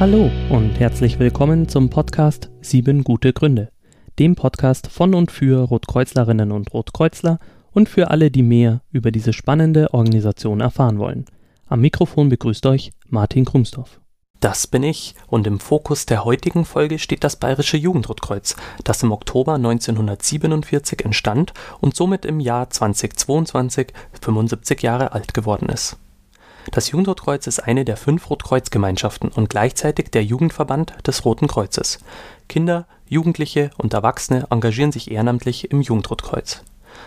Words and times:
Hallo 0.00 0.30
und 0.48 0.80
herzlich 0.80 1.18
willkommen 1.18 1.68
zum 1.68 1.90
Podcast 1.90 2.48
Sieben 2.62 3.04
gute 3.04 3.34
Gründe, 3.34 3.68
dem 4.18 4.34
Podcast 4.34 4.86
von 4.86 5.14
und 5.14 5.30
für 5.30 5.60
Rotkreuzlerinnen 5.60 6.52
und 6.52 6.72
Rotkreuzler 6.72 7.38
und 7.72 7.90
für 7.90 8.10
alle, 8.10 8.30
die 8.30 8.42
mehr 8.42 8.80
über 8.92 9.10
diese 9.10 9.34
spannende 9.34 9.92
Organisation 9.92 10.60
erfahren 10.60 10.98
wollen. 10.98 11.26
Am 11.66 11.82
Mikrofon 11.82 12.30
begrüßt 12.30 12.64
euch 12.64 12.92
Martin 13.10 13.44
Krumsdorf. 13.44 14.01
Das 14.42 14.66
bin 14.66 14.82
ich 14.82 15.14
und 15.28 15.46
im 15.46 15.60
Fokus 15.60 16.04
der 16.04 16.24
heutigen 16.24 16.64
Folge 16.64 16.98
steht 16.98 17.22
das 17.22 17.36
Bayerische 17.36 17.76
Jugendrotkreuz, 17.76 18.56
das 18.82 19.00
im 19.04 19.12
Oktober 19.12 19.54
1947 19.54 21.04
entstand 21.04 21.54
und 21.80 21.94
somit 21.94 22.24
im 22.24 22.40
Jahr 22.40 22.68
2022 22.68 23.92
75 24.20 24.82
Jahre 24.82 25.12
alt 25.12 25.32
geworden 25.32 25.68
ist. 25.68 25.96
Das 26.72 26.90
Jugendrotkreuz 26.90 27.46
ist 27.46 27.60
eine 27.60 27.84
der 27.84 27.96
fünf 27.96 28.28
Rotkreuzgemeinschaften 28.30 29.28
und 29.28 29.48
gleichzeitig 29.48 30.10
der 30.10 30.24
Jugendverband 30.24 30.92
des 31.06 31.24
Roten 31.24 31.46
Kreuzes. 31.46 32.00
Kinder, 32.48 32.88
Jugendliche 33.08 33.70
und 33.78 33.94
Erwachsene 33.94 34.48
engagieren 34.50 34.90
sich 34.90 35.12
ehrenamtlich 35.12 35.70
im 35.70 35.82
Jugendrotkreuz. 35.82 36.64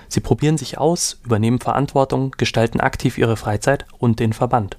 Sie 0.07 0.21
probieren 0.21 0.57
sich 0.57 0.77
aus, 0.77 1.19
übernehmen 1.25 1.59
Verantwortung, 1.59 2.31
gestalten 2.37 2.79
aktiv 2.79 3.17
ihre 3.17 3.35
Freizeit 3.35 3.85
und 3.99 4.21
den 4.21 4.31
Verband. 4.31 4.77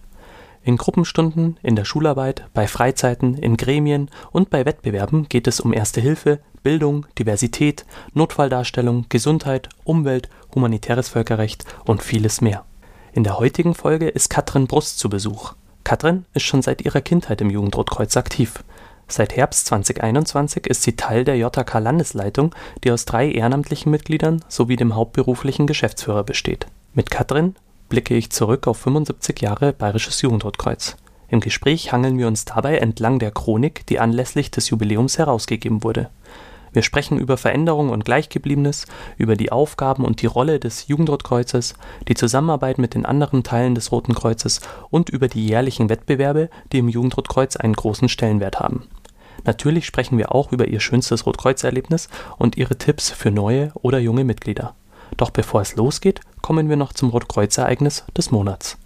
In 0.66 0.78
Gruppenstunden, 0.78 1.58
in 1.62 1.76
der 1.76 1.84
Schularbeit, 1.84 2.48
bei 2.52 2.66
Freizeiten, 2.66 3.34
in 3.34 3.56
Gremien 3.56 4.10
und 4.32 4.50
bei 4.50 4.66
Wettbewerben 4.66 5.28
geht 5.28 5.46
es 5.46 5.60
um 5.60 5.72
Erste 5.72 6.00
Hilfe, 6.00 6.40
Bildung, 6.64 7.06
Diversität, 7.20 7.86
Notfalldarstellung, 8.14 9.06
Gesundheit, 9.08 9.68
Umwelt, 9.84 10.28
humanitäres 10.52 11.08
Völkerrecht 11.08 11.64
und 11.84 12.02
vieles 12.02 12.40
mehr. 12.40 12.64
In 13.12 13.22
der 13.22 13.38
heutigen 13.38 13.76
Folge 13.76 14.08
ist 14.08 14.28
Katrin 14.28 14.66
Brust 14.66 14.98
zu 14.98 15.08
Besuch. 15.08 15.54
Katrin 15.84 16.24
ist 16.34 16.42
schon 16.42 16.62
seit 16.62 16.84
ihrer 16.84 17.00
Kindheit 17.00 17.40
im 17.40 17.50
Jugendrotkreuz 17.50 18.16
aktiv. 18.16 18.64
Seit 19.06 19.36
Herbst 19.36 19.66
2021 19.66 20.66
ist 20.66 20.82
sie 20.82 20.96
Teil 20.96 21.22
der 21.22 21.36
JK 21.36 21.74
Landesleitung, 21.74 22.52
die 22.82 22.90
aus 22.90 23.04
drei 23.04 23.30
ehrenamtlichen 23.30 23.92
Mitgliedern 23.92 24.44
sowie 24.48 24.74
dem 24.74 24.96
hauptberuflichen 24.96 25.68
Geschäftsführer 25.68 26.24
besteht. 26.24 26.66
Mit 26.92 27.08
Katrin 27.08 27.54
blicke 27.88 28.14
ich 28.14 28.30
zurück 28.30 28.66
auf 28.66 28.78
75 28.78 29.40
Jahre 29.40 29.72
Bayerisches 29.72 30.22
Jugendrotkreuz. 30.22 30.96
Im 31.28 31.40
Gespräch 31.40 31.92
hangeln 31.92 32.18
wir 32.18 32.26
uns 32.26 32.44
dabei 32.44 32.78
entlang 32.78 33.18
der 33.18 33.30
Chronik, 33.30 33.86
die 33.86 33.98
anlässlich 33.98 34.50
des 34.50 34.70
Jubiläums 34.70 35.18
herausgegeben 35.18 35.82
wurde. 35.82 36.10
Wir 36.72 36.82
sprechen 36.82 37.18
über 37.18 37.36
Veränderung 37.36 37.88
und 37.88 38.04
Gleichgebliebenes, 38.04 38.86
über 39.16 39.34
die 39.34 39.50
Aufgaben 39.50 40.04
und 40.04 40.20
die 40.20 40.26
Rolle 40.26 40.60
des 40.60 40.88
Jugendrotkreuzes, 40.88 41.74
die 42.06 42.14
Zusammenarbeit 42.14 42.78
mit 42.78 42.94
den 42.94 43.06
anderen 43.06 43.42
Teilen 43.42 43.74
des 43.74 43.92
Roten 43.92 44.14
Kreuzes 44.14 44.60
und 44.90 45.08
über 45.08 45.28
die 45.28 45.46
jährlichen 45.46 45.88
Wettbewerbe, 45.88 46.50
die 46.72 46.78
im 46.78 46.88
Jugendrotkreuz 46.88 47.56
einen 47.56 47.74
großen 47.74 48.08
Stellenwert 48.08 48.60
haben. 48.60 48.88
Natürlich 49.44 49.86
sprechen 49.86 50.18
wir 50.18 50.34
auch 50.34 50.52
über 50.52 50.68
ihr 50.68 50.80
schönstes 50.80 51.24
Rotkreuzerlebnis 51.24 52.08
und 52.36 52.56
ihre 52.56 52.76
Tipps 52.76 53.10
für 53.10 53.30
neue 53.30 53.70
oder 53.74 53.98
junge 53.98 54.24
Mitglieder. 54.24 54.74
Doch 55.16 55.30
bevor 55.30 55.60
es 55.60 55.76
losgeht, 55.76 56.20
kommen 56.42 56.68
wir 56.68 56.76
noch 56.76 56.92
zum 56.92 57.10
Rotkreuz-Ereignis 57.10 58.04
des 58.16 58.30
Monats. 58.30 58.78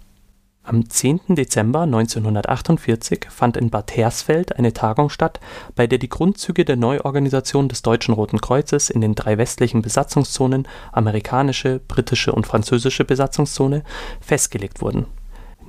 Am 0.63 0.87
10. 0.87 1.21
Dezember 1.29 1.81
1948 1.81 3.25
fand 3.29 3.57
in 3.57 3.71
Bad 3.71 3.95
Hersfeld 3.95 4.55
eine 4.57 4.73
Tagung 4.73 5.09
statt, 5.09 5.39
bei 5.75 5.87
der 5.87 5.97
die 5.97 6.09
Grundzüge 6.09 6.65
der 6.65 6.75
Neuorganisation 6.75 7.67
des 7.67 7.81
Deutschen 7.81 8.13
Roten 8.13 8.41
Kreuzes 8.41 8.91
in 8.91 9.01
den 9.01 9.15
drei 9.15 9.39
westlichen 9.39 9.81
Besatzungszonen 9.81 10.67
(amerikanische, 10.91 11.79
britische 11.87 12.31
und 12.31 12.45
französische 12.45 13.05
Besatzungszone) 13.05 13.83
festgelegt 14.21 14.81
wurden 14.81 15.07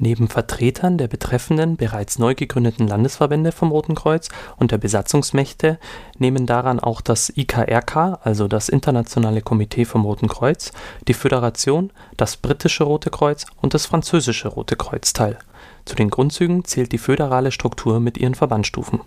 Neben 0.02 0.26
Vertretern 0.26 0.98
der 0.98 1.06
betreffenden 1.06 1.76
bereits 1.76 2.18
neu 2.18 2.34
gegründeten 2.34 2.88
Landesverbände 2.88 3.52
vom 3.52 3.70
Roten 3.70 3.94
Kreuz 3.94 4.30
und 4.56 4.72
der 4.72 4.78
Besatzungsmächte 4.78 5.78
nehmen 6.18 6.44
daran 6.44 6.80
auch 6.80 7.00
das 7.00 7.32
IKRK 7.36 8.18
also 8.20 8.48
das 8.48 8.68
Internationale 8.68 9.42
Komitee 9.42 9.84
vom 9.84 10.04
Roten 10.04 10.26
Kreuz, 10.26 10.72
die 11.06 11.14
Föderation, 11.14 11.92
das 12.16 12.36
Britische 12.36 12.82
Rote 12.82 13.10
Kreuz 13.10 13.46
und 13.60 13.74
das 13.74 13.86
Französische 13.86 14.48
Rote 14.48 14.74
Kreuz 14.74 15.12
teil. 15.12 15.38
Zu 15.84 15.94
den 15.94 16.10
Grundzügen 16.10 16.64
zählt 16.64 16.90
die 16.90 16.98
föderale 16.98 17.52
Struktur 17.52 18.00
mit 18.00 18.18
ihren 18.18 18.34
Verbandsstufen. 18.34 19.02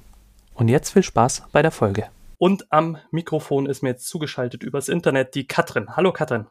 Und 0.54 0.70
jetzt 0.70 0.92
viel 0.92 1.04
Spaß 1.04 1.44
bei 1.52 1.62
der 1.62 1.72
Folge. 1.72 2.06
Und 2.38 2.72
am 2.72 2.98
Mikrofon 3.12 3.66
ist 3.66 3.84
mir 3.84 3.90
jetzt 3.90 4.08
zugeschaltet 4.08 4.64
übers 4.64 4.88
Internet 4.88 5.36
die 5.36 5.46
Katrin. 5.46 5.98
Hallo 5.98 6.14
Katrin. 6.14 6.48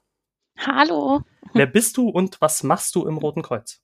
Hallo. 0.59 1.22
Wer 1.54 1.66
bist 1.66 1.97
du 1.97 2.10
und 2.10 2.43
was 2.43 2.62
machst 2.62 2.94
du 2.94 3.06
im 3.06 3.16
Roten 3.16 3.41
Kreuz? 3.41 3.81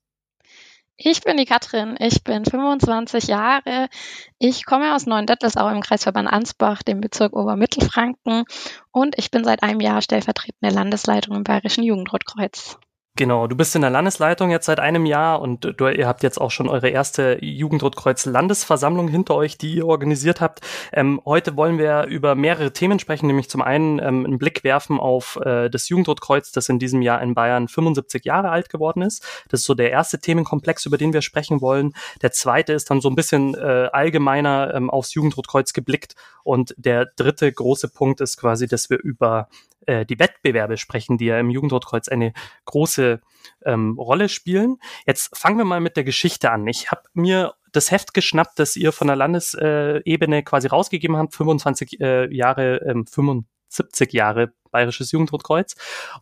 Ich 1.03 1.21
bin 1.21 1.37
die 1.37 1.45
Katrin, 1.45 1.95
ich 1.99 2.23
bin 2.23 2.45
25 2.45 3.23
Jahre. 3.25 3.89
Ich 4.37 4.65
komme 4.65 4.93
aus 4.93 5.07
Neuendettelsau 5.07 5.67
im 5.69 5.81
Kreisverband 5.81 6.31
Ansbach, 6.31 6.83
dem 6.83 7.01
Bezirk 7.01 7.35
Obermittelfranken 7.35 8.43
und 8.91 9.17
ich 9.17 9.31
bin 9.31 9.43
seit 9.43 9.63
einem 9.63 9.79
Jahr 9.79 10.03
stellvertretende 10.03 10.71
Landesleitung 10.71 11.35
im 11.35 11.43
Bayerischen 11.43 11.83
Jugendrotkreuz. 11.83 12.77
Genau, 13.17 13.45
du 13.45 13.57
bist 13.57 13.75
in 13.75 13.81
der 13.81 13.91
Landesleitung 13.91 14.51
jetzt 14.51 14.67
seit 14.67 14.79
einem 14.79 15.05
Jahr 15.05 15.41
und 15.41 15.75
du, 15.77 15.87
ihr 15.89 16.07
habt 16.07 16.23
jetzt 16.23 16.39
auch 16.39 16.49
schon 16.49 16.69
eure 16.69 16.87
erste 16.87 17.37
Jugendrotkreuz 17.43 18.25
Landesversammlung 18.25 19.09
hinter 19.09 19.35
euch, 19.35 19.57
die 19.57 19.75
ihr 19.75 19.85
organisiert 19.85 20.39
habt. 20.39 20.61
Ähm, 20.93 21.19
heute 21.25 21.57
wollen 21.57 21.77
wir 21.77 22.05
über 22.05 22.35
mehrere 22.35 22.71
Themen 22.71 22.99
sprechen, 22.99 23.27
nämlich 23.27 23.49
zum 23.49 23.61
einen 23.61 23.99
ähm, 23.99 24.25
einen 24.25 24.39
Blick 24.39 24.63
werfen 24.63 24.97
auf 24.97 25.37
äh, 25.43 25.69
das 25.69 25.89
Jugendrotkreuz, 25.89 26.53
das 26.53 26.69
in 26.69 26.79
diesem 26.79 27.01
Jahr 27.01 27.21
in 27.21 27.35
Bayern 27.35 27.67
75 27.67 28.23
Jahre 28.23 28.49
alt 28.49 28.69
geworden 28.69 29.01
ist. 29.01 29.23
Das 29.49 29.59
ist 29.59 29.65
so 29.65 29.73
der 29.73 29.91
erste 29.91 30.19
Themenkomplex, 30.19 30.85
über 30.85 30.97
den 30.97 31.11
wir 31.11 31.21
sprechen 31.21 31.59
wollen. 31.59 31.93
Der 32.21 32.31
zweite 32.31 32.71
ist 32.71 32.89
dann 32.89 33.01
so 33.01 33.09
ein 33.09 33.15
bisschen 33.15 33.55
äh, 33.55 33.89
allgemeiner 33.91 34.73
ähm, 34.73 34.89
aufs 34.89 35.13
Jugendrotkreuz 35.15 35.73
geblickt 35.73 36.15
und 36.45 36.73
der 36.77 37.07
dritte 37.17 37.51
große 37.51 37.89
Punkt 37.89 38.21
ist 38.21 38.37
quasi, 38.37 38.67
dass 38.67 38.89
wir 38.89 38.99
über 38.99 39.49
äh, 39.85 40.05
die 40.05 40.19
Wettbewerbe 40.19 40.77
sprechen, 40.77 41.17
die 41.17 41.25
ja 41.25 41.39
im 41.39 41.49
Jugendrotkreuz 41.49 42.07
eine 42.07 42.33
große 42.65 43.21
ähm, 43.65 43.97
Rolle 43.97 44.29
spielen. 44.29 44.77
Jetzt 45.05 45.35
fangen 45.37 45.57
wir 45.57 45.65
mal 45.65 45.81
mit 45.81 45.97
der 45.97 46.03
Geschichte 46.03 46.51
an. 46.51 46.67
Ich 46.67 46.91
habe 46.91 47.03
mir 47.13 47.53
das 47.71 47.91
Heft 47.91 48.13
geschnappt, 48.13 48.59
das 48.59 48.75
ihr 48.75 48.91
von 48.91 49.07
der 49.07 49.15
Landesebene 49.15 50.43
quasi 50.43 50.67
rausgegeben 50.67 51.17
habt, 51.17 51.35
25 51.35 51.99
äh, 52.01 52.33
Jahre, 52.33 52.81
ähm, 52.85 53.05
75 53.07 54.13
Jahre 54.13 54.53
Bayerisches 54.71 55.11
Jugendrotkreuz. 55.11 55.75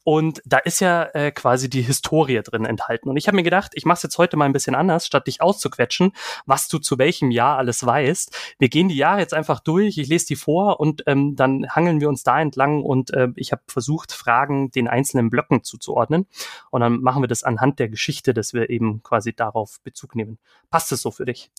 Und 0.03 0.41
da 0.45 0.57
ist 0.57 0.79
ja 0.79 1.03
äh, 1.13 1.31
quasi 1.31 1.69
die 1.69 1.81
Historie 1.81 2.41
drin 2.43 2.65
enthalten. 2.65 3.09
Und 3.09 3.17
ich 3.17 3.27
habe 3.27 3.35
mir 3.35 3.43
gedacht, 3.43 3.71
ich 3.75 3.85
mache 3.85 3.97
es 3.97 4.03
jetzt 4.03 4.17
heute 4.17 4.37
mal 4.37 4.45
ein 4.45 4.53
bisschen 4.53 4.75
anders, 4.75 5.05
statt 5.05 5.27
dich 5.27 5.41
auszuquetschen, 5.41 6.11
was 6.45 6.67
du 6.67 6.79
zu 6.79 6.97
welchem 6.97 7.31
Jahr 7.31 7.57
alles 7.57 7.85
weißt. 7.85 8.35
Wir 8.59 8.69
gehen 8.69 8.89
die 8.89 8.97
Jahre 8.97 9.19
jetzt 9.19 9.33
einfach 9.33 9.59
durch, 9.59 9.97
ich 9.97 10.07
lese 10.07 10.27
die 10.27 10.35
vor 10.35 10.79
und 10.79 11.03
ähm, 11.07 11.35
dann 11.35 11.69
hangeln 11.69 12.01
wir 12.01 12.09
uns 12.09 12.23
da 12.23 12.39
entlang 12.39 12.83
und 12.83 13.11
äh, 13.13 13.29
ich 13.35 13.51
habe 13.51 13.61
versucht, 13.67 14.11
Fragen 14.11 14.71
den 14.71 14.87
einzelnen 14.87 15.29
Blöcken 15.29 15.63
zuzuordnen. 15.63 16.27
Und 16.71 16.81
dann 16.81 17.01
machen 17.01 17.23
wir 17.23 17.27
das 17.27 17.43
anhand 17.43 17.79
der 17.79 17.89
Geschichte, 17.89 18.33
dass 18.33 18.53
wir 18.53 18.69
eben 18.69 19.03
quasi 19.03 19.33
darauf 19.33 19.79
Bezug 19.83 20.15
nehmen. 20.15 20.39
Passt 20.69 20.91
es 20.91 21.01
so 21.01 21.11
für 21.11 21.25
dich? 21.25 21.51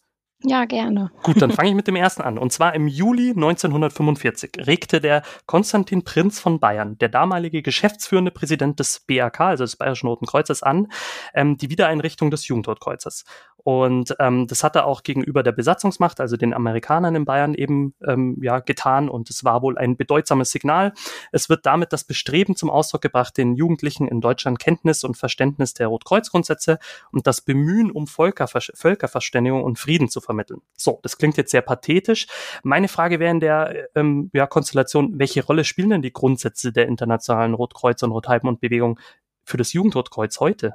Ja, 0.43 0.65
gerne. 0.65 1.11
Gut, 1.23 1.43
dann 1.43 1.51
fange 1.51 1.69
ich 1.69 1.75
mit 1.75 1.87
dem 1.89 1.97
ersten 1.97 2.23
an. 2.23 2.39
Und 2.39 2.53
zwar 2.53 2.75
im 2.75 2.89
Juli 2.89 3.31
1945 3.31 4.67
regte 4.67 5.01
der 5.01 5.23
Konstantin 5.47 6.03
Prinz 6.03 6.41
von 6.41 6.59
Bayern, 6.59 6.97
der 6.99 7.11
damalige 7.11 7.61
geschäftsführende 7.61 8.31
Präsident 8.31 8.81
des 8.81 9.01
BAK, 9.01 9.41
also 9.41 9.65
des 9.65 9.77
Bayerischen 9.77 10.07
Roten 10.07 10.27
Kreuzes, 10.27 10.63
an, 10.63 10.89
ähm, 11.35 11.59
die 11.59 11.69
Wiedereinrichtung 11.69 12.31
des 12.31 12.49
Jugendrotkreuzes. 12.49 13.25
Und 13.65 14.15
ähm, 14.19 14.47
das 14.47 14.65
hat 14.65 14.77
er 14.77 14.87
auch 14.87 15.03
gegenüber 15.03 15.43
der 15.43 15.53
Besatzungsmacht, 15.53 16.21
also 16.21 16.37
den 16.37 16.55
Amerikanern 16.55 17.15
in 17.15 17.25
Bayern 17.25 17.55
eben 17.55 17.95
ähm, 18.07 18.39
ja 18.43 18.61
getan. 18.61 19.09
Und 19.09 19.31
es 19.31 19.45
war 19.45 19.63
wohl 19.63 19.77
ein 19.79 19.97
bedeutsames 19.97 20.51
Signal. 20.51 20.93
Es 21.33 21.49
wird 21.49 21.67
damit 21.67 21.93
das 21.93 22.05
Bestreben 22.05 22.57
zum 22.57 22.71
Ausdruck 22.71 23.03
gebracht, 23.03 23.37
den 23.37 23.55
Jugendlichen 23.55 24.09
in 24.09 24.21
Deutschland 24.21 24.59
Kenntnis 24.59 25.05
und 25.05 25.17
Verständnis 25.17 25.75
der 25.75 25.89
Rotkreuzgrundsätze 25.89 26.79
und 27.13 27.27
das 27.27 27.41
Bemühen 27.41 27.91
um 27.91 28.07
Völkerver 28.07 28.61
Völkerverständigung 28.61 29.63
und 29.63 29.79
Frieden 29.79 30.09
zu 30.09 30.21
vermitteln. 30.21 30.61
So, 30.77 31.01
das 31.03 31.19
klingt 31.19 31.37
jetzt 31.37 31.51
sehr 31.51 31.63
pathetisch. 31.63 32.27
Meine 32.63 32.89
Frage 32.89 33.21
wäre 33.21 33.31
in 33.31 33.41
der 33.41 33.89
ähm, 33.95 34.31
ja, 34.33 34.47
Konstellation, 34.47 35.19
welche 35.19 35.45
Rolle 35.45 35.65
spielen 35.65 35.91
denn 35.91 36.03
die 36.03 36.13
Grundsätze 36.13 36.73
der 36.73 36.87
internationalen 36.87 37.55
Rotkreuz- 37.55 38.03
und 38.03 38.13
Rothalben-Bewegung 38.13 38.99
für 39.45 39.57
das 39.57 39.73
Jugendrotkreuz 39.73 40.41
heute? 40.41 40.75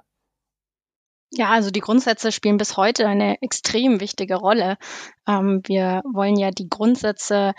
Ja, 1.32 1.50
also 1.50 1.72
die 1.72 1.82
Grundsätze 1.82 2.32
spielen 2.32 2.58
bis 2.58 2.78
heute 2.78 3.08
eine 3.08 3.42
extrem 3.42 4.00
wichtige 4.00 4.36
Rolle. 4.36 4.78
Ähm, 5.28 5.62
wir 5.66 6.02
wollen 6.06 6.38
ja 6.38 6.52
die 6.52 6.70
Grundsätze 6.70 7.54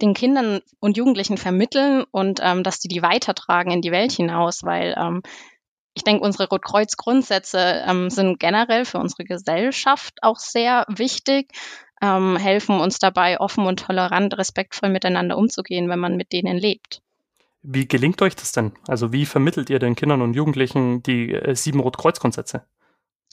den 0.00 0.14
Kindern 0.14 0.60
und 0.80 0.96
Jugendlichen 0.96 1.36
vermitteln 1.36 2.04
und 2.10 2.40
ähm, 2.42 2.62
dass 2.62 2.78
die 2.78 2.88
die 2.88 3.02
weitertragen 3.02 3.72
in 3.72 3.82
die 3.82 3.90
Welt 3.90 4.12
hinaus, 4.12 4.62
weil 4.62 4.94
ähm, 4.96 5.22
ich 5.94 6.04
denke, 6.04 6.24
unsere 6.24 6.48
Rotkreuz-Grundsätze 6.48 7.82
ähm, 7.86 8.08
sind 8.08 8.38
generell 8.38 8.84
für 8.84 8.98
unsere 8.98 9.24
Gesellschaft 9.24 10.14
auch 10.22 10.38
sehr 10.38 10.84
wichtig, 10.88 11.50
ähm, 12.00 12.36
helfen 12.36 12.78
uns 12.78 13.00
dabei, 13.00 13.40
offen 13.40 13.66
und 13.66 13.80
tolerant, 13.80 14.38
respektvoll 14.38 14.90
miteinander 14.90 15.36
umzugehen, 15.36 15.88
wenn 15.88 15.98
man 15.98 16.16
mit 16.16 16.32
denen 16.32 16.56
lebt. 16.56 17.02
Wie 17.62 17.88
gelingt 17.88 18.22
euch 18.22 18.36
das 18.36 18.52
denn? 18.52 18.72
Also 18.86 19.12
wie 19.12 19.26
vermittelt 19.26 19.68
ihr 19.70 19.80
den 19.80 19.96
Kindern 19.96 20.22
und 20.22 20.34
Jugendlichen 20.34 21.02
die 21.02 21.32
äh, 21.34 21.56
sieben 21.56 21.80
Rotkreuz-Grundsätze? 21.80 22.62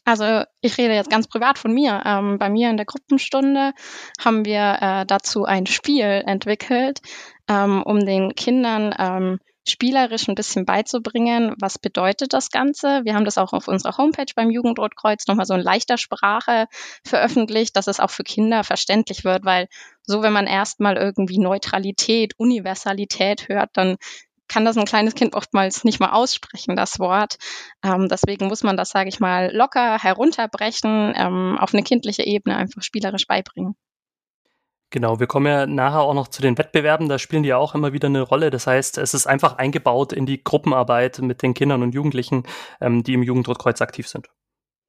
Also 0.06 0.44
ich 0.62 0.78
rede 0.78 0.94
jetzt 0.94 1.10
ganz 1.10 1.28
privat 1.28 1.58
von 1.58 1.74
mir. 1.74 2.02
Ähm, 2.06 2.38
bei 2.38 2.50
mir 2.50 2.70
in 2.70 2.78
der 2.78 2.86
Gruppenstunde 2.86 3.74
haben 4.24 4.46
wir 4.46 4.78
äh, 4.80 5.06
dazu 5.06 5.46
ein 5.46 5.66
Spiel 5.66 6.24
entwickelt, 6.26 7.02
ähm, 7.50 7.82
um 7.84 8.06
den 8.06 8.36
Kindern 8.36 8.94
ähm, 8.98 9.40
spielerisch 9.68 10.28
ein 10.28 10.36
bisschen 10.36 10.66
beizubringen, 10.66 11.56
was 11.60 11.80
bedeutet 11.80 12.34
das 12.34 12.52
Ganze. 12.52 13.02
Wir 13.04 13.16
haben 13.16 13.26
das 13.26 13.40
auch 13.40 13.52
auf 13.52 13.68
unserer 13.68 13.98
Homepage 13.98 14.32
beim 14.36 14.52
Jugendrotkreuz 14.52 15.26
nochmal 15.28 15.48
so 15.48 15.56
in 15.56 15.62
leichter 15.62 15.98
Sprache 15.98 16.68
veröffentlicht, 17.04 17.76
dass 17.76 17.88
es 17.88 18.00
auch 18.00 18.12
für 18.12 18.24
Kinder 18.24 18.64
verständlich 18.64 19.24
wird, 19.24 19.44
weil 19.44 19.68
so, 20.04 20.22
wenn 20.22 20.34
man 20.34 20.46
erstmal 20.46 20.98
irgendwie 20.98 21.40
Neutralität, 21.40 22.34
Universalität 22.38 23.50
hört, 23.50 23.72
dann 23.74 23.98
kann 24.48 24.66
das 24.66 24.78
ein 24.78 24.86
kleines 24.86 25.16
Kind 25.16 25.34
oftmals 25.34 25.84
nicht 25.84 26.00
mal 26.00 26.12
aussprechen, 26.12 26.76
das 26.76 27.00
Wort. 27.00 27.38
Ähm, 27.84 28.08
deswegen 28.10 28.48
muss 28.48 28.64
man 28.64 28.78
das, 28.78 28.90
sage 28.90 29.10
ich 29.10 29.20
mal, 29.20 29.52
locker 29.54 30.02
herunterbrechen, 30.02 31.14
ähm, 31.16 31.58
auf 31.60 31.74
eine 31.74 31.84
kindliche 31.84 32.24
Ebene 32.24 32.56
einfach 32.56 32.82
spielerisch 32.82 33.28
beibringen. 33.28 33.76
Genau, 34.92 35.20
wir 35.20 35.28
kommen 35.28 35.48
ja 35.48 35.66
nachher 35.66 36.02
auch 36.02 36.14
noch 36.14 36.28
zu 36.28 36.42
den 36.42 36.58
Wettbewerben, 36.58 37.10
da 37.10 37.20
spielen 37.20 37.44
die 37.44 37.50
ja 37.50 37.58
auch 37.58 37.76
immer 37.76 37.92
wieder 37.92 38.08
eine 38.08 38.22
Rolle. 38.22 38.50
Das 38.50 38.68
heißt, 38.68 38.98
es 38.98 39.14
ist 39.14 39.28
einfach 39.28 39.58
eingebaut 39.58 40.14
in 40.14 40.26
die 40.26 40.44
Gruppenarbeit 40.44 41.20
mit 41.20 41.42
den 41.42 41.54
Kindern 41.54 41.84
und 41.84 41.94
Jugendlichen, 41.94 42.44
ähm, 42.80 43.04
die 43.04 43.14
im 43.14 43.24
Jugendrotkreuz 43.24 43.82
aktiv 43.82 44.08
sind. 44.08 44.28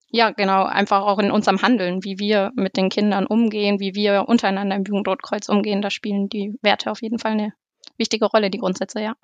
Ja, 0.09 0.31
genau, 0.31 0.65
einfach 0.65 1.03
auch 1.03 1.19
in 1.19 1.33
unserem 1.33 1.61
Handeln, 1.63 2.05
wie 2.05 2.19
wir 2.19 2.53
mit 2.55 2.77
den 2.77 2.91
Kindern 2.91 3.27
umgehen, 3.27 3.81
wie 3.81 3.95
wir 3.95 4.29
untereinander 4.29 4.77
im 4.77 4.85
Jugendrotkreuz 4.85 5.49
umgehen, 5.49 5.83
da 5.83 5.91
spielen 5.91 6.29
die 6.29 6.57
Werte 6.63 6.91
auf 6.91 7.03
jeden 7.03 7.19
Fall 7.19 7.33
eine 7.33 7.53
wichtige 7.99 8.27
Rolle, 8.27 8.51
die 8.51 8.59
Grundsätze, 8.59 9.01
ja. 9.01 9.17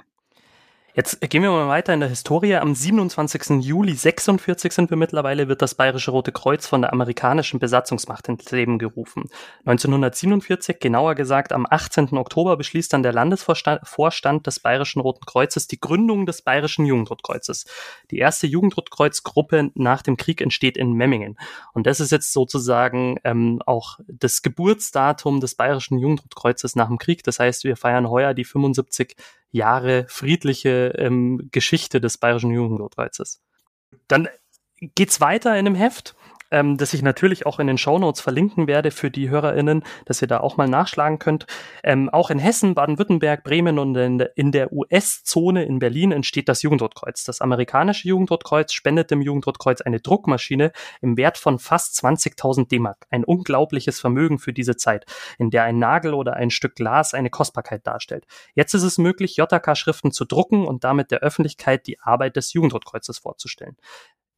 Jetzt 0.95 1.23
gehen 1.23 1.43
wir 1.43 1.51
mal 1.51 1.69
weiter 1.69 1.95
in 1.95 2.01
der 2.01 2.11
Historie. 2.11 2.57
Am 2.57 2.75
27. 2.75 3.65
Juli 3.65 3.95
46 3.95 4.73
sind 4.73 4.91
wir 4.91 4.99
mittlerweile, 4.99 5.49
wird 5.49 5.63
das 5.63 5.75
Bayerische 5.75 6.11
Rote 6.11 6.33
Kreuz 6.33 6.67
von 6.67 6.83
der 6.83 6.93
amerikanischen 6.93 7.59
Besatzungsmacht 7.59 8.29
ins 8.29 8.51
Leben 8.51 8.79
gerufen. 8.79 9.31
1947, 9.65 10.81
genauer 10.81 11.15
gesagt 11.15 11.55
am 11.55 11.67
18. 11.69 12.19
Oktober, 12.19 12.59
beschließt 12.59 12.93
dann 12.93 13.03
der 13.03 13.15
Landesvorstand 13.15 14.47
des 14.47 14.61
Bayerischen 14.61 15.01
Roten 15.01 15.25
Kreuzes 15.25 15.67
die 15.67 15.81
Gründung 15.81 16.27
des 16.27 16.43
Bayerischen 16.43 16.85
Jugendrotkreuzes. 16.85 17.65
Die 18.11 18.19
erste 18.19 18.47
Jugendrotkreuzgruppe 18.47 19.71
nach 19.75 20.03
dem 20.03 20.19
Krieg 20.19 20.43
entsteht 20.43 20.77
in 20.77 20.93
Memmingen. 20.93 21.39
Und 21.73 21.87
das 21.87 22.01
ist 22.01 22.13
jetzt 22.13 22.35
sozusagen 22.35 23.19
ähm, 23.25 23.63
auch 23.65 23.99
das 24.09 24.43
Geburtsdatum 24.43 25.41
des 25.41 25.55
Bayerischen 25.55 25.99
Jugendrotkreuzes 25.99 26.77
nach 26.77 26.89
dem 26.89 26.99
Krieg. 26.99 27.23
Das 27.23 27.39
heißt, 27.39 27.65
wir 27.65 27.79
feiern 27.79 28.11
heuer 28.11 28.35
die 28.35 28.45
75 28.45 29.17
Jahre 29.53 30.07
friedliche 30.09 30.95
ähm, 30.97 31.49
Geschichte 31.53 32.01
des 32.01 32.19
Bayerischen 32.19 32.51
Jugendreizes. 32.51 33.41
Dann 34.09 34.29
geht's 34.81 35.21
weiter 35.21 35.57
in 35.57 35.67
dem 35.67 35.75
Heft 35.75 36.17
ähm, 36.53 36.77
das 36.77 36.95
ich 36.95 37.03
natürlich 37.03 37.47
auch 37.47 37.59
in 37.59 37.67
den 37.67 37.79
Shownotes 37.79 38.21
verlinken 38.21 38.67
werde 38.67 38.91
für 38.91 39.11
die 39.11 39.31
HörerInnen, 39.31 39.83
dass 40.05 40.23
ihr 40.23 40.29
da 40.29 40.41
auch 40.41 40.57
mal 40.57 40.69
nachschlagen 40.69 41.19
könnt. 41.19 41.47
Ähm, 41.83 42.09
auch 42.11 42.31
in 42.31 42.39
Hessen, 42.39 42.75
Baden-Württemberg, 42.75 43.43
Bremen 43.43 43.79
und 43.79 43.97
in, 43.97 44.53
der 44.53 44.73
US-Zone 44.73 45.65
in 45.65 45.79
Berlin 45.79 46.13
entsteht 46.13 46.49
das 46.49 46.63
Jugendrotkreuz. 46.63 47.25
Das 47.25 47.41
amerikanische 47.41 48.09
Jugendrotkreuz 48.09 48.73
spendet 48.73 49.11
dem 49.11 49.23
Jugendrotkreuz 49.23 49.81
eine 49.81 50.01
Druckmaschine 50.01 50.73
im 51.01 51.17
Wert 51.17 51.39
von 51.39 51.59
fast 51.59 52.03
20.000 52.05 52.69
D-Mark. 52.69 53.07
Ein 53.11 53.25
unglaubliches 53.25 53.99
Vermögen 53.99 54.39
für 54.39 54.53
diese 54.53 54.77
Zeit, 54.77 55.07
in 55.39 55.51
der 55.51 55.65
ein 55.65 55.79
Nagel 55.79 56.15
oder 56.15 56.35
ein 56.35 56.51
Stück 56.51 56.77
Glas 56.77 57.15
eine 57.15 57.31
Kostbarkeit 57.31 57.87
darstellt. 57.87 58.27
Jetzt 58.55 58.75
ist 58.75 58.83
es 58.83 58.99
möglich, 58.99 59.37
JK-Schriften 59.37 60.13
zu 60.13 60.25
drucken 60.25 60.67
und 60.67 60.85
damit 60.85 61.11
der 61.11 61.21
Öffentlichkeit 61.21 61.87
die 61.87 61.99
Arbeit 62.01 62.37
des 62.37 62.53
Jugendrotkreuzes 62.53 63.19
vorzustellen. 63.19 63.77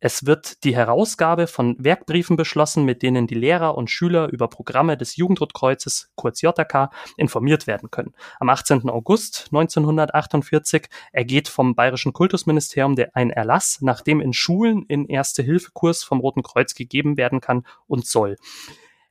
Es 0.07 0.27
wird 0.27 0.65
die 0.65 0.77
Herausgabe 0.77 1.47
von 1.47 1.77
Werkbriefen 1.83 2.37
beschlossen, 2.37 2.85
mit 2.85 3.03
denen 3.03 3.27
die 3.27 3.35
Lehrer 3.35 3.75
und 3.75 3.89
Schüler 3.89 4.29
über 4.29 4.49
Programme 4.49 4.99
des 4.99 5.17
Jugendrotkreuzes, 5.17 6.11
kurz 6.15 6.43
JK, 6.43 6.91
informiert 7.17 7.67
werden 7.67 7.91
können. 7.91 8.13
Am 8.39 8.51
18. 8.51 8.91
August 8.91 9.47
1948 9.47 10.91
ergeht 11.11 11.49
vom 11.49 11.75
Bayerischen 11.75 12.13
Kultusministerium 12.13 12.97
der 12.97 13.17
ein 13.17 13.31
Erlass, 13.31 13.79
nachdem 13.81 14.21
in 14.21 14.35
Schulen 14.35 14.83
in 14.89 15.07
Erste-Hilfe-Kurs 15.07 16.05
vom 16.05 16.21
Roten 16.21 16.43
Kreuz 16.43 16.75
gegeben 16.75 17.17
werden 17.17 17.41
kann 17.41 17.65
und 17.87 18.07
soll. 18.07 18.37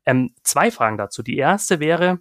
Ähm, 0.06 0.36
zwei 0.44 0.70
Fragen 0.70 1.00
dazu. 1.00 1.24
Die 1.24 1.38
erste 1.38 1.80
wäre, 1.80 2.20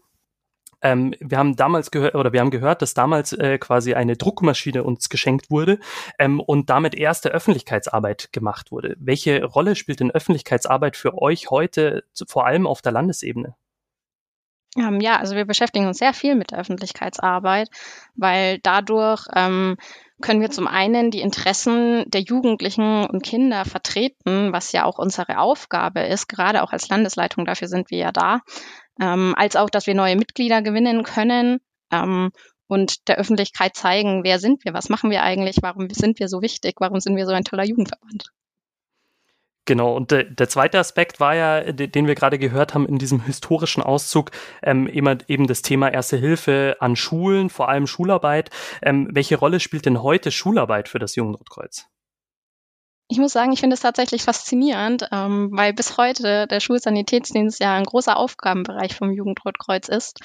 ähm, 0.82 1.14
wir 1.20 1.38
haben 1.38 1.56
damals 1.56 1.90
gehört, 1.90 2.14
oder 2.14 2.32
wir 2.32 2.40
haben 2.40 2.50
gehört, 2.50 2.82
dass 2.82 2.94
damals 2.94 3.32
äh, 3.32 3.58
quasi 3.58 3.94
eine 3.94 4.16
Druckmaschine 4.16 4.84
uns 4.84 5.08
geschenkt 5.08 5.50
wurde 5.50 5.78
ähm, 6.18 6.40
und 6.40 6.70
damit 6.70 6.94
erste 6.94 7.30
Öffentlichkeitsarbeit 7.30 8.32
gemacht 8.32 8.72
wurde. 8.72 8.96
Welche 8.98 9.44
Rolle 9.44 9.76
spielt 9.76 10.00
denn 10.00 10.10
Öffentlichkeitsarbeit 10.10 10.96
für 10.96 11.20
euch 11.20 11.50
heute, 11.50 12.04
vor 12.26 12.46
allem 12.46 12.66
auf 12.66 12.82
der 12.82 12.92
Landesebene? 12.92 13.54
Ähm, 14.76 15.00
ja, 15.00 15.18
also 15.18 15.36
wir 15.36 15.44
beschäftigen 15.44 15.86
uns 15.86 15.98
sehr 15.98 16.14
viel 16.14 16.34
mit 16.34 16.50
der 16.50 16.58
Öffentlichkeitsarbeit, 16.58 17.68
weil 18.14 18.58
dadurch 18.62 19.26
ähm, 19.34 19.76
können 20.22 20.40
wir 20.40 20.50
zum 20.50 20.66
einen 20.66 21.10
die 21.10 21.20
Interessen 21.20 22.04
der 22.08 22.22
Jugendlichen 22.22 23.04
und 23.04 23.22
Kinder 23.22 23.66
vertreten, 23.66 24.52
was 24.52 24.72
ja 24.72 24.84
auch 24.84 24.98
unsere 24.98 25.38
Aufgabe 25.38 26.00
ist, 26.00 26.28
gerade 26.28 26.62
auch 26.62 26.72
als 26.72 26.88
Landesleitung, 26.88 27.44
dafür 27.44 27.68
sind 27.68 27.90
wir 27.90 27.98
ja 27.98 28.12
da, 28.12 28.40
ähm, 29.00 29.34
als 29.36 29.56
auch, 29.56 29.70
dass 29.70 29.86
wir 29.86 29.94
neue 29.94 30.16
Mitglieder 30.16 30.62
gewinnen 30.62 31.02
können 31.02 31.60
ähm, 31.90 32.30
und 32.66 33.08
der 33.08 33.18
Öffentlichkeit 33.18 33.76
zeigen, 33.76 34.24
wer 34.24 34.38
sind 34.38 34.64
wir, 34.64 34.74
was 34.74 34.88
machen 34.88 35.10
wir 35.10 35.22
eigentlich, 35.22 35.56
warum 35.62 35.88
sind 35.90 36.18
wir 36.18 36.28
so 36.28 36.42
wichtig, 36.42 36.76
warum 36.78 37.00
sind 37.00 37.16
wir 37.16 37.26
so 37.26 37.32
ein 37.32 37.44
toller 37.44 37.64
Jugendverband. 37.64 38.32
Genau, 39.64 39.94
und 39.94 40.10
de, 40.10 40.28
der 40.28 40.48
zweite 40.48 40.80
Aspekt 40.80 41.20
war 41.20 41.36
ja, 41.36 41.72
de, 41.72 41.86
den 41.86 42.08
wir 42.08 42.16
gerade 42.16 42.38
gehört 42.38 42.74
haben 42.74 42.86
in 42.86 42.98
diesem 42.98 43.24
historischen 43.24 43.82
Auszug, 43.82 44.32
ähm, 44.62 44.88
immer, 44.88 45.18
eben 45.28 45.46
das 45.46 45.62
Thema 45.62 45.88
Erste 45.88 46.16
Hilfe 46.16 46.76
an 46.80 46.96
Schulen, 46.96 47.48
vor 47.48 47.68
allem 47.68 47.86
Schularbeit. 47.86 48.50
Ähm, 48.82 49.08
welche 49.12 49.36
Rolle 49.36 49.60
spielt 49.60 49.86
denn 49.86 50.02
heute 50.02 50.32
Schularbeit 50.32 50.88
für 50.88 50.98
das 50.98 51.14
Jugendrotkreuz? 51.14 51.86
Ich 53.12 53.18
muss 53.18 53.34
sagen, 53.34 53.52
ich 53.52 53.60
finde 53.60 53.74
es 53.74 53.82
tatsächlich 53.82 54.22
faszinierend, 54.22 55.06
ähm, 55.12 55.50
weil 55.52 55.74
bis 55.74 55.98
heute 55.98 56.46
der 56.46 56.60
Schulsanitätsdienst 56.60 57.60
ja 57.60 57.74
ein 57.74 57.84
großer 57.84 58.16
Aufgabenbereich 58.16 58.96
vom 58.96 59.12
Jugendrotkreuz 59.12 59.90
ist. 59.90 60.20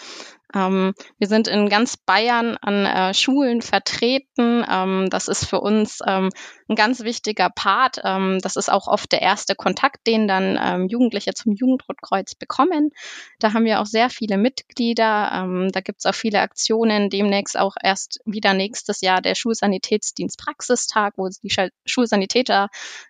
Ähm, 0.53 0.93
wir 1.17 1.27
sind 1.27 1.47
in 1.47 1.69
ganz 1.69 1.97
Bayern 1.97 2.57
an 2.61 2.85
äh, 2.85 3.13
Schulen 3.13 3.61
vertreten. 3.61 4.65
Ähm, 4.69 5.07
das 5.09 5.27
ist 5.27 5.45
für 5.45 5.59
uns 5.59 5.99
ähm, 6.05 6.29
ein 6.69 6.75
ganz 6.75 7.01
wichtiger 7.01 7.49
Part. 7.49 8.01
Ähm, 8.03 8.39
das 8.41 8.55
ist 8.55 8.69
auch 8.69 8.87
oft 8.87 9.11
der 9.11 9.21
erste 9.21 9.55
Kontakt, 9.55 10.07
den 10.07 10.27
dann 10.27 10.57
ähm, 10.61 10.87
Jugendliche 10.87 11.33
zum 11.33 11.53
Jugendrotkreuz 11.53 12.35
bekommen. 12.35 12.91
Da 13.39 13.53
haben 13.53 13.65
wir 13.65 13.81
auch 13.81 13.85
sehr 13.85 14.09
viele 14.09 14.37
Mitglieder. 14.37 15.31
Ähm, 15.33 15.69
da 15.71 15.81
gibt 15.81 15.99
es 15.99 16.05
auch 16.05 16.15
viele 16.15 16.39
Aktionen. 16.39 17.09
Demnächst 17.09 17.57
auch 17.57 17.75
erst 17.81 18.19
wieder 18.25 18.53
nächstes 18.53 19.01
Jahr 19.01 19.21
der 19.21 19.35
Schulsanitätsdienst 19.35 20.37
Praxistag, 20.37 21.13
wo 21.17 21.27
die 21.27 21.53
Schulsanitäter 21.85 22.69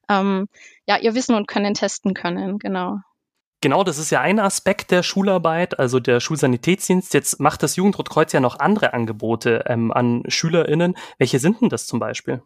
ja 0.10 0.98
ihr 0.98 1.16
Wissen 1.16 1.36
und 1.36 1.48
Können 1.48 1.74
testen 1.74 2.14
können. 2.14 2.60
Genau. 2.60 3.00
Genau, 3.60 3.84
das 3.84 3.98
ist 3.98 4.12
ja 4.12 4.22
ein 4.22 4.40
Aspekt 4.40 4.92
der 4.92 5.02
Schularbeit, 5.02 5.80
also 5.80 6.00
der 6.00 6.20
Schulsanitätsdienst. 6.20 7.14
Jetzt 7.14 7.40
macht 7.40 7.64
das 7.64 7.76
Jugendrotkreuz 7.76 8.32
ja 8.32 8.40
noch 8.40 8.60
andere 8.60 8.94
Angebote 8.94 9.64
ähm, 9.68 9.92
an 9.92 10.24
SchülerInnen. 10.28 10.96
Welche 11.18 11.40
sind 11.40 11.62
denn 11.62 11.70
das 11.70 11.88
zum 11.88 12.00
Beispiel? 12.00 12.44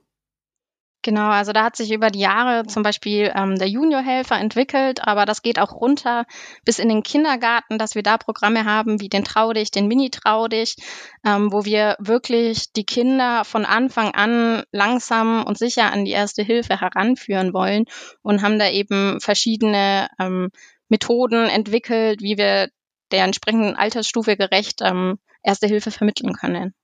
Genau, 1.03 1.29
also 1.31 1.51
da 1.51 1.63
hat 1.63 1.75
sich 1.75 1.91
über 1.91 2.11
die 2.11 2.19
Jahre 2.19 2.67
zum 2.67 2.83
Beispiel 2.83 3.31
ähm, 3.35 3.57
der 3.57 3.67
Juniorhelfer 3.67 4.37
entwickelt, 4.37 4.99
aber 5.05 5.25
das 5.25 5.41
geht 5.41 5.57
auch 5.57 5.73
runter 5.73 6.25
bis 6.63 6.77
in 6.77 6.89
den 6.89 7.01
Kindergarten, 7.01 7.79
dass 7.79 7.95
wir 7.95 8.03
da 8.03 8.17
Programme 8.17 8.65
haben 8.65 9.01
wie 9.01 9.09
den 9.09 9.23
Trau 9.23 9.51
den 9.51 9.87
Mini 9.87 10.11
Trau 10.11 10.45
ähm, 10.51 11.51
wo 11.51 11.65
wir 11.65 11.95
wirklich 11.99 12.71
die 12.73 12.85
Kinder 12.85 13.43
von 13.45 13.65
Anfang 13.65 14.11
an 14.13 14.63
langsam 14.71 15.43
und 15.43 15.57
sicher 15.57 15.91
an 15.91 16.05
die 16.05 16.11
erste 16.11 16.43
Hilfe 16.43 16.79
heranführen 16.79 17.51
wollen 17.51 17.85
und 18.21 18.43
haben 18.43 18.59
da 18.59 18.69
eben 18.69 19.19
verschiedene 19.19 20.07
ähm, 20.19 20.51
Methoden 20.91 21.49
entwickelt, 21.49 22.21
wie 22.21 22.37
wir 22.37 22.69
der 23.11 23.23
entsprechenden 23.23 23.75
Altersstufe 23.75 24.37
gerecht 24.37 24.81
ähm, 24.81 25.17
Erste 25.43 25.67
Hilfe 25.67 25.91
vermitteln 25.91 26.33
können. 26.33 26.75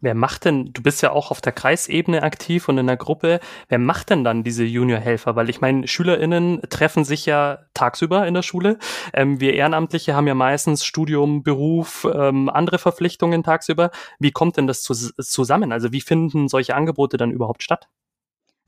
Wer 0.00 0.14
macht 0.14 0.44
denn, 0.46 0.72
du 0.72 0.82
bist 0.82 1.00
ja 1.00 1.12
auch 1.12 1.30
auf 1.30 1.40
der 1.40 1.52
Kreisebene 1.52 2.24
aktiv 2.24 2.68
und 2.68 2.76
in 2.76 2.88
der 2.88 2.96
Gruppe, 2.96 3.38
wer 3.68 3.78
macht 3.78 4.10
denn 4.10 4.24
dann 4.24 4.42
diese 4.42 4.64
Juniorhelfer? 4.64 5.36
Weil 5.36 5.48
ich 5.48 5.60
meine, 5.60 5.86
SchülerInnen 5.86 6.60
treffen 6.68 7.04
sich 7.04 7.24
ja 7.24 7.60
tagsüber 7.72 8.26
in 8.26 8.34
der 8.34 8.42
Schule. 8.42 8.78
Ähm, 9.12 9.40
wir 9.40 9.54
Ehrenamtliche 9.54 10.14
haben 10.16 10.26
ja 10.26 10.34
meistens 10.34 10.84
Studium, 10.84 11.44
Beruf, 11.44 12.06
ähm, 12.12 12.48
andere 12.48 12.78
Verpflichtungen 12.78 13.44
tagsüber. 13.44 13.92
Wie 14.18 14.32
kommt 14.32 14.56
denn 14.56 14.66
das 14.66 14.82
zu, 14.82 14.92
zusammen? 14.94 15.70
Also 15.70 15.92
wie 15.92 16.00
finden 16.00 16.48
solche 16.48 16.74
Angebote 16.74 17.16
dann 17.16 17.30
überhaupt 17.30 17.62
statt? 17.62 17.88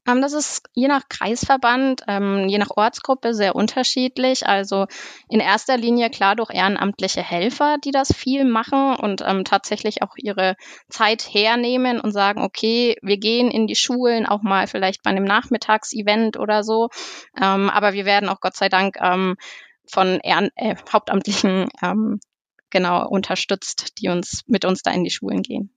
Ähm, 0.07 0.21
das 0.21 0.33
ist 0.33 0.69
je 0.75 0.89
nach 0.89 1.09
Kreisverband, 1.09 2.03
ähm, 2.09 2.49
je 2.49 2.59
nach 2.59 2.71
Ortsgruppe 2.71 3.35
sehr 3.35 3.55
unterschiedlich. 3.57 4.47
Also 4.47 4.87
in 5.29 5.41
erster 5.41 5.77
Linie 5.77 6.11
klar 6.11 6.37
durch 6.37 6.51
ehrenamtliche 6.51 7.23
Helfer, 7.23 7.77
die 7.83 7.91
das 7.91 8.13
viel 8.13 8.45
machen 8.45 8.97
und 8.97 9.23
ähm, 9.27 9.45
tatsächlich 9.45 10.03
auch 10.03 10.15
ihre 10.17 10.57
Zeit 10.89 11.23
hernehmen 11.23 12.01
und 12.01 12.13
sagen, 12.13 12.43
okay, 12.43 12.97
wir 13.03 13.19
gehen 13.19 13.51
in 13.51 13.67
die 13.67 13.77
Schulen, 13.77 14.27
auch 14.27 14.43
mal 14.43 14.67
vielleicht 14.67 15.03
bei 15.03 15.11
einem 15.11 15.25
Nachmittagsevent 15.25 16.39
oder 16.39 16.63
so. 16.63 16.89
Aber 17.35 17.93
wir 17.93 18.05
werden 18.05 18.29
auch 18.29 18.41
Gott 18.41 18.57
sei 18.57 18.69
Dank 18.69 18.97
von 18.97 20.21
Ehren 20.21 20.51
äh, 20.57 20.77
Hauptamtlichen 20.93 21.69
genau 22.71 23.09
unterstützt, 23.09 23.99
die 23.99 24.09
uns 24.09 24.43
mit 24.47 24.65
uns 24.65 24.83
da 24.83 24.91
in 24.91 25.05
die 25.05 25.11
Schulen 25.11 25.43
gehen. 25.43 25.74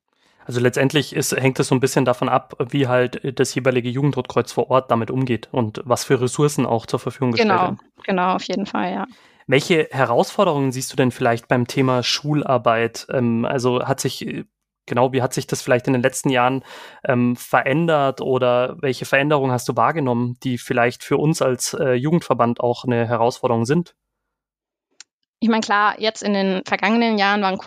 Also 0.47 0.61
letztendlich 0.61 1.13
ist, 1.13 1.35
hängt 1.35 1.59
es 1.59 1.67
so 1.67 1.75
ein 1.75 1.81
bisschen 1.81 2.05
davon 2.05 2.29
ab, 2.29 2.55
wie 2.69 2.87
halt 2.87 3.37
das 3.37 3.53
jeweilige 3.53 3.89
Jugendrotkreuz 3.89 4.53
vor 4.53 4.71
Ort 4.71 4.89
damit 4.89 5.11
umgeht 5.11 5.49
und 5.51 5.81
was 5.83 6.05
für 6.05 6.21
Ressourcen 6.21 6.65
auch 6.65 6.85
zur 6.85 6.99
Verfügung 6.99 7.33
gestellt 7.33 7.49
genau, 7.49 7.61
werden. 7.61 7.79
Genau, 8.05 8.35
auf 8.35 8.43
jeden 8.43 8.65
Fall, 8.65 8.93
ja. 8.93 9.05
Welche 9.45 9.89
Herausforderungen 9.91 10.71
siehst 10.71 10.91
du 10.91 10.95
denn 10.95 11.11
vielleicht 11.11 11.49
beim 11.49 11.67
Thema 11.67 12.01
Schularbeit? 12.01 13.07
Ähm, 13.11 13.43
also 13.43 13.85
hat 13.85 13.99
sich 13.99 14.45
genau, 14.85 15.11
wie 15.11 15.21
hat 15.21 15.33
sich 15.33 15.47
das 15.47 15.61
vielleicht 15.61 15.87
in 15.87 15.93
den 15.93 16.01
letzten 16.01 16.29
Jahren 16.29 16.63
ähm, 17.03 17.35
verändert 17.35 18.21
oder 18.21 18.77
welche 18.79 19.03
Veränderungen 19.03 19.51
hast 19.51 19.67
du 19.67 19.75
wahrgenommen, 19.75 20.37
die 20.43 20.57
vielleicht 20.57 21.03
für 21.03 21.17
uns 21.17 21.41
als 21.41 21.73
äh, 21.73 21.93
Jugendverband 21.93 22.61
auch 22.61 22.85
eine 22.85 23.05
Herausforderung 23.05 23.65
sind? 23.65 23.95
Ich 25.39 25.49
meine, 25.49 25.61
klar, 25.61 25.99
jetzt 25.99 26.23
in 26.23 26.33
den 26.33 26.63
vergangenen 26.65 27.17
Jahren 27.17 27.41
waren 27.41 27.59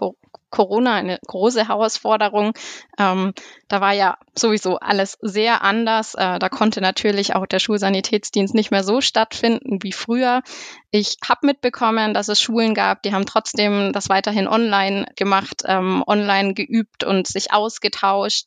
Corona 0.50 0.96
eine 0.96 1.18
große 1.26 1.68
Herausforderung. 1.68 2.52
Ähm, 2.98 3.32
da 3.68 3.80
war 3.80 3.92
ja 3.92 4.18
sowieso 4.34 4.78
alles 4.78 5.16
sehr 5.20 5.62
anders. 5.62 6.14
Äh, 6.14 6.40
da 6.40 6.48
konnte 6.48 6.80
natürlich 6.80 7.34
auch 7.34 7.46
der 7.46 7.60
Schulsanitätsdienst 7.60 8.54
nicht 8.54 8.72
mehr 8.72 8.82
so 8.82 9.00
stattfinden 9.00 9.78
wie 9.82 9.92
früher. 9.92 10.42
Ich 10.90 11.16
habe 11.26 11.46
mitbekommen, 11.46 12.12
dass 12.12 12.28
es 12.28 12.42
Schulen 12.42 12.74
gab, 12.74 13.02
die 13.02 13.14
haben 13.14 13.26
trotzdem 13.26 13.92
das 13.92 14.08
weiterhin 14.08 14.48
online 14.48 15.06
gemacht, 15.16 15.62
ähm, 15.66 16.02
online 16.06 16.54
geübt 16.54 17.04
und 17.04 17.28
sich 17.28 17.52
ausgetauscht. 17.52 18.46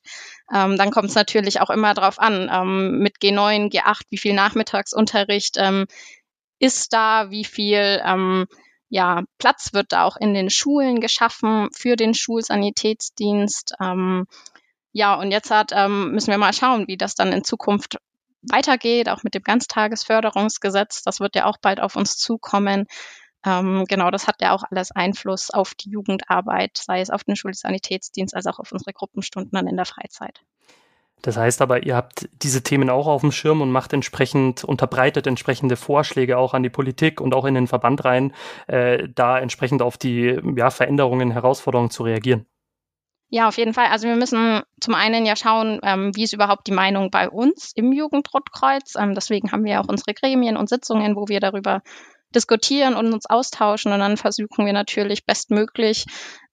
Ähm, 0.54 0.78
dann 0.78 0.92
kommt 0.92 1.10
es 1.10 1.16
natürlich 1.16 1.62
auch 1.62 1.70
immer 1.70 1.94
darauf 1.94 2.20
an, 2.20 2.50
ähm, 2.54 3.00
mit 3.00 3.20
G9, 3.22 3.72
G8, 3.72 4.02
wie 4.10 4.18
viel 4.18 4.34
Nachmittagsunterricht 4.34 5.56
ähm, 5.58 5.86
ist 6.60 6.92
da, 6.94 7.30
wie 7.30 7.46
viel 7.46 8.02
ähm, 8.06 8.46
ja, 8.94 9.24
Platz 9.40 9.74
wird 9.74 9.92
da 9.92 10.04
auch 10.04 10.18
in 10.18 10.36
den 10.36 10.52
Schulen 10.52 11.02
geschaffen 11.02 11.70
für 11.74 11.96
den 11.96 12.14
Schulsanitätsdienst. 12.14 13.74
Ähm, 13.82 14.28
ja, 14.92 15.16
und 15.16 15.32
jetzt 15.32 15.50
hat, 15.50 15.72
ähm, 15.74 16.12
müssen 16.12 16.30
wir 16.30 16.38
mal 16.38 16.54
schauen, 16.54 16.88
wie 16.88 16.96
das 16.96 17.16
dann 17.16 17.34
in 17.34 17.44
Zukunft 17.44 17.98
weitergeht, 18.44 19.10
auch 19.10 19.24
mit 19.24 19.34
dem 19.34 19.42
Ganztagesförderungsgesetz. 19.42 21.02
Das 21.02 21.20
wird 21.20 21.36
ja 21.36 21.46
auch 21.46 21.58
bald 21.60 21.80
auf 21.80 21.96
uns 21.96 22.18
zukommen. 22.18 22.86
Ähm, 23.44 23.86
genau, 23.90 24.12
das 24.12 24.28
hat 24.28 24.36
ja 24.42 24.54
auch 24.54 24.64
alles 24.70 24.92
Einfluss 24.92 25.50
auf 25.50 25.74
die 25.74 25.90
Jugendarbeit, 25.90 26.78
sei 26.78 27.02
es 27.02 27.10
auf 27.10 27.24
den 27.24 27.36
Schulsanitätsdienst 27.36 28.36
als 28.36 28.46
auch 28.46 28.60
auf 28.60 28.72
unsere 28.72 28.94
Gruppenstunden 28.94 29.54
dann 29.54 29.68
in 29.68 29.76
der 29.76 29.88
Freizeit. 29.88 30.42
Das 31.24 31.38
heißt 31.38 31.62
aber, 31.62 31.84
ihr 31.84 31.96
habt 31.96 32.30
diese 32.44 32.64
Themen 32.64 32.90
auch 32.90 33.08
auf 33.08 33.22
dem 33.22 33.32
Schirm 33.32 33.62
und 33.62 33.72
macht 33.72 33.94
entsprechend, 33.94 34.66
unterbreitet 34.66 35.26
entsprechende 35.26 35.78
Vorschläge 35.78 36.38
auch 36.38 36.54
an 36.54 36.64
die 36.64 36.70
Politik 36.70 37.22
und 37.22 37.34
auch 37.34 37.46
in 37.46 37.56
den 37.56 37.68
Verband 37.68 38.04
rein, 38.04 38.34
äh, 38.68 39.08
da 39.16 39.40
entsprechend 39.40 39.82
auf 39.82 39.98
die 39.98 40.38
ja, 40.58 40.70
Veränderungen, 40.70 41.32
Herausforderungen 41.32 41.90
zu 41.90 42.04
reagieren. 42.04 42.46
Ja, 43.30 43.48
auf 43.48 43.58
jeden 43.58 43.74
Fall. 43.74 43.88
Also 43.88 44.08
wir 44.08 44.18
müssen 44.18 44.62
zum 44.82 44.96
einen 44.96 45.26
ja 45.26 45.38
schauen, 45.38 45.80
ähm, 45.82 46.12
wie 46.14 46.24
ist 46.24 46.34
überhaupt 46.34 46.68
die 46.68 46.74
Meinung 46.74 47.10
bei 47.10 47.30
uns 47.30 47.72
im 47.74 47.94
Jugendrotkreuz. 47.94 48.96
Ähm, 49.00 49.16
deswegen 49.16 49.54
haben 49.54 49.64
wir 49.64 49.80
auch 49.80 49.88
unsere 49.88 50.14
Gremien 50.14 50.58
und 50.58 50.68
Sitzungen, 50.68 51.16
wo 51.16 51.30
wir 51.30 51.40
darüber 51.40 51.82
diskutieren 52.36 52.96
und 52.96 53.14
uns 53.14 53.28
austauschen. 53.28 53.94
Und 53.94 54.00
dann 54.00 54.18
versuchen 54.18 54.66
wir 54.66 54.74
natürlich 54.74 55.26
bestmöglich 55.26 56.06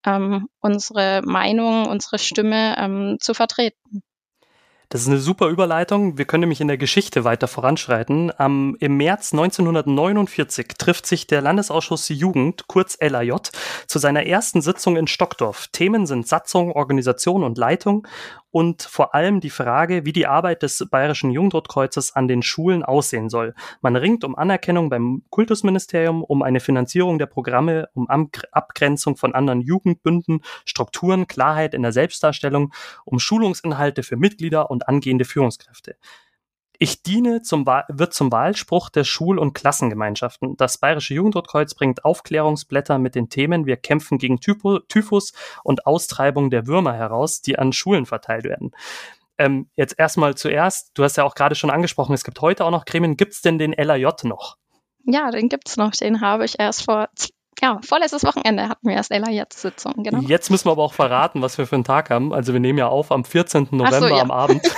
ähm, 0.07 0.49
unsere 0.61 1.23
Meinung, 1.25 1.87
unsere 1.87 2.19
Stimme 2.21 2.77
ähm, 2.79 3.17
zu 3.21 3.35
vertreten. 3.35 4.03
Das 4.93 5.03
ist 5.03 5.07
eine 5.07 5.19
super 5.19 5.47
Überleitung. 5.47 6.19
Wir 6.19 6.25
können 6.25 6.41
nämlich 6.41 6.61
in 6.61 6.67
der 6.67 6.77
Geschichte 6.77 7.23
weiter 7.23 7.47
voranschreiten. 7.47 8.33
Ähm, 8.41 8.77
Im 8.81 8.97
März 8.97 9.33
1949 9.33 10.67
trifft 10.79 11.07
sich 11.07 11.29
der 11.29 11.41
Landesausschuss 11.41 12.09
Jugend, 12.09 12.67
kurz 12.67 12.99
LAJ, 13.01 13.35
zu 13.87 14.01
seiner 14.01 14.27
ersten 14.27 14.63
Sitzung 14.63 14.97
in 14.97 15.07
Stockdorf. 15.07 15.69
Themen 15.69 16.07
sind 16.07 16.27
Satzung, 16.27 16.73
Organisation 16.73 17.45
und 17.45 17.57
Leitung 17.57 18.05
und 18.51 18.83
vor 18.83 19.15
allem 19.15 19.41
die 19.41 19.51
Frage, 19.51 20.05
wie 20.05 20.13
die 20.13 20.27
Arbeit 20.27 20.63
des 20.63 20.87
Bayerischen 20.91 21.31
Jugendrotkreuzes 21.31 22.15
an 22.17 22.29
den 22.29 22.43
Schulen 22.43 22.83
aussehen 22.83 23.29
soll. 23.29 23.55
Man 23.81 23.97
ringt 23.97 24.25
um 24.25 24.37
Anerkennung 24.37 24.91
beim 24.91 25.23
Kultusministerium, 25.31 26.25
um 26.25 26.43
eine 26.43 26.61
Finanzierung 26.61 27.19
der 27.19 27.27
Programme, 27.27 27.89
um 27.95 28.09
Abgrenzung 28.09 29.17
von 29.17 29.35
anderen 29.35 29.61
Jugendbünden, 29.61 30.41
Strukturen, 30.65 31.27
Klarheit 31.27 31.75
in 31.75 31.83
der 31.83 31.93
Selbstdarstellung, 31.93 32.73
um 33.05 33.19
Schulungsinhalte 33.19 34.03
für 34.03 34.17
Mitglieder 34.17 34.71
und 34.71 34.89
angehende 34.89 35.25
Führungskräfte. 35.25 35.97
Ich 36.83 37.03
diene 37.03 37.43
zum 37.43 37.67
wird 37.67 38.15
zum 38.15 38.33
Wahlspruch 38.33 38.89
der 38.89 39.05
Schul- 39.05 39.39
und 39.39 39.53
Klassengemeinschaften. 39.53 40.57
Das 40.57 40.79
Bayerische 40.79 41.13
Jugendrotkreuz 41.13 41.75
bringt 41.75 42.07
Aufklärungsblätter 42.07 42.99
mit 42.99 43.15
den 43.15 43.29
Themen 43.29 43.67
Wir 43.67 43.77
kämpfen 43.77 44.17
gegen 44.17 44.41
Typhus 44.41 45.35
und 45.63 45.87
Austreibung 45.87 46.49
der 46.49 46.67
Würmer 46.67 46.95
heraus, 46.95 47.43
die 47.43 47.59
an 47.59 47.75
Schulen 47.75 48.07
verteilt 48.07 48.45
werden. 48.45 48.71
Ähm, 49.37 49.69
jetzt 49.77 49.99
erstmal 49.99 50.37
zuerst, 50.37 50.93
du 50.95 51.05
hast 51.05 51.19
ja 51.19 51.25
auch 51.25 51.35
gerade 51.35 51.55
schon 51.55 51.69
angesprochen, 51.69 52.15
es 52.15 52.25
gibt 52.25 52.41
heute 52.41 52.65
auch 52.65 52.71
noch 52.71 52.87
Gremien. 52.87 53.19
Gibt 53.19 53.35
es 53.35 53.43
denn 53.43 53.59
den 53.59 53.73
LAJ 53.73 54.25
noch? 54.25 54.57
Ja, 55.05 55.31
den 55.31 55.51
gibt's 55.51 55.77
noch. 55.77 55.91
Den 55.91 56.23
habe 56.23 56.47
ich 56.47 56.59
erst 56.59 56.85
vor 56.85 57.11
ja, 57.61 57.79
vorletztes 57.85 58.25
Wochenende 58.25 58.71
hatten 58.71 58.89
wir 58.89 58.95
erst 58.95 59.11
LAJ-Sitzung, 59.11 60.03
genau. 60.03 60.21
Jetzt 60.21 60.51
müssen 60.51 60.65
wir 60.65 60.73
aber 60.73 60.83
auch 60.85 60.95
verraten, 60.95 61.43
was 61.43 61.59
wir 61.59 61.67
für 61.67 61.75
einen 61.75 61.85
Tag 61.85 62.09
haben. 62.09 62.33
Also 62.33 62.55
wir 62.55 62.61
nehmen 62.61 62.79
ja 62.79 62.89
auf 62.89 63.13
am 63.13 63.27
14. 63.27 63.69
November 63.71 64.01
so, 64.01 64.07
ja. 64.09 64.23
am 64.23 64.31
Abend. 64.31 64.63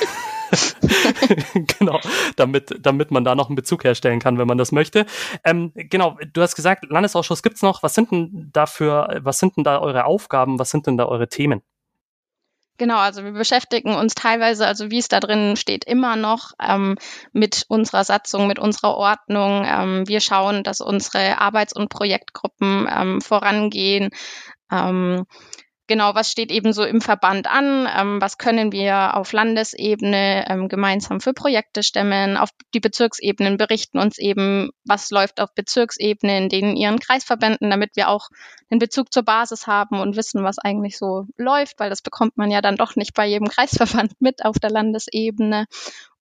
genau, 1.78 1.98
damit, 2.36 2.74
damit 2.80 3.10
man 3.10 3.24
da 3.24 3.34
noch 3.34 3.48
einen 3.48 3.56
Bezug 3.56 3.84
herstellen 3.84 4.20
kann, 4.20 4.38
wenn 4.38 4.46
man 4.46 4.58
das 4.58 4.72
möchte. 4.72 5.06
Ähm, 5.44 5.72
genau, 5.74 6.18
du 6.32 6.42
hast 6.42 6.54
gesagt, 6.54 6.84
Landesausschuss 6.88 7.42
gibt's 7.42 7.62
noch. 7.62 7.82
Was 7.82 7.94
sind 7.94 8.10
denn 8.10 8.50
dafür, 8.52 9.20
was 9.22 9.38
sind 9.38 9.56
denn 9.56 9.64
da 9.64 9.80
eure 9.80 10.04
Aufgaben, 10.04 10.58
was 10.58 10.70
sind 10.70 10.86
denn 10.86 10.96
da 10.96 11.06
eure 11.06 11.28
Themen? 11.28 11.62
Genau, 12.78 12.96
also 12.96 13.22
wir 13.22 13.32
beschäftigen 13.32 13.94
uns 13.94 14.14
teilweise, 14.14 14.66
also 14.66 14.90
wie 14.90 14.98
es 14.98 15.08
da 15.08 15.20
drin 15.20 15.56
steht, 15.56 15.84
immer 15.84 16.16
noch 16.16 16.52
ähm, 16.60 16.96
mit 17.32 17.64
unserer 17.68 18.02
Satzung, 18.02 18.46
mit 18.46 18.58
unserer 18.58 18.96
Ordnung. 18.96 19.64
Ähm, 19.66 20.08
wir 20.08 20.20
schauen, 20.20 20.64
dass 20.64 20.80
unsere 20.80 21.38
Arbeits- 21.38 21.74
und 21.74 21.90
Projektgruppen 21.90 22.88
ähm, 22.90 23.20
vorangehen. 23.20 24.10
Genau, 25.92 26.14
was 26.14 26.30
steht 26.30 26.50
eben 26.50 26.72
so 26.72 26.84
im 26.84 27.02
Verband 27.02 27.46
an, 27.46 27.86
ähm, 27.94 28.18
was 28.18 28.38
können 28.38 28.72
wir 28.72 29.14
auf 29.14 29.30
Landesebene 29.32 30.46
ähm, 30.48 30.70
gemeinsam 30.70 31.20
für 31.20 31.34
Projekte 31.34 31.82
stemmen, 31.82 32.38
auf 32.38 32.48
die 32.72 32.80
Bezirksebenen 32.80 33.58
berichten 33.58 33.98
uns 33.98 34.16
eben, 34.16 34.70
was 34.86 35.10
läuft 35.10 35.38
auf 35.38 35.54
Bezirksebene 35.54 36.38
in 36.38 36.48
den 36.48 36.76
ihren 36.76 36.98
Kreisverbänden, 36.98 37.68
damit 37.68 37.94
wir 37.94 38.08
auch 38.08 38.30
den 38.70 38.78
Bezug 38.78 39.12
zur 39.12 39.22
Basis 39.22 39.66
haben 39.66 40.00
und 40.00 40.16
wissen, 40.16 40.42
was 40.44 40.58
eigentlich 40.58 40.96
so 40.96 41.26
läuft, 41.36 41.78
weil 41.78 41.90
das 41.90 42.00
bekommt 42.00 42.38
man 42.38 42.50
ja 42.50 42.62
dann 42.62 42.76
doch 42.76 42.96
nicht 42.96 43.12
bei 43.12 43.26
jedem 43.26 43.48
Kreisverband 43.48 44.12
mit 44.18 44.46
auf 44.46 44.58
der 44.58 44.70
Landesebene 44.70 45.66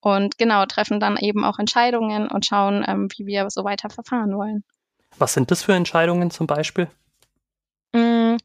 und 0.01 0.37
genau 0.37 0.65
treffen 0.65 0.99
dann 0.99 1.15
eben 1.15 1.45
auch 1.45 1.59
Entscheidungen 1.59 2.27
und 2.27 2.45
schauen, 2.45 2.83
ähm, 2.85 3.07
wie 3.15 3.25
wir 3.25 3.49
so 3.49 3.63
weiter 3.63 3.89
verfahren 3.89 4.35
wollen. 4.35 4.65
Was 5.17 5.33
sind 5.33 5.49
das 5.49 5.63
für 5.63 5.75
Entscheidungen 5.75 6.29
zum 6.29 6.45
Beispiel? 6.45 6.89
Mm, 7.93 8.35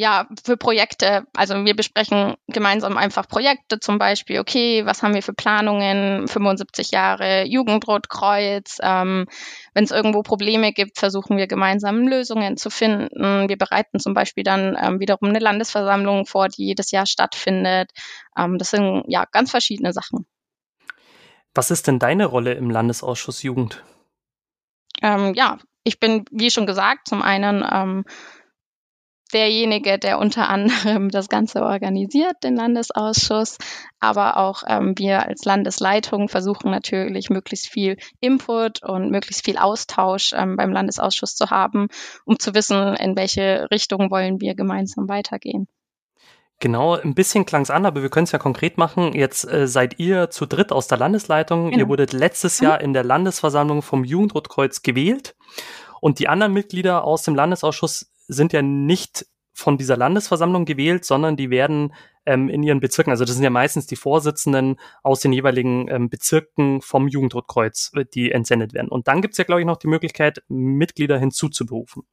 ja, 0.00 0.28
für 0.44 0.56
Projekte, 0.56 1.26
also 1.34 1.64
wir 1.64 1.74
besprechen 1.74 2.36
gemeinsam 2.46 2.96
einfach 2.96 3.26
Projekte, 3.26 3.80
zum 3.80 3.98
Beispiel, 3.98 4.38
okay, 4.38 4.86
was 4.86 5.02
haben 5.02 5.12
wir 5.12 5.24
für 5.24 5.32
Planungen, 5.32 6.28
75 6.28 6.92
Jahre 6.92 7.44
Jugendrotkreuz, 7.46 8.78
ähm, 8.80 9.26
wenn 9.74 9.82
es 9.82 9.90
irgendwo 9.90 10.22
Probleme 10.22 10.72
gibt, 10.72 11.00
versuchen 11.00 11.36
wir 11.36 11.48
gemeinsam 11.48 12.06
Lösungen 12.06 12.56
zu 12.56 12.70
finden. 12.70 13.48
Wir 13.48 13.58
bereiten 13.58 13.98
zum 13.98 14.14
Beispiel 14.14 14.44
dann 14.44 14.78
ähm, 14.80 15.00
wiederum 15.00 15.30
eine 15.30 15.40
Landesversammlung 15.40 16.26
vor, 16.26 16.46
die 16.46 16.66
jedes 16.66 16.92
Jahr 16.92 17.06
stattfindet. 17.06 17.90
Ähm, 18.38 18.56
das 18.56 18.70
sind 18.70 19.02
ja 19.08 19.24
ganz 19.32 19.50
verschiedene 19.50 19.92
Sachen. 19.92 20.26
Was 21.56 21.72
ist 21.72 21.88
denn 21.88 21.98
deine 21.98 22.26
Rolle 22.26 22.54
im 22.54 22.70
Landesausschuss 22.70 23.42
Jugend? 23.42 23.82
Ähm, 25.02 25.34
ja, 25.34 25.58
ich 25.82 25.98
bin, 25.98 26.24
wie 26.30 26.52
schon 26.52 26.66
gesagt, 26.66 27.08
zum 27.08 27.20
einen 27.20 27.66
ähm, 27.68 28.04
derjenige, 29.32 29.98
der 29.98 30.18
unter 30.18 30.48
anderem 30.48 31.10
das 31.10 31.28
Ganze 31.28 31.62
organisiert, 31.62 32.36
den 32.42 32.56
Landesausschuss. 32.56 33.58
Aber 34.00 34.36
auch 34.36 34.62
ähm, 34.66 34.94
wir 34.96 35.26
als 35.26 35.44
Landesleitung 35.44 36.28
versuchen 36.28 36.70
natürlich 36.70 37.30
möglichst 37.30 37.68
viel 37.68 37.96
Input 38.20 38.82
und 38.82 39.10
möglichst 39.10 39.44
viel 39.44 39.58
Austausch 39.58 40.32
ähm, 40.34 40.56
beim 40.56 40.72
Landesausschuss 40.72 41.34
zu 41.34 41.50
haben, 41.50 41.88
um 42.24 42.38
zu 42.38 42.54
wissen, 42.54 42.94
in 42.94 43.16
welche 43.16 43.68
Richtung 43.70 44.10
wollen 44.10 44.40
wir 44.40 44.54
gemeinsam 44.54 45.08
weitergehen. 45.08 45.68
Genau, 46.60 46.96
ein 46.96 47.14
bisschen 47.14 47.46
klang 47.46 47.62
es 47.62 47.70
an, 47.70 47.86
aber 47.86 48.02
wir 48.02 48.08
können 48.08 48.24
es 48.24 48.32
ja 48.32 48.38
konkret 48.38 48.78
machen. 48.78 49.12
Jetzt 49.12 49.44
äh, 49.48 49.68
seid 49.68 50.00
ihr 50.00 50.30
zu 50.30 50.44
dritt 50.44 50.72
aus 50.72 50.88
der 50.88 50.98
Landesleitung. 50.98 51.70
Genau. 51.70 51.78
Ihr 51.78 51.88
wurdet 51.88 52.12
letztes 52.12 52.60
mhm. 52.60 52.66
Jahr 52.66 52.80
in 52.80 52.92
der 52.92 53.04
Landesversammlung 53.04 53.80
vom 53.82 54.02
Jugendrotkreuz 54.02 54.82
gewählt. 54.82 55.36
Und 56.00 56.18
die 56.18 56.28
anderen 56.28 56.52
Mitglieder 56.52 57.04
aus 57.04 57.22
dem 57.22 57.36
Landesausschuss 57.36 58.10
sind 58.28 58.52
ja 58.52 58.62
nicht 58.62 59.26
von 59.58 59.76
dieser 59.76 59.96
Landesversammlung 59.96 60.64
gewählt, 60.64 61.04
sondern 61.04 61.36
die 61.36 61.50
werden 61.50 61.92
ähm, 62.26 62.48
in 62.48 62.62
ihren 62.62 62.78
Bezirken, 62.78 63.10
also 63.10 63.24
das 63.24 63.34
sind 63.34 63.42
ja 63.42 63.50
meistens 63.50 63.88
die 63.88 63.96
Vorsitzenden 63.96 64.76
aus 65.02 65.20
den 65.20 65.32
jeweiligen 65.32 65.88
ähm, 65.88 66.08
Bezirken 66.08 66.80
vom 66.80 67.08
Jugendrotkreuz, 67.08 67.90
äh, 67.96 68.04
die 68.04 68.30
entsendet 68.30 68.72
werden. 68.72 68.88
Und 68.88 69.08
dann 69.08 69.20
gibt's 69.20 69.38
ja, 69.38 69.44
glaube 69.44 69.60
ich, 69.60 69.66
noch 69.66 69.78
die 69.78 69.88
Möglichkeit, 69.88 70.44
Mitglieder 70.48 71.18
hinzuzuberufen. 71.18 72.04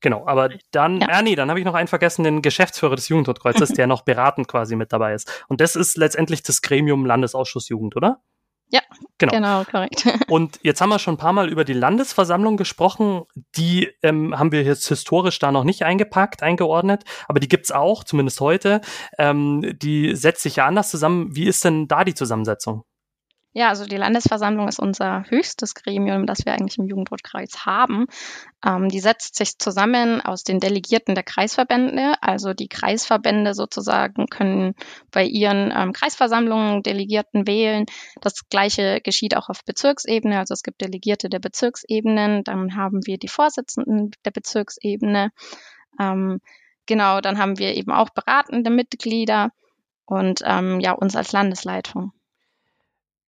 Genau, 0.00 0.26
aber 0.26 0.50
dann, 0.70 1.00
ja, 1.00 1.08
ah, 1.10 1.22
nee, 1.22 1.34
dann 1.34 1.50
habe 1.50 1.58
ich 1.58 1.66
noch 1.66 1.74
einen 1.74 1.88
vergessen, 1.88 2.24
den 2.24 2.42
Geschäftsführer 2.42 2.96
des 2.96 3.08
Jugendrotkreuzes, 3.08 3.68
der 3.74 3.86
noch 3.86 4.02
beratend 4.02 4.48
quasi 4.48 4.76
mit 4.76 4.92
dabei 4.92 5.14
ist. 5.14 5.44
Und 5.48 5.60
das 5.60 5.76
ist 5.76 5.96
letztendlich 5.96 6.42
das 6.42 6.62
Gremium 6.62 7.04
Landesausschuss 7.04 7.68
Jugend, 7.68 7.96
oder? 7.96 8.22
Ja, 8.68 8.80
genau. 9.18 9.32
genau, 9.32 9.64
korrekt. 9.64 10.06
Und 10.28 10.58
jetzt 10.62 10.80
haben 10.80 10.88
wir 10.88 10.98
schon 10.98 11.14
ein 11.14 11.18
paar 11.18 11.32
Mal 11.32 11.48
über 11.48 11.64
die 11.64 11.72
Landesversammlung 11.74 12.56
gesprochen. 12.56 13.22
Die 13.56 13.90
ähm, 14.02 14.38
haben 14.38 14.52
wir 14.52 14.62
jetzt 14.62 14.88
historisch 14.88 15.38
da 15.38 15.52
noch 15.52 15.64
nicht 15.64 15.84
eingepackt, 15.84 16.42
eingeordnet, 16.42 17.04
aber 17.28 17.40
die 17.40 17.48
gibt's 17.48 17.70
auch, 17.70 18.04
zumindest 18.04 18.40
heute. 18.40 18.80
Ähm, 19.18 19.76
die 19.80 20.16
setzt 20.16 20.42
sich 20.42 20.56
ja 20.56 20.66
anders 20.66 20.90
zusammen. 20.90 21.34
Wie 21.36 21.44
ist 21.44 21.64
denn 21.64 21.88
da 21.88 22.04
die 22.04 22.14
Zusammensetzung? 22.14 22.84
Ja, 23.56 23.68
also 23.68 23.86
die 23.86 23.96
Landesversammlung 23.96 24.66
ist 24.66 24.80
unser 24.80 25.22
höchstes 25.28 25.76
Gremium, 25.76 26.26
das 26.26 26.44
wir 26.44 26.52
eigentlich 26.52 26.76
im 26.76 26.88
Jugendrotkreuz 26.88 27.58
haben. 27.64 28.06
Ähm, 28.66 28.88
die 28.88 28.98
setzt 28.98 29.36
sich 29.36 29.60
zusammen 29.60 30.20
aus 30.20 30.42
den 30.42 30.58
Delegierten 30.58 31.14
der 31.14 31.22
Kreisverbände. 31.22 32.14
Also 32.20 32.52
die 32.52 32.66
Kreisverbände 32.66 33.54
sozusagen 33.54 34.26
können 34.26 34.74
bei 35.12 35.24
ihren 35.24 35.72
ähm, 35.72 35.92
Kreisversammlungen 35.92 36.82
Delegierten 36.82 37.46
wählen. 37.46 37.86
Das 38.20 38.48
gleiche 38.48 39.00
geschieht 39.00 39.36
auch 39.36 39.48
auf 39.48 39.64
Bezirksebene. 39.64 40.40
Also 40.40 40.52
es 40.52 40.64
gibt 40.64 40.80
Delegierte 40.80 41.28
der 41.28 41.38
Bezirksebenen. 41.38 42.42
Dann 42.42 42.74
haben 42.74 43.06
wir 43.06 43.18
die 43.18 43.28
Vorsitzenden 43.28 44.10
der 44.24 44.32
Bezirksebene. 44.32 45.30
Ähm, 46.00 46.40
genau, 46.86 47.20
dann 47.20 47.38
haben 47.38 47.56
wir 47.60 47.76
eben 47.76 47.92
auch 47.92 48.10
beratende 48.10 48.70
Mitglieder 48.70 49.52
und 50.06 50.40
ähm, 50.44 50.80
ja, 50.80 50.90
uns 50.90 51.14
als 51.14 51.30
Landesleitung. 51.30 52.12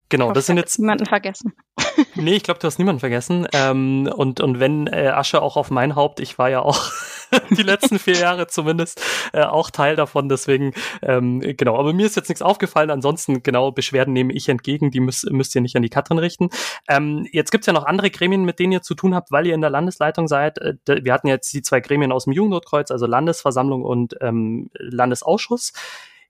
Genau, 0.08 0.32
das 0.32 0.46
sind 0.46 0.56
jetzt. 0.56 0.78
Niemanden 0.78 1.06
vergessen. 1.06 1.54
nee, 2.14 2.34
ich 2.34 2.44
glaube, 2.44 2.60
du 2.60 2.66
hast 2.66 2.78
niemanden 2.78 3.00
vergessen. 3.00 3.46
Ähm, 3.52 4.08
und, 4.14 4.40
und 4.40 4.60
wenn 4.60 4.86
äh, 4.86 5.08
Asche 5.08 5.42
auch 5.42 5.56
auf 5.56 5.70
mein 5.70 5.96
Haupt, 5.96 6.20
ich 6.20 6.38
war 6.38 6.48
ja 6.48 6.60
auch 6.60 6.92
die 7.50 7.62
letzten 7.62 7.98
vier 7.98 8.14
Jahre 8.14 8.46
zumindest 8.46 9.02
äh, 9.32 9.42
auch 9.42 9.70
Teil 9.70 9.96
davon, 9.96 10.28
deswegen, 10.28 10.72
ähm, 11.02 11.40
genau. 11.40 11.76
Aber 11.76 11.92
mir 11.92 12.06
ist 12.06 12.14
jetzt 12.14 12.28
nichts 12.28 12.42
aufgefallen. 12.42 12.90
Ansonsten, 12.90 13.42
genau, 13.42 13.72
Beschwerden 13.72 14.12
nehme 14.12 14.32
ich 14.32 14.48
entgegen, 14.48 14.92
die 14.92 15.00
müsst, 15.00 15.28
müsst 15.30 15.54
ihr 15.56 15.60
nicht 15.60 15.76
an 15.76 15.82
die 15.82 15.88
Katrin 15.90 16.18
richten. 16.18 16.50
Ähm, 16.88 17.26
jetzt 17.32 17.50
gibt's 17.50 17.66
ja 17.66 17.72
noch 17.72 17.84
andere 17.84 18.10
Gremien, 18.10 18.44
mit 18.44 18.60
denen 18.60 18.72
ihr 18.72 18.82
zu 18.82 18.94
tun 18.94 19.14
habt, 19.14 19.32
weil 19.32 19.46
ihr 19.46 19.54
in 19.54 19.60
der 19.60 19.70
Landesleitung 19.70 20.28
seid. 20.28 20.58
Äh, 20.58 20.74
wir 20.86 21.12
hatten 21.12 21.28
jetzt 21.28 21.52
die 21.52 21.62
zwei 21.62 21.80
Gremien 21.80 22.12
aus 22.12 22.24
dem 22.24 22.32
Jugendnotkreuz, 22.32 22.92
also 22.92 23.06
Landesversammlung 23.06 23.82
und 23.82 24.14
ähm, 24.20 24.70
Landesausschuss. 24.78 25.72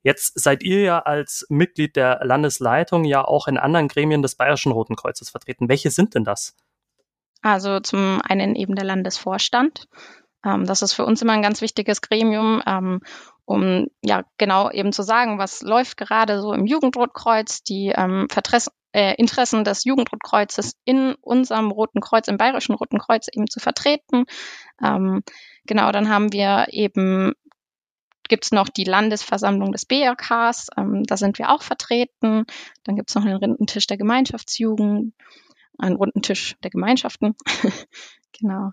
Jetzt 0.07 0.39
seid 0.39 0.63
ihr 0.63 0.83
ja 0.83 1.01
als 1.01 1.47
Mitglied 1.49 1.97
der 1.97 2.21
Landesleitung 2.23 3.03
ja 3.03 3.25
auch 3.25 3.49
in 3.49 3.59
anderen 3.59 3.89
Gremien 3.89 4.23
des 4.23 4.37
Bayerischen 4.37 4.71
Roten 4.71 4.95
Kreuzes 4.95 5.31
vertreten. 5.31 5.69
Welche 5.69 5.91
sind 5.91 6.15
denn 6.15 6.23
das? 6.23 6.55
Also 7.43 7.81
zum 7.81 8.21
einen 8.23 8.55
eben 8.55 8.77
der 8.77 8.85
Landesvorstand. 8.85 9.89
Ähm, 10.45 10.65
das 10.65 10.83
ist 10.83 10.93
für 10.93 11.05
uns 11.05 11.23
immer 11.23 11.33
ein 11.33 11.43
ganz 11.43 11.61
wichtiges 11.61 12.03
Gremium, 12.03 12.63
ähm, 12.65 13.01
um 13.47 13.89
ja 14.01 14.23
genau 14.39 14.71
eben 14.71 14.93
zu 14.93 15.03
sagen, 15.03 15.41
was 15.41 15.63
läuft 15.63 15.97
gerade 15.97 16.41
so 16.41 16.53
im 16.53 16.67
Jugendrotkreuz, 16.67 17.65
die 17.65 17.89
ähm, 17.89 18.29
äh, 18.93 19.17
Interessen 19.17 19.65
des 19.65 19.83
Jugendrotkreuzes 19.83 20.75
in 20.85 21.17
unserem 21.21 21.73
Roten 21.73 22.01
Kreuz, 22.01 22.29
im 22.29 22.37
Bayerischen 22.37 22.77
Roten 22.77 23.01
Kreuz 23.01 23.27
eben 23.33 23.49
zu 23.49 23.59
vertreten. 23.59 24.27
Ähm, 24.81 25.25
genau, 25.65 25.91
dann 25.91 26.09
haben 26.09 26.33
wir 26.33 26.67
eben 26.71 27.33
gibt 28.29 28.45
es 28.45 28.53
noch 28.53 28.69
die 28.69 28.85
Landesversammlung 28.85 29.73
des 29.73 29.87
BRKs, 29.87 30.69
ähm, 30.77 31.05
da 31.05 31.17
sind 31.17 31.39
wir 31.39 31.51
auch 31.51 31.63
vertreten. 31.63 32.45
Dann 32.85 32.97
gibt 32.97 33.11
es 33.11 33.15
noch 33.15 33.25
einen 33.25 33.37
runden 33.37 33.67
Tisch 33.67 33.87
der 33.87 33.97
Gemeinschaftsjugend, 33.97 35.15
einen 35.79 35.97
runden 35.97 36.23
Tisch 36.23 36.57
der 36.63 36.71
Gemeinschaften. 36.71 37.35
genau. 38.39 38.73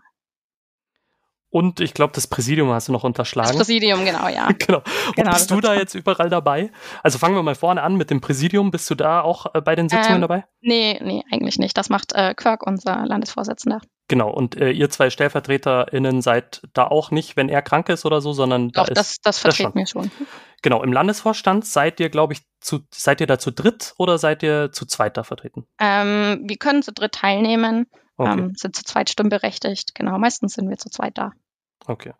Und 1.53 1.79
ich 1.81 1.93
glaube, 1.93 2.13
das 2.15 2.25
Präsidium 2.25 2.71
hast 2.71 2.87
du 2.87 2.91
noch 2.91 3.03
unterschlagen. 3.03 3.49
Das 3.49 3.57
Präsidium, 3.57 4.03
genau, 4.05 4.27
ja. 4.27 4.47
genau. 4.57 4.79
Und 4.79 5.15
genau, 5.15 5.33
bist 5.33 5.51
du 5.51 5.61
da 5.61 5.75
jetzt 5.75 5.93
überall 5.93 6.27
dabei? 6.27 6.71
Also 7.03 7.19
fangen 7.19 7.35
wir 7.35 7.43
mal 7.43 7.53
vorne 7.53 7.83
an 7.83 7.95
mit 7.95 8.09
dem 8.09 8.21
Präsidium. 8.21 8.71
Bist 8.71 8.89
du 8.89 8.95
da 8.95 9.21
auch 9.21 9.53
äh, 9.53 9.61
bei 9.61 9.75
den 9.75 9.87
Sitzungen 9.87 10.15
ähm, 10.15 10.21
dabei? 10.21 10.45
Nee, 10.61 10.99
nee, 11.03 11.23
eigentlich 11.31 11.59
nicht. 11.59 11.77
Das 11.77 11.89
macht 11.89 12.13
äh, 12.13 12.33
Kirk, 12.33 12.65
unser 12.65 13.05
Landesvorsitzender. 13.05 13.81
Genau, 14.13 14.29
und 14.29 14.55
äh, 14.61 14.69
ihr 14.69 14.91
zwei 14.91 15.09
StellvertreterInnen 15.09 16.21
seid 16.21 16.61
da 16.73 16.85
auch 16.85 17.09
nicht, 17.09 17.35
wenn 17.35 17.49
er 17.49 17.63
krank 17.63 17.89
ist 17.89 18.05
oder 18.05 18.21
so, 18.21 18.31
sondern 18.31 18.69
Doch, 18.69 18.85
da 18.85 18.93
das, 18.93 19.15
das 19.23 19.39
vertreten 19.39 19.73
wir 19.73 19.87
schon. 19.87 20.11
Genau, 20.61 20.83
im 20.83 20.93
Landesvorstand 20.93 21.65
seid 21.65 21.99
ihr, 21.99 22.11
glaube 22.11 22.33
ich, 22.33 22.41
zu, 22.59 22.81
seid 22.93 23.21
ihr 23.21 23.25
da 23.25 23.39
zu 23.39 23.49
dritt 23.49 23.95
oder 23.97 24.19
seid 24.19 24.43
ihr 24.43 24.71
zu 24.71 24.85
zweit 24.85 25.17
da 25.17 25.23
vertreten? 25.23 25.65
Ähm, 25.79 26.43
wir 26.45 26.57
können 26.57 26.83
zu 26.83 26.93
dritt 26.93 27.13
teilnehmen, 27.13 27.87
okay. 28.17 28.33
ähm, 28.33 28.53
sind 28.55 28.75
zu 28.75 28.83
zweit 28.83 29.09
stimmberechtigt. 29.09 29.95
Genau, 29.95 30.19
meistens 30.19 30.53
sind 30.53 30.69
wir 30.69 30.77
zu 30.77 30.91
zweit 30.91 31.17
da. 31.17 31.31
Okay. 31.85 32.13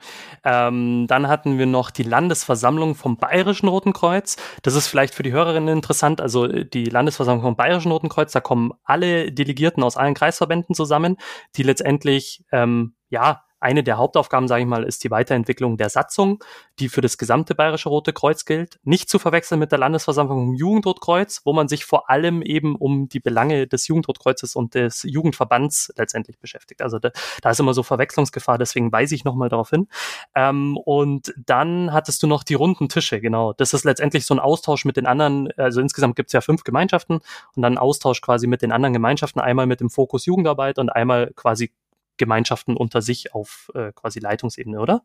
Ähm, 0.44 1.06
dann 1.08 1.28
hatten 1.28 1.58
wir 1.58 1.66
noch 1.66 1.90
die 1.90 2.04
Landesversammlung 2.04 2.96
vom 2.96 3.18
Bayerischen 3.18 3.70
Roten 3.70 3.94
Kreuz. 3.94 4.36
Das 4.62 4.76
ist 4.76 4.88
vielleicht 4.88 5.16
für 5.16 5.24
die 5.24 5.32
Hörerinnen 5.32 5.78
interessant. 5.78 6.20
Also 6.20 6.46
äh, 6.46 6.66
die 6.66 6.86
Landesversammlung 6.86 7.44
vom 7.44 7.56
Bayerischen 7.56 7.92
Roten 7.92 8.10
Kreuz, 8.10 8.32
da 8.34 8.42
kommen 8.42 8.74
alle 8.84 9.32
Delegierten 9.32 9.84
aus 9.84 9.96
allen 9.96 10.16
Kreisverbänden 10.16 10.76
zusammen, 10.76 11.18
die 11.56 11.64
letztendlich 11.64 12.44
ähm, 12.52 12.96
ja 13.10 13.44
eine 13.64 13.84
der 13.84 13.98
Hauptaufgaben, 13.98 14.48
sage 14.48 14.62
ich 14.62 14.68
mal, 14.68 14.84
ist 14.84 15.04
die 15.04 15.12
Weiterentwicklung 15.12 15.78
der 15.78 15.90
Satzung, 15.90 16.44
die 16.80 16.90
für 16.90 17.02
das 17.02 17.18
gesamte 17.18 17.56
Bayerische 17.56 17.90
Rote 17.90 18.14
Kreuz 18.14 18.46
gilt. 18.46 18.80
Nicht 18.84 19.10
zu 19.10 19.20
verwechseln 19.20 19.60
mit 19.60 19.72
der 19.72 19.80
Landesversammlung 19.80 20.50
im 20.50 20.54
Jugendrotkreuz, 20.54 21.42
wo 21.46 21.54
man 21.54 21.68
sich 21.68 21.86
vor 21.86 22.10
allem 22.10 22.42
eben 22.42 22.76
um 22.76 23.10
die 23.10 23.20
Belange 23.20 23.68
des 23.68 23.88
Jugendrotkreuzes 23.88 24.56
und 24.56 24.76
des 24.76 25.04
Jugendverbands 25.04 25.94
letztendlich 25.98 26.40
beschäftigt. 26.40 26.82
Also 26.82 27.00
da, 27.00 27.12
da 27.42 27.52
ist 27.52 27.60
immer 27.60 27.74
so 27.74 27.84
Verwechslungsgefahr, 27.84 28.58
deswegen 28.58 28.92
weise 28.92 29.16
ich 29.16 29.24
nochmal 29.24 29.50
darauf 29.50 29.70
hin. 29.70 29.88
Ähm, 30.36 30.78
und 30.78 31.34
dann 31.38 31.94
hattest 31.94 32.22
du 32.24 32.28
noch 32.28 32.44
die 32.44 32.56
runden 32.56 32.90
Tische, 32.90 33.22
genau. 33.22 33.54
Das 33.54 33.74
ist 33.74 33.86
letztendlich 33.86 34.26
so 34.26 34.36
ein 34.36 34.40
Austausch 34.40 34.86
mit 34.86 34.98
den 34.98 35.06
anderen, 35.06 35.50
also 35.58 35.80
insgesamt 35.80 36.16
gibt 36.16 36.30
es 36.30 36.34
ja 36.34 36.42
fünf 36.42 36.64
Gemeinschaften 36.64 37.20
und 37.56 37.62
dann 37.62 37.78
Austausch 37.78 38.22
quasi 38.22 38.48
mit 38.48 38.62
den 38.62 38.72
anderen 38.72 38.94
Gemeinschaften, 38.94 39.40
einmal 39.40 39.68
mit 39.68 39.80
dem 39.80 39.90
Fokus 39.90 40.26
Jugendarbeit 40.26 40.80
und 40.80 40.90
einmal 40.90 41.32
quasi 41.36 41.72
Gemeinschaften 42.18 42.76
unter 42.78 43.02
sich 43.02 43.34
auf 43.34 43.72
äh, 43.74 43.92
quasi 43.94 44.20
Leitungsebene, 44.20 44.80
oder? 44.80 45.04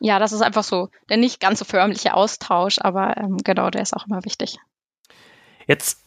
Ja, 0.00 0.18
das 0.18 0.32
ist 0.32 0.40
einfach 0.40 0.64
so 0.64 0.88
der 1.08 1.18
nicht 1.18 1.40
ganz 1.40 1.58
so 1.58 1.64
förmliche 1.64 2.14
Austausch, 2.14 2.78
aber 2.80 3.16
ähm, 3.18 3.36
genau, 3.38 3.70
der 3.70 3.82
ist 3.82 3.94
auch 3.94 4.06
immer 4.06 4.24
wichtig. 4.24 4.56
Jetzt 5.66 6.00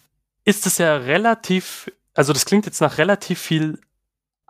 ist 0.45 0.65
es 0.65 0.77
ja 0.79 0.97
relativ, 0.97 1.91
also 2.13 2.33
das 2.33 2.45
klingt 2.45 2.65
jetzt 2.65 2.81
nach 2.81 2.97
relativ 2.97 3.39
viel 3.39 3.79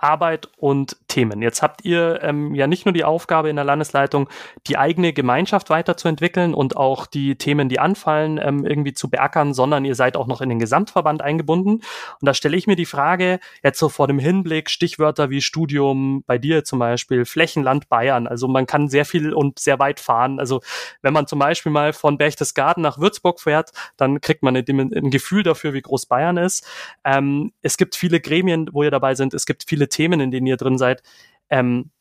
Arbeit 0.04 0.50
und 0.58 0.98
Themen. 1.08 1.42
Jetzt 1.42 1.62
habt 1.62 1.86
ihr 1.86 2.20
ähm, 2.22 2.54
ja 2.54 2.68
nicht 2.68 2.86
nur 2.86 2.94
die 2.94 3.04
Aufgabe 3.04 3.50
in 3.50 3.56
der 3.56 3.66
Landesleitung, 3.66 4.30
die 4.68 4.78
eigene 4.78 5.14
Gemeinschaft 5.14 5.70
weiterzuentwickeln 5.70 6.54
und 6.54 6.76
auch 6.76 7.06
die 7.06 7.36
Themen, 7.36 7.70
die 7.70 7.80
anfallen, 7.80 8.40
ähm, 8.44 8.66
irgendwie 8.66 8.94
zu 8.94 9.10
beackern, 9.10 9.54
sondern 9.54 9.86
ihr 9.86 9.96
seid 9.96 10.18
auch 10.18 10.28
noch 10.28 10.42
in 10.42 10.50
den 10.50 10.60
Gesamtverband 10.60 11.22
eingebunden. 11.22 11.76
Und 11.76 11.84
da 12.22 12.34
stelle 12.34 12.58
ich 12.58 12.68
mir 12.68 12.76
die 12.76 12.86
Frage, 12.86 13.40
jetzt 13.64 13.80
so 13.80 13.90
vor 13.90 14.08
dem 14.08 14.20
Hinblick, 14.20 14.70
Stichwörter 14.70 15.30
wie 15.30 15.42
Studium, 15.42 16.24
bei 16.28 16.38
dir 16.38 16.64
zum 16.64 16.80
Beispiel, 16.80 17.26
Flächenland 17.26 17.88
Bayern. 17.88 18.28
Also 18.28 18.48
man 18.48 18.66
kann 18.66 18.90
sehr 18.90 19.06
viel 19.06 19.34
und 19.34 19.60
sehr 19.60 19.80
weit 19.80 20.00
fahren. 20.00 20.40
Also 20.40 20.62
wenn 21.02 21.14
man 21.14 21.28
zum 21.28 21.40
Beispiel 21.40 21.72
mal 21.72 21.94
von 21.94 22.18
Berchtesgaden 22.18 22.84
nach 22.84 23.00
Würzburg 23.00 23.40
fährt, 23.40 23.72
dann 23.98 24.20
kriegt 24.20 24.44
man 24.44 24.56
ein, 24.56 25.12
Gefühl 25.12 25.44
dafür, 25.44 25.74
wie 25.74 25.82
groß 25.82 26.08
Bayern 26.08 26.38
ist. 26.38 26.68
Ähm, 27.06 27.54
es 27.62 27.78
gibt 27.78 27.96
viele 27.96 28.20
Gremien, 28.20 28.70
wo 28.74 28.84
ihr 28.84 28.92
dabei 28.92 29.16
sind. 29.16 29.34
Es 29.34 29.46
gibt 29.46 29.64
viele 29.68 29.90
Themen, 29.94 30.20
in 30.20 30.32
denen 30.32 30.48
ihr 30.48 30.58
drin 30.58 30.78
seid. 30.78 31.02
Ähm, 31.50 31.92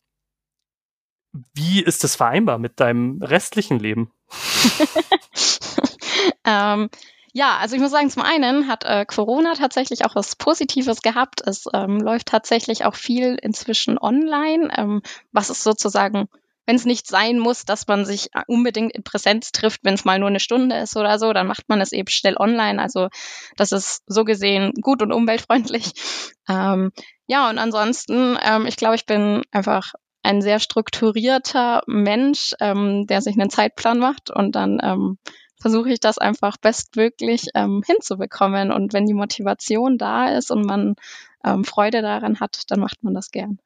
wie 1.55 1.83
ist 1.83 2.05
das 2.05 2.17
vereinbar 2.17 2.59
mit 2.59 2.81
deinem 2.81 3.23
restlichen 3.23 3.79
Leben? 3.79 4.11
ähm, 6.45 6.91
ja, 7.33 7.57
also 7.57 7.75
ich 7.75 7.81
muss 7.81 7.91
sagen, 7.91 8.11
zum 8.11 8.23
einen 8.23 8.69
hat 8.69 8.85
äh, 8.85 9.07
Corona 9.07 9.55
tatsächlich 9.55 10.05
auch 10.05 10.15
was 10.15 10.37
Positives 10.37 11.01
gehabt. 11.01 11.41
Es 11.47 11.65
ähm, 11.73 12.01
läuft 12.01 12.29
tatsächlich 12.29 12.85
auch 12.85 12.95
viel 12.95 13.39
inzwischen 13.41 13.99
online, 13.99 14.69
ähm, 14.77 15.03
was 15.33 15.49
ist 15.49 15.63
sozusagen 15.63 16.29
wenn 16.67 16.77
es 16.77 16.85
nicht 16.85 17.07
sein 17.07 17.39
muss, 17.39 17.65
dass 17.65 17.87
man 17.89 18.05
sich 18.05 18.31
unbedingt 18.47 18.93
in 18.93 19.03
Präsenz 19.03 19.53
trifft, 19.53 19.81
wenn 19.83 19.95
es 19.95 20.05
mal 20.05 20.19
nur 20.19 20.29
eine 20.29 20.41
Stunde 20.41 20.77
ist 20.77 20.97
oder 20.97 21.19
so, 21.19 21.33
dann 21.33 21.47
macht 21.47 21.69
man 21.69 21.81
es 21.81 21.93
eben 21.93 22.09
schnell 22.09 22.37
online. 22.37 22.81
Also 22.81 23.09
das 23.57 23.73
ist 23.73 24.03
so 24.07 24.25
gesehen 24.25 24.73
gut 24.81 25.03
und 25.03 25.13
umweltfreundlich. 25.13 25.93
Ähm, 26.49 26.91
ja, 27.33 27.49
und 27.49 27.57
ansonsten, 27.57 28.37
ähm, 28.45 28.67
ich 28.67 28.77
glaube, 28.77 28.95
ich 28.95 29.07
bin 29.07 29.41
einfach 29.53 29.95
ein 30.23 30.43
sehr 30.43 30.59
strukturierter 30.61 31.83
Mensch, 31.87 32.55
ähm, 32.61 33.07
der 33.07 33.23
sich 33.23 33.41
einen 33.41 33.49
Zeitplan 33.49 33.99
macht 33.99 34.29
und 34.29 34.55
dann 34.55 34.79
ähm, 34.83 35.17
versuche 35.59 35.91
ich 35.91 35.99
das 35.99 36.19
einfach 36.19 36.59
bestmöglich 36.59 37.47
ähm, 37.55 37.83
hinzubekommen. 37.87 38.71
Und 38.71 38.93
wenn 38.93 39.07
die 39.07 39.15
Motivation 39.15 39.97
da 39.97 40.29
ist 40.29 40.51
und 40.51 40.67
man 40.67 40.95
ähm, 41.43 41.65
Freude 41.65 42.03
daran 42.03 42.39
hat, 42.39 42.71
dann 42.71 42.81
macht 42.81 43.03
man 43.03 43.15
das 43.15 43.31
gern. 43.31 43.59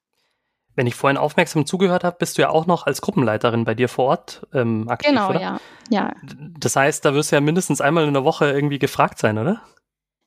Wenn 0.77 0.87
ich 0.87 0.95
vorhin 0.95 1.17
aufmerksam 1.17 1.67
zugehört 1.67 2.05
habe, 2.05 2.19
bist 2.21 2.39
du 2.39 2.43
ja 2.43 2.51
auch 2.51 2.67
noch 2.67 2.87
als 2.87 3.01
Gruppenleiterin 3.01 3.65
bei 3.65 3.75
dir 3.75 3.89
vor 3.89 4.05
Ort 4.05 4.47
ähm, 4.55 4.89
aktiv, 4.89 5.11
genau, 5.11 5.31
oder? 5.31 5.41
ja. 5.41 5.61
ja. 5.91 6.13
Das 6.57 6.77
heißt, 6.77 7.05
da 7.05 7.15
wirst 7.15 7.33
du 7.33 7.37
ja 7.37 7.41
mindestens 7.41 7.81
einmal 7.81 8.07
in 8.07 8.15
der 8.15 8.23
Woche 8.23 8.53
irgendwie 8.53 8.79
gefragt 8.79 9.19
sein, 9.19 9.39
oder? 9.39 9.61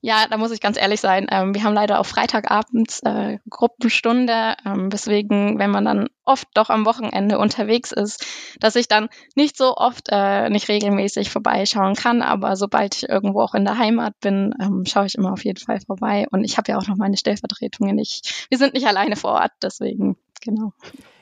Ja, 0.02 0.28
da 0.30 0.38
muss 0.38 0.52
ich 0.52 0.62
ganz 0.62 0.80
ehrlich 0.80 1.02
sein. 1.02 1.28
Ähm, 1.30 1.54
wir 1.54 1.64
haben 1.64 1.74
leider 1.74 2.00
auch 2.00 2.06
Freitagabends 2.06 3.02
äh, 3.04 3.40
Gruppenstunde, 3.50 4.56
ähm, 4.66 4.92
weswegen, 4.94 5.60
wenn 5.60 5.72
man 5.72 5.84
dann 5.84 6.08
oft 6.24 6.48
doch 6.54 6.70
am 6.70 6.86
Wochenende 6.86 7.38
unterwegs 7.38 7.92
ist, 7.92 8.26
dass 8.62 8.78
ich 8.78 8.88
dann 8.88 9.10
nicht 9.36 9.58
so 9.58 9.76
oft, 9.76 10.08
äh, 10.10 10.50
nicht 10.50 10.70
regelmäßig 10.70 11.30
vorbeischauen 11.30 11.96
kann. 11.96 12.22
Aber 12.22 12.56
sobald 12.56 12.96
ich 12.96 13.10
irgendwo 13.10 13.42
auch 13.42 13.54
in 13.54 13.66
der 13.66 13.78
Heimat 13.78 14.18
bin, 14.22 14.56
ähm, 14.62 14.86
schaue 14.88 15.06
ich 15.06 15.16
immer 15.16 15.34
auf 15.34 15.44
jeden 15.44 15.60
Fall 15.60 15.82
vorbei. 15.82 16.28
Und 16.32 16.46
ich 16.46 16.58
habe 16.58 16.72
ja 16.72 16.78
auch 16.78 16.88
noch 16.88 16.96
meine 16.96 17.18
Stellvertretungen. 17.18 18.00
Ich, 18.00 18.46
wir 18.50 18.58
sind 18.58 18.74
nicht 18.74 18.88
alleine 18.88 19.18
vor 19.18 19.34
Ort, 19.34 19.52
deswegen, 19.62 20.16
genau. 20.42 20.72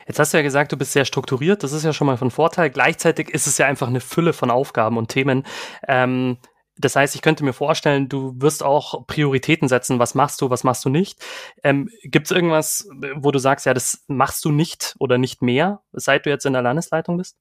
Jetzt 0.05 0.19
hast 0.19 0.33
du 0.33 0.37
ja 0.37 0.43
gesagt, 0.43 0.71
du 0.71 0.77
bist 0.77 0.93
sehr 0.93 1.03
strukturiert. 1.03 1.63
Das 1.63 1.73
ist 1.73 1.83
ja 1.83 1.93
schon 1.93 2.07
mal 2.07 2.17
von 2.17 2.31
Vorteil. 2.31 2.69
Gleichzeitig 2.69 3.29
ist 3.29 3.47
es 3.47 3.57
ja 3.57 3.65
einfach 3.65 3.87
eine 3.87 3.99
Fülle 3.99 4.33
von 4.33 4.51
Aufgaben 4.51 4.97
und 4.97 5.09
Themen. 5.09 5.43
Ähm, 5.87 6.37
das 6.77 6.95
heißt, 6.95 7.15
ich 7.15 7.21
könnte 7.21 7.43
mir 7.43 7.53
vorstellen, 7.53 8.09
du 8.09 8.33
wirst 8.37 8.63
auch 8.63 9.05
Prioritäten 9.07 9.67
setzen. 9.67 9.99
Was 9.99 10.15
machst 10.15 10.41
du, 10.41 10.49
was 10.49 10.63
machst 10.63 10.85
du 10.85 10.89
nicht? 10.89 11.23
Ähm, 11.63 11.89
Gibt 12.03 12.27
es 12.27 12.31
irgendwas, 12.31 12.87
wo 13.15 13.31
du 13.31 13.39
sagst, 13.39 13.65
ja, 13.65 13.73
das 13.73 14.03
machst 14.07 14.43
du 14.45 14.51
nicht 14.51 14.95
oder 14.99 15.17
nicht 15.17 15.41
mehr, 15.41 15.81
seit 15.91 16.25
du 16.25 16.29
jetzt 16.29 16.45
in 16.45 16.53
der 16.53 16.61
Landesleitung 16.61 17.17
bist? 17.17 17.37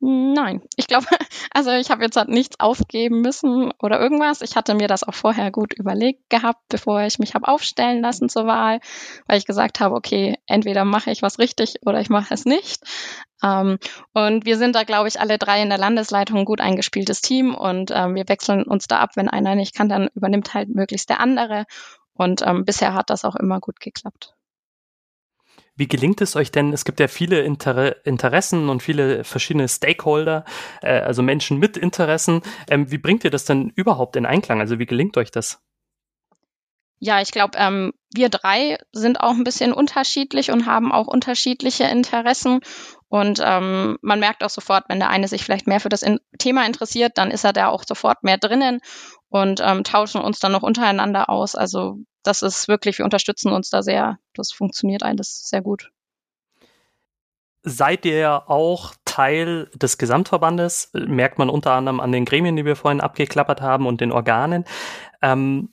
Nein, 0.00 0.62
ich 0.76 0.86
glaube, 0.86 1.06
also 1.52 1.72
ich 1.72 1.90
habe 1.90 2.04
jetzt 2.04 2.16
halt 2.16 2.28
nichts 2.28 2.60
aufgeben 2.60 3.20
müssen 3.20 3.72
oder 3.82 4.00
irgendwas. 4.00 4.42
Ich 4.42 4.54
hatte 4.54 4.74
mir 4.74 4.86
das 4.86 5.02
auch 5.02 5.14
vorher 5.14 5.50
gut 5.50 5.72
überlegt 5.72 6.30
gehabt, 6.30 6.60
bevor 6.68 7.02
ich 7.02 7.18
mich 7.18 7.34
habe 7.34 7.48
aufstellen 7.48 8.00
lassen 8.00 8.28
zur 8.28 8.46
Wahl, 8.46 8.80
weil 9.26 9.38
ich 9.38 9.46
gesagt 9.46 9.80
habe, 9.80 9.96
okay, 9.96 10.38
entweder 10.46 10.84
mache 10.84 11.10
ich 11.10 11.22
was 11.22 11.40
richtig 11.40 11.80
oder 11.84 12.00
ich 12.00 12.10
mache 12.10 12.32
es 12.32 12.44
nicht. 12.44 12.84
Ähm, 13.42 13.78
und 14.12 14.44
wir 14.44 14.56
sind 14.56 14.76
da, 14.76 14.84
glaube 14.84 15.08
ich, 15.08 15.20
alle 15.20 15.36
drei 15.36 15.62
in 15.62 15.68
der 15.68 15.78
Landesleitung 15.78 16.38
ein 16.38 16.44
gut 16.44 16.60
eingespieltes 16.60 17.20
Team 17.20 17.54
und 17.56 17.90
ähm, 17.92 18.14
wir 18.14 18.28
wechseln 18.28 18.62
uns 18.62 18.86
da 18.86 19.00
ab. 19.00 19.10
Wenn 19.16 19.28
einer 19.28 19.56
nicht 19.56 19.74
kann, 19.74 19.88
dann 19.88 20.08
übernimmt 20.14 20.54
halt 20.54 20.68
möglichst 20.68 21.10
der 21.10 21.20
andere. 21.20 21.64
Und 22.14 22.42
ähm, 22.46 22.64
bisher 22.64 22.94
hat 22.94 23.10
das 23.10 23.24
auch 23.24 23.36
immer 23.36 23.60
gut 23.60 23.80
geklappt. 23.80 24.34
Wie 25.78 25.86
gelingt 25.86 26.20
es 26.20 26.34
euch 26.34 26.50
denn? 26.50 26.72
Es 26.72 26.84
gibt 26.84 26.98
ja 26.98 27.06
viele 27.06 27.40
Inter 27.40 28.04
Interessen 28.04 28.68
und 28.68 28.82
viele 28.82 29.22
verschiedene 29.22 29.68
Stakeholder, 29.68 30.44
äh, 30.82 30.98
also 31.00 31.22
Menschen 31.22 31.58
mit 31.58 31.76
Interessen. 31.76 32.42
Ähm, 32.68 32.90
wie 32.90 32.98
bringt 32.98 33.22
ihr 33.22 33.30
das 33.30 33.44
denn 33.44 33.72
überhaupt 33.76 34.16
in 34.16 34.26
Einklang? 34.26 34.60
Also 34.60 34.80
wie 34.80 34.86
gelingt 34.86 35.16
euch 35.16 35.30
das? 35.30 35.62
Ja, 36.98 37.20
ich 37.20 37.30
glaube, 37.30 37.56
ähm, 37.58 37.92
wir 38.12 38.28
drei 38.28 38.78
sind 38.90 39.20
auch 39.20 39.34
ein 39.34 39.44
bisschen 39.44 39.72
unterschiedlich 39.72 40.50
und 40.50 40.66
haben 40.66 40.90
auch 40.90 41.06
unterschiedliche 41.06 41.84
Interessen. 41.84 42.58
Und 43.08 43.40
ähm, 43.44 43.98
man 44.02 44.18
merkt 44.18 44.42
auch 44.42 44.50
sofort, 44.50 44.86
wenn 44.88 44.98
der 44.98 45.10
eine 45.10 45.28
sich 45.28 45.44
vielleicht 45.44 45.68
mehr 45.68 45.78
für 45.78 45.88
das 45.88 46.02
in 46.02 46.18
Thema 46.40 46.66
interessiert, 46.66 47.12
dann 47.18 47.30
ist 47.30 47.44
er 47.44 47.52
da 47.52 47.68
auch 47.68 47.84
sofort 47.86 48.24
mehr 48.24 48.38
drinnen 48.38 48.80
und 49.28 49.60
ähm, 49.64 49.84
tauschen 49.84 50.20
uns 50.20 50.40
dann 50.40 50.50
noch 50.50 50.64
untereinander 50.64 51.30
aus. 51.30 51.54
Also 51.54 51.98
das 52.28 52.42
ist 52.42 52.68
wirklich, 52.68 52.98
wir 52.98 53.06
unterstützen 53.06 53.52
uns 53.52 53.70
da 53.70 53.82
sehr. 53.82 54.18
Das 54.34 54.52
funktioniert 54.52 55.02
alles 55.02 55.48
sehr 55.48 55.62
gut. 55.62 55.90
Seid 57.62 58.04
ihr 58.04 58.48
auch 58.50 58.94
Teil 59.06 59.70
des 59.74 59.96
Gesamtverbandes? 59.96 60.90
Merkt 60.92 61.38
man 61.38 61.48
unter 61.48 61.72
anderem 61.72 62.00
an 62.00 62.12
den 62.12 62.26
Gremien, 62.26 62.54
die 62.54 62.66
wir 62.66 62.76
vorhin 62.76 63.00
abgeklappert 63.00 63.62
haben 63.62 63.86
und 63.86 64.02
den 64.02 64.12
Organen. 64.12 64.64
Ähm, 65.22 65.70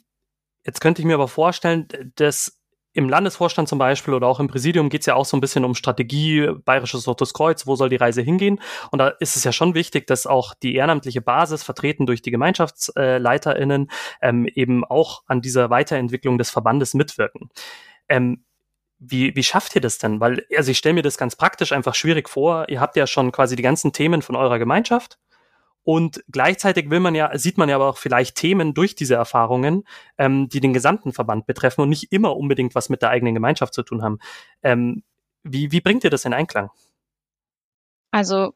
jetzt 0.65 0.79
könnte 0.79 1.01
ich 1.01 1.05
mir 1.05 1.15
aber 1.15 1.27
vorstellen, 1.27 1.87
dass 2.15 2.57
im 2.95 3.09
Landesvorstand 3.09 3.67
zum 3.67 3.77
Beispiel 3.77 4.13
oder 4.13 4.27
auch 4.27 4.39
im 4.39 4.47
Präsidium 4.47 4.89
geht 4.89 5.01
es 5.01 5.05
ja 5.05 5.15
auch 5.15 5.25
so 5.25 5.35
ein 5.35 5.41
bisschen 5.41 5.65
um 5.65 5.75
Strategie, 5.75 6.49
Bayerisches 6.63 7.07
Rotes 7.07 7.33
Kreuz, 7.33 7.67
wo 7.67 7.75
soll 7.75 7.89
die 7.89 7.97
Reise 7.97 8.21
hingehen? 8.21 8.61
Und 8.89 8.99
da 8.99 9.09
ist 9.19 9.35
es 9.35 9.43
ja 9.43 9.51
schon 9.51 9.75
wichtig, 9.75 10.07
dass 10.07 10.25
auch 10.25 10.53
die 10.53 10.75
ehrenamtliche 10.75 11.21
Basis, 11.21 11.61
vertreten 11.63 12.05
durch 12.05 12.21
die 12.21 12.31
GemeinschaftsleiterInnen, 12.31 13.91
ähm, 14.21 14.45
eben 14.47 14.85
auch 14.85 15.23
an 15.27 15.41
dieser 15.41 15.69
Weiterentwicklung 15.69 16.37
des 16.37 16.49
Verbandes 16.49 16.93
mitwirken. 16.93 17.49
Ähm, 18.07 18.45
wie, 18.97 19.35
wie 19.35 19.43
schafft 19.43 19.75
ihr 19.75 19.81
das 19.81 19.97
denn? 19.97 20.21
Weil, 20.21 20.45
also 20.55 20.71
ich 20.71 20.77
stelle 20.77 20.95
mir 20.95 21.01
das 21.01 21.17
ganz 21.17 21.35
praktisch 21.35 21.73
einfach 21.73 21.95
schwierig 21.95 22.29
vor. 22.29 22.69
Ihr 22.69 22.79
habt 22.79 22.95
ja 22.95 23.07
schon 23.07 23.33
quasi 23.33 23.57
die 23.57 23.63
ganzen 23.63 23.91
Themen 23.91 24.21
von 24.21 24.37
eurer 24.37 24.57
Gemeinschaft 24.57 25.19
und 25.85 26.23
gleichzeitig 26.31 26.89
will 26.89 26.99
man 26.99 27.13
ja, 27.13 27.37
sieht 27.37 27.59
man 27.59 27.69
ja 27.69 27.75
aber 27.75 27.87
auch 27.87 27.97
vielleicht 27.97 28.35
Themen 28.35 28.73
durch 28.73 28.95
diese 28.95 29.13
Erfahrungen, 29.13 29.83
ähm, 30.17 30.49
die 30.49 30.59
den 30.59 30.73
gesamten 30.73 31.13
Verband 31.13 31.45
betreffen 31.45 31.81
und 31.81 31.89
nicht 31.89 32.11
immer 32.11 32.35
unbedingt 32.35 32.73
was 32.73 32.89
mit 32.89 33.03
der 33.03 33.11
eigenen 33.11 33.35
Gemeinschaft 33.35 33.73
zu 33.73 33.83
tun 33.83 34.01
haben. 34.01 34.17
Ähm, 34.63 35.03
wie, 35.43 35.71
wie 35.71 35.81
bringt 35.81 36.03
ihr 36.03 36.09
das 36.09 36.25
in 36.25 36.33
Einklang? 36.33 36.71
Also 38.09 38.55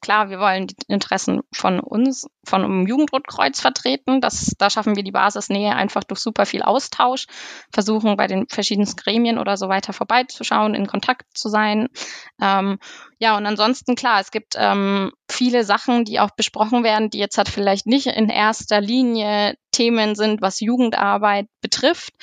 klar, 0.00 0.30
wir 0.30 0.38
wollen 0.38 0.66
die 0.66 0.76
Interessen 0.88 1.40
von 1.52 1.80
uns, 1.80 2.26
von 2.44 2.64
einem 2.64 2.86
Jugendrotkreuz 2.86 3.60
vertreten. 3.60 4.20
Das, 4.20 4.54
da 4.58 4.70
schaffen 4.70 4.96
wir 4.96 5.02
die 5.02 5.12
Basisnähe 5.12 5.74
einfach 5.74 6.04
durch 6.04 6.20
super 6.20 6.46
viel 6.46 6.62
Austausch, 6.62 7.26
versuchen 7.72 8.16
bei 8.16 8.26
den 8.26 8.46
verschiedensten 8.48 9.00
Gremien 9.00 9.38
oder 9.38 9.56
so 9.56 9.68
weiter 9.68 9.92
vorbeizuschauen, 9.92 10.74
in 10.74 10.86
Kontakt 10.86 11.26
zu 11.36 11.48
sein. 11.48 11.88
Ähm, 12.40 12.78
ja, 13.18 13.36
und 13.36 13.46
ansonsten 13.46 13.94
klar, 13.94 14.20
es 14.20 14.30
gibt 14.30 14.54
ähm, 14.56 15.12
viele 15.30 15.64
Sachen, 15.64 16.04
die 16.04 16.20
auch 16.20 16.30
besprochen 16.30 16.84
werden, 16.84 17.10
die 17.10 17.18
jetzt 17.18 17.36
halt 17.36 17.48
vielleicht 17.48 17.86
nicht 17.86 18.06
in 18.06 18.30
erster 18.30 18.80
Linie 18.80 19.54
Themen 19.72 20.14
sind, 20.14 20.40
was 20.40 20.60
Jugendarbeit 20.60 21.46
betrifft. 21.60 22.14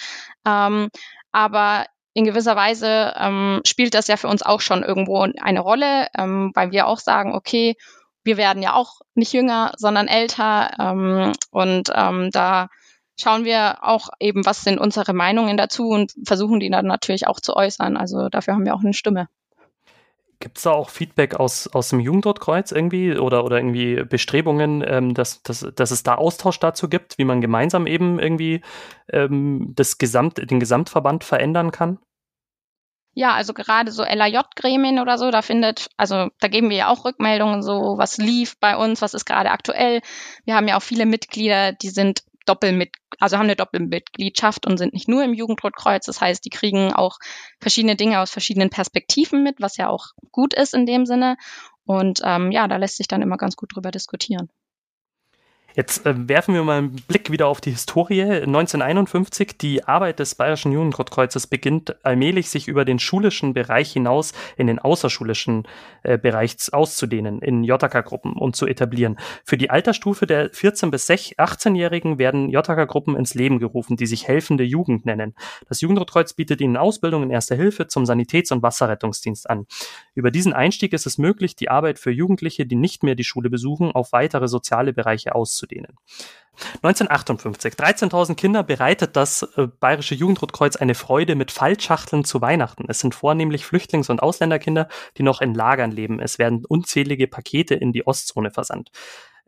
Ähm, 0.46 0.90
aber 1.32 1.86
in 2.18 2.26
gewisser 2.26 2.56
Weise 2.56 3.14
ähm, 3.16 3.62
spielt 3.64 3.94
das 3.94 4.08
ja 4.08 4.18
für 4.18 4.28
uns 4.28 4.42
auch 4.42 4.60
schon 4.60 4.82
irgendwo 4.82 5.20
eine 5.22 5.60
Rolle, 5.60 6.08
ähm, 6.18 6.52
weil 6.56 6.72
wir 6.72 6.88
auch 6.88 6.98
sagen, 6.98 7.36
okay, 7.36 7.76
wir 8.24 8.38
werden 8.38 8.64
ja 8.64 8.74
auch 8.74 9.02
nicht 9.14 9.34
jünger, 9.34 9.74
sondern 9.78 10.08
älter 10.08 10.72
ähm, 10.80 11.34
und 11.52 11.92
ähm, 11.94 12.32
da 12.32 12.70
schauen 13.20 13.46
wir 13.46 13.84
auch 13.84 14.10
eben, 14.20 14.48
was 14.48 14.64
sind 14.64 14.80
unsere 14.80 15.14
Meinungen 15.14 15.58
dazu 15.58 15.90
und 15.90 16.14
versuchen 16.26 16.60
die 16.60 16.72
dann 16.72 16.88
natürlich 16.88 17.28
auch 17.28 17.40
zu 17.40 17.56
äußern. 17.56 17.98
Also 17.98 18.30
dafür 18.30 18.56
haben 18.56 18.66
wir 18.66 18.74
auch 18.74 18.84
eine 18.84 18.96
Stimme. 18.96 19.28
Gibt 20.40 20.58
es 20.58 20.64
da 20.64 20.72
auch 20.72 20.90
Feedback 20.90 21.36
aus, 21.36 21.68
aus 21.68 21.90
dem 21.90 22.00
Jugendrotkreuz 22.00 22.72
irgendwie 22.72 23.18
oder, 23.18 23.44
oder 23.44 23.58
irgendwie 23.58 24.04
Bestrebungen, 24.04 24.84
ähm, 24.88 25.14
dass, 25.16 25.42
dass, 25.42 25.66
dass 25.76 25.92
es 25.92 26.04
da 26.04 26.16
Austausch 26.16 26.60
dazu 26.60 26.90
gibt, 26.90 27.18
wie 27.18 27.26
man 27.26 27.42
gemeinsam 27.42 27.88
eben 27.88 28.20
irgendwie 28.20 28.62
ähm, 29.12 29.74
das 29.76 29.98
Gesamt, 29.98 30.38
den 30.50 30.60
Gesamtverband 30.60 31.24
verändern 31.24 31.72
kann? 31.72 31.98
Ja, 33.16 33.34
also 33.34 33.54
gerade 33.54 33.92
so 33.92 34.04
LAJ-Gremien 34.04 35.00
oder 35.00 35.18
so, 35.18 35.32
da 35.32 35.42
findet, 35.42 35.88
also 35.98 36.28
da 36.40 36.48
geben 36.50 36.70
wir 36.70 36.78
ja 36.78 36.90
auch 36.90 37.04
Rückmeldungen, 37.04 37.64
so 37.64 37.96
was 37.98 38.18
lief 38.18 38.60
bei 38.60 38.78
uns, 38.78 39.02
was 39.02 39.16
ist 39.16 39.26
gerade 39.26 39.50
aktuell. 39.50 40.02
Wir 40.46 40.54
haben 40.54 40.68
ja 40.68 40.78
auch 40.78 40.84
viele 40.84 41.08
Mitglieder, 41.08 41.72
die 41.72 41.90
sind 41.90 42.22
Doppelmit, 42.48 42.92
also 43.20 43.38
haben 43.38 43.46
eine 43.46 43.56
Doppelmitgliedschaft 43.56 44.66
und 44.66 44.78
sind 44.78 44.94
nicht 44.94 45.08
nur 45.08 45.24
im 45.24 45.34
Jugendrotkreuz. 45.34 46.06
Das 46.06 46.22
heißt, 46.22 46.44
die 46.46 46.50
kriegen 46.50 46.94
auch 46.94 47.20
verschiedene 47.60 47.96
Dinge 47.96 48.20
aus 48.20 48.32
verschiedenen 48.32 48.70
Perspektiven 48.70 49.44
mit, 49.44 49.62
was 49.62 49.78
ja 49.78 49.90
auch 49.90 50.08
gut 50.32 50.54
ist 50.54 50.74
in 50.74 50.86
dem 50.86 51.06
Sinne. 51.06 51.38
Und 51.86 52.22
ähm, 52.24 52.52
ja, 52.52 52.68
da 52.68 52.78
lässt 52.78 52.98
sich 52.98 53.08
dann 53.08 53.22
immer 53.22 53.38
ganz 53.38 53.56
gut 53.56 53.76
drüber 53.76 53.92
diskutieren. 53.92 54.50
Jetzt 55.78 56.08
äh, 56.08 56.28
werfen 56.28 56.56
wir 56.56 56.64
mal 56.64 56.80
einen 56.80 56.96
Blick 57.08 57.32
wieder 57.32 57.46
auf 57.46 57.62
die 57.62 57.70
Historie. 57.70 58.24
1951, 58.24 59.60
die 59.60 59.84
Arbeit 59.84 60.18
des 60.18 60.34
Bayerischen 60.34 60.72
Jugendrotkreuzes 60.72 61.46
beginnt 61.46 62.04
allmählich 62.04 62.50
sich 62.50 62.68
über 62.68 62.84
den 62.84 62.98
schulischen 62.98 63.54
Bereich 63.54 63.94
hinaus 63.94 64.34
in 64.56 64.66
den 64.66 64.80
außerschulischen 64.80 65.68
äh, 66.02 66.18
Bereich 66.18 66.56
auszudehnen, 66.72 67.44
in 67.44 67.64
JK-Gruppen 67.64 68.34
und 68.34 68.56
zu 68.56 68.66
etablieren. 68.66 69.20
Für 69.46 69.56
die 69.56 69.70
Altersstufe 69.70 70.26
der 70.26 70.52
14- 70.52 70.90
bis 70.90 71.08
18-Jährigen 71.08 72.18
werden 72.18 72.50
JK-Gruppen 72.50 73.16
ins 73.16 73.36
Leben 73.36 73.60
gerufen, 73.60 73.98
die 73.98 74.08
sich 74.08 74.28
helfende 74.28 74.64
Jugend 74.64 75.06
nennen. 75.06 75.36
Das 75.70 75.82
Jugendrotkreuz 75.82 76.34
bietet 76.34 76.60
ihnen 76.60 76.76
Ausbildung 76.76 77.22
in 77.22 77.30
erster 77.30 77.56
Hilfe 77.56 77.86
zum 77.86 78.06
Sanitäts- 78.06 78.52
und 78.52 78.64
Wasserrettungsdienst 78.64 79.48
an. 79.48 79.68
Über 80.16 80.32
diesen 80.32 80.54
Einstieg 80.54 80.94
ist 80.94 81.06
es 81.06 81.20
möglich, 81.20 81.56
die 81.56 81.70
Arbeit 81.70 82.00
für 82.00 82.10
Jugendliche, 82.10 82.66
die 82.66 82.76
nicht 82.76 83.04
mehr 83.04 83.14
die 83.14 83.24
Schule 83.24 83.52
besuchen, 83.52 83.92
auf 83.92 84.12
weitere 84.12 84.48
soziale 84.48 84.92
Bereiche 84.92 85.36
auszudehnen 85.36 85.67
auszudehnen. 85.68 85.98
1958. 86.82 87.74
13.000 87.76 88.34
Kinder 88.34 88.64
bereitet 88.64 89.16
das 89.16 89.44
äh, 89.58 89.68
Bayerische 89.80 90.16
Jugendrotkreuz 90.16 90.76
eine 90.76 90.96
Freude 90.96 91.36
mit 91.36 91.52
Faltschachteln 91.52 92.24
zu 92.24 92.42
Weihnachten. 92.42 92.86
Es 92.88 93.00
sind 93.00 93.14
vornehmlich 93.14 93.64
Flüchtlings- 93.64 94.10
und 94.10 94.24
Ausländerkinder, 94.24 94.88
die 95.18 95.24
noch 95.24 95.42
in 95.42 95.54
Lagern 95.54 95.92
leben. 95.92 96.20
Es 96.20 96.40
werden 96.40 96.66
unzählige 96.66 97.28
Pakete 97.28 97.76
in 97.76 97.94
die 97.94 98.08
Ostzone 98.08 98.50
versandt. 98.50 98.90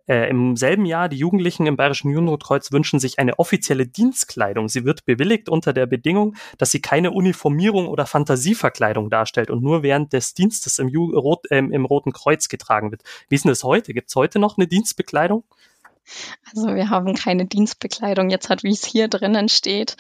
Äh, 0.08 0.30
Im 0.30 0.56
selben 0.56 0.86
Jahr, 0.86 1.10
die 1.10 1.18
Jugendlichen 1.18 1.66
im 1.66 1.78
Bayerischen 1.78 2.12
Jugendrotkreuz 2.12 2.72
wünschen 2.72 3.00
sich 3.00 3.18
eine 3.18 3.40
offizielle 3.40 3.88
Dienstkleidung. 3.88 4.70
Sie 4.70 4.86
wird 4.86 5.06
bewilligt 5.06 5.50
unter 5.50 5.74
der 5.74 5.88
Bedingung, 5.88 6.36
dass 6.60 6.70
sie 6.70 6.82
keine 6.82 7.10
Uniformierung 7.10 7.88
oder 7.88 8.06
Fantasieverkleidung 8.06 9.10
darstellt 9.10 9.50
und 9.50 9.64
nur 9.64 9.82
während 9.82 10.14
des 10.14 10.36
Dienstes 10.36 10.78
im, 10.78 10.90
Ju 10.90 11.18
Rot, 11.18 11.50
äh, 11.50 11.58
im 11.58 11.86
Roten 11.86 12.12
Kreuz 12.12 12.50
getragen 12.50 12.92
wird. 12.92 13.02
Wie 13.30 13.36
ist 13.36 13.46
denn 13.46 13.50
das 13.50 13.64
heute? 13.64 13.96
Gibt 13.96 14.10
es 14.10 14.16
heute 14.16 14.38
noch 14.38 14.58
eine 14.58 14.68
Dienstbekleidung? 14.68 15.44
Also 16.46 16.76
wir 16.76 16.90
haben 16.90 17.14
keine 17.16 17.46
Dienstbekleidung 17.46 18.30
jetzt 18.30 18.50
hat, 18.50 18.64
wie 18.64 18.72
es 18.72 18.86
hier 18.86 19.08
drinnen 19.08 19.50
steht. 19.50 19.96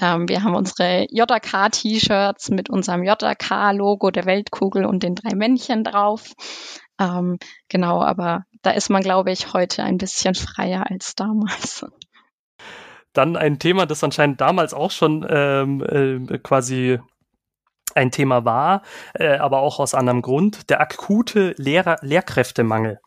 Ähm, 0.00 0.28
wir 0.28 0.42
haben 0.42 0.54
unsere 0.54 1.06
JK-T-Shirts 1.10 2.50
mit 2.50 2.70
unserem 2.70 3.04
JK-Logo 3.04 4.10
der 4.10 4.26
Weltkugel 4.26 4.84
und 4.84 5.02
den 5.02 5.14
drei 5.14 5.34
Männchen 5.34 5.84
drauf. 5.84 6.32
Ähm, 6.98 7.38
genau, 7.68 8.02
aber 8.02 8.44
da 8.62 8.70
ist 8.70 8.90
man, 8.90 9.02
glaube 9.02 9.32
ich, 9.32 9.52
heute 9.52 9.82
ein 9.82 9.98
bisschen 9.98 10.34
freier 10.34 10.90
als 10.90 11.14
damals. 11.14 11.84
Dann 13.12 13.36
ein 13.36 13.58
Thema, 13.58 13.86
das 13.86 14.02
anscheinend 14.02 14.40
damals 14.40 14.72
auch 14.72 14.90
schon 14.90 15.26
ähm, 15.28 15.82
äh, 16.30 16.38
quasi 16.38 16.98
ein 17.94 18.10
Thema 18.10 18.44
war, 18.44 18.82
äh, 19.14 19.36
aber 19.36 19.60
auch 19.60 19.78
aus 19.80 19.94
anderem 19.94 20.22
Grund, 20.22 20.70
der 20.70 20.80
akute 20.80 21.54
Lehrer 21.58 21.96
Lehrkräftemangel. 22.00 23.00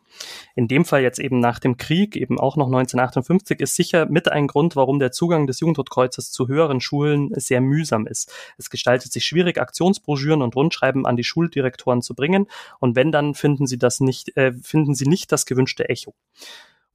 In 0.56 0.68
dem 0.68 0.86
Fall 0.86 1.02
jetzt 1.02 1.20
eben 1.20 1.40
nach 1.40 1.60
dem 1.60 1.78
Krieg, 1.78 2.16
eben 2.16 2.40
auch 2.40 2.56
noch 2.56 2.68
1958, 2.68 3.60
ist 3.60 3.76
sicher 3.76 4.06
mit 4.06 4.32
ein 4.32 4.48
Grund, 4.48 4.76
warum 4.76 5.00
der 5.00 5.12
Zugang 5.12 5.48
des 5.48 5.60
Jugendrotkreuzes 5.60 6.32
zu 6.32 6.48
höheren 6.48 6.82
Schulen 6.82 7.30
sehr 7.36 7.62
mühsam 7.62 8.08
ist. 8.08 8.32
Es 8.58 8.70
gestaltet 8.70 9.12
sich 9.12 9.26
schwierig, 9.26 9.60
Aktionsbroschüren 9.60 10.42
und 10.42 10.56
Rundschreiben 10.56 11.06
an 11.06 11.18
die 11.18 11.24
Schuldirektoren 11.24 12.02
zu 12.02 12.16
bringen. 12.16 12.48
Und 12.80 12.96
wenn, 12.96 13.12
dann 13.12 13.34
finden 13.34 13.68
sie 13.68 13.78
das 13.78 14.00
nicht, 14.00 14.36
äh, 14.38 14.54
finden 14.62 14.96
sie 14.96 15.08
nicht 15.08 15.32
das 15.32 15.46
gewünschte 15.46 15.90
Echo. 15.90 16.14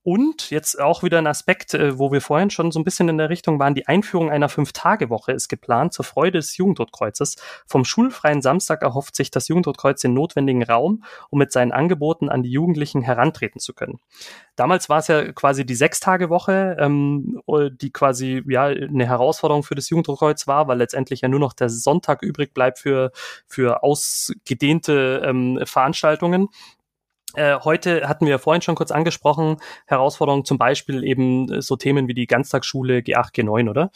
Und 0.03 0.51
jetzt 0.51 0.81
auch 0.81 1.03
wieder 1.03 1.19
ein 1.19 1.27
Aspekt, 1.27 1.75
äh, 1.75 1.99
wo 1.99 2.11
wir 2.11 2.23
vorhin 2.23 2.49
schon 2.49 2.73
so 2.73 2.81
ein 2.81 2.85
bisschen 2.85 3.11
in 3.11 3.19
der 3.19 3.29
Richtung 3.29 3.59
waren, 3.59 3.75
die 3.75 3.87
Einführung 3.87 4.31
einer 4.31 4.49
Fünf-Tage-Woche 4.49 5.33
ist 5.33 5.49
geplant 5.49 5.93
zur 5.93 6.07
Freude 6.07 6.39
des 6.39 6.57
Jugendrotkreuzes. 6.57 7.37
Vom 7.67 7.85
schulfreien 7.85 8.41
Samstag 8.41 8.83
erhofft 8.83 9.15
sich 9.15 9.31
das 9.31 9.49
Jugendrotkreuz 9.49 10.01
den 10.01 10.15
notwendigen 10.15 10.63
Raum, 10.63 11.05
um 11.29 11.39
mit 11.39 11.53
seinen 11.53 11.73
Angeboten 11.73 12.31
an 12.31 12.43
die 12.43 12.51
Jugendlichen 12.51 13.03
herantreten 13.03 13.61
zu 13.61 13.75
können. 13.75 14.01
Damals 14.57 14.89
war 14.89 14.99
es 14.99 15.09
ja 15.09 15.33
quasi 15.33 15.67
die 15.67 15.75
Sechs-Tage-Woche, 15.75 16.79
ähm, 16.81 17.43
die 17.81 17.93
quasi 17.93 18.43
ja 18.49 18.65
eine 18.65 19.07
Herausforderung 19.07 19.63
für 19.63 19.75
das 19.75 19.91
Jugendrotkreuz 19.91 20.47
war, 20.47 20.67
weil 20.67 20.79
letztendlich 20.79 21.21
ja 21.21 21.29
nur 21.29 21.41
noch 21.41 21.53
der 21.53 21.69
Sonntag 21.69 22.23
übrig 22.23 22.55
bleibt 22.55 22.79
für, 22.79 23.13
für 23.47 23.83
ausgedehnte 23.83 25.23
ähm, 25.27 25.61
Veranstaltungen. 25.65 26.49
Äh, 27.35 27.61
heute 27.61 28.09
hatten 28.09 28.27
wir 28.27 28.39
vorhin 28.39 28.63
schon 28.63 28.75
kurz 28.75 28.91
angesprochen, 28.91 29.57
Herausforderungen 29.87 30.45
zum 30.45 30.59
Beispiel 30.59 31.05
eben 31.05 31.53
äh, 31.53 31.63
so 31.63 31.77
Themen 31.77 32.09
wie 32.09 32.15
die 32.15 32.27
Ganztagsschule 32.27 32.99
G8, 32.99 33.35
G9, 33.35 33.71
oder? 33.71 33.91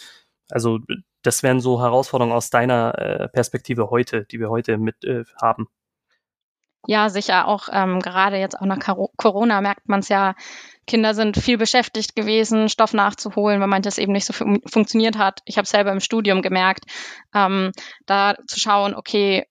Also 0.50 0.78
das 1.22 1.42
wären 1.42 1.60
so 1.60 1.80
Herausforderungen 1.80 2.36
aus 2.36 2.50
deiner 2.50 2.98
äh, 2.98 3.28
Perspektive 3.28 3.90
heute, 3.90 4.24
die 4.26 4.38
wir 4.38 4.50
heute 4.50 4.78
mit 4.78 5.04
äh, 5.04 5.24
haben. 5.40 5.68
Ja, 6.86 7.08
sicher. 7.08 7.48
Auch 7.48 7.68
ähm, 7.72 8.00
gerade 8.00 8.36
jetzt 8.36 8.60
auch 8.60 8.66
nach 8.66 8.78
Corona 9.16 9.62
merkt 9.62 9.88
man 9.88 10.00
es 10.00 10.10
ja, 10.10 10.34
Kinder 10.86 11.14
sind 11.14 11.38
viel 11.38 11.56
beschäftigt 11.56 12.14
gewesen, 12.14 12.68
Stoff 12.68 12.92
nachzuholen, 12.92 13.58
weil 13.60 13.68
manches 13.68 13.96
eben 13.96 14.12
nicht 14.12 14.26
so 14.26 14.34
fun 14.34 14.60
funktioniert 14.66 15.16
hat. 15.16 15.40
Ich 15.46 15.56
habe 15.56 15.66
selber 15.66 15.92
im 15.92 16.00
Studium 16.00 16.42
gemerkt, 16.42 16.84
ähm, 17.34 17.72
da 18.04 18.34
zu 18.46 18.60
schauen, 18.60 18.94
okay, 18.94 19.46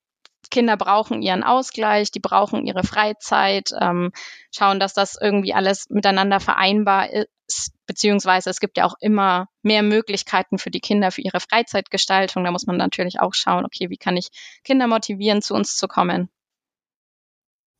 Kinder 0.51 0.77
brauchen 0.77 1.21
ihren 1.21 1.43
Ausgleich, 1.43 2.11
die 2.11 2.19
brauchen 2.19 2.65
ihre 2.65 2.83
Freizeit, 2.83 3.71
ähm, 3.79 4.11
schauen, 4.51 4.79
dass 4.79 4.93
das 4.93 5.17
irgendwie 5.19 5.53
alles 5.53 5.89
miteinander 5.89 6.39
vereinbar 6.39 7.09
ist, 7.09 7.73
beziehungsweise 7.85 8.49
es 8.49 8.59
gibt 8.59 8.77
ja 8.77 8.85
auch 8.85 8.95
immer 8.99 9.47
mehr 9.61 9.83
Möglichkeiten 9.83 10.57
für 10.57 10.71
die 10.71 10.79
Kinder 10.79 11.11
für 11.11 11.21
ihre 11.21 11.39
Freizeitgestaltung. 11.39 12.43
Da 12.43 12.51
muss 12.51 12.65
man 12.65 12.77
natürlich 12.77 13.19
auch 13.19 13.33
schauen, 13.33 13.65
okay, 13.65 13.89
wie 13.89 13.97
kann 13.97 14.17
ich 14.17 14.29
Kinder 14.63 14.87
motivieren, 14.87 15.41
zu 15.41 15.53
uns 15.53 15.75
zu 15.75 15.87
kommen. 15.87 16.29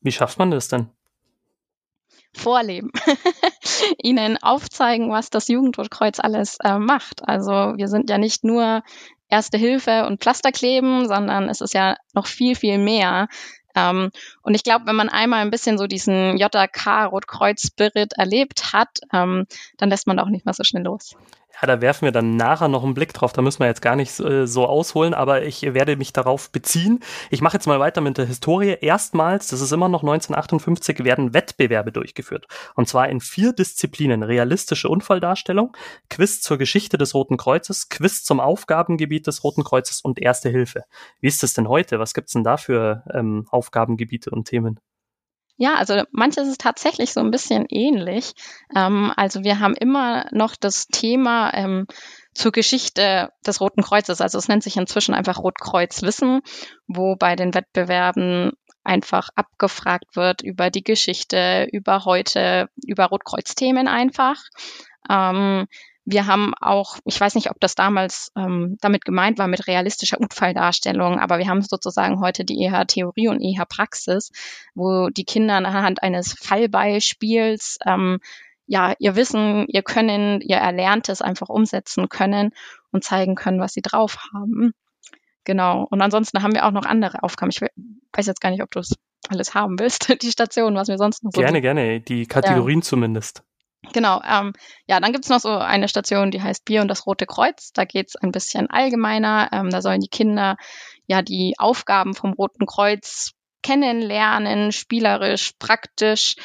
Wie 0.00 0.12
schafft 0.12 0.38
man 0.38 0.50
das 0.50 0.68
denn? 0.68 0.90
Vorleben. 2.34 2.90
Ihnen 4.02 4.42
aufzeigen, 4.42 5.10
was 5.10 5.30
das 5.30 5.48
Jugendrotkreuz 5.48 6.18
alles 6.18 6.58
äh, 6.62 6.78
macht. 6.78 7.26
Also 7.26 7.52
wir 7.76 7.88
sind 7.88 8.10
ja 8.10 8.18
nicht 8.18 8.44
nur 8.44 8.82
Erste 9.28 9.58
Hilfe 9.58 10.06
und 10.06 10.20
Pflasterkleben, 10.20 11.08
sondern 11.08 11.48
es 11.48 11.60
ist 11.60 11.74
ja 11.74 11.96
noch 12.12 12.26
viel, 12.26 12.54
viel 12.54 12.78
mehr. 12.78 13.28
Ähm, 13.74 14.10
und 14.42 14.54
ich 14.54 14.62
glaube, 14.62 14.86
wenn 14.86 14.96
man 14.96 15.08
einmal 15.08 15.40
ein 15.40 15.50
bisschen 15.50 15.78
so 15.78 15.86
diesen 15.86 16.36
JK 16.36 17.06
Rotkreuz 17.06 17.66
Spirit 17.66 18.12
erlebt 18.14 18.72
hat, 18.72 19.00
ähm, 19.12 19.46
dann 19.78 19.90
lässt 19.90 20.06
man 20.06 20.18
auch 20.18 20.28
nicht 20.28 20.44
mehr 20.44 20.54
so 20.54 20.62
schnell 20.62 20.84
los. 20.84 21.16
Ja, 21.60 21.68
da 21.68 21.80
werfen 21.80 22.04
wir 22.04 22.12
dann 22.12 22.36
nachher 22.36 22.68
noch 22.68 22.82
einen 22.82 22.94
Blick 22.94 23.12
drauf. 23.12 23.32
Da 23.32 23.40
müssen 23.40 23.60
wir 23.60 23.66
jetzt 23.66 23.82
gar 23.82 23.94
nicht 23.96 24.18
äh, 24.20 24.46
so 24.46 24.66
ausholen, 24.66 25.14
aber 25.14 25.44
ich 25.44 25.62
werde 25.62 25.96
mich 25.96 26.12
darauf 26.12 26.50
beziehen. 26.50 27.00
Ich 27.30 27.42
mache 27.42 27.56
jetzt 27.56 27.66
mal 27.66 27.78
weiter 27.78 28.00
mit 28.00 28.18
der 28.18 28.26
Historie. 28.26 28.76
Erstmals, 28.80 29.48
das 29.48 29.60
ist 29.60 29.72
immer 29.72 29.88
noch 29.88 30.02
1958, 30.02 31.04
werden 31.04 31.32
Wettbewerbe 31.32 31.92
durchgeführt. 31.92 32.46
Und 32.74 32.88
zwar 32.88 33.08
in 33.08 33.20
vier 33.20 33.52
Disziplinen. 33.52 34.22
Realistische 34.22 34.88
Unfalldarstellung, 34.88 35.76
Quiz 36.10 36.40
zur 36.40 36.58
Geschichte 36.58 36.98
des 36.98 37.14
Roten 37.14 37.36
Kreuzes, 37.36 37.88
Quiz 37.88 38.24
zum 38.24 38.40
Aufgabengebiet 38.40 39.26
des 39.26 39.44
Roten 39.44 39.62
Kreuzes 39.62 40.00
und 40.00 40.18
Erste 40.18 40.48
Hilfe. 40.48 40.84
Wie 41.20 41.28
ist 41.28 41.44
es 41.44 41.54
denn 41.54 41.68
heute? 41.68 41.98
Was 41.98 42.14
gibt's 42.14 42.32
denn 42.32 42.44
da 42.44 42.56
für 42.56 43.04
ähm, 43.12 43.46
Aufgabengebiete 43.50 44.30
und 44.30 44.46
Themen? 44.46 44.80
Ja, 45.56 45.74
also 45.74 46.02
manches 46.10 46.48
ist 46.48 46.60
tatsächlich 46.60 47.12
so 47.12 47.20
ein 47.20 47.30
bisschen 47.30 47.66
ähnlich. 47.68 48.34
Ähm, 48.74 49.12
also 49.16 49.44
wir 49.44 49.60
haben 49.60 49.74
immer 49.74 50.26
noch 50.32 50.56
das 50.56 50.88
Thema 50.88 51.52
ähm, 51.54 51.86
zur 52.34 52.50
Geschichte 52.50 53.32
des 53.46 53.60
Roten 53.60 53.82
Kreuzes. 53.82 54.20
Also 54.20 54.38
es 54.38 54.48
nennt 54.48 54.64
sich 54.64 54.76
inzwischen 54.76 55.14
einfach 55.14 55.38
Rotkreuz 55.38 56.02
Wissen, 56.02 56.40
wo 56.88 57.14
bei 57.14 57.36
den 57.36 57.54
Wettbewerben 57.54 58.52
einfach 58.82 59.30
abgefragt 59.36 60.16
wird 60.16 60.42
über 60.42 60.70
die 60.70 60.82
Geschichte, 60.82 61.68
über 61.72 62.04
heute, 62.04 62.68
über 62.86 63.06
Rotkreuz-Themen 63.06 63.88
einfach. 63.88 64.42
Ähm, 65.08 65.66
wir 66.04 66.26
haben 66.26 66.52
auch, 66.60 66.98
ich 67.04 67.18
weiß 67.18 67.34
nicht, 67.34 67.50
ob 67.50 67.58
das 67.60 67.74
damals 67.74 68.30
ähm, 68.36 68.76
damit 68.80 69.04
gemeint 69.04 69.38
war 69.38 69.48
mit 69.48 69.66
realistischer 69.66 70.20
Unfalldarstellung, 70.20 71.18
aber 71.18 71.38
wir 71.38 71.48
haben 71.48 71.62
sozusagen 71.62 72.20
heute 72.20 72.44
die 72.44 72.62
EH-Theorie 72.62 73.28
und 73.28 73.40
EH-Praxis, 73.40 74.30
wo 74.74 75.08
die 75.08 75.24
Kinder 75.24 75.54
anhand 75.54 76.02
eines 76.02 76.34
Fallbeispiels 76.34 77.78
ähm, 77.86 78.18
ja 78.66 78.94
ihr 78.98 79.16
Wissen, 79.16 79.66
ihr 79.68 79.82
Können, 79.82 80.40
ihr 80.40 80.56
Erlerntes 80.56 81.22
einfach 81.22 81.48
umsetzen 81.48 82.08
können 82.08 82.50
und 82.92 83.04
zeigen 83.04 83.34
können, 83.34 83.60
was 83.60 83.72
sie 83.72 83.82
drauf 83.82 84.18
haben. 84.32 84.74
Genau. 85.44 85.86
Und 85.90 86.00
ansonsten 86.00 86.42
haben 86.42 86.54
wir 86.54 86.66
auch 86.66 86.70
noch 86.70 86.86
andere 86.86 87.22
Aufgaben. 87.22 87.50
Ich 87.50 87.60
weiß 87.60 88.26
jetzt 88.26 88.40
gar 88.40 88.50
nicht, 88.50 88.62
ob 88.62 88.70
du 88.70 88.80
es 88.80 88.94
alles 89.28 89.54
haben 89.54 89.78
willst, 89.78 90.08
die 90.22 90.30
Station, 90.30 90.74
was 90.74 90.88
wir 90.88 90.98
sonst 90.98 91.24
noch 91.24 91.32
so. 91.34 91.40
Gerne, 91.40 91.60
gerne. 91.60 92.00
Die 92.00 92.26
Kategorien 92.26 92.80
ja. 92.80 92.84
zumindest. 92.84 93.42
Genau, 93.92 94.20
ähm, 94.28 94.52
ja, 94.86 95.00
dann 95.00 95.12
gibt's 95.12 95.28
noch 95.28 95.40
so 95.40 95.50
eine 95.50 95.88
Station, 95.88 96.30
die 96.30 96.42
heißt 96.42 96.64
Bier 96.64 96.82
und 96.82 96.88
das 96.88 97.06
Rote 97.06 97.26
Kreuz. 97.26 97.72
Da 97.72 97.84
geht's 97.84 98.16
ein 98.16 98.32
bisschen 98.32 98.68
allgemeiner. 98.68 99.50
Ähm, 99.52 99.70
da 99.70 99.82
sollen 99.82 100.00
die 100.00 100.08
Kinder 100.08 100.56
ja 101.06 101.22
die 101.22 101.54
Aufgaben 101.58 102.14
vom 102.14 102.32
Roten 102.32 102.66
Kreuz 102.66 103.32
kennenlernen, 103.62 104.72
spielerisch, 104.72 105.52
praktisch. 105.58 106.36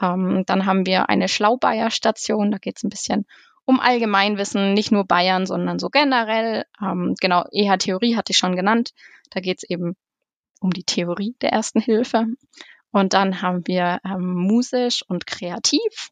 Ähm, 0.00 0.44
dann 0.46 0.66
haben 0.66 0.86
wir 0.86 1.08
eine 1.08 1.28
Schlaubayer-Station, 1.28 2.50
da 2.50 2.58
geht's 2.58 2.84
ein 2.84 2.90
bisschen 2.90 3.26
um 3.64 3.80
Allgemeinwissen, 3.80 4.72
nicht 4.72 4.92
nur 4.92 5.04
Bayern, 5.04 5.44
sondern 5.44 5.78
so 5.78 5.90
generell. 5.90 6.64
Ähm, 6.80 7.14
genau, 7.20 7.44
EH-Theorie 7.52 8.16
hatte 8.16 8.30
ich 8.30 8.38
schon 8.38 8.56
genannt. 8.56 8.92
Da 9.30 9.40
geht's 9.40 9.62
eben 9.62 9.94
um 10.60 10.70
die 10.70 10.84
Theorie 10.84 11.36
der 11.42 11.52
ersten 11.52 11.80
Hilfe. 11.80 12.24
Und 12.92 13.12
dann 13.12 13.42
haben 13.42 13.66
wir 13.66 13.98
ähm, 14.04 14.34
musisch 14.34 15.04
und 15.06 15.26
kreativ. 15.26 16.10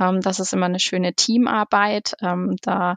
Ähm, 0.00 0.20
das 0.20 0.40
ist 0.40 0.52
immer 0.52 0.66
eine 0.66 0.80
schöne 0.80 1.14
Teamarbeit. 1.14 2.14
Ähm, 2.20 2.56
da 2.62 2.96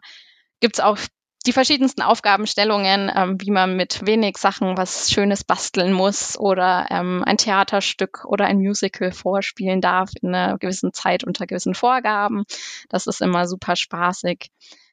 gibt's 0.59 0.79
auch 0.79 0.97
die 1.45 1.53
verschiedensten 1.53 2.01
Aufgabenstellungen, 2.01 3.11
ähm, 3.15 3.37
wie 3.39 3.51
man 3.51 3.77
mit 3.77 4.05
wenig 4.05 4.37
Sachen 4.37 4.77
was 4.77 5.09
Schönes 5.09 5.43
basteln 5.43 5.93
muss 5.93 6.37
oder 6.37 6.87
ähm, 6.89 7.23
ein 7.25 7.37
Theaterstück 7.37 8.25
oder 8.25 8.45
ein 8.45 8.57
Musical 8.57 9.11
vorspielen 9.11 9.79
darf 9.79 10.11
in 10.21 10.35
einer 10.35 10.57
gewissen 10.57 10.93
Zeit 10.93 11.23
unter 11.23 11.47
gewissen 11.47 11.75
Vorgaben. 11.75 12.43
Das 12.89 13.07
ist 13.07 13.21
immer 13.21 13.47
super 13.47 13.75
spaßig. 13.75 14.49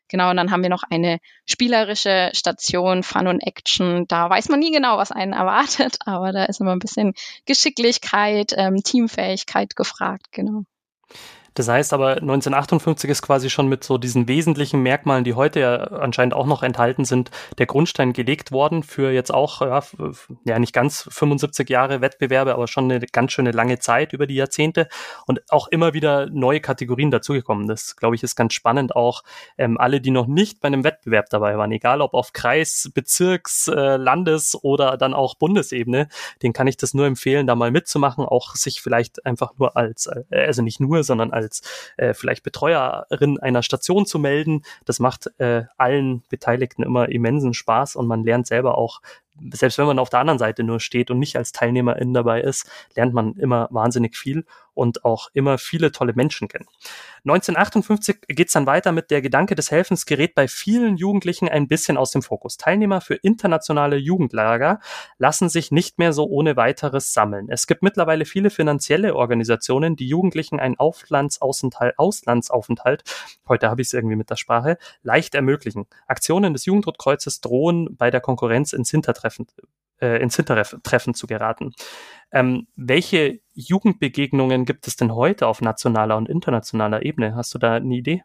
Genau, 0.08 0.30
und 0.30 0.36
dann 0.36 0.52
haben 0.52 0.62
wir 0.62 0.70
noch 0.70 0.84
eine 0.88 1.18
spielerische 1.46 2.30
Station, 2.32 3.02
Fun 3.02 3.26
und 3.26 3.40
Action. 3.40 4.06
Da 4.06 4.30
weiß 4.30 4.48
man 4.48 4.60
nie 4.60 4.70
genau, 4.70 4.98
was 4.98 5.10
einen 5.10 5.32
erwartet, 5.32 5.98
aber 6.06 6.30
da 6.32 6.44
ist 6.44 6.60
immer 6.60 6.72
ein 6.72 6.78
bisschen 6.78 7.14
Geschicklichkeit, 7.44 8.52
ähm, 8.56 8.82
Teamfähigkeit 8.84 9.74
gefragt, 9.74 10.30
genau. 10.30 10.62
Das 11.56 11.68
heißt 11.68 11.94
aber, 11.94 12.16
1958 12.16 13.08
ist 13.08 13.22
quasi 13.22 13.48
schon 13.48 13.66
mit 13.66 13.82
so 13.82 13.96
diesen 13.96 14.28
wesentlichen 14.28 14.82
Merkmalen, 14.82 15.24
die 15.24 15.32
heute 15.32 15.60
ja 15.60 15.76
anscheinend 15.76 16.34
auch 16.34 16.44
noch 16.44 16.62
enthalten 16.62 17.06
sind, 17.06 17.30
der 17.56 17.64
Grundstein 17.64 18.12
gelegt 18.12 18.52
worden 18.52 18.82
für 18.82 19.10
jetzt 19.10 19.32
auch, 19.32 19.62
ja, 19.62 19.82
ja 20.44 20.58
nicht 20.58 20.74
ganz 20.74 21.08
75 21.10 21.70
Jahre 21.70 22.02
Wettbewerbe, 22.02 22.52
aber 22.52 22.68
schon 22.68 22.92
eine 22.92 23.00
ganz 23.06 23.32
schöne 23.32 23.52
lange 23.52 23.78
Zeit 23.78 24.12
über 24.12 24.26
die 24.26 24.34
Jahrzehnte 24.34 24.86
und 25.26 25.50
auch 25.50 25.68
immer 25.68 25.94
wieder 25.94 26.26
neue 26.26 26.60
Kategorien 26.60 27.10
dazugekommen. 27.10 27.66
Das, 27.68 27.96
glaube 27.96 28.16
ich, 28.16 28.22
ist 28.22 28.36
ganz 28.36 28.52
spannend 28.52 28.94
auch. 28.94 29.22
Ähm, 29.56 29.78
alle, 29.78 30.02
die 30.02 30.10
noch 30.10 30.26
nicht 30.26 30.60
bei 30.60 30.66
einem 30.66 30.84
Wettbewerb 30.84 31.30
dabei 31.30 31.56
waren, 31.56 31.72
egal 31.72 32.02
ob 32.02 32.12
auf 32.12 32.34
Kreis, 32.34 32.90
Bezirks, 32.92 33.68
äh, 33.68 33.96
Landes 33.96 34.62
oder 34.62 34.98
dann 34.98 35.14
auch 35.14 35.36
Bundesebene, 35.36 36.08
den 36.42 36.52
kann 36.52 36.66
ich 36.66 36.76
das 36.76 36.92
nur 36.92 37.06
empfehlen, 37.06 37.46
da 37.46 37.54
mal 37.54 37.70
mitzumachen, 37.70 38.26
auch 38.26 38.56
sich 38.56 38.82
vielleicht 38.82 39.24
einfach 39.24 39.54
nur 39.56 39.74
als, 39.74 40.06
äh, 40.06 40.24
also 40.30 40.60
nicht 40.60 40.80
nur, 40.80 41.02
sondern 41.02 41.32
als 41.32 41.45
als 41.46 41.62
äh, 41.96 42.12
vielleicht 42.12 42.42
Betreuerin 42.42 43.38
einer 43.38 43.62
Station 43.62 44.06
zu 44.06 44.18
melden. 44.18 44.62
Das 44.85 44.98
macht 44.98 45.30
äh, 45.38 45.64
allen 45.76 46.22
Beteiligten 46.28 46.82
immer 46.82 47.09
immensen 47.09 47.54
Spaß 47.54 47.96
und 47.96 48.06
man 48.06 48.24
lernt 48.24 48.46
selber 48.46 48.76
auch 48.76 49.00
selbst 49.53 49.79
wenn 49.79 49.87
man 49.87 49.99
auf 49.99 50.11
der 50.11 50.20
anderen 50.20 50.38
Seite 50.38 50.62
nur 50.62 50.81
steht 50.81 51.11
und 51.11 51.18
nicht 51.18 51.37
als 51.37 51.53
Teilnehmerin 51.53 52.14
dabei 52.14 52.40
ist, 52.40 52.68
lernt 52.94 53.14
man 53.14 53.35
immer 53.35 53.68
wahnsinnig 53.70 54.16
viel 54.16 54.44
und 54.77 55.05
auch 55.07 55.31
immer 55.33 55.57
viele 55.57 55.90
tolle 55.90 56.12
Menschen 56.12 56.49
kennen. 56.49 56.66
1958 57.25 58.18
geht 58.29 58.49
es 58.49 58.53
dann 58.53 58.66
weiter 58.66 58.92
mit 58.92 59.11
der 59.11 59.22
Gedanke 59.22 59.55
des 59.55 59.70
Helfens 59.70 60.05
gerät 60.05 60.35
bei 60.35 60.49
vielen 60.49 60.99
Jugendlichen 60.99 61.49
ein 61.49 61.66
bisschen 61.66 61.96
aus 61.96 62.11
dem 62.11 62.20
Fokus. 62.22 62.59
Teilnehmer 62.59 63.01
für 63.01 63.14
internationale 63.14 63.96
Jugendlager 63.96 64.81
lassen 65.18 65.49
sich 65.49 65.72
nicht 65.72 65.99
mehr 65.99 66.12
so 66.12 66.27
ohne 66.27 66.57
weiteres 66.57 67.14
sammeln. 67.14 67.49
Es 67.49 67.66
gibt 67.66 67.83
mittlerweile 67.83 68.27
viele 68.27 68.51
finanzielle 68.51 69.16
Organisationen, 69.16 69.96
die 69.96 70.09
Jugendlichen 70.09 70.61
einen 70.61 70.77
Auslandsaufenthalt, 70.79 73.03
heute 73.49 73.70
habe 73.70 73.81
ich 73.81 73.88
es 73.88 73.94
irgendwie 73.94 74.16
mit 74.16 74.29
der 74.29 74.37
Sprache, 74.37 74.77
leicht 75.03 75.35
ermöglichen. 75.35 75.87
Aktionen 76.07 76.53
des 76.53 76.66
Jugendrotkreuzes 76.66 77.40
drohen 77.40 77.96
bei 77.96 78.11
der 78.11 78.20
Konkurrenz 78.20 78.75
ins 78.75 78.90
Hintertreffen, 78.90 79.25
äh, 80.00 80.20
ins 80.22 80.36
Hintertreffen 80.36 81.14
zu 81.14 81.26
geraten. 81.26 81.72
Ähm, 82.32 82.66
welche 82.76 83.40
Jugendbegegnungen 83.54 84.64
gibt 84.64 84.86
es 84.86 84.96
denn 84.96 85.14
heute 85.14 85.46
auf 85.46 85.60
nationaler 85.60 86.16
und 86.16 86.28
internationaler 86.28 87.04
Ebene? 87.04 87.34
Hast 87.34 87.54
du 87.54 87.58
da 87.58 87.74
eine 87.74 87.94
Idee? 87.94 88.22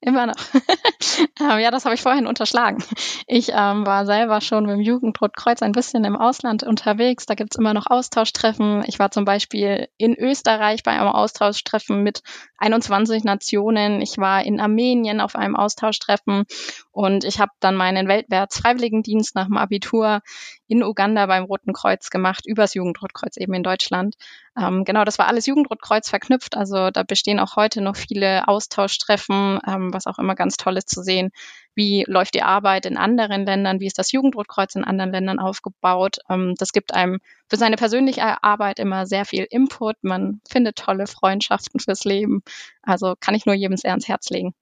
Immer 0.00 0.26
noch. 0.26 0.36
ähm, 1.40 1.58
ja, 1.60 1.70
das 1.70 1.84
habe 1.84 1.94
ich 1.94 2.02
vorhin 2.02 2.26
unterschlagen. 2.26 2.82
Ich 3.26 3.50
ähm, 3.50 3.86
war 3.86 4.04
selber 4.04 4.40
schon 4.40 4.66
mit 4.66 4.74
dem 4.74 4.80
Jugendrotkreuz 4.80 5.62
ein 5.62 5.72
bisschen 5.72 6.04
im 6.04 6.16
Ausland 6.16 6.64
unterwegs. 6.64 7.26
Da 7.26 7.34
gibt 7.34 7.54
es 7.54 7.58
immer 7.58 7.72
noch 7.72 7.86
Austauschtreffen. 7.86 8.82
Ich 8.86 8.98
war 8.98 9.10
zum 9.10 9.24
Beispiel 9.24 9.88
in 9.96 10.14
Österreich 10.14 10.82
bei 10.82 10.92
einem 10.92 11.08
Austauschtreffen 11.08 12.02
mit 12.02 12.22
21 12.58 13.22
Nationen. 13.22 14.00
Ich 14.00 14.18
war 14.18 14.44
in 14.44 14.60
Armenien 14.60 15.20
auf 15.20 15.36
einem 15.36 15.54
Austauschtreffen 15.54 16.44
und 16.90 17.24
ich 17.24 17.38
habe 17.38 17.52
dann 17.60 17.76
meinen 17.76 18.08
Weltwärts-Freiwilligendienst 18.08 19.36
nach 19.36 19.46
dem 19.46 19.56
Abitur 19.56 20.20
in 20.66 20.82
Uganda 20.82 21.26
beim 21.26 21.44
Roten 21.44 21.72
Kreuz 21.72 22.10
gemacht, 22.10 22.44
übers 22.44 22.74
Jugendrotkreuz 22.74 23.36
eben 23.36 23.54
in 23.54 23.62
Deutschland. 23.62 24.16
Ähm, 24.58 24.84
genau, 24.84 25.04
das 25.04 25.18
war 25.18 25.28
alles 25.28 25.46
Jugendrotkreuz 25.46 26.08
verknüpft. 26.08 26.56
Also 26.56 26.90
da 26.90 27.04
bestehen 27.04 27.38
auch 27.38 27.54
heute 27.54 27.80
noch 27.80 27.96
viele 27.96 28.48
Austauschtreffen, 28.48 29.60
ähm, 29.66 29.94
was 29.94 30.06
auch 30.06 30.18
immer 30.18 30.34
ganz 30.34 30.56
toll 30.56 30.76
ist 30.76 30.87
zu 30.88 31.02
sehen. 31.02 31.30
Wie 31.74 32.04
läuft 32.08 32.34
die 32.34 32.42
Arbeit 32.42 32.86
in 32.86 32.96
anderen 32.96 33.46
Ländern? 33.46 33.78
Wie 33.78 33.86
ist 33.86 33.98
das 33.98 34.10
Jugendrotkreuz 34.10 34.74
in 34.74 34.82
anderen 34.82 35.12
Ländern 35.12 35.38
aufgebaut? 35.38 36.16
Ähm, 36.28 36.54
das 36.58 36.72
gibt 36.72 36.92
einem 36.92 37.20
für 37.48 37.56
seine 37.56 37.76
persönliche 37.76 38.42
Arbeit 38.42 38.80
immer 38.80 39.06
sehr 39.06 39.24
viel 39.24 39.46
Input. 39.48 39.96
Man 40.02 40.40
findet 40.48 40.76
tolle 40.76 41.06
Freundschaften 41.06 41.78
fürs 41.78 42.04
Leben. 42.04 42.42
Also 42.82 43.14
kann 43.20 43.36
ich 43.36 43.46
nur 43.46 43.54
jedem 43.54 43.76
sehr 43.76 43.92
ans 43.92 44.08
Herz 44.08 44.28
legen. 44.30 44.54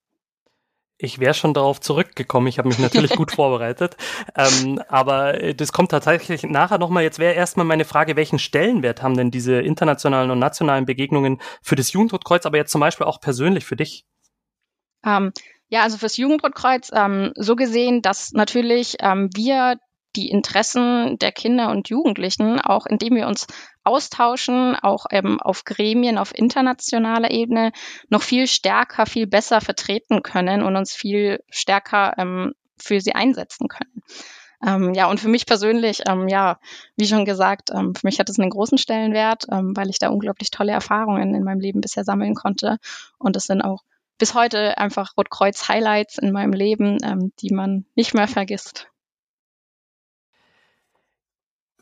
Ich 0.98 1.18
wäre 1.18 1.34
schon 1.34 1.52
darauf 1.52 1.80
zurückgekommen. 1.80 2.46
Ich 2.46 2.58
habe 2.58 2.68
mich 2.68 2.78
natürlich 2.78 3.12
gut 3.16 3.32
vorbereitet. 3.34 3.96
Ähm, 4.34 4.80
aber 4.88 5.40
äh, 5.42 5.54
das 5.54 5.72
kommt 5.72 5.90
tatsächlich 5.90 6.42
nachher 6.44 6.78
nochmal. 6.78 7.02
Jetzt 7.02 7.18
wäre 7.18 7.34
erstmal 7.34 7.66
meine 7.66 7.84
Frage, 7.84 8.16
welchen 8.16 8.38
Stellenwert 8.38 9.02
haben 9.02 9.16
denn 9.16 9.30
diese 9.30 9.60
internationalen 9.60 10.30
und 10.30 10.38
nationalen 10.38 10.86
Begegnungen 10.86 11.40
für 11.62 11.76
das 11.76 11.92
Jugendrotkreuz, 11.92 12.46
aber 12.46 12.56
jetzt 12.56 12.72
zum 12.72 12.80
Beispiel 12.80 13.06
auch 13.06 13.20
persönlich 13.20 13.66
für 13.66 13.76
dich? 13.76 14.06
Ähm, 15.04 15.32
ja, 15.68 15.82
also 15.82 15.98
fürs 15.98 16.16
Jugendrotkreuz 16.16 16.90
ähm, 16.92 17.32
so 17.36 17.56
gesehen, 17.56 18.02
dass 18.02 18.32
natürlich 18.32 18.96
ähm, 19.00 19.30
wir 19.34 19.78
die 20.16 20.30
Interessen 20.30 21.18
der 21.18 21.30
Kinder 21.30 21.70
und 21.70 21.88
Jugendlichen, 21.88 22.60
auch 22.60 22.86
indem 22.86 23.16
wir 23.16 23.26
uns 23.26 23.46
austauschen, 23.84 24.74
auch 24.74 25.06
ähm, 25.10 25.40
auf 25.40 25.64
Gremien, 25.64 26.18
auf 26.18 26.34
internationaler 26.34 27.30
Ebene, 27.30 27.72
noch 28.08 28.22
viel 28.22 28.46
stärker, 28.46 29.06
viel 29.06 29.26
besser 29.26 29.60
vertreten 29.60 30.22
können 30.22 30.62
und 30.62 30.74
uns 30.76 30.94
viel 30.94 31.42
stärker 31.50 32.14
ähm, 32.16 32.54
für 32.78 33.00
sie 33.00 33.14
einsetzen 33.14 33.68
können. 33.68 34.02
Ähm, 34.66 34.94
ja, 34.94 35.08
und 35.08 35.20
für 35.20 35.28
mich 35.28 35.44
persönlich, 35.44 36.02
ähm, 36.08 36.28
ja, 36.28 36.58
wie 36.96 37.06
schon 37.06 37.26
gesagt, 37.26 37.70
ähm, 37.70 37.94
für 37.94 38.06
mich 38.06 38.18
hat 38.18 38.30
es 38.30 38.38
einen 38.38 38.50
großen 38.50 38.78
Stellenwert, 38.78 39.44
ähm, 39.52 39.76
weil 39.76 39.90
ich 39.90 39.98
da 39.98 40.08
unglaublich 40.08 40.50
tolle 40.50 40.72
Erfahrungen 40.72 41.34
in 41.34 41.44
meinem 41.44 41.60
Leben 41.60 41.82
bisher 41.82 42.04
sammeln 42.04 42.34
konnte. 42.34 42.78
Und 43.18 43.36
es 43.36 43.44
sind 43.44 43.60
auch 43.60 43.82
bis 44.18 44.34
heute 44.34 44.78
einfach 44.78 45.16
Rotkreuz-Highlights 45.16 46.18
in 46.18 46.32
meinem 46.32 46.52
Leben, 46.52 46.98
ähm, 47.04 47.32
die 47.40 47.52
man 47.52 47.84
nicht 47.94 48.14
mehr 48.14 48.28
vergisst. 48.28 48.88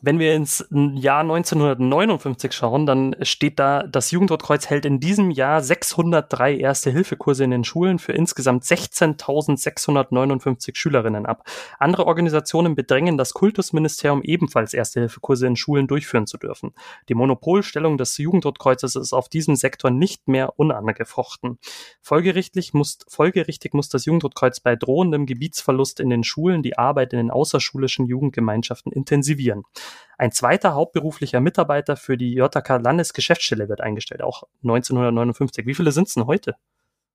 Wenn 0.06 0.18
wir 0.18 0.34
ins 0.34 0.66
Jahr 0.70 1.20
1959 1.20 2.52
schauen, 2.52 2.84
dann 2.84 3.16
steht 3.22 3.58
da, 3.58 3.84
das 3.84 4.10
Jugendrotkreuz 4.10 4.68
hält 4.68 4.84
in 4.84 5.00
diesem 5.00 5.30
Jahr 5.30 5.62
603 5.62 6.58
Erste-Hilfe-Kurse 6.58 7.42
in 7.42 7.50
den 7.50 7.64
Schulen 7.64 7.98
für 7.98 8.12
insgesamt 8.12 8.64
16.659 8.64 10.76
Schülerinnen 10.76 11.24
ab. 11.24 11.48
Andere 11.78 12.06
Organisationen 12.06 12.74
bedrängen 12.74 13.16
das 13.16 13.32
Kultusministerium 13.32 14.20
ebenfalls 14.20 14.74
Erste-Hilfe-Kurse 14.74 15.46
in 15.46 15.56
Schulen 15.56 15.86
durchführen 15.86 16.26
zu 16.26 16.36
dürfen. 16.36 16.74
Die 17.08 17.14
Monopolstellung 17.14 17.96
des 17.96 18.18
Jugendrotkreuzes 18.18 18.96
ist 18.96 19.14
auf 19.14 19.30
diesem 19.30 19.56
Sektor 19.56 19.90
nicht 19.90 20.28
mehr 20.28 20.58
unangefochten. 20.58 21.58
Folgerichtig 22.02 22.74
muss, 22.74 22.98
folgerichtig 23.08 23.72
muss 23.72 23.88
das 23.88 24.04
Jugendrotkreuz 24.04 24.60
bei 24.60 24.76
drohendem 24.76 25.24
Gebietsverlust 25.24 25.98
in 25.98 26.10
den 26.10 26.24
Schulen 26.24 26.62
die 26.62 26.76
Arbeit 26.76 27.14
in 27.14 27.20
den 27.20 27.30
außerschulischen 27.30 28.04
Jugendgemeinschaften 28.04 28.92
intensivieren. 28.92 29.62
Ein 30.18 30.32
zweiter 30.32 30.74
hauptberuflicher 30.74 31.40
Mitarbeiter 31.40 31.96
für 31.96 32.16
die 32.16 32.34
JK 32.34 32.80
Landesgeschäftsstelle 32.82 33.68
wird 33.68 33.80
eingestellt, 33.80 34.22
auch 34.22 34.44
1959. 34.62 35.66
Wie 35.66 35.74
viele 35.74 35.92
sind 35.92 36.08
es 36.08 36.14
denn 36.14 36.26
heute? 36.26 36.56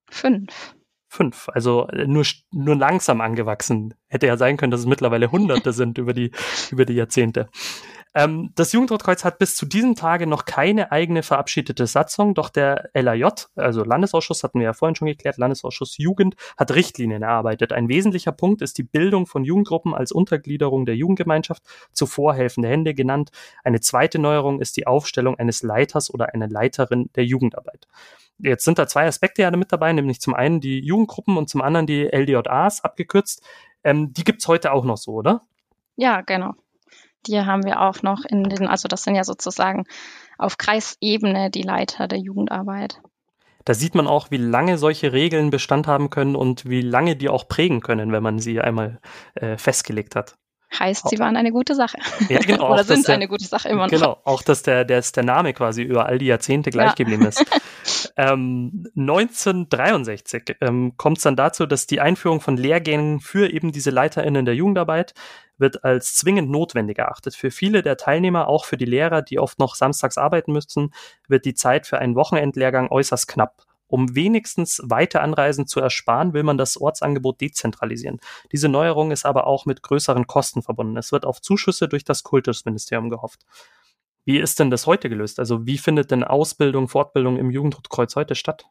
Fünf. 0.09 0.75
Fünf, 1.11 1.49
also 1.49 1.87
äh, 1.87 2.05
nur, 2.05 2.23
nur 2.51 2.75
langsam 2.75 3.19
angewachsen. 3.19 3.95
Hätte 4.09 4.27
ja 4.27 4.37
sein 4.37 4.57
können, 4.57 4.69
dass 4.69 4.81
es 4.81 4.85
mittlerweile 4.85 5.31
Hunderte 5.31 5.73
sind 5.73 5.97
über 5.97 6.13
die, 6.13 6.31
über 6.71 6.85
die 6.85 6.93
Jahrzehnte. 6.93 7.49
Ähm, 8.13 8.51
das 8.53 8.73
Jugendrotkreuz 8.73 9.25
hat 9.25 9.39
bis 9.39 9.55
zu 9.55 9.65
diesem 9.65 9.95
Tage 9.95 10.27
noch 10.27 10.45
keine 10.45 10.91
eigene 10.91 11.23
verabschiedete 11.23 11.87
Satzung, 11.87 12.35
doch 12.35 12.49
der 12.49 12.91
LAJ, 12.93 13.47
also 13.55 13.83
Landesausschuss, 13.83 14.43
hatten 14.43 14.59
wir 14.59 14.65
ja 14.65 14.73
vorhin 14.73 14.95
schon 14.95 15.07
geklärt, 15.07 15.37
Landesausschuss 15.37 15.97
Jugend, 15.97 16.35
hat 16.57 16.75
Richtlinien 16.75 17.23
erarbeitet. 17.23 17.73
Ein 17.73 17.87
wesentlicher 17.87 18.31
Punkt 18.31 18.61
ist 18.61 18.77
die 18.77 18.83
Bildung 18.83 19.25
von 19.25 19.43
Jugendgruppen 19.43 19.95
als 19.95 20.11
Untergliederung 20.11 20.85
der 20.85 20.95
Jugendgemeinschaft, 20.95 21.63
zuvor 21.91 22.35
helfende 22.35 22.69
Hände 22.69 22.93
genannt. 22.93 23.31
Eine 23.63 23.79
zweite 23.79 24.19
Neuerung 24.19 24.61
ist 24.61 24.77
die 24.77 24.85
Aufstellung 24.85 25.39
eines 25.39 25.63
Leiters 25.63 26.13
oder 26.13 26.35
einer 26.35 26.47
Leiterin 26.47 27.09
der 27.15 27.25
Jugendarbeit. 27.25 27.87
Jetzt 28.39 28.65
sind 28.65 28.79
da 28.79 28.87
zwei 28.87 29.05
Aspekte 29.05 29.41
ja 29.41 29.51
mit 29.51 29.71
dabei, 29.71 29.93
nämlich 29.93 30.21
zum 30.21 30.33
einen 30.33 30.61
die 30.61 30.79
Jugendgruppen 30.79 31.37
und 31.37 31.49
zum 31.49 31.61
anderen 31.61 31.87
die 31.87 32.05
LDJAs 32.05 32.83
abgekürzt. 32.83 33.43
Ähm, 33.83 34.13
die 34.13 34.23
gibt's 34.23 34.47
heute 34.47 34.71
auch 34.71 34.85
noch 34.85 34.97
so, 34.97 35.13
oder? 35.13 35.41
Ja, 35.95 36.21
genau. 36.21 36.53
Die 37.27 37.39
haben 37.39 37.65
wir 37.65 37.81
auch 37.81 38.01
noch 38.01 38.23
in 38.25 38.43
den, 38.43 38.67
also 38.67 38.87
das 38.87 39.03
sind 39.03 39.15
ja 39.15 39.23
sozusagen 39.23 39.85
auf 40.37 40.57
Kreisebene 40.57 41.49
die 41.51 41.63
Leiter 41.63 42.07
der 42.07 42.19
Jugendarbeit. 42.19 43.01
Da 43.65 43.73
sieht 43.73 43.93
man 43.93 44.07
auch, 44.07 44.31
wie 44.31 44.37
lange 44.37 44.77
solche 44.77 45.11
Regeln 45.11 45.49
Bestand 45.49 45.85
haben 45.85 46.09
können 46.09 46.35
und 46.35 46.67
wie 46.69 46.81
lange 46.81 47.15
die 47.15 47.29
auch 47.29 47.47
prägen 47.47 47.81
können, 47.81 48.11
wenn 48.11 48.23
man 48.23 48.39
sie 48.39 48.61
einmal 48.61 48.99
äh, 49.35 49.57
festgelegt 49.57 50.15
hat. 50.15 50.37
Heißt, 50.77 51.09
sie 51.09 51.17
waren 51.17 51.35
eine 51.35 51.51
gute 51.51 51.73
Sache. 51.73 51.97
Ja, 52.29 52.39
genau. 52.39 52.69
Oder 52.73 52.83
sind 52.83 53.07
der, 53.07 53.15
eine 53.15 53.27
gute 53.27 53.45
Sache 53.45 53.69
immer 53.69 53.87
noch. 53.87 53.91
Genau, 53.91 54.17
auch 54.23 54.43
dass 54.43 54.61
der, 54.61 54.85
der, 54.85 55.01
der 55.01 55.23
Name 55.23 55.53
quasi 55.53 55.81
über 55.81 56.05
all 56.05 56.19
die 56.19 56.27
Jahrzehnte 56.27 56.69
gleich 56.69 56.89
ja. 56.89 56.93
geblieben 56.93 57.25
ist. 57.25 57.43
ähm, 58.19 58.85
1963 58.97 60.57
ähm, 60.59 60.97
kommt 60.97 61.19
es 61.19 61.23
dann 61.23 61.37
dazu, 61.37 61.65
dass 61.65 61.87
die 61.87 62.01
Einführung 62.01 62.41
von 62.41 62.57
Lehrgängen 62.57 63.21
für 63.21 63.49
eben 63.49 63.71
diese 63.71 63.91
LeiterInnen 63.91 64.43
der 64.43 64.55
Jugendarbeit 64.55 65.13
wird 65.57 65.85
als 65.85 66.15
zwingend 66.15 66.51
notwendig 66.51 66.97
erachtet. 66.99 67.33
Für 67.33 67.49
viele 67.49 67.81
der 67.81 67.95
Teilnehmer, 67.95 68.49
auch 68.49 68.65
für 68.65 68.75
die 68.75 68.83
Lehrer, 68.83 69.21
die 69.21 69.39
oft 69.39 69.57
noch 69.57 69.75
samstags 69.75 70.17
arbeiten 70.17 70.51
müssen, 70.51 70.93
wird 71.29 71.45
die 71.45 71.53
Zeit 71.53 71.87
für 71.87 71.99
einen 71.99 72.15
Wochenendlehrgang 72.15 72.89
äußerst 72.91 73.29
knapp. 73.29 73.63
Um 73.87 74.13
wenigstens 74.15 74.81
weite 74.83 75.21
Anreisen 75.21 75.65
zu 75.65 75.79
ersparen, 75.79 76.33
will 76.33 76.43
man 76.43 76.57
das 76.57 76.79
Ortsangebot 76.79 77.39
dezentralisieren. 77.39 78.19
Diese 78.51 78.67
Neuerung 78.67 79.11
ist 79.11 79.25
aber 79.25 79.47
auch 79.47 79.65
mit 79.65 79.81
größeren 79.81 80.27
Kosten 80.27 80.61
verbunden. 80.61 80.97
Es 80.97 81.13
wird 81.13 81.25
auf 81.25 81.41
Zuschüsse 81.41 81.87
durch 81.87 82.03
das 82.03 82.23
Kultusministerium 82.23 83.09
gehofft. 83.09 83.45
Wie 84.25 84.37
ist 84.37 84.59
denn 84.59 84.69
das 84.69 84.85
heute 84.85 85.09
gelöst? 85.09 85.39
Also 85.39 85.65
wie 85.65 85.77
findet 85.77 86.11
denn 86.11 86.23
Ausbildung, 86.23 86.87
Fortbildung 86.87 87.37
im 87.37 87.49
Jugendrotkreuz 87.49 88.15
heute 88.15 88.35
statt? 88.35 88.65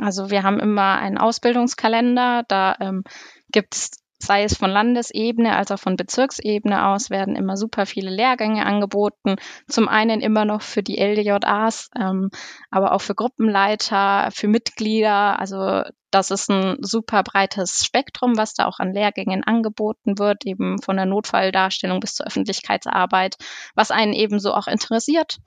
Also 0.00 0.30
wir 0.30 0.42
haben 0.42 0.60
immer 0.60 0.98
einen 0.98 1.18
Ausbildungskalender, 1.18 2.44
da 2.48 2.76
ähm, 2.80 3.02
gibt 3.50 3.74
es 3.74 3.90
sei 4.18 4.44
es 4.44 4.56
von 4.56 4.70
Landesebene 4.70 5.56
als 5.56 5.70
auch 5.70 5.78
von 5.78 5.96
Bezirksebene 5.96 6.88
aus, 6.88 7.10
werden 7.10 7.36
immer 7.36 7.56
super 7.56 7.86
viele 7.86 8.10
Lehrgänge 8.10 8.66
angeboten. 8.66 9.36
Zum 9.68 9.88
einen 9.88 10.20
immer 10.20 10.44
noch 10.44 10.62
für 10.62 10.82
die 10.82 10.98
LDJAs, 10.98 11.90
ähm, 11.98 12.30
aber 12.70 12.92
auch 12.92 13.00
für 13.00 13.14
Gruppenleiter, 13.14 14.30
für 14.32 14.48
Mitglieder. 14.48 15.38
Also 15.38 15.82
das 16.10 16.30
ist 16.30 16.50
ein 16.50 16.78
super 16.80 17.22
breites 17.22 17.84
Spektrum, 17.84 18.36
was 18.36 18.54
da 18.54 18.66
auch 18.66 18.78
an 18.78 18.92
Lehrgängen 18.92 19.44
angeboten 19.44 20.18
wird, 20.18 20.46
eben 20.46 20.80
von 20.82 20.96
der 20.96 21.06
Notfalldarstellung 21.06 22.00
bis 22.00 22.14
zur 22.14 22.26
Öffentlichkeitsarbeit, 22.26 23.36
was 23.74 23.90
einen 23.90 24.14
ebenso 24.14 24.54
auch 24.54 24.66
interessiert. 24.66 25.38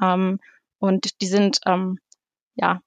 Ähm, 0.00 0.38
und 0.78 1.20
die 1.20 1.26
sind 1.26 1.58
ähm, 1.66 1.98
ja 2.54 2.80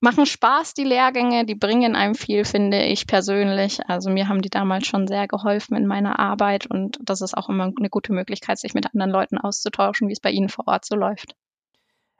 machen 0.00 0.26
Spaß, 0.26 0.74
die 0.74 0.84
Lehrgänge, 0.84 1.44
die 1.44 1.54
bringen 1.54 1.96
einem 1.96 2.14
viel, 2.14 2.44
finde 2.44 2.82
ich 2.84 3.06
persönlich. 3.06 3.80
Also 3.88 4.10
mir 4.10 4.28
haben 4.28 4.42
die 4.42 4.50
damals 4.50 4.86
schon 4.86 5.06
sehr 5.06 5.26
geholfen 5.28 5.76
in 5.76 5.86
meiner 5.86 6.18
Arbeit 6.18 6.66
und 6.66 6.98
das 7.02 7.20
ist 7.20 7.36
auch 7.36 7.48
immer 7.48 7.72
eine 7.76 7.90
gute 7.90 8.12
Möglichkeit, 8.12 8.58
sich 8.58 8.74
mit 8.74 8.86
anderen 8.86 9.10
Leuten 9.10 9.38
auszutauschen, 9.38 10.08
wie 10.08 10.12
es 10.12 10.20
bei 10.20 10.30
Ihnen 10.30 10.48
vor 10.48 10.66
Ort 10.68 10.84
so 10.84 10.96
läuft. 10.96 11.34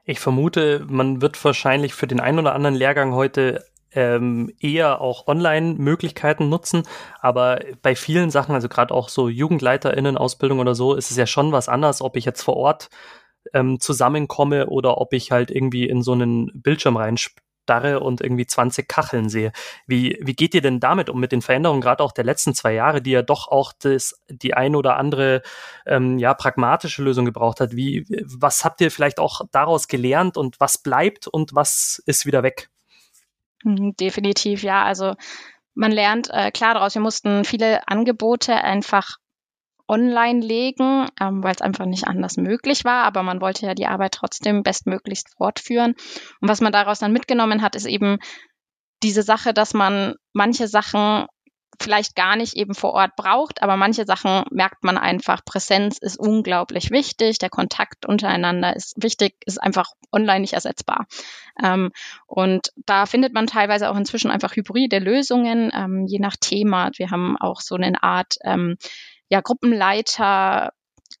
Ich 0.05 0.19
vermute, 0.19 0.85
man 0.89 1.21
wird 1.21 1.43
wahrscheinlich 1.43 1.93
für 1.93 2.07
den 2.07 2.19
einen 2.19 2.39
oder 2.39 2.55
anderen 2.55 2.75
Lehrgang 2.75 3.13
heute 3.13 3.65
ähm, 3.91 4.53
eher 4.59 5.01
auch 5.01 5.27
Online-Möglichkeiten 5.27 6.49
nutzen, 6.49 6.83
aber 7.19 7.59
bei 7.81 7.95
vielen 7.95 8.29
Sachen, 8.31 8.53
also 8.53 8.69
gerade 8.69 8.93
auch 8.93 9.09
so 9.09 9.27
JugendleiterInnen-Ausbildung 9.27 10.59
oder 10.59 10.75
so, 10.75 10.93
ist 10.93 11.11
es 11.11 11.17
ja 11.17 11.25
schon 11.25 11.51
was 11.51 11.69
anderes, 11.69 12.01
ob 12.01 12.15
ich 12.15 12.25
jetzt 12.25 12.41
vor 12.41 12.57
Ort 12.57 12.89
ähm, 13.53 13.79
zusammenkomme 13.79 14.67
oder 14.67 14.97
ob 14.97 15.13
ich 15.13 15.31
halt 15.31 15.51
irgendwie 15.51 15.87
in 15.87 16.01
so 16.01 16.13
einen 16.13 16.51
Bildschirm 16.53 16.97
rein 16.97 17.17
starre 17.67 17.99
und 17.99 18.21
irgendwie 18.21 18.47
20 18.47 18.87
Kacheln 18.87 19.27
sehe. 19.27 19.51
Wie, 19.87 20.17
wie 20.21 20.33
geht 20.33 20.55
ihr 20.55 20.61
denn 20.61 20.79
damit 20.79 21.09
um 21.09 21.19
mit 21.19 21.33
den 21.33 21.41
Veränderungen, 21.41 21.81
gerade 21.81 22.01
auch 22.01 22.13
der 22.13 22.23
letzten 22.23 22.53
zwei 22.53 22.73
Jahre, 22.73 23.01
die 23.01 23.11
ja 23.11 23.21
doch 23.21 23.49
auch 23.49 23.73
das, 23.77 24.21
die 24.29 24.53
ein 24.53 24.73
oder 24.73 24.95
andere 24.95 25.41
ähm, 25.85 26.17
ja, 26.17 26.33
pragmatische 26.33 27.03
Lösung 27.03 27.25
gebraucht 27.25 27.59
hat? 27.59 27.75
Wie, 27.75 28.05
was 28.23 28.63
habt 28.63 28.79
ihr 28.79 28.89
vielleicht 28.89 29.19
auch 29.19 29.41
daraus 29.51 29.89
gelernt 29.89 30.37
und 30.37 30.61
was 30.61 30.77
bleibt 30.77 31.27
und 31.27 31.53
was 31.53 32.01
ist 32.05 32.25
wieder 32.25 32.41
weg? 32.41 32.69
Mhm, 33.63 33.95
definitiv, 33.99 34.63
ja. 34.63 34.85
Also 34.85 35.15
man 35.73 35.91
lernt 35.91 36.29
äh, 36.31 36.51
klar 36.51 36.75
daraus, 36.75 36.95
wir 36.95 37.01
mussten 37.01 37.43
viele 37.43 37.85
Angebote 37.87 38.55
einfach 38.55 39.17
online 39.87 40.45
legen, 40.45 41.07
ähm, 41.19 41.43
weil 41.43 41.53
es 41.53 41.61
einfach 41.61 41.85
nicht 41.85 42.07
anders 42.07 42.37
möglich 42.37 42.85
war. 42.85 43.03
Aber 43.03 43.23
man 43.23 43.41
wollte 43.41 43.65
ja 43.65 43.73
die 43.73 43.87
Arbeit 43.87 44.13
trotzdem 44.13 44.63
bestmöglichst 44.63 45.29
fortführen. 45.37 45.95
Und 46.41 46.49
was 46.49 46.61
man 46.61 46.73
daraus 46.73 46.99
dann 46.99 47.13
mitgenommen 47.13 47.61
hat, 47.61 47.75
ist 47.75 47.85
eben 47.85 48.17
diese 49.03 49.23
Sache, 49.23 49.53
dass 49.53 49.73
man 49.73 50.15
manche 50.33 50.67
Sachen 50.67 51.27
vielleicht 51.79 52.15
gar 52.15 52.35
nicht 52.35 52.55
eben 52.55 52.73
vor 52.73 52.93
Ort 52.93 53.15
braucht, 53.15 53.61
aber 53.61 53.77
manche 53.77 54.05
Sachen 54.05 54.43
merkt 54.49 54.83
man 54.83 54.97
einfach. 54.97 55.45
Präsenz 55.45 55.97
ist 55.99 56.17
unglaublich 56.17 56.91
wichtig, 56.91 57.37
der 57.37 57.49
Kontakt 57.49 58.05
untereinander 58.05 58.75
ist 58.75 58.95
wichtig, 58.97 59.35
ist 59.45 59.61
einfach 59.61 59.91
online 60.11 60.39
nicht 60.41 60.53
ersetzbar. 60.53 61.05
Ähm, 61.63 61.91
und 62.25 62.71
da 62.85 63.05
findet 63.05 63.33
man 63.33 63.47
teilweise 63.47 63.89
auch 63.89 63.97
inzwischen 63.97 64.31
einfach 64.31 64.55
hybride 64.55 64.99
Lösungen, 64.99 65.71
ähm, 65.73 66.05
je 66.07 66.19
nach 66.19 66.35
Thema. 66.35 66.89
Wir 66.95 67.11
haben 67.11 67.37
auch 67.37 67.61
so 67.61 67.75
eine 67.75 68.01
Art 68.01 68.35
ähm, 68.43 68.77
ja, 69.29 69.41
Gruppenleiter 69.41 70.71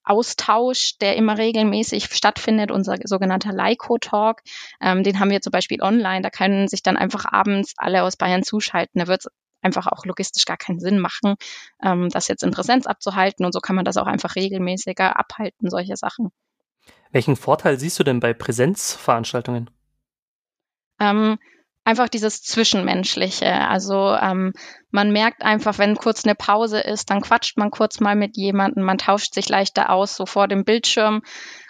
Austausch, 0.03 0.97
der 0.99 1.15
immer 1.17 1.37
regelmäßig 1.37 2.05
stattfindet, 2.05 2.71
unser 2.71 2.97
sogenannter 3.03 3.51
Leiko-Talk. 3.51 4.41
Ähm, 4.81 5.03
den 5.03 5.19
haben 5.19 5.29
wir 5.29 5.41
zum 5.41 5.51
Beispiel 5.51 5.81
online. 5.81 6.21
Da 6.21 6.29
können 6.29 6.67
sich 6.67 6.81
dann 6.81 6.97
einfach 6.97 7.25
abends 7.25 7.73
alle 7.77 8.03
aus 8.03 8.15
Bayern 8.15 8.43
zuschalten. 8.43 8.99
Da 8.99 9.07
wird 9.07 9.25
es 9.25 9.31
einfach 9.61 9.87
auch 9.87 10.05
logistisch 10.05 10.45
gar 10.45 10.57
keinen 10.57 10.79
Sinn 10.79 10.99
machen, 10.99 11.35
ähm, 11.83 12.09
das 12.09 12.27
jetzt 12.27 12.43
in 12.43 12.51
Präsenz 12.51 12.85
abzuhalten. 12.85 13.45
Und 13.45 13.51
so 13.51 13.59
kann 13.59 13.75
man 13.75 13.85
das 13.85 13.97
auch 13.97 14.07
einfach 14.07 14.35
regelmäßiger 14.35 15.17
abhalten, 15.17 15.69
solche 15.69 15.97
Sachen. 15.97 16.29
Welchen 17.11 17.35
Vorteil 17.35 17.79
siehst 17.79 17.99
du 17.99 18.03
denn 18.03 18.19
bei 18.19 18.33
Präsenzveranstaltungen? 18.33 19.69
Ähm, 20.99 21.37
einfach 21.87 22.09
dieses 22.09 22.43
Zwischenmenschliche. 22.43 23.49
Also 23.49 24.13
ähm, 24.13 24.51
man 24.91 25.13
merkt 25.13 25.41
einfach, 25.41 25.77
wenn 25.77 25.95
kurz 25.95 26.25
eine 26.25 26.35
Pause 26.35 26.81
ist, 26.81 27.09
dann 27.09 27.21
quatscht 27.21 27.57
man 27.57 27.71
kurz 27.71 28.01
mal 28.01 28.13
mit 28.13 28.35
jemandem, 28.35 28.83
man 28.83 28.97
tauscht 28.97 29.33
sich 29.33 29.47
leichter 29.47 29.89
aus, 29.89 30.17
so 30.17 30.25
vor 30.25 30.49
dem 30.49 30.65
Bildschirm 30.65 31.21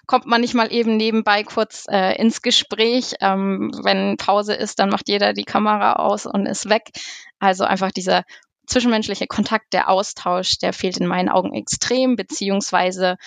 kommt 0.08 0.26
man 0.26 0.42
nicht 0.42 0.56
mal 0.56 0.74
eben 0.74 0.98
nebenbei 0.98 1.44
kurz 1.44 1.86
äh, 1.88 2.20
ins 2.20 2.42
Gespräch. 2.42 3.14
Ähm, 3.20 3.72
wenn 3.84 4.18
Pause 4.18 4.56
ist, 4.56 4.80
dann 4.80 4.90
macht 4.90 5.08
jeder 5.08 5.34
die 5.34 5.44
Kamera 5.44 5.98
aus 5.98 6.26
und 6.26 6.48
ist 6.48 6.68
weg. 6.68 6.90
Also 7.38 7.66
einfach 7.66 7.92
dieser 7.92 8.24
zwischenmenschliche 8.66 9.28
Kontakt, 9.28 9.72
der 9.74 9.88
Austausch, 9.88 10.58
der 10.58 10.74
fehlt 10.74 10.98
in 10.98 11.06
meinen 11.06 11.30
Augen 11.30 11.54
extrem, 11.54 12.16
beziehungsweise 12.16 13.18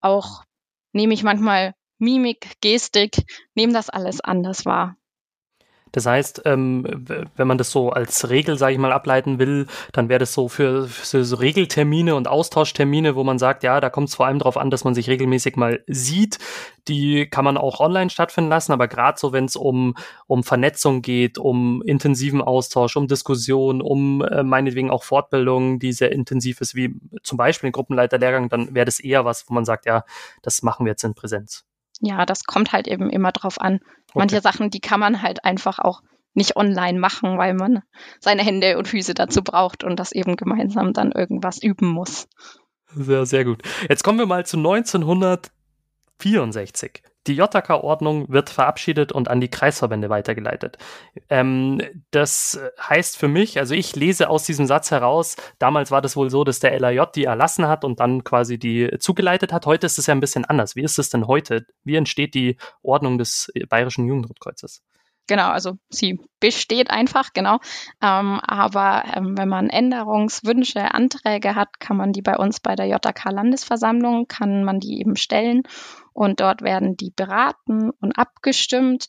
auch 0.00 0.44
nehme 0.92 1.12
ich 1.12 1.24
manchmal 1.24 1.74
Mimik, 1.98 2.52
Gestik, 2.60 3.24
nehme 3.56 3.72
das 3.72 3.90
alles 3.90 4.20
anders 4.20 4.64
wahr. 4.64 4.94
Das 5.96 6.04
heißt, 6.04 6.42
ähm, 6.44 6.84
wenn 7.36 7.48
man 7.48 7.56
das 7.56 7.70
so 7.70 7.88
als 7.88 8.28
Regel, 8.28 8.58
sage 8.58 8.74
ich 8.74 8.78
mal, 8.78 8.92
ableiten 8.92 9.38
will, 9.38 9.66
dann 9.92 10.10
wäre 10.10 10.18
das 10.18 10.34
so 10.34 10.46
für, 10.46 10.88
für, 10.88 11.24
so 11.24 11.36
Regeltermine 11.36 12.14
und 12.14 12.28
Austauschtermine, 12.28 13.16
wo 13.16 13.24
man 13.24 13.38
sagt, 13.38 13.62
ja, 13.62 13.80
da 13.80 13.88
kommt 13.88 14.10
es 14.10 14.14
vor 14.14 14.26
allem 14.26 14.38
darauf 14.38 14.58
an, 14.58 14.68
dass 14.68 14.84
man 14.84 14.94
sich 14.94 15.08
regelmäßig 15.08 15.56
mal 15.56 15.82
sieht. 15.86 16.38
Die 16.86 17.26
kann 17.30 17.46
man 17.46 17.56
auch 17.56 17.80
online 17.80 18.10
stattfinden 18.10 18.50
lassen, 18.50 18.72
aber 18.72 18.88
gerade 18.88 19.18
so, 19.18 19.32
wenn 19.32 19.46
es 19.46 19.56
um, 19.56 19.94
um 20.26 20.44
Vernetzung 20.44 21.00
geht, 21.00 21.38
um 21.38 21.80
intensiven 21.80 22.42
Austausch, 22.42 22.94
um 22.98 23.08
Diskussion, 23.08 23.80
um 23.80 24.20
äh, 24.20 24.42
meinetwegen 24.42 24.90
auch 24.90 25.02
Fortbildung, 25.02 25.78
die 25.78 25.94
sehr 25.94 26.12
intensiv 26.12 26.60
ist, 26.60 26.74
wie 26.74 26.94
zum 27.22 27.38
Beispiel 27.38 27.70
ein 27.70 27.72
Gruppenleiterlehrgang, 27.72 28.50
dann 28.50 28.74
wäre 28.74 28.84
das 28.84 29.00
eher 29.00 29.24
was, 29.24 29.48
wo 29.48 29.54
man 29.54 29.64
sagt, 29.64 29.86
ja, 29.86 30.04
das 30.42 30.62
machen 30.62 30.84
wir 30.84 30.90
jetzt 30.90 31.04
in 31.04 31.14
Präsenz. 31.14 31.65
Ja, 32.00 32.26
das 32.26 32.44
kommt 32.44 32.72
halt 32.72 32.88
eben 32.88 33.10
immer 33.10 33.32
drauf 33.32 33.60
an. 33.60 33.80
Manche 34.14 34.40
Sachen, 34.40 34.70
die 34.70 34.80
kann 34.80 35.00
man 35.00 35.20
halt 35.22 35.44
einfach 35.44 35.78
auch 35.78 36.00
nicht 36.34 36.56
online 36.56 36.98
machen, 36.98 37.38
weil 37.38 37.54
man 37.54 37.82
seine 38.20 38.42
Hände 38.42 38.76
und 38.78 38.88
Füße 38.88 39.14
dazu 39.14 39.42
braucht 39.42 39.84
und 39.84 39.98
das 39.98 40.12
eben 40.12 40.36
gemeinsam 40.36 40.92
dann 40.92 41.12
irgendwas 41.12 41.62
üben 41.62 41.88
muss. 41.88 42.28
Sehr, 42.94 43.24
sehr 43.26 43.44
gut. 43.44 43.62
Jetzt 43.88 44.04
kommen 44.04 44.18
wir 44.18 44.26
mal 44.26 44.46
zu 44.46 44.58
1964. 44.58 47.02
Die 47.26 47.34
JK-Ordnung 47.34 48.28
wird 48.28 48.50
verabschiedet 48.50 49.12
und 49.12 49.28
an 49.28 49.40
die 49.40 49.48
Kreisverbände 49.48 50.08
weitergeleitet. 50.08 50.78
Ähm, 51.28 51.82
das 52.10 52.60
heißt 52.80 53.16
für 53.16 53.28
mich, 53.28 53.58
also 53.58 53.74
ich 53.74 53.96
lese 53.96 54.30
aus 54.30 54.44
diesem 54.44 54.66
Satz 54.66 54.90
heraus, 54.90 55.36
damals 55.58 55.90
war 55.90 56.02
das 56.02 56.16
wohl 56.16 56.30
so, 56.30 56.44
dass 56.44 56.60
der 56.60 56.78
LAJ 56.78 57.12
die 57.14 57.24
erlassen 57.24 57.66
hat 57.68 57.84
und 57.84 58.00
dann 58.00 58.24
quasi 58.24 58.58
die 58.58 58.90
zugeleitet 58.98 59.52
hat. 59.52 59.66
Heute 59.66 59.86
ist 59.86 59.98
es 59.98 60.06
ja 60.06 60.14
ein 60.14 60.20
bisschen 60.20 60.44
anders. 60.44 60.76
Wie 60.76 60.82
ist 60.82 60.98
es 60.98 61.10
denn 61.10 61.26
heute? 61.26 61.66
Wie 61.84 61.96
entsteht 61.96 62.34
die 62.34 62.56
Ordnung 62.82 63.18
des 63.18 63.52
Bayerischen 63.68 64.06
Jugendrotkreuzes? 64.06 64.82
Genau, 65.26 65.48
also 65.48 65.76
sie 65.88 66.20
besteht 66.38 66.90
einfach, 66.90 67.32
genau. 67.32 67.58
Ähm, 68.00 68.40
aber 68.40 69.04
ähm, 69.14 69.36
wenn 69.36 69.48
man 69.48 69.68
Änderungswünsche, 69.68 70.94
Anträge 70.94 71.54
hat, 71.56 71.80
kann 71.80 71.96
man 71.96 72.12
die 72.12 72.22
bei 72.22 72.36
uns 72.36 72.60
bei 72.60 72.76
der 72.76 72.86
JK 72.86 73.30
Landesversammlung, 73.30 74.28
kann 74.28 74.62
man 74.62 74.78
die 74.78 75.00
eben 75.00 75.16
stellen 75.16 75.62
und 76.12 76.40
dort 76.40 76.62
werden 76.62 76.96
die 76.96 77.10
beraten 77.10 77.90
und 78.00 78.16
abgestimmt. 78.16 79.06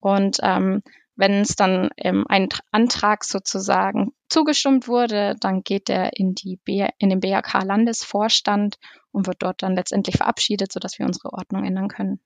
Und 0.00 0.38
ähm, 0.42 0.82
wenn 1.16 1.40
es 1.40 1.56
dann 1.56 1.90
ähm, 1.96 2.24
ein 2.28 2.48
Antrag 2.70 3.24
sozusagen 3.24 4.12
zugestimmt 4.28 4.86
wurde, 4.86 5.36
dann 5.40 5.62
geht 5.62 5.88
er 5.88 6.18
in, 6.18 6.34
in 6.66 7.08
den 7.08 7.20
BAK-Landesvorstand 7.20 8.78
und 9.12 9.26
wird 9.26 9.42
dort 9.42 9.62
dann 9.62 9.76
letztendlich 9.76 10.16
verabschiedet, 10.16 10.72
sodass 10.72 10.98
wir 10.98 11.06
unsere 11.06 11.32
Ordnung 11.32 11.64
ändern 11.64 11.88
können. 11.88 12.20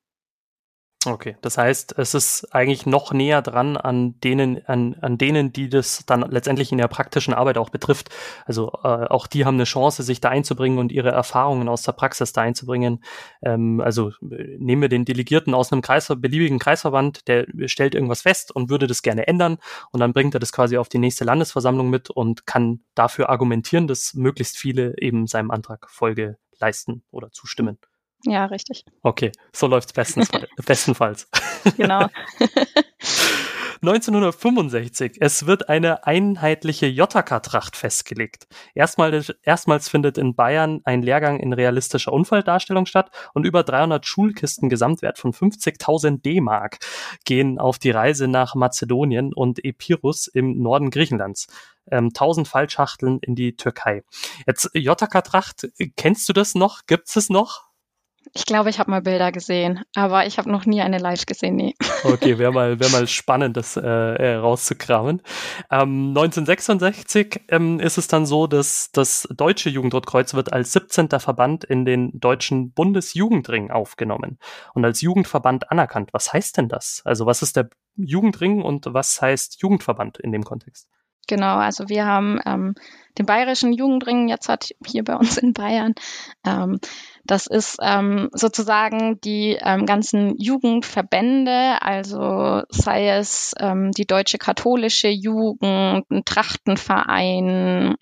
Okay, 1.06 1.36
das 1.42 1.56
heißt, 1.56 1.96
es 1.96 2.14
ist 2.14 2.52
eigentlich 2.52 2.84
noch 2.84 3.12
näher 3.12 3.40
dran 3.40 3.76
an 3.76 4.18
denen, 4.20 4.66
an, 4.66 4.96
an 5.00 5.16
denen, 5.16 5.52
die 5.52 5.68
das 5.68 6.04
dann 6.06 6.22
letztendlich 6.22 6.72
in 6.72 6.78
der 6.78 6.88
praktischen 6.88 7.34
Arbeit 7.34 7.56
auch 7.56 7.70
betrifft. 7.70 8.10
Also 8.46 8.72
äh, 8.82 9.06
auch 9.06 9.28
die 9.28 9.44
haben 9.44 9.54
eine 9.54 9.64
Chance, 9.64 10.02
sich 10.02 10.20
da 10.20 10.30
einzubringen 10.30 10.78
und 10.78 10.90
ihre 10.90 11.10
Erfahrungen 11.10 11.68
aus 11.68 11.82
der 11.82 11.92
Praxis 11.92 12.32
da 12.32 12.40
einzubringen. 12.40 13.04
Ähm, 13.42 13.80
also 13.80 14.10
nehmen 14.20 14.82
wir 14.82 14.88
den 14.88 15.04
Delegierten 15.04 15.54
aus 15.54 15.70
einem 15.70 15.82
Kreis, 15.82 16.08
beliebigen 16.08 16.58
Kreisverband, 16.58 17.28
der 17.28 17.46
stellt 17.66 17.94
irgendwas 17.94 18.22
fest 18.22 18.50
und 18.50 18.68
würde 18.68 18.88
das 18.88 19.02
gerne 19.02 19.28
ändern 19.28 19.58
und 19.92 20.00
dann 20.00 20.12
bringt 20.12 20.34
er 20.34 20.40
das 20.40 20.50
quasi 20.50 20.78
auf 20.78 20.88
die 20.88 20.98
nächste 20.98 21.24
Landesversammlung 21.24 21.90
mit 21.90 22.10
und 22.10 22.44
kann 22.44 22.80
dafür 22.96 23.28
argumentieren, 23.28 23.86
dass 23.86 24.14
möglichst 24.14 24.58
viele 24.58 24.98
eben 24.98 25.28
seinem 25.28 25.52
Antrag 25.52 25.88
Folge 25.88 26.38
leisten 26.58 27.04
oder 27.12 27.30
zustimmen. 27.30 27.78
Ja, 28.24 28.46
richtig. 28.46 28.84
Okay, 29.02 29.32
so 29.52 29.66
läuft's 29.66 29.92
bestens, 29.92 30.28
bestenfalls. 30.66 31.28
Genau. 31.76 32.08
1965. 33.80 35.18
Es 35.20 35.46
wird 35.46 35.68
eine 35.68 36.04
einheitliche 36.04 36.86
JK-Tracht 36.86 37.76
festgelegt. 37.76 38.48
Erstmal, 38.74 39.24
erstmals 39.42 39.88
findet 39.88 40.18
in 40.18 40.34
Bayern 40.34 40.80
ein 40.84 41.02
Lehrgang 41.02 41.38
in 41.38 41.52
realistischer 41.52 42.12
Unfalldarstellung 42.12 42.86
statt 42.86 43.10
und 43.34 43.46
über 43.46 43.62
300 43.62 44.04
Schulkisten 44.04 44.68
Gesamtwert 44.68 45.18
von 45.18 45.32
50.000 45.32 46.22
D-Mark 46.22 46.78
gehen 47.24 47.58
auf 47.60 47.78
die 47.78 47.90
Reise 47.90 48.26
nach 48.26 48.56
Mazedonien 48.56 49.32
und 49.32 49.64
Epirus 49.64 50.26
im 50.26 50.60
Norden 50.60 50.90
Griechenlands. 50.90 51.46
Ähm, 51.90 52.06
1000 52.08 52.48
Fallschachteln 52.48 53.20
in 53.20 53.36
die 53.36 53.54
Türkei. 53.54 54.02
Jetzt 54.46 54.70
JK-Tracht, 54.74 55.68
kennst 55.96 56.28
du 56.28 56.32
das 56.32 56.56
noch? 56.56 56.80
Gibt's 56.86 57.14
es 57.14 57.30
noch? 57.30 57.67
Ich 58.34 58.46
glaube, 58.46 58.70
ich 58.70 58.78
habe 58.78 58.90
mal 58.90 59.02
Bilder 59.02 59.32
gesehen, 59.32 59.82
aber 59.94 60.26
ich 60.26 60.38
habe 60.38 60.50
noch 60.50 60.66
nie 60.66 60.82
eine 60.82 60.98
live 60.98 61.26
gesehen, 61.26 61.56
nee. 61.56 61.74
Okay, 62.04 62.38
wäre 62.38 62.52
mal, 62.52 62.78
wär 62.80 62.88
mal 62.90 63.06
spannend, 63.08 63.56
das 63.56 63.76
äh, 63.76 63.80
äh 63.82 64.34
rauszukramen. 64.36 65.22
Ähm, 65.70 66.08
1966 66.08 67.42
ähm, 67.48 67.80
ist 67.80 67.98
es 67.98 68.08
dann 68.08 68.26
so, 68.26 68.46
dass 68.46 68.90
das 68.92 69.28
Deutsche 69.30 69.70
Jugendrotkreuz 69.70 70.34
wird 70.34 70.52
als 70.52 70.72
17. 70.72 71.08
Verband 71.20 71.64
in 71.64 71.84
den 71.84 72.18
Deutschen 72.18 72.72
Bundesjugendring 72.72 73.70
aufgenommen 73.70 74.38
und 74.74 74.84
als 74.84 75.00
Jugendverband 75.00 75.70
anerkannt. 75.70 76.10
Was 76.12 76.32
heißt 76.32 76.56
denn 76.56 76.68
das? 76.68 77.02
Also 77.04 77.26
was 77.26 77.42
ist 77.42 77.56
der 77.56 77.68
Jugendring 77.96 78.62
und 78.62 78.86
was 78.92 79.20
heißt 79.20 79.60
Jugendverband 79.60 80.18
in 80.18 80.32
dem 80.32 80.44
Kontext? 80.44 80.88
Genau, 81.28 81.56
also 81.58 81.88
wir 81.88 82.06
haben 82.06 82.40
ähm, 82.46 82.74
den 83.18 83.26
Bayerischen 83.26 83.72
Jugendring 83.72 84.28
jetzt 84.28 84.48
hat 84.48 84.70
hier 84.84 85.04
bei 85.04 85.14
uns 85.14 85.36
in 85.36 85.52
Bayern. 85.52 85.94
Ähm, 86.44 86.80
das 87.24 87.46
ist 87.46 87.76
ähm, 87.82 88.30
sozusagen 88.32 89.20
die 89.20 89.58
ähm, 89.60 89.84
ganzen 89.84 90.36
Jugendverbände, 90.38 91.82
also 91.82 92.62
sei 92.70 93.10
es 93.10 93.54
ähm, 93.60 93.92
die 93.92 94.06
Deutsche 94.06 94.38
Katholische 94.38 95.08
Jugend, 95.08 96.10
ein 96.10 96.24
Trachtenverein, 96.24 97.96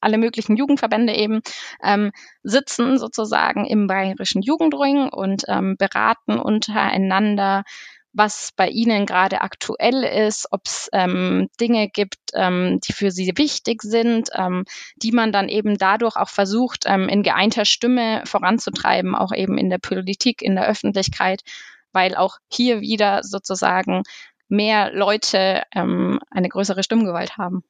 alle 0.00 0.16
möglichen 0.16 0.56
Jugendverbände 0.56 1.14
eben 1.14 1.40
ähm, 1.82 2.12
sitzen 2.44 2.96
sozusagen 2.98 3.66
im 3.66 3.88
Bayerischen 3.88 4.42
Jugendring 4.42 5.08
und 5.08 5.42
ähm, 5.48 5.76
beraten 5.76 6.38
untereinander 6.38 7.64
was 8.12 8.50
bei 8.56 8.68
Ihnen 8.68 9.06
gerade 9.06 9.40
aktuell 9.40 10.02
ist, 10.02 10.48
ob 10.50 10.62
es 10.64 10.88
ähm, 10.92 11.48
Dinge 11.60 11.88
gibt, 11.88 12.18
ähm, 12.34 12.80
die 12.80 12.92
für 12.92 13.10
Sie 13.10 13.32
wichtig 13.36 13.82
sind, 13.82 14.30
ähm, 14.34 14.64
die 14.96 15.12
man 15.12 15.32
dann 15.32 15.48
eben 15.48 15.78
dadurch 15.78 16.16
auch 16.16 16.28
versucht, 16.28 16.84
ähm, 16.86 17.08
in 17.08 17.22
geeinter 17.22 17.64
Stimme 17.64 18.22
voranzutreiben, 18.24 19.14
auch 19.14 19.32
eben 19.32 19.58
in 19.58 19.70
der 19.70 19.78
Politik, 19.78 20.42
in 20.42 20.56
der 20.56 20.66
Öffentlichkeit, 20.66 21.42
weil 21.92 22.16
auch 22.16 22.38
hier 22.48 22.80
wieder 22.80 23.22
sozusagen 23.22 24.02
mehr 24.48 24.92
Leute 24.92 25.62
ähm, 25.74 26.18
eine 26.30 26.48
größere 26.48 26.82
Stimmgewalt 26.82 27.38
haben. 27.38 27.62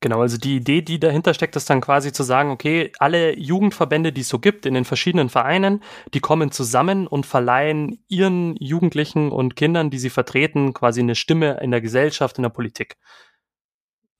Genau, 0.00 0.20
also 0.20 0.38
die 0.38 0.56
Idee, 0.56 0.80
die 0.80 1.00
dahinter 1.00 1.34
steckt, 1.34 1.56
ist 1.56 1.68
dann 1.70 1.80
quasi 1.80 2.12
zu 2.12 2.22
sagen, 2.22 2.50
okay, 2.50 2.92
alle 3.00 3.36
Jugendverbände, 3.36 4.12
die 4.12 4.20
es 4.20 4.28
so 4.28 4.38
gibt 4.38 4.64
in 4.64 4.74
den 4.74 4.84
verschiedenen 4.84 5.28
Vereinen, 5.28 5.82
die 6.14 6.20
kommen 6.20 6.52
zusammen 6.52 7.08
und 7.08 7.26
verleihen 7.26 8.04
ihren 8.06 8.54
Jugendlichen 8.60 9.32
und 9.32 9.56
Kindern, 9.56 9.90
die 9.90 9.98
sie 9.98 10.10
vertreten, 10.10 10.72
quasi 10.72 11.00
eine 11.00 11.16
Stimme 11.16 11.58
in 11.62 11.72
der 11.72 11.80
Gesellschaft, 11.80 12.38
in 12.38 12.42
der 12.42 12.50
Politik. 12.50 12.96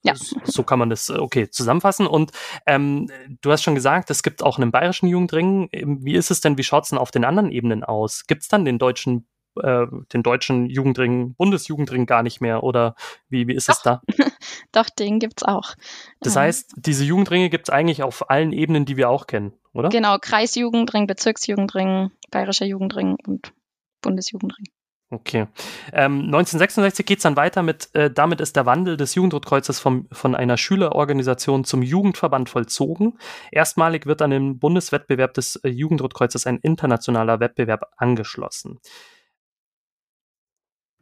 Ja. 0.03 0.15
So 0.43 0.63
kann 0.63 0.79
man 0.79 0.89
das, 0.89 1.09
okay, 1.09 1.49
zusammenfassen. 1.49 2.07
Und 2.07 2.31
ähm, 2.65 3.09
du 3.41 3.51
hast 3.51 3.63
schon 3.63 3.75
gesagt, 3.75 4.09
es 4.09 4.23
gibt 4.23 4.43
auch 4.43 4.57
einen 4.57 4.71
bayerischen 4.71 5.07
Jugendring. 5.07 5.69
Wie 5.71 6.15
ist 6.15 6.31
es 6.31 6.41
denn, 6.41 6.57
wie 6.57 6.63
schaut 6.63 6.83
es 6.83 6.89
denn 6.89 6.99
auf 6.99 7.11
den 7.11 7.23
anderen 7.23 7.51
Ebenen 7.51 7.83
aus? 7.85 8.25
Gibt 8.27 8.41
es 8.43 8.47
dann 8.49 8.65
den 8.65 8.79
deutschen 8.79 9.27
äh, 9.61 9.87
den 10.13 10.23
deutschen 10.23 10.67
Jugendring, 10.67 11.35
Bundesjugendring 11.35 12.05
gar 12.05 12.23
nicht 12.23 12.39
mehr 12.39 12.63
oder 12.63 12.95
wie, 13.29 13.47
wie 13.47 13.55
ist 13.55 13.67
Doch. 13.67 13.75
es 13.75 13.81
da? 13.81 14.01
Doch, 14.71 14.89
den 14.89 15.19
gibt's 15.19 15.43
auch. 15.43 15.75
Das 16.19 16.35
ähm. 16.35 16.43
heißt, 16.43 16.73
diese 16.77 17.03
Jugendringe 17.03 17.49
gibt's 17.49 17.69
eigentlich 17.69 18.03
auf 18.03 18.29
allen 18.29 18.51
Ebenen, 18.53 18.85
die 18.85 18.97
wir 18.97 19.09
auch 19.09 19.27
kennen, 19.27 19.53
oder? 19.73 19.89
Genau, 19.89 20.17
Kreisjugendring, 20.19 21.07
Bezirksjugendring, 21.07 22.11
Bayerischer 22.29 22.65
Jugendring 22.65 23.17
und 23.25 23.53
Bundesjugendring. 24.01 24.65
Okay. 25.11 25.47
Ähm, 25.91 26.25
1966 26.25 27.03
geht's 27.03 27.23
dann 27.23 27.35
weiter 27.35 27.63
mit, 27.63 27.89
äh, 27.95 28.11
damit 28.11 28.41
ist 28.41 28.55
der 28.55 28.67
Wandel 28.67 28.95
des 28.95 29.15
Jugendrotkreuzes 29.15 29.79
vom, 29.79 30.07
von 30.11 30.35
einer 30.35 30.55
Schülerorganisation 30.55 31.63
zum 31.63 31.81
Jugendverband 31.81 32.47
vollzogen. 32.47 33.17
Erstmalig 33.51 34.05
wird 34.05 34.21
an 34.21 34.29
den 34.29 34.59
Bundeswettbewerb 34.59 35.33
des 35.33 35.55
äh, 35.57 35.69
Jugendrotkreuzes 35.69 36.45
ein 36.45 36.59
internationaler 36.59 37.39
Wettbewerb 37.39 37.85
angeschlossen. 37.97 38.79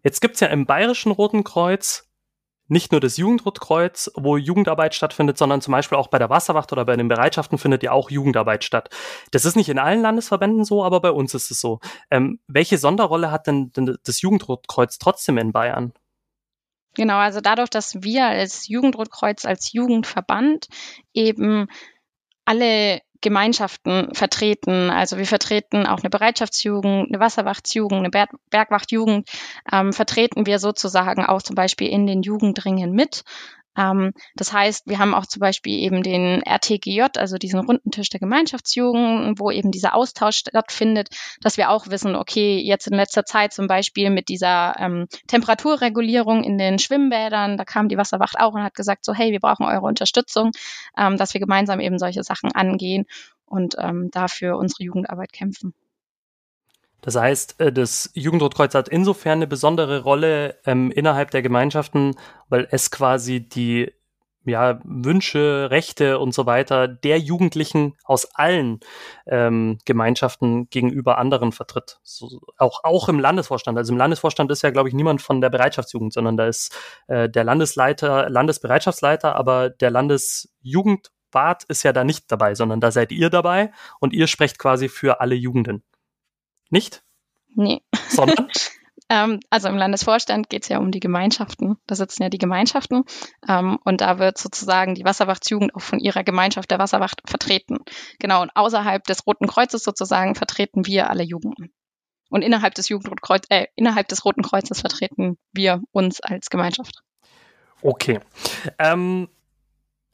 Jetzt 0.04 0.22
gibt's 0.22 0.40
ja 0.40 0.48
im 0.48 0.66
Bayerischen 0.66 1.12
Roten 1.12 1.44
Kreuz 1.44 2.07
nicht 2.68 2.92
nur 2.92 3.02
das 3.02 3.18
Jugendrotkreuz, 3.18 4.12
wo 4.16 4.38
Jugendarbeit 4.38 4.96
stattfindet, 4.96 5.38
sondern 5.38 5.62
zum 5.62 5.72
Beispiel 5.72 5.98
auch 5.98 6.08
bei 6.08 6.20
der 6.20 6.30
Wasserwacht 6.30 6.72
oder 6.72 6.86
bei 6.86 6.96
den 6.96 7.08
Bereitschaften 7.08 7.58
findet 7.58 7.84
ja 7.84 7.92
auch 7.92 8.10
Jugendarbeit 8.10 8.64
statt. 8.64 8.90
Das 9.32 9.46
ist 9.46 9.56
nicht 9.56 9.70
in 9.70 9.80
allen 9.80 10.02
Landesverbänden 10.02 10.66
so, 10.66 10.84
aber 10.84 11.00
bei 11.02 11.12
uns 11.12 11.34
ist 11.34 11.52
es 11.52 11.62
so. 11.62 11.80
Ähm, 12.12 12.40
welche 12.48 12.78
Sonderrolle 12.78 13.32
hat 13.32 13.48
denn, 13.48 13.72
denn 13.72 13.98
das 14.04 14.22
Jugendrotkreuz 14.22 14.98
trotzdem 14.98 15.38
in 15.38 15.52
Bayern? 15.52 15.94
Genau, 16.94 17.18
also 17.18 17.42
dadurch, 17.42 17.70
dass 17.70 18.02
wir 18.02 18.26
als 18.26 18.68
Jugendrotkreuz, 18.68 19.46
als 19.46 19.72
Jugendverband 19.72 20.68
eben 21.14 21.68
alle 22.44 23.02
Gemeinschaften 23.22 24.14
vertreten. 24.14 24.90
Also 24.90 25.18
wir 25.18 25.26
vertreten 25.26 25.86
auch 25.86 26.00
eine 26.00 26.10
Bereitschaftsjugend, 26.10 27.10
eine 27.10 27.20
Wasserwachtsjugend, 27.20 28.00
eine 28.00 28.10
Berg 28.10 28.30
Bergwachtjugend, 28.50 29.30
ähm, 29.72 29.94
vertreten 29.94 30.46
wir 30.46 30.60
sozusagen 30.60 31.26
auch 31.26 31.42
zum 31.42 31.56
Beispiel 31.56 31.90
in 31.90 32.08
den 32.08 32.22
Jugendringen 32.22 32.92
mit. 32.92 33.24
Ähm, 33.78 34.12
das 34.36 34.52
heißt, 34.52 34.88
wir 34.88 35.00
haben 35.00 35.14
auch 35.14 35.26
zum 35.26 35.40
Beispiel 35.40 35.80
eben 35.80 36.04
den 36.04 36.42
RTGJ, 36.42 37.18
also 37.18 37.38
diesen 37.38 37.60
runden 37.60 37.92
Tisch 37.92 38.10
der 38.10 38.20
Gemeinschaftsjugend, 38.20 39.40
wo 39.40 39.52
eben 39.52 39.72
dieser 39.72 39.96
Austausch 39.96 40.38
stattfindet, 40.38 41.10
dass 41.42 41.58
wir 41.58 41.70
auch 41.70 41.88
wissen, 41.88 42.16
okay, 42.16 42.60
jetzt 42.60 42.88
in 42.88 42.94
letzter 42.94 43.24
Zeit 43.26 43.54
zum 43.54 43.68
Beispiel 43.68 44.10
mit 44.10 44.30
dieser 44.30 44.76
ähm, 44.80 45.08
Temperaturregulierung 45.28 46.44
in 46.44 46.58
den 46.58 46.80
Schwimmbädern, 46.80 47.58
da 47.58 47.66
kam 47.66 47.88
die 47.88 47.98
Wasserwacht 47.98 48.40
auch 48.40 48.54
und 48.54 48.64
hat 48.64 48.74
gesagt, 48.74 49.06
so 49.06 49.14
hey, 49.14 49.32
wir 49.32 49.40
brauchen 49.40 49.66
eure 49.66 49.86
Unterstützung, 49.86 50.52
ähm, 50.98 51.18
dass 51.18 51.34
wir 51.34 51.42
gemeinsam 51.42 51.80
eben 51.80 52.00
solche 52.00 52.24
Sachen 52.24 52.52
angehen 52.52 53.06
und 53.46 53.76
ähm, 53.80 54.10
dafür 54.12 54.58
unsere 54.58 54.84
Jugendarbeit 54.84 55.32
kämpfen. 55.32 55.74
Das 57.02 57.16
heißt, 57.16 57.60
äh, 57.60 57.72
das 57.72 58.10
Jugendrotkreuz 58.14 58.74
hat 58.76 58.90
insofern 58.90 59.40
eine 59.40 59.48
besondere 59.48 60.02
Rolle 60.04 60.58
ähm, 60.66 60.92
innerhalb 60.92 61.32
der 61.32 61.42
Gemeinschaften, 61.42 62.16
weil 62.50 62.68
es 62.72 62.92
quasi 62.92 63.42
die 63.42 63.92
ja, 64.52 64.80
Wünsche, 64.84 65.68
Rechte 65.70 66.20
und 66.20 66.34
so 66.34 66.46
weiter 66.46 66.88
der 66.88 67.20
Jugendlichen 67.20 67.96
aus 68.06 68.34
allen 68.36 68.80
ähm, 69.26 69.78
Gemeinschaften 69.86 70.70
gegenüber 70.70 71.18
anderen 71.18 71.52
vertritt. 71.52 72.00
So, 72.04 72.40
auch, 72.58 72.84
auch 72.84 73.10
im 73.10 73.20
Landesvorstand. 73.20 73.78
Also 73.78 73.92
im 73.92 73.98
Landesvorstand 73.98 74.52
ist 74.52 74.62
ja, 74.64 74.70
glaube 74.70 74.90
ich, 74.90 74.96
niemand 74.96 75.22
von 75.22 75.42
der 75.42 75.50
Bereitschaftsjugend, 75.50 76.14
sondern 76.14 76.38
da 76.38 76.48
ist 76.48 76.76
äh, 77.08 77.30
der 77.30 77.44
Landesleiter, 77.44 78.30
Landesbereitschaftsleiter, 78.30 79.36
aber 79.36 79.70
der 79.70 79.92
Landesjugendwart 79.92 81.66
ist 81.66 81.84
ja 81.84 81.92
da 81.92 82.04
nicht 82.04 82.32
dabei, 82.32 82.56
sondern 82.56 82.80
da 82.80 82.92
seid 82.92 83.12
ihr 83.12 83.30
dabei 83.30 83.72
und 84.00 84.14
ihr 84.14 84.28
sprecht 84.28 84.60
quasi 84.60 84.88
für 84.88 85.20
alle 85.20 85.36
Jugenden. 85.36 85.84
Nicht? 86.70 87.04
Nee. 87.56 87.82
Sondern? 88.10 88.50
ähm, 89.10 89.40
also 89.50 89.68
im 89.68 89.78
Landesvorstand 89.78 90.50
geht 90.50 90.64
es 90.64 90.70
ja 90.70 90.80
um 90.80 90.92
die 90.92 91.00
Gemeinschaften. 91.00 91.78
Da 91.88 91.96
sitzen 91.96 92.24
ja 92.24 92.30
die 92.30 92.38
Gemeinschaften. 92.38 93.04
Ähm, 93.48 93.80
und 93.84 94.02
da 94.02 94.20
wird 94.20 94.38
sozusagen 94.38 94.96
die 94.96 95.06
Wasserwachtsjugend 95.06 95.76
auch 95.76 95.82
von 95.82 96.00
ihrer 96.00 96.24
Gemeinschaft 96.24 96.72
der 96.72 96.80
Wasserwacht 96.80 97.22
vertreten. 97.26 97.80
Genau. 98.20 98.42
Und 98.42 98.52
außerhalb 98.56 99.04
des 99.04 99.26
Roten 99.26 99.48
Kreuzes 99.48 99.84
sozusagen 99.84 100.36
vertreten 100.36 100.86
wir 100.86 101.10
alle 101.10 101.24
Jugenden. 101.24 101.72
Und 102.30 102.42
innerhalb 102.42 102.76
des 102.76 102.90
Jugendrotkreuz, 102.90 103.44
äh, 103.50 103.68
innerhalb 103.76 104.08
des 104.10 104.26
Roten 104.26 104.42
Kreuzes 104.42 104.82
vertreten 104.82 105.38
wir 105.54 105.82
uns 105.92 106.20
als 106.20 106.50
Gemeinschaft. 106.50 107.02
Okay. 107.82 108.20
Ähm, 108.80 109.30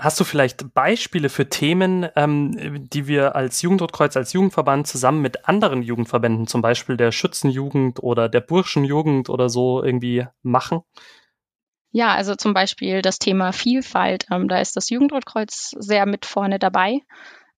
Hast 0.04 0.20
du 0.20 0.26
vielleicht 0.26 0.74
Beispiele 0.74 1.30
für 1.30 1.48
Themen, 1.48 2.10
ähm, 2.18 2.90
die 2.90 3.08
wir 3.08 3.38
als 3.38 3.62
Jugendrotkreuz, 3.62 4.18
als 4.18 4.34
Jugendverband 4.34 4.86
zusammen 4.86 5.22
mit 5.22 5.48
anderen 5.48 5.82
Jugendverbänden, 5.82 6.46
zum 6.46 6.62
Beispiel 6.62 6.98
der 6.98 7.14
Schützenjugend 7.14 8.04
oder 8.04 8.28
der 8.28 8.42
Burschenjugend 8.42 9.30
oder 9.30 9.48
so 9.48 9.82
irgendwie 9.82 10.28
machen? 10.42 10.82
Ja, 11.92 12.14
also 12.16 12.36
zum 12.36 12.54
Beispiel 12.54 13.02
das 13.02 13.18
Thema 13.18 13.54
Vielfalt. 13.54 14.26
Ähm, 14.30 14.50
da 14.50 14.60
ist 14.60 14.76
das 14.76 14.90
Jugendrotkreuz 14.90 15.74
sehr 15.80 16.06
mit 16.06 16.26
vorne 16.26 16.60
dabei. 16.60 17.00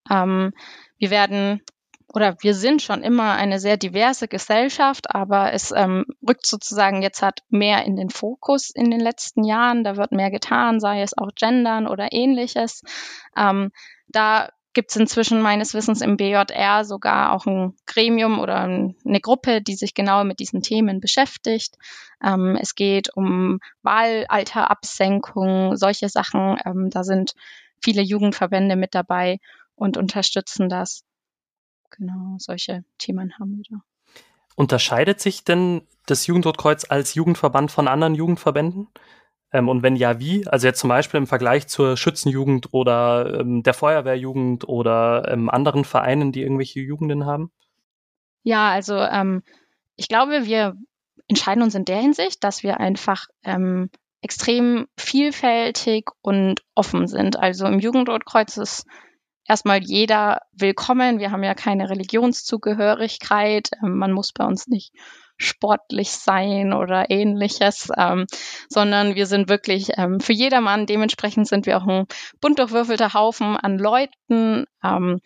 Ähm, 0.08 0.52
wir 0.98 1.10
werden 1.10 1.62
oder 2.12 2.36
wir 2.40 2.54
sind 2.54 2.82
schon 2.82 3.02
immer 3.02 3.32
eine 3.32 3.58
sehr 3.58 3.76
diverse 3.76 4.28
Gesellschaft, 4.28 5.14
aber 5.14 5.52
es 5.52 5.72
ähm, 5.72 6.06
rückt 6.26 6.46
sozusagen 6.46 7.02
jetzt 7.02 7.20
hat 7.22 7.40
mehr 7.48 7.84
in 7.84 7.96
den 7.96 8.10
Fokus 8.10 8.70
in 8.70 8.90
den 8.90 9.00
letzten 9.00 9.44
Jahren. 9.44 9.84
Da 9.84 9.96
wird 9.96 10.12
mehr 10.12 10.30
getan, 10.30 10.80
sei 10.80 11.02
es 11.02 11.18
auch 11.18 11.30
Gendern 11.34 11.86
oder 11.86 12.12
ähnliches. 12.12 12.82
Ähm, 13.36 13.70
da 14.08 14.48
gibt 14.72 14.90
es 14.90 14.96
inzwischen 14.96 15.40
meines 15.40 15.74
Wissens 15.74 16.00
im 16.02 16.16
BJR 16.16 16.84
sogar 16.84 17.32
auch 17.32 17.46
ein 17.46 17.74
Gremium 17.86 18.38
oder 18.38 18.60
eine 18.60 19.20
Gruppe, 19.20 19.62
die 19.62 19.74
sich 19.74 19.94
genau 19.94 20.22
mit 20.22 20.38
diesen 20.38 20.60
Themen 20.60 21.00
beschäftigt. 21.00 21.76
Ähm, 22.22 22.56
es 22.60 22.74
geht 22.74 23.08
um 23.16 23.58
Wahlalterabsenkung, 23.82 25.76
solche 25.76 26.08
Sachen. 26.08 26.58
Ähm, 26.64 26.90
da 26.90 27.04
sind 27.04 27.32
viele 27.82 28.02
Jugendverbände 28.02 28.76
mit 28.76 28.94
dabei 28.94 29.38
und 29.76 29.96
unterstützen 29.96 30.68
das. 30.68 31.04
Genau, 31.90 32.36
solche 32.38 32.84
Themen 32.98 33.38
haben 33.38 33.56
wir 33.56 33.64
da. 33.70 33.82
Unterscheidet 34.54 35.20
sich 35.20 35.44
denn 35.44 35.82
das 36.06 36.26
Jugendrotkreuz 36.26 36.86
als 36.88 37.14
Jugendverband 37.14 37.70
von 37.70 37.88
anderen 37.88 38.14
Jugendverbänden? 38.14 38.88
Ähm, 39.52 39.68
und 39.68 39.82
wenn 39.82 39.96
ja, 39.96 40.18
wie? 40.18 40.46
Also 40.46 40.66
jetzt 40.66 40.80
zum 40.80 40.88
Beispiel 40.88 41.18
im 41.18 41.26
Vergleich 41.26 41.68
zur 41.68 41.96
Schützenjugend 41.96 42.72
oder 42.72 43.40
ähm, 43.40 43.62
der 43.62 43.74
Feuerwehrjugend 43.74 44.68
oder 44.68 45.28
ähm, 45.30 45.50
anderen 45.50 45.84
Vereinen, 45.84 46.32
die 46.32 46.42
irgendwelche 46.42 46.80
Jugenden 46.80 47.26
haben? 47.26 47.50
Ja, 48.42 48.70
also 48.70 48.96
ähm, 48.96 49.42
ich 49.96 50.08
glaube, 50.08 50.44
wir 50.44 50.76
entscheiden 51.28 51.62
uns 51.62 51.74
in 51.74 51.84
der 51.84 52.00
Hinsicht, 52.00 52.44
dass 52.44 52.62
wir 52.62 52.80
einfach 52.80 53.26
ähm, 53.44 53.90
extrem 54.20 54.86
vielfältig 54.96 56.10
und 56.22 56.62
offen 56.74 57.06
sind. 57.06 57.38
Also 57.38 57.66
im 57.66 57.78
Jugendrotkreuz 57.78 58.56
ist 58.56 58.86
erstmal 59.48 59.82
jeder 59.82 60.42
willkommen. 60.52 61.18
Wir 61.18 61.30
haben 61.30 61.42
ja 61.42 61.54
keine 61.54 61.88
Religionszugehörigkeit. 61.88 63.70
Ähm, 63.82 63.96
man 63.96 64.12
muss 64.12 64.32
bei 64.32 64.44
uns 64.44 64.66
nicht 64.66 64.92
sportlich 65.38 66.12
sein 66.12 66.72
oder 66.72 67.10
ähnliches, 67.10 67.90
ähm, 67.96 68.26
sondern 68.70 69.16
wir 69.16 69.26
sind 69.26 69.48
wirklich 69.48 69.90
ähm, 69.96 70.18
für 70.18 70.32
jedermann. 70.32 70.86
Dementsprechend 70.86 71.46
sind 71.46 71.66
wir 71.66 71.76
auch 71.76 71.86
ein 71.86 72.06
bunt 72.40 72.58
durchwürfelter 72.58 73.12
Haufen 73.12 73.56
an 73.56 73.78
Leuten. 73.78 74.64
Ähm, 74.82 75.20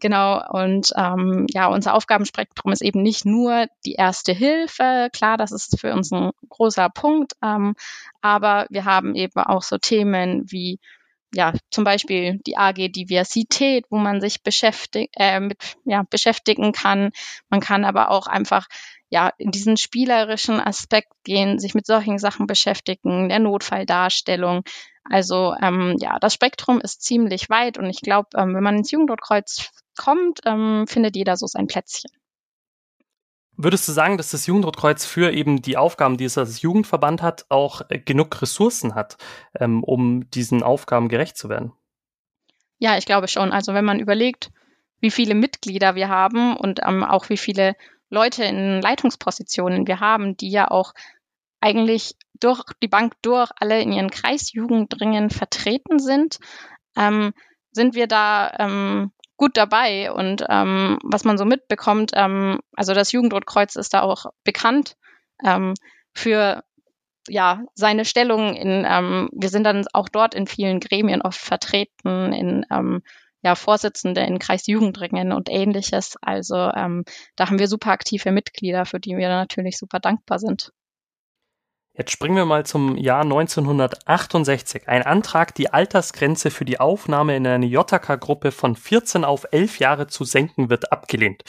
genau, 0.00 0.40
und 0.50 0.92
ähm, 0.96 1.46
ja, 1.50 1.66
unser 1.66 1.94
Aufgabenspektrum 1.94 2.72
ist 2.72 2.82
eben 2.82 3.02
nicht 3.02 3.24
nur 3.24 3.66
die 3.84 3.94
erste 3.94 4.32
Hilfe. 4.32 5.08
Klar, 5.12 5.36
das 5.36 5.50
ist 5.50 5.80
für 5.80 5.92
uns 5.92 6.12
ein 6.12 6.30
großer 6.48 6.88
Punkt, 6.88 7.32
ähm, 7.42 7.74
aber 8.20 8.66
wir 8.70 8.84
haben 8.84 9.16
eben 9.16 9.40
auch 9.40 9.62
so 9.62 9.78
Themen 9.78 10.44
wie 10.46 10.78
ja, 11.36 11.52
zum 11.70 11.84
Beispiel 11.84 12.40
die 12.46 12.56
AG 12.56 12.88
Diversität, 12.88 13.84
wo 13.90 13.98
man 13.98 14.20
sich 14.20 14.42
beschäftigt, 14.42 15.14
äh, 15.16 15.38
mit, 15.38 15.76
ja, 15.84 16.02
beschäftigen 16.08 16.72
kann. 16.72 17.10
Man 17.50 17.60
kann 17.60 17.84
aber 17.84 18.10
auch 18.10 18.26
einfach 18.26 18.66
ja, 19.08 19.30
in 19.38 19.50
diesen 19.50 19.76
spielerischen 19.76 20.58
Aspekt 20.60 21.12
gehen, 21.24 21.58
sich 21.58 21.74
mit 21.74 21.86
solchen 21.86 22.18
Sachen 22.18 22.46
beschäftigen, 22.46 23.28
der 23.28 23.38
Notfalldarstellung. 23.38 24.64
Also 25.04 25.54
ähm, 25.62 25.96
ja, 26.00 26.18
das 26.18 26.34
Spektrum 26.34 26.80
ist 26.80 27.02
ziemlich 27.02 27.48
weit 27.48 27.78
und 27.78 27.86
ich 27.86 28.00
glaube, 28.00 28.30
ähm, 28.34 28.54
wenn 28.54 28.62
man 28.62 28.78
ins 28.78 28.90
Jugendrotkreuz 28.90 29.70
kommt, 29.96 30.40
ähm, 30.44 30.86
findet 30.88 31.14
jeder 31.14 31.36
so 31.36 31.46
sein 31.46 31.66
Plätzchen. 31.68 32.10
Würdest 33.56 33.88
du 33.88 33.92
sagen, 33.92 34.18
dass 34.18 34.30
das 34.30 34.46
Jugendrotkreuz 34.46 35.06
für 35.06 35.32
eben 35.32 35.62
die 35.62 35.76
Aufgaben, 35.76 36.18
die 36.18 36.24
es 36.24 36.36
als 36.36 36.60
Jugendverband 36.60 37.22
hat, 37.22 37.46
auch 37.48 37.82
äh, 37.88 37.98
genug 37.98 38.42
Ressourcen 38.42 38.94
hat, 38.94 39.16
ähm, 39.58 39.82
um 39.82 40.28
diesen 40.30 40.62
Aufgaben 40.62 41.08
gerecht 41.08 41.38
zu 41.38 41.48
werden? 41.48 41.72
Ja, 42.78 42.98
ich 42.98 43.06
glaube 43.06 43.28
schon. 43.28 43.52
Also 43.52 43.72
wenn 43.72 43.84
man 43.84 44.00
überlegt, 44.00 44.50
wie 45.00 45.10
viele 45.10 45.34
Mitglieder 45.34 45.94
wir 45.94 46.08
haben 46.08 46.56
und 46.56 46.80
ähm, 46.86 47.02
auch 47.02 47.30
wie 47.30 47.38
viele 47.38 47.74
Leute 48.10 48.44
in 48.44 48.80
Leitungspositionen 48.82 49.86
wir 49.86 50.00
haben, 50.00 50.36
die 50.36 50.50
ja 50.50 50.70
auch 50.70 50.92
eigentlich 51.60 52.14
durch 52.34 52.62
die 52.82 52.88
Bank 52.88 53.14
durch 53.22 53.50
alle 53.58 53.80
in 53.80 53.92
ihren 53.92 54.10
Kreisjugendringen 54.10 55.30
vertreten 55.30 55.98
sind, 55.98 56.38
ähm, 56.96 57.32
sind 57.72 57.94
wir 57.94 58.06
da 58.06 58.52
ähm, 58.58 59.12
gut 59.36 59.56
dabei. 59.56 60.12
Und 60.12 60.44
ähm, 60.48 60.98
was 61.02 61.24
man 61.24 61.38
so 61.38 61.44
mitbekommt, 61.44 62.12
ähm, 62.14 62.60
also 62.74 62.94
das 62.94 63.12
Jugendrotkreuz 63.12 63.76
ist 63.76 63.94
da 63.94 64.02
auch 64.02 64.26
bekannt 64.44 64.96
ähm, 65.44 65.74
für 66.12 66.62
ja 67.28 67.64
seine 67.74 68.04
Stellung 68.04 68.54
in, 68.54 68.86
ähm, 68.88 69.28
wir 69.32 69.48
sind 69.48 69.64
dann 69.64 69.84
auch 69.92 70.08
dort 70.08 70.34
in 70.34 70.46
vielen 70.46 70.80
Gremien 70.80 71.22
oft 71.22 71.40
vertreten, 71.40 72.32
in 72.32 72.64
ähm, 72.70 73.02
ja, 73.42 73.54
Vorsitzende 73.54 74.22
in 74.22 74.38
Kreisjugendringen 74.38 75.32
und 75.32 75.48
ähnliches. 75.48 76.16
Also 76.20 76.56
ähm, 76.56 77.04
da 77.36 77.48
haben 77.48 77.58
wir 77.58 77.68
super 77.68 77.90
aktive 77.90 78.32
Mitglieder, 78.32 78.86
für 78.86 78.98
die 78.98 79.16
wir 79.16 79.28
natürlich 79.28 79.78
super 79.78 80.00
dankbar 80.00 80.38
sind. 80.38 80.72
Jetzt 81.98 82.10
springen 82.10 82.36
wir 82.36 82.44
mal 82.44 82.66
zum 82.66 82.98
Jahr 82.98 83.22
1968. 83.22 84.86
Ein 84.86 85.02
Antrag, 85.02 85.54
die 85.54 85.72
Altersgrenze 85.72 86.50
für 86.50 86.66
die 86.66 86.78
Aufnahme 86.78 87.34
in 87.34 87.46
eine 87.46 87.64
JK-Gruppe 87.64 88.52
von 88.52 88.76
14 88.76 89.24
auf 89.24 89.46
11 89.50 89.78
Jahre 89.78 90.06
zu 90.06 90.24
senken, 90.24 90.68
wird 90.68 90.92
abgelehnt. 90.92 91.42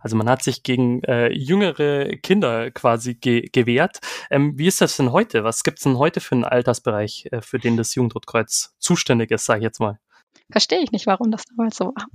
Also 0.00 0.16
man 0.16 0.30
hat 0.30 0.42
sich 0.42 0.62
gegen 0.62 1.02
äh, 1.04 1.30
jüngere 1.30 2.16
Kinder 2.16 2.70
quasi 2.70 3.14
ge 3.14 3.50
gewehrt. 3.52 3.98
Ähm, 4.30 4.54
wie 4.56 4.68
ist 4.68 4.80
das 4.80 4.96
denn 4.96 5.12
heute? 5.12 5.44
Was 5.44 5.64
gibt 5.64 5.78
es 5.78 5.84
denn 5.84 5.98
heute 5.98 6.20
für 6.20 6.34
einen 6.34 6.44
Altersbereich, 6.44 7.28
äh, 7.30 7.42
für 7.42 7.58
den 7.58 7.76
das 7.76 7.94
Jugendrotkreuz 7.94 8.74
zuständig 8.78 9.30
ist, 9.30 9.44
sage 9.44 9.60
ich 9.60 9.64
jetzt 9.64 9.80
mal? 9.80 9.98
verstehe 10.50 10.80
ich 10.80 10.90
nicht, 10.90 11.06
warum 11.06 11.30
das 11.30 11.44
damals 11.44 11.76
so 11.76 11.92
war. 11.94 12.06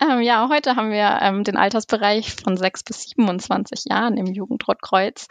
ähm, 0.00 0.20
ja, 0.20 0.48
heute 0.48 0.76
haben 0.76 0.90
wir 0.90 1.18
ähm, 1.22 1.42
den 1.42 1.56
Altersbereich 1.56 2.36
von 2.36 2.56
6 2.56 2.84
bis 2.84 3.02
27 3.16 3.86
Jahren 3.86 4.16
im 4.16 4.26
Jugendrotkreuz. 4.26 5.26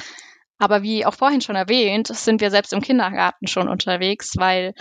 Aber 0.58 0.84
wie 0.84 1.06
auch 1.06 1.14
vorhin 1.14 1.42
schon 1.42 1.56
erwähnt, 1.56 2.08
sind 2.08 2.42
wir 2.42 2.50
selbst 2.50 2.74
im 2.74 2.82
Kindergarten 2.82 3.48
schon 3.48 3.68
unterwegs, 3.68 4.34
weil 4.38 4.74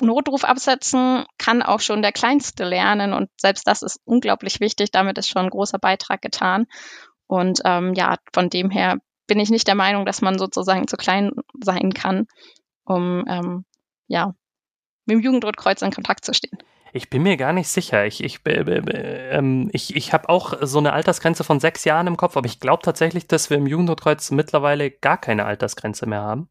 Notruf 0.00 0.44
absetzen 0.44 1.24
kann 1.38 1.62
auch 1.62 1.80
schon 1.80 2.02
der 2.02 2.12
Kleinste 2.12 2.64
lernen 2.64 3.12
und 3.12 3.30
selbst 3.36 3.66
das 3.66 3.82
ist 3.82 4.00
unglaublich 4.04 4.60
wichtig. 4.60 4.90
Damit 4.90 5.18
ist 5.18 5.28
schon 5.28 5.44
ein 5.44 5.50
großer 5.50 5.78
Beitrag 5.78 6.20
getan. 6.20 6.66
Und 7.26 7.60
ähm, 7.64 7.94
ja, 7.94 8.16
von 8.32 8.50
dem 8.50 8.70
her 8.70 8.98
bin 9.26 9.40
ich 9.40 9.50
nicht 9.50 9.66
der 9.66 9.74
Meinung, 9.74 10.06
dass 10.06 10.22
man 10.22 10.38
sozusagen 10.38 10.86
zu 10.86 10.96
klein 10.96 11.32
sein 11.60 11.92
kann, 11.92 12.26
um 12.84 13.24
ähm, 13.28 13.64
ja 14.06 14.34
mit 15.06 15.16
dem 15.16 15.20
Jugendrotkreuz 15.20 15.82
in 15.82 15.90
Kontakt 15.90 16.24
zu 16.24 16.34
stehen? 16.34 16.58
Ich 16.96 17.10
bin 17.10 17.22
mir 17.22 17.36
gar 17.36 17.52
nicht 17.52 17.68
sicher. 17.68 18.06
Ich, 18.06 18.24
ich, 18.24 18.40
äh, 18.46 18.52
äh, 18.52 19.68
ich, 19.72 19.94
ich 19.94 20.12
habe 20.14 20.30
auch 20.30 20.54
so 20.62 20.78
eine 20.78 20.94
Altersgrenze 20.94 21.44
von 21.44 21.60
sechs 21.60 21.84
Jahren 21.84 22.06
im 22.06 22.16
Kopf, 22.16 22.38
aber 22.38 22.46
ich 22.46 22.58
glaube 22.58 22.82
tatsächlich, 22.82 23.26
dass 23.26 23.50
wir 23.50 23.58
im 23.58 23.66
Jugendrotkreuz 23.66 24.30
mittlerweile 24.30 24.90
gar 24.90 25.20
keine 25.20 25.44
Altersgrenze 25.44 26.06
mehr 26.06 26.22
haben. 26.22 26.48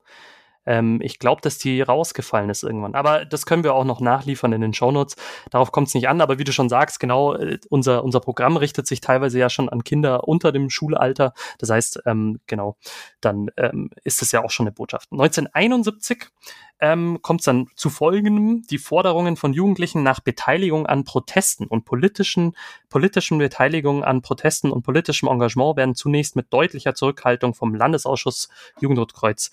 Ähm, 0.65 0.99
ich 1.01 1.19
glaube, 1.19 1.41
dass 1.41 1.57
die 1.57 1.81
rausgefallen 1.81 2.49
ist 2.49 2.63
irgendwann. 2.63 2.95
Aber 2.95 3.25
das 3.25 3.45
können 3.45 3.63
wir 3.63 3.73
auch 3.73 3.85
noch 3.85 3.99
nachliefern 3.99 4.53
in 4.53 4.61
den 4.61 4.73
Shownotes. 4.73 5.15
Darauf 5.51 5.71
kommt 5.71 5.87
es 5.87 5.93
nicht 5.93 6.07
an. 6.07 6.21
Aber 6.21 6.39
wie 6.39 6.43
du 6.43 6.51
schon 6.51 6.69
sagst, 6.69 6.99
genau, 6.99 7.35
äh, 7.35 7.59
unser, 7.69 8.03
unser 8.03 8.19
Programm 8.19 8.57
richtet 8.57 8.87
sich 8.87 9.01
teilweise 9.01 9.39
ja 9.39 9.49
schon 9.49 9.69
an 9.69 9.83
Kinder 9.83 10.27
unter 10.27 10.51
dem 10.51 10.69
Schulalter. 10.69 11.33
Das 11.59 11.69
heißt, 11.69 12.01
ähm, 12.05 12.39
genau, 12.47 12.77
dann 13.21 13.49
ähm, 13.57 13.89
ist 14.03 14.21
es 14.21 14.31
ja 14.31 14.43
auch 14.43 14.51
schon 14.51 14.65
eine 14.65 14.73
Botschaft. 14.73 15.11
1971 15.11 16.29
ähm, 16.79 17.19
kommt 17.21 17.41
es 17.41 17.45
dann 17.45 17.67
zu 17.75 17.89
folgendem, 17.89 18.63
die 18.69 18.77
Forderungen 18.77 19.37
von 19.37 19.53
Jugendlichen 19.53 20.03
nach 20.03 20.19
Beteiligung 20.19 20.85
an 20.85 21.05
Protesten 21.05 21.67
und 21.67 21.85
politischen, 21.85 22.55
politischen 22.89 23.37
Beteiligung 23.37 24.03
an 24.03 24.21
Protesten 24.21 24.71
und 24.71 24.83
politischem 24.83 25.29
Engagement 25.29 25.77
werden 25.77 25.95
zunächst 25.95 26.35
mit 26.35 26.51
deutlicher 26.51 26.93
Zurückhaltung 26.93 27.53
vom 27.53 27.75
Landesausschuss 27.75 28.49
Jugendrotkreuz 28.81 29.51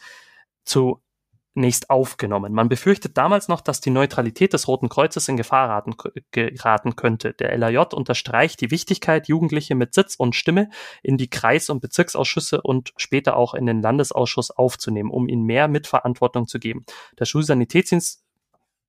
zunächst 1.55 1.91
aufgenommen. 1.91 2.53
Man 2.53 2.69
befürchtet 2.69 3.17
damals 3.17 3.49
noch, 3.49 3.61
dass 3.61 3.81
die 3.81 3.91
Neutralität 3.91 4.53
des 4.53 4.69
Roten 4.69 4.89
Kreuzes 4.89 5.29
in 5.29 5.37
Gefahr 5.37 5.69
raten, 5.69 5.95
geraten 6.31 6.97
könnte. 6.97 7.35
Der 7.35 7.57
LAJ 7.57 7.95
unterstreicht 7.95 8.61
die 8.61 8.71
Wichtigkeit, 8.71 9.29
Jugendliche 9.29 9.75
mit 9.75 9.95
Sitz 9.95 10.17
und 10.17 10.35
Stimme 10.35 10.71
in 11.03 11.19
die 11.19 11.29
Kreis- 11.29 11.71
und 11.71 11.81
Bezirksausschüsse 11.81 12.63
und 12.63 12.93
später 12.97 13.37
auch 13.37 13.55
in 13.55 13.67
den 13.67 13.83
Landesausschuss 13.83 14.51
aufzunehmen, 14.51 15.11
um 15.11 15.29
ihnen 15.29 15.45
mehr 15.45 15.69
Mitverantwortung 15.69 16.47
zu 16.47 16.59
geben. 16.59 16.85
Der 17.19 17.27
Schulsanitätsdienst 17.27 18.23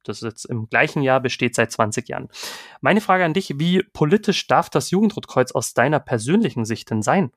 das 0.05 0.18
ist 0.18 0.24
jetzt 0.24 0.45
im 0.45 0.68
gleichen 0.68 1.01
Jahr, 1.01 1.22
besteht 1.22 1.55
seit 1.55 1.72
20 1.72 2.09
Jahren. 2.09 2.28
Meine 2.82 2.99
Frage 2.99 3.24
an 3.24 3.34
dich, 3.34 3.57
wie 3.57 3.84
politisch 3.93 4.47
darf 4.47 4.70
das 4.70 4.91
Jugendrotkreuz 4.91 5.53
aus 5.53 5.74
deiner 5.74 6.01
persönlichen 6.01 6.66
Sicht 6.66 6.89
denn 6.89 7.01
sein? 7.01 7.32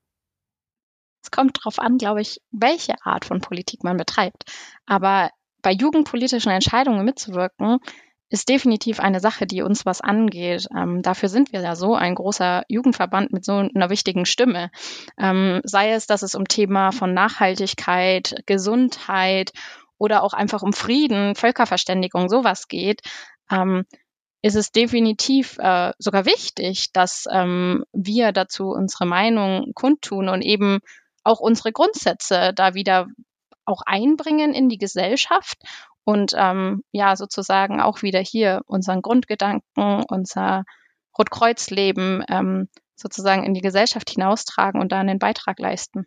Es 1.22 1.30
kommt 1.30 1.58
darauf 1.58 1.78
an, 1.78 1.98
glaube 1.98 2.20
ich, 2.20 2.40
welche 2.50 2.94
Art 3.04 3.24
von 3.24 3.40
Politik 3.40 3.84
man 3.84 3.96
betreibt. 3.96 4.44
Aber 4.86 5.30
bei 5.62 5.72
jugendpolitischen 5.72 6.52
Entscheidungen 6.52 7.04
mitzuwirken, 7.04 7.78
ist 8.28 8.48
definitiv 8.48 8.98
eine 8.98 9.20
Sache, 9.20 9.46
die 9.46 9.62
uns 9.62 9.86
was 9.86 10.00
angeht. 10.00 10.66
Ähm, 10.76 11.02
dafür 11.02 11.28
sind 11.28 11.52
wir 11.52 11.60
ja 11.60 11.76
so 11.76 11.94
ein 11.94 12.16
großer 12.16 12.64
Jugendverband 12.68 13.32
mit 13.32 13.44
so 13.44 13.52
einer 13.52 13.90
wichtigen 13.90 14.26
Stimme. 14.26 14.70
Ähm, 15.18 15.60
sei 15.64 15.92
es, 15.92 16.06
dass 16.06 16.22
es 16.22 16.34
um 16.34 16.48
Thema 16.48 16.90
von 16.90 17.14
Nachhaltigkeit, 17.14 18.42
Gesundheit 18.46 19.52
oder 19.98 20.22
auch 20.24 20.32
einfach 20.32 20.62
um 20.62 20.72
Frieden, 20.72 21.36
Völkerverständigung, 21.36 22.28
sowas 22.28 22.66
geht. 22.66 23.02
Ähm, 23.50 23.84
ist 24.42 24.56
es 24.56 24.72
definitiv 24.72 25.58
äh, 25.58 25.92
sogar 25.98 26.26
wichtig, 26.26 26.92
dass 26.92 27.26
ähm, 27.32 27.84
wir 27.92 28.32
dazu 28.32 28.70
unsere 28.70 29.06
Meinung 29.06 29.72
kundtun 29.74 30.28
und 30.28 30.42
eben 30.42 30.80
auch 31.26 31.40
unsere 31.40 31.72
Grundsätze 31.72 32.52
da 32.54 32.74
wieder 32.74 33.06
auch 33.64 33.82
einbringen 33.84 34.54
in 34.54 34.68
die 34.68 34.78
Gesellschaft 34.78 35.58
und 36.04 36.32
ähm, 36.36 36.82
ja 36.92 37.16
sozusagen 37.16 37.80
auch 37.80 38.02
wieder 38.02 38.20
hier 38.20 38.62
unseren 38.66 39.02
Grundgedanken, 39.02 40.04
unser 40.08 40.64
Rotkreuzleben 41.18 42.24
ähm, 42.28 42.68
sozusagen 42.94 43.44
in 43.44 43.54
die 43.54 43.60
Gesellschaft 43.60 44.10
hinaustragen 44.10 44.80
und 44.80 44.92
da 44.92 45.00
einen 45.00 45.18
Beitrag 45.18 45.58
leisten. 45.58 46.06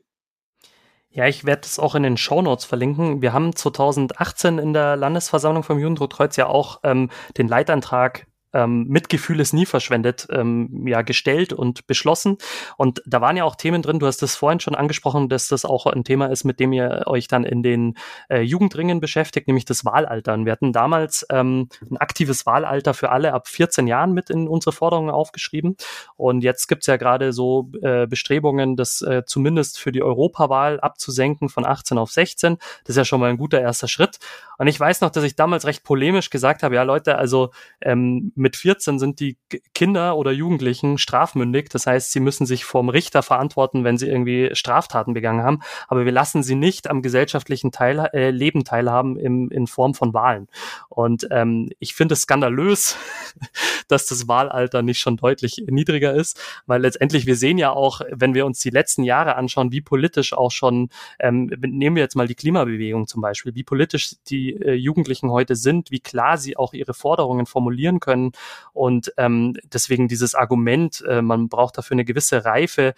Ja, 1.11 1.25
ich 1.25 1.43
werde 1.43 1.63
es 1.63 1.79
auch 1.79 1.95
in 1.95 2.03
den 2.03 2.17
Shownotes 2.17 2.65
verlinken. 2.65 3.21
Wir 3.21 3.33
haben 3.33 3.55
2018 3.55 4.59
in 4.59 4.73
der 4.73 4.95
Landesversammlung 4.95 5.63
vom 5.63 5.79
Jugendrotkreuz 5.79 6.37
ja 6.37 6.47
auch 6.47 6.79
ähm, 6.83 7.09
den 7.37 7.47
Leitantrag 7.47 8.27
ähm, 8.53 8.85
Mitgefühl 8.87 9.39
ist 9.39 9.53
nie 9.53 9.65
verschwendet, 9.65 10.27
ähm, 10.31 10.87
ja, 10.87 11.01
gestellt 11.01 11.53
und 11.53 11.87
beschlossen. 11.87 12.37
Und 12.77 13.01
da 13.05 13.21
waren 13.21 13.37
ja 13.37 13.43
auch 13.43 13.55
Themen 13.55 13.81
drin, 13.81 13.99
du 13.99 14.07
hast 14.07 14.23
es 14.23 14.35
vorhin 14.35 14.59
schon 14.59 14.75
angesprochen, 14.75 15.29
dass 15.29 15.47
das 15.47 15.65
auch 15.65 15.85
ein 15.85 16.03
Thema 16.03 16.27
ist, 16.27 16.43
mit 16.43 16.59
dem 16.59 16.73
ihr 16.73 17.03
euch 17.05 17.27
dann 17.27 17.43
in 17.43 17.63
den 17.63 17.95
äh, 18.29 18.41
Jugendringen 18.41 18.99
beschäftigt, 18.99 19.47
nämlich 19.47 19.65
das 19.65 19.85
Wahlalter. 19.85 20.33
Und 20.33 20.45
wir 20.45 20.51
hatten 20.51 20.73
damals 20.73 21.25
ähm, 21.31 21.69
ein 21.89 21.97
aktives 21.97 22.45
Wahlalter 22.45 22.93
für 22.93 23.11
alle 23.11 23.33
ab 23.33 23.47
14 23.47 23.87
Jahren 23.87 24.13
mit 24.13 24.29
in 24.29 24.47
unsere 24.47 24.71
Forderungen 24.71 25.09
aufgeschrieben. 25.09 25.75
Und 26.15 26.43
jetzt 26.43 26.67
gibt's 26.67 26.87
ja 26.87 26.97
gerade 26.97 27.33
so 27.33 27.69
äh, 27.81 28.07
Bestrebungen, 28.07 28.75
das 28.75 29.01
äh, 29.01 29.23
zumindest 29.25 29.79
für 29.79 29.91
die 29.91 30.01
Europawahl 30.01 30.79
abzusenken 30.79 31.49
von 31.49 31.65
18 31.65 31.97
auf 31.97 32.11
16. 32.11 32.57
Das 32.83 32.89
ist 32.89 32.97
ja 32.97 33.05
schon 33.05 33.19
mal 33.19 33.29
ein 33.29 33.37
guter 33.37 33.61
erster 33.61 33.87
Schritt. 33.87 34.19
Und 34.57 34.67
ich 34.67 34.79
weiß 34.79 35.01
noch, 35.01 35.09
dass 35.09 35.23
ich 35.23 35.35
damals 35.35 35.65
recht 35.65 35.83
polemisch 35.83 36.29
gesagt 36.29 36.63
habe, 36.63 36.75
ja 36.75 36.83
Leute, 36.83 37.17
also 37.17 37.51
ähm, 37.81 38.33
mit 38.39 38.55
14 38.55 38.99
sind 38.99 39.19
die 39.19 39.37
Kinder 39.73 40.17
oder 40.17 40.31
Jugendlichen 40.31 40.97
strafmündig. 40.97 41.69
Das 41.69 41.85
heißt, 41.85 42.11
sie 42.11 42.21
müssen 42.21 42.45
sich 42.45 42.63
vom 42.63 42.89
Richter 42.89 43.21
verantworten, 43.21 43.83
wenn 43.83 43.97
sie 43.97 44.07
irgendwie 44.07 44.49
Straftaten 44.53 45.13
begangen 45.13 45.43
haben. 45.43 45.59
Aber 45.87 46.05
wir 46.05 46.11
lassen 46.11 46.41
sie 46.41 46.55
nicht 46.55 46.89
am 46.89 47.01
gesellschaftlichen 47.01 47.71
Teil, 47.71 48.09
äh, 48.13 48.31
Leben 48.31 48.63
teilhaben 48.63 49.17
im, 49.17 49.51
in 49.51 49.67
Form 49.67 49.93
von 49.93 50.13
Wahlen. 50.13 50.47
Und 50.87 51.27
ähm, 51.31 51.69
ich 51.79 51.93
finde 51.93 52.13
es 52.13 52.21
skandalös, 52.21 52.97
dass 53.89 54.05
das 54.05 54.27
Wahlalter 54.27 54.81
nicht 54.81 54.99
schon 54.99 55.17
deutlich 55.17 55.63
niedriger 55.67 56.13
ist, 56.13 56.39
weil 56.65 56.81
letztendlich 56.81 57.25
wir 57.25 57.35
sehen 57.35 57.57
ja 57.57 57.71
auch, 57.71 58.01
wenn 58.11 58.33
wir 58.33 58.45
uns 58.45 58.59
die 58.59 58.69
letzten 58.69 59.03
Jahre 59.03 59.35
anschauen, 59.35 59.71
wie 59.71 59.81
politisch 59.81 60.31
auch 60.33 60.51
schon, 60.51 60.89
ähm, 61.19 61.51
nehmen 61.59 61.97
wir 61.97 62.03
jetzt 62.03 62.15
mal 62.15 62.27
die 62.27 62.35
Klimabewegung 62.35 63.07
zum 63.07 63.21
Beispiel, 63.21 63.53
wie 63.55 63.63
politisch 63.63 64.15
die 64.27 64.53
äh, 64.53 64.73
Jugendlichen 64.73 65.29
heute 65.29 65.55
sind, 65.55 65.91
wie 65.91 65.99
klar 65.99 66.37
sie 66.37 66.55
auch 66.55 66.73
ihre 66.73 66.93
Forderungen 66.93 67.45
formulieren 67.45 67.99
können, 67.99 68.28
und 68.73 69.13
ähm, 69.17 69.55
deswegen 69.63 70.07
dieses 70.07 70.35
Argument, 70.35 71.03
äh, 71.07 71.21
man 71.21 71.49
braucht 71.49 71.77
dafür 71.77 71.95
eine 71.95 72.05
gewisse 72.05 72.45
Reife, 72.45 72.93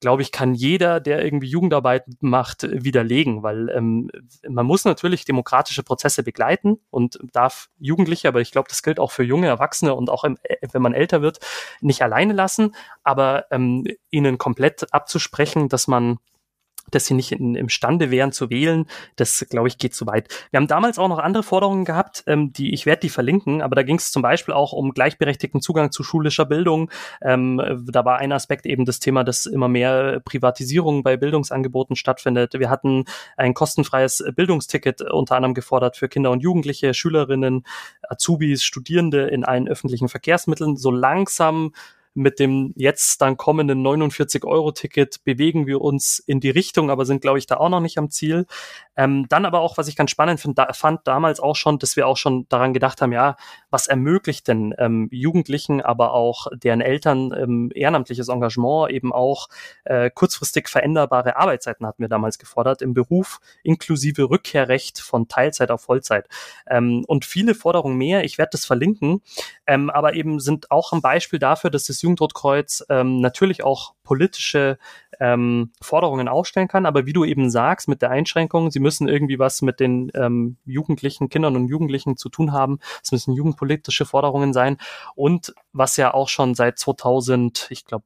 glaube 0.00 0.22
ich, 0.22 0.32
kann 0.32 0.54
jeder, 0.54 1.00
der 1.00 1.24
irgendwie 1.24 1.48
Jugendarbeit 1.48 2.04
macht, 2.20 2.62
widerlegen, 2.62 3.42
weil 3.42 3.68
ähm, 3.70 4.10
man 4.48 4.64
muss 4.64 4.84
natürlich 4.84 5.24
demokratische 5.24 5.82
Prozesse 5.82 6.22
begleiten 6.22 6.78
und 6.90 7.18
darf 7.32 7.68
Jugendliche, 7.78 8.28
aber 8.28 8.40
ich 8.40 8.52
glaube, 8.52 8.68
das 8.68 8.82
gilt 8.82 9.00
auch 9.00 9.10
für 9.10 9.24
junge 9.24 9.48
Erwachsene 9.48 9.94
und 9.94 10.10
auch 10.10 10.24
im, 10.24 10.38
äh, 10.42 10.56
wenn 10.72 10.82
man 10.82 10.94
älter 10.94 11.22
wird, 11.22 11.40
nicht 11.80 12.02
alleine 12.02 12.32
lassen, 12.32 12.74
aber 13.02 13.46
ähm, 13.50 13.86
ihnen 14.10 14.38
komplett 14.38 14.92
abzusprechen, 14.92 15.68
dass 15.68 15.88
man 15.88 16.18
dass 16.90 17.06
sie 17.06 17.14
nicht 17.14 17.32
in, 17.32 17.54
imstande 17.54 18.10
wären 18.10 18.32
zu 18.32 18.50
wählen, 18.50 18.86
das 19.16 19.46
glaube 19.50 19.68
ich 19.68 19.78
geht 19.78 19.94
zu 19.94 20.06
weit. 20.06 20.28
Wir 20.50 20.58
haben 20.58 20.66
damals 20.66 20.98
auch 20.98 21.08
noch 21.08 21.18
andere 21.18 21.42
Forderungen 21.42 21.84
gehabt, 21.84 22.24
ähm, 22.26 22.52
die 22.52 22.72
ich 22.72 22.86
werde 22.86 23.00
die 23.00 23.08
verlinken, 23.08 23.62
aber 23.62 23.76
da 23.76 23.82
ging 23.82 23.96
es 23.96 24.10
zum 24.10 24.22
Beispiel 24.22 24.54
auch 24.54 24.72
um 24.72 24.92
gleichberechtigten 24.92 25.60
Zugang 25.60 25.90
zu 25.92 26.02
schulischer 26.02 26.44
Bildung. 26.44 26.90
Ähm, 27.22 27.60
da 27.90 28.04
war 28.04 28.18
ein 28.18 28.32
Aspekt 28.32 28.66
eben 28.66 28.84
das 28.84 29.00
Thema, 29.00 29.24
dass 29.24 29.46
immer 29.46 29.68
mehr 29.68 30.20
Privatisierung 30.24 31.02
bei 31.02 31.16
Bildungsangeboten 31.16 31.96
stattfindet. 31.96 32.54
Wir 32.54 32.70
hatten 32.70 33.04
ein 33.36 33.54
kostenfreies 33.54 34.24
Bildungsticket 34.34 35.02
unter 35.02 35.36
anderem 35.36 35.54
gefordert 35.54 35.96
für 35.96 36.08
Kinder 36.08 36.30
und 36.30 36.40
Jugendliche, 36.42 36.94
Schülerinnen, 36.94 37.64
Azubis, 38.08 38.62
Studierende 38.62 39.28
in 39.28 39.44
allen 39.44 39.68
öffentlichen 39.68 40.08
Verkehrsmitteln. 40.08 40.76
So 40.76 40.90
langsam 40.90 41.72
mit 42.18 42.40
dem 42.40 42.72
jetzt 42.76 43.22
dann 43.22 43.36
kommenden 43.36 43.86
49-Euro-Ticket 43.86 45.22
bewegen 45.24 45.66
wir 45.66 45.80
uns 45.80 46.18
in 46.18 46.40
die 46.40 46.50
Richtung, 46.50 46.90
aber 46.90 47.04
sind, 47.04 47.22
glaube 47.22 47.38
ich, 47.38 47.46
da 47.46 47.56
auch 47.56 47.68
noch 47.68 47.80
nicht 47.80 47.96
am 47.96 48.10
Ziel. 48.10 48.46
Ähm, 48.96 49.26
dann 49.28 49.44
aber 49.44 49.60
auch, 49.60 49.78
was 49.78 49.86
ich 49.88 49.96
ganz 49.96 50.10
spannend 50.10 50.40
find, 50.40 50.58
da, 50.58 50.72
fand 50.72 51.06
damals 51.06 51.38
auch 51.38 51.54
schon, 51.54 51.78
dass 51.78 51.96
wir 51.96 52.06
auch 52.06 52.16
schon 52.16 52.46
daran 52.48 52.74
gedacht 52.74 53.00
haben, 53.00 53.12
ja, 53.12 53.36
was 53.70 53.86
ermöglicht 53.86 54.48
denn 54.48 54.74
ähm, 54.78 55.08
Jugendlichen, 55.10 55.80
aber 55.80 56.12
auch 56.12 56.46
deren 56.52 56.80
Eltern 56.80 57.32
ähm, 57.36 57.70
ehrenamtliches 57.74 58.28
Engagement, 58.28 58.90
eben 58.90 59.12
auch 59.12 59.48
äh, 59.84 60.10
kurzfristig 60.10 60.68
veränderbare 60.68 61.36
Arbeitszeiten 61.36 61.86
hatten 61.86 62.02
wir 62.02 62.08
damals 62.08 62.38
gefordert, 62.38 62.82
im 62.82 62.94
Beruf 62.94 63.40
inklusive 63.62 64.30
Rückkehrrecht 64.30 65.00
von 65.00 65.28
Teilzeit 65.28 65.70
auf 65.70 65.82
Vollzeit. 65.82 66.28
Ähm, 66.66 67.04
und 67.06 67.24
viele 67.24 67.54
Forderungen 67.54 67.96
mehr, 67.96 68.24
ich 68.24 68.38
werde 68.38 68.50
das 68.52 68.64
verlinken, 68.64 69.22
ähm, 69.66 69.90
aber 69.90 70.14
eben 70.14 70.40
sind 70.40 70.70
auch 70.70 70.92
ein 70.92 71.02
Beispiel 71.02 71.38
dafür, 71.38 71.70
dass 71.70 71.84
das 71.84 72.02
Jugendrotkreuz 72.02 72.84
ähm, 72.88 73.20
natürlich 73.20 73.64
auch 73.64 73.94
politische 74.02 74.78
ähm, 75.20 75.72
Forderungen 75.82 76.28
aufstellen 76.28 76.68
kann, 76.68 76.86
aber 76.86 77.04
wie 77.04 77.12
du 77.12 77.24
eben 77.24 77.50
sagst, 77.50 77.88
mit 77.88 78.00
der 78.00 78.10
Einschränkung, 78.10 78.70
sie 78.70 78.80
müssen 78.80 79.06
irgendwie 79.06 79.38
was 79.38 79.60
mit 79.60 79.80
den 79.80 80.10
ähm, 80.14 80.56
Jugendlichen, 80.64 81.28
Kindern 81.28 81.56
und 81.56 81.68
Jugendlichen 81.68 82.16
zu 82.16 82.30
tun 82.30 82.52
haben. 82.52 82.78
Es 83.02 83.12
müssen 83.12 83.34
jugendpolitische 83.58 84.06
Forderungen 84.06 84.52
sein. 84.52 84.78
Und 85.14 85.54
was 85.72 85.96
ja 85.96 86.14
auch 86.14 86.28
schon 86.28 86.54
seit 86.54 86.78
2000, 86.78 87.66
ich 87.70 87.84
glaube, 87.84 88.04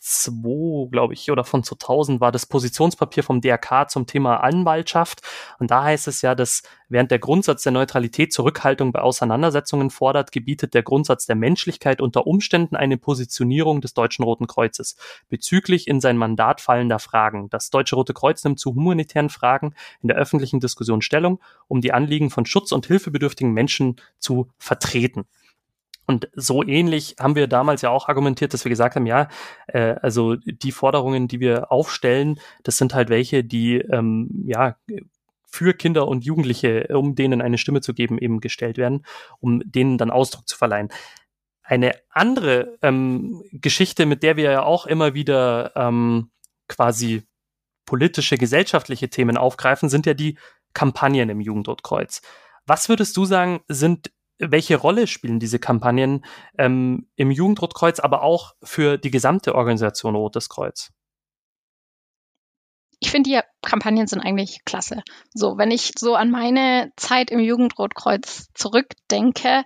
2, 0.00 0.88
glaube 0.90 1.14
ich, 1.14 1.30
oder 1.30 1.44
von 1.44 1.62
2000 1.62 2.20
war 2.20 2.32
das 2.32 2.46
Positionspapier 2.46 3.22
vom 3.22 3.40
DRK 3.40 3.88
zum 3.88 4.06
Thema 4.06 4.38
Anwaltschaft. 4.38 5.22
Und 5.58 5.70
da 5.70 5.84
heißt 5.84 6.08
es 6.08 6.22
ja, 6.22 6.34
dass 6.34 6.62
während 6.88 7.10
der 7.10 7.18
Grundsatz 7.18 7.62
der 7.62 7.72
Neutralität 7.72 8.32
Zurückhaltung 8.32 8.92
bei 8.92 9.00
Auseinandersetzungen 9.00 9.90
fordert, 9.90 10.32
gebietet 10.32 10.74
der 10.74 10.82
Grundsatz 10.82 11.26
der 11.26 11.36
Menschlichkeit 11.36 12.00
unter 12.00 12.26
Umständen 12.26 12.76
eine 12.76 12.96
Positionierung 12.96 13.80
des 13.80 13.94
Deutschen 13.94 14.24
Roten 14.24 14.46
Kreuzes 14.46 14.96
bezüglich 15.28 15.88
in 15.88 16.00
sein 16.00 16.16
Mandat 16.16 16.60
fallender 16.60 16.98
Fragen. 16.98 17.48
Das 17.50 17.70
Deutsche 17.70 17.96
Rote 17.96 18.14
Kreuz 18.14 18.42
nimmt 18.44 18.58
zu 18.58 18.74
humanitären 18.74 19.30
Fragen 19.30 19.74
in 20.02 20.08
der 20.08 20.16
öffentlichen 20.16 20.60
Diskussion 20.60 21.02
Stellung, 21.02 21.40
um 21.68 21.80
die 21.80 21.92
Anliegen 21.92 22.30
von 22.30 22.46
Schutz- 22.46 22.72
und 22.72 22.86
hilfebedürftigen 22.86 23.52
Menschen 23.52 23.96
zu 24.18 24.48
vertreten. 24.58 25.26
Und 26.10 26.28
so 26.34 26.64
ähnlich 26.64 27.14
haben 27.20 27.36
wir 27.36 27.46
damals 27.46 27.82
ja 27.82 27.90
auch 27.90 28.08
argumentiert, 28.08 28.52
dass 28.52 28.64
wir 28.64 28.68
gesagt 28.68 28.96
haben, 28.96 29.06
ja, 29.06 29.28
äh, 29.68 29.94
also 30.02 30.34
die 30.34 30.72
Forderungen, 30.72 31.28
die 31.28 31.38
wir 31.38 31.70
aufstellen, 31.70 32.40
das 32.64 32.78
sind 32.78 32.94
halt 32.94 33.10
welche, 33.10 33.44
die 33.44 33.76
ähm, 33.76 34.42
ja 34.44 34.74
für 35.46 35.72
Kinder 35.72 36.08
und 36.08 36.24
Jugendliche, 36.24 36.88
um 36.98 37.14
denen 37.14 37.40
eine 37.40 37.58
Stimme 37.58 37.80
zu 37.80 37.94
geben, 37.94 38.18
eben 38.18 38.40
gestellt 38.40 38.76
werden, 38.76 39.06
um 39.38 39.62
denen 39.64 39.98
dann 39.98 40.10
Ausdruck 40.10 40.48
zu 40.48 40.58
verleihen. 40.58 40.88
Eine 41.62 41.92
andere 42.10 42.76
ähm, 42.82 43.44
Geschichte, 43.52 44.04
mit 44.04 44.24
der 44.24 44.36
wir 44.36 44.50
ja 44.50 44.62
auch 44.64 44.86
immer 44.86 45.14
wieder 45.14 45.70
ähm, 45.76 46.32
quasi 46.66 47.22
politische, 47.86 48.36
gesellschaftliche 48.36 49.10
Themen 49.10 49.36
aufgreifen, 49.36 49.88
sind 49.88 50.06
ja 50.06 50.14
die 50.14 50.36
Kampagnen 50.74 51.28
im 51.28 51.40
Jugendrotkreuz. 51.40 52.20
Was 52.66 52.88
würdest 52.88 53.16
du 53.16 53.26
sagen, 53.26 53.60
sind 53.68 54.10
welche 54.40 54.76
Rolle 54.76 55.06
spielen 55.06 55.38
diese 55.38 55.58
Kampagnen 55.58 56.24
ähm, 56.58 57.08
im 57.16 57.30
Jugendrotkreuz, 57.30 58.00
aber 58.00 58.22
auch 58.22 58.54
für 58.62 58.98
die 58.98 59.10
gesamte 59.10 59.54
Organisation 59.54 60.16
Rotes 60.16 60.48
Kreuz? 60.48 60.92
Ich 63.00 63.10
finde, 63.10 63.30
die 63.30 63.40
Kampagnen 63.62 64.06
sind 64.06 64.20
eigentlich 64.20 64.64
klasse. 64.64 65.02
So, 65.32 65.56
wenn 65.56 65.70
ich 65.70 65.92
so 65.98 66.14
an 66.14 66.30
meine 66.30 66.92
Zeit 66.96 67.30
im 67.30 67.40
Jugendrotkreuz 67.40 68.48
zurückdenke, 68.54 69.64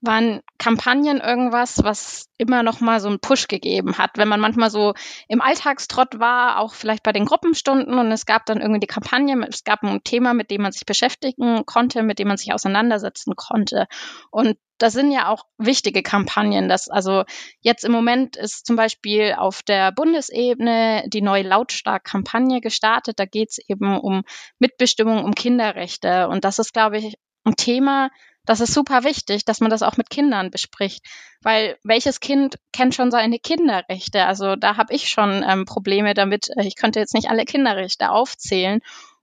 waren 0.00 0.40
Kampagnen 0.58 1.20
irgendwas, 1.20 1.82
was 1.84 2.26
immer 2.38 2.62
noch 2.62 2.80
mal 2.80 3.00
so 3.00 3.08
einen 3.08 3.20
Push 3.20 3.48
gegeben 3.48 3.98
hat, 3.98 4.12
wenn 4.16 4.28
man 4.28 4.40
manchmal 4.40 4.70
so 4.70 4.94
im 5.28 5.40
Alltagstrott 5.40 6.18
war, 6.18 6.58
auch 6.58 6.72
vielleicht 6.72 7.02
bei 7.02 7.12
den 7.12 7.26
Gruppenstunden 7.26 7.98
und 7.98 8.10
es 8.10 8.24
gab 8.24 8.46
dann 8.46 8.60
irgendwie 8.60 8.80
die 8.80 8.86
Kampagne, 8.86 9.46
es 9.48 9.64
gab 9.64 9.82
ein 9.82 10.02
Thema, 10.02 10.32
mit 10.32 10.50
dem 10.50 10.62
man 10.62 10.72
sich 10.72 10.86
beschäftigen 10.86 11.66
konnte, 11.66 12.02
mit 12.02 12.18
dem 12.18 12.28
man 12.28 12.38
sich 12.38 12.54
auseinandersetzen 12.54 13.34
konnte. 13.36 13.86
Und 14.30 14.56
das 14.78 14.94
sind 14.94 15.12
ja 15.12 15.28
auch 15.28 15.44
wichtige 15.58 16.02
Kampagnen. 16.02 16.70
Das, 16.70 16.88
also 16.88 17.24
jetzt 17.60 17.84
im 17.84 17.92
Moment 17.92 18.36
ist 18.36 18.66
zum 18.66 18.76
Beispiel 18.76 19.34
auf 19.36 19.62
der 19.62 19.92
Bundesebene 19.92 21.04
die 21.08 21.20
neue 21.20 21.42
Lautstark-Kampagne 21.42 22.62
gestartet. 22.62 23.18
Da 23.18 23.26
geht 23.26 23.50
es 23.50 23.58
eben 23.68 23.98
um 24.00 24.22
Mitbestimmung, 24.58 25.22
um 25.22 25.34
Kinderrechte. 25.34 26.28
Und 26.28 26.46
das 26.46 26.58
ist, 26.58 26.72
glaube 26.72 26.96
ich, 26.96 27.18
ein 27.44 27.56
Thema, 27.56 28.08
das 28.46 28.60
ist 28.60 28.74
super 28.74 29.04
wichtig, 29.04 29.44
dass 29.44 29.60
man 29.60 29.70
das 29.70 29.82
auch 29.82 29.96
mit 29.96 30.10
Kindern 30.10 30.50
bespricht, 30.50 31.04
weil 31.42 31.78
welches 31.84 32.20
Kind 32.20 32.56
kennt 32.72 32.94
schon 32.94 33.10
seine 33.10 33.38
Kinderrechte? 33.38 34.24
Also 34.24 34.56
da 34.56 34.76
habe 34.76 34.94
ich 34.94 35.08
schon 35.08 35.44
ähm, 35.46 35.66
Probleme 35.66 36.14
damit. 36.14 36.48
Äh, 36.56 36.66
ich 36.66 36.76
könnte 36.76 37.00
jetzt 37.00 37.14
nicht 37.14 37.28
alle 37.28 37.44
Kinderrechte 37.44 38.10
aufzählen 38.10 38.80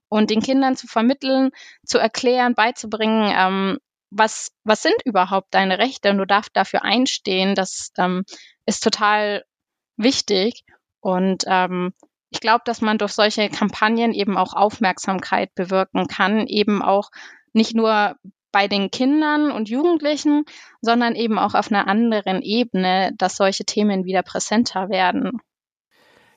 und 0.08 0.30
den 0.30 0.40
Kindern 0.40 0.76
zu 0.76 0.86
vermitteln, 0.86 1.50
zu 1.84 1.98
erklären, 1.98 2.54
beizubringen, 2.54 3.32
ähm, 3.36 3.78
was, 4.10 4.52
was 4.64 4.82
sind 4.82 4.96
überhaupt 5.04 5.52
deine 5.52 5.78
Rechte 5.78 6.10
und 6.10 6.18
du 6.18 6.26
darfst 6.26 6.56
dafür 6.56 6.82
einstehen. 6.82 7.54
Das 7.54 7.92
ähm, 7.98 8.24
ist 8.66 8.82
total 8.82 9.44
wichtig 9.96 10.64
und 11.00 11.44
ähm, 11.46 11.92
ich 12.30 12.40
glaube, 12.40 12.62
dass 12.64 12.80
man 12.80 12.98
durch 12.98 13.12
solche 13.12 13.48
Kampagnen 13.48 14.12
eben 14.12 14.36
auch 14.36 14.52
Aufmerksamkeit 14.54 15.54
bewirken 15.54 16.08
kann, 16.08 16.46
eben 16.46 16.82
auch 16.82 17.10
nicht 17.52 17.74
nur 17.74 18.16
bei 18.58 18.66
den 18.66 18.90
Kindern 18.90 19.52
und 19.52 19.68
Jugendlichen, 19.68 20.44
sondern 20.80 21.14
eben 21.14 21.38
auch 21.38 21.54
auf 21.54 21.70
einer 21.70 21.86
anderen 21.86 22.42
Ebene, 22.42 23.12
dass 23.16 23.36
solche 23.36 23.64
Themen 23.64 24.04
wieder 24.04 24.24
präsenter 24.24 24.88
werden. 24.88 25.38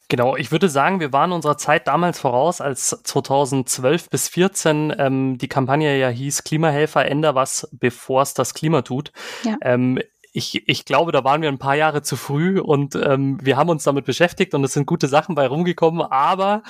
Genau, 0.07 0.35
ich 0.35 0.51
würde 0.51 0.69
sagen, 0.69 0.99
wir 0.99 1.11
waren 1.13 1.31
unserer 1.31 1.57
Zeit 1.57 1.87
damals 1.87 2.19
voraus, 2.19 2.61
als 2.61 2.89
2012 2.89 4.11
bis 4.11 4.25
2014 4.25 4.93
ähm, 4.99 5.37
die 5.39 5.47
Kampagne 5.47 5.97
ja 5.97 6.09
hieß 6.09 6.43
Klimahelfer, 6.43 7.07
änder 7.07 7.33
was, 7.33 7.67
bevor 7.71 8.21
es 8.21 8.35
das 8.35 8.53
Klima 8.53 8.83
tut. 8.83 9.11
Ja. 9.43 9.55
Ähm, 9.63 9.97
ich, 10.31 10.67
ich 10.69 10.85
glaube, 10.85 11.11
da 11.11 11.23
waren 11.23 11.41
wir 11.41 11.49
ein 11.49 11.57
paar 11.57 11.75
Jahre 11.75 12.03
zu 12.03 12.17
früh 12.17 12.59
und 12.59 12.93
ähm, 12.93 13.39
wir 13.41 13.57
haben 13.57 13.69
uns 13.69 13.83
damit 13.83 14.05
beschäftigt 14.05 14.53
und 14.53 14.63
es 14.63 14.73
sind 14.73 14.85
gute 14.85 15.07
Sachen 15.07 15.33
bei 15.33 15.47
rumgekommen, 15.47 16.03
aber 16.03 16.61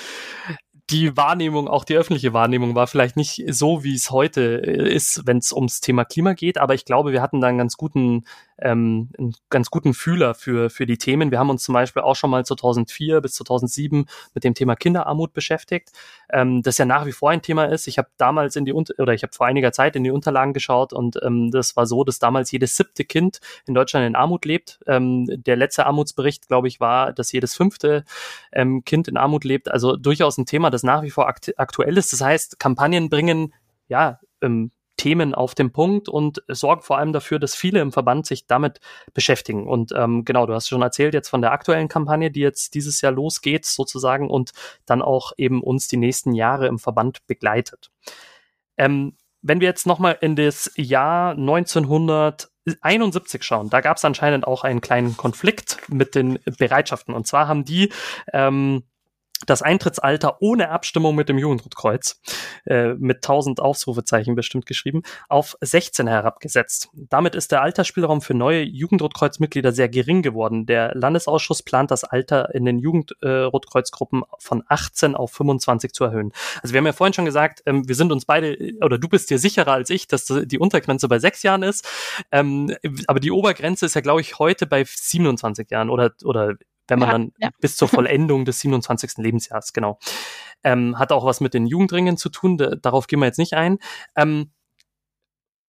die 0.91 1.15
Wahrnehmung, 1.15 1.67
auch 1.67 1.85
die 1.85 1.95
öffentliche 1.95 2.33
Wahrnehmung 2.33 2.75
war 2.75 2.87
vielleicht 2.87 3.15
nicht 3.15 3.43
so, 3.47 3.83
wie 3.83 3.95
es 3.95 4.11
heute 4.11 4.61
äh, 4.65 4.93
ist, 4.93 5.21
wenn 5.25 5.37
es 5.37 5.53
ums 5.53 5.79
Thema 5.79 6.05
Klima 6.05 6.33
geht, 6.33 6.57
aber 6.57 6.73
ich 6.73 6.85
glaube, 6.85 7.11
wir 7.11 7.21
hatten 7.21 7.41
da 7.41 7.47
einen 7.47 7.57
ganz 7.57 7.77
guten 7.77 8.25
ähm, 8.61 9.09
einen 9.17 9.33
ganz 9.49 9.69
guten 9.69 9.93
Fühler 9.93 10.33
für, 10.33 10.69
für 10.69 10.85
die 10.85 10.97
Themen. 10.97 11.31
Wir 11.31 11.39
haben 11.39 11.49
uns 11.49 11.63
zum 11.63 11.73
Beispiel 11.73 12.01
auch 12.01 12.15
schon 12.15 12.29
mal 12.29 12.45
2004 12.45 13.21
bis 13.21 13.33
2007 13.33 14.05
mit 14.33 14.43
dem 14.43 14.53
Thema 14.53 14.75
Kinderarmut 14.75 15.33
beschäftigt, 15.33 15.91
ähm, 16.31 16.61
das 16.61 16.77
ja 16.77 16.85
nach 16.85 17.05
wie 17.05 17.11
vor 17.11 17.29
ein 17.31 17.41
Thema 17.41 17.65
ist. 17.65 17.87
Ich 17.87 17.97
habe 17.97 18.09
damals 18.17 18.55
in 18.55 18.65
die, 18.65 18.73
oder 18.73 19.13
ich 19.13 19.23
habe 19.23 19.33
vor 19.33 19.47
einiger 19.47 19.71
Zeit 19.71 19.95
in 19.95 20.03
die 20.03 20.11
Unterlagen 20.11 20.53
geschaut 20.53 20.93
und 20.93 21.19
ähm, 21.23 21.51
das 21.51 21.75
war 21.75 21.85
so, 21.85 22.03
dass 22.03 22.19
damals 22.19 22.51
jedes 22.51 22.75
siebte 22.75 23.03
Kind 23.03 23.39
in 23.65 23.73
Deutschland 23.73 24.05
in 24.05 24.15
Armut 24.15 24.45
lebt. 24.45 24.79
Ähm, 24.87 25.25
der 25.27 25.55
letzte 25.55 25.85
Armutsbericht, 25.85 26.47
glaube 26.47 26.67
ich, 26.67 26.79
war, 26.79 27.13
dass 27.13 27.31
jedes 27.31 27.55
fünfte 27.55 28.05
ähm, 28.51 28.83
Kind 28.85 29.07
in 29.07 29.17
Armut 29.17 29.43
lebt. 29.43 29.71
Also 29.71 29.95
durchaus 29.95 30.37
ein 30.37 30.45
Thema, 30.45 30.69
das 30.69 30.83
nach 30.83 31.03
wie 31.03 31.09
vor 31.09 31.27
akt 31.27 31.53
aktuell 31.57 31.97
ist. 31.97 32.13
Das 32.13 32.21
heißt, 32.21 32.59
Kampagnen 32.59 33.09
bringen 33.09 33.53
ja 33.87 34.19
ähm, 34.41 34.71
Themen 35.01 35.33
auf 35.33 35.55
den 35.55 35.71
Punkt 35.71 36.09
und 36.09 36.43
sorgen 36.47 36.83
vor 36.83 36.99
allem 36.99 37.11
dafür, 37.11 37.39
dass 37.39 37.55
viele 37.55 37.81
im 37.81 37.91
Verband 37.91 38.27
sich 38.27 38.45
damit 38.45 38.79
beschäftigen. 39.15 39.67
Und 39.67 39.91
ähm, 39.95 40.25
genau, 40.25 40.45
du 40.45 40.53
hast 40.53 40.69
schon 40.69 40.83
erzählt 40.83 41.15
jetzt 41.15 41.29
von 41.29 41.41
der 41.41 41.53
aktuellen 41.53 41.87
Kampagne, 41.87 42.29
die 42.29 42.41
jetzt 42.41 42.75
dieses 42.75 43.01
Jahr 43.01 43.11
losgeht 43.11 43.65
sozusagen 43.65 44.29
und 44.29 44.51
dann 44.85 45.01
auch 45.01 45.31
eben 45.37 45.63
uns 45.63 45.87
die 45.87 45.97
nächsten 45.97 46.33
Jahre 46.33 46.67
im 46.67 46.77
Verband 46.77 47.25
begleitet. 47.25 47.89
Ähm, 48.77 49.15
wenn 49.41 49.59
wir 49.59 49.67
jetzt 49.67 49.87
nochmal 49.87 50.19
in 50.21 50.35
das 50.35 50.71
Jahr 50.75 51.31
1971 51.31 53.41
schauen, 53.41 53.71
da 53.71 53.81
gab 53.81 53.97
es 53.97 54.05
anscheinend 54.05 54.45
auch 54.45 54.63
einen 54.63 54.81
kleinen 54.81 55.17
Konflikt 55.17 55.79
mit 55.89 56.13
den 56.13 56.37
Bereitschaften. 56.59 57.15
Und 57.15 57.25
zwar 57.25 57.47
haben 57.47 57.65
die 57.65 57.91
ähm, 58.33 58.83
das 59.45 59.61
Eintrittsalter 59.61 60.41
ohne 60.41 60.69
Abstimmung 60.69 61.15
mit 61.15 61.29
dem 61.29 61.37
Jugendrotkreuz, 61.37 62.21
äh, 62.65 62.93
mit 62.93 63.17
1000 63.17 63.59
Ausrufezeichen 63.59 64.35
bestimmt 64.35 64.65
geschrieben, 64.65 65.03
auf 65.29 65.57
16 65.61 66.07
herabgesetzt. 66.07 66.89
Damit 66.93 67.35
ist 67.35 67.51
der 67.51 67.61
Altersspielraum 67.61 68.21
für 68.21 68.33
neue 68.33 68.63
Jugendrotkreuzmitglieder 68.63 69.71
sehr 69.71 69.89
gering 69.89 70.21
geworden. 70.21 70.65
Der 70.65 70.93
Landesausschuss 70.95 71.63
plant 71.63 71.91
das 71.91 72.03
Alter 72.03 72.53
in 72.53 72.65
den 72.65 72.79
Jugendrotkreuzgruppen 72.79 74.23
äh, 74.23 74.25
von 74.39 74.63
18 74.67 75.15
auf 75.15 75.31
25 75.31 75.93
zu 75.93 76.03
erhöhen. 76.03 76.31
Also 76.61 76.73
wir 76.73 76.79
haben 76.79 76.85
ja 76.85 76.93
vorhin 76.93 77.13
schon 77.13 77.25
gesagt, 77.25 77.63
ähm, 77.65 77.87
wir 77.87 77.95
sind 77.95 78.11
uns 78.11 78.25
beide, 78.25 78.57
oder 78.81 78.97
du 78.97 79.07
bist 79.07 79.29
dir 79.29 79.39
sicherer 79.39 79.71
als 79.71 79.89
ich, 79.89 80.07
dass 80.07 80.25
die 80.25 80.59
Untergrenze 80.59 81.07
bei 81.07 81.19
sechs 81.19 81.43
Jahren 81.43 81.63
ist. 81.63 81.87
Ähm, 82.31 82.75
aber 83.07 83.19
die 83.19 83.31
Obergrenze 83.31 83.85
ist 83.85 83.95
ja, 83.95 84.01
glaube 84.01 84.21
ich, 84.21 84.39
heute 84.39 84.65
bei 84.67 84.83
27 84.85 85.69
Jahren 85.71 85.89
oder, 85.89 86.11
oder 86.23 86.55
wenn 86.87 86.99
man 86.99 87.07
ja, 87.07 87.13
dann 87.13 87.31
ja. 87.37 87.49
bis 87.59 87.75
zur 87.77 87.87
Vollendung 87.89 88.45
des 88.45 88.59
27. 88.59 89.17
Lebensjahres, 89.17 89.73
genau. 89.73 89.99
Ähm, 90.63 90.97
hat 90.99 91.11
auch 91.11 91.25
was 91.25 91.41
mit 91.41 91.53
den 91.53 91.65
Jugendringen 91.65 92.17
zu 92.17 92.29
tun, 92.29 92.57
da, 92.57 92.75
darauf 92.75 93.07
gehen 93.07 93.19
wir 93.19 93.25
jetzt 93.25 93.39
nicht 93.39 93.53
ein. 93.53 93.79
Ähm, 94.15 94.51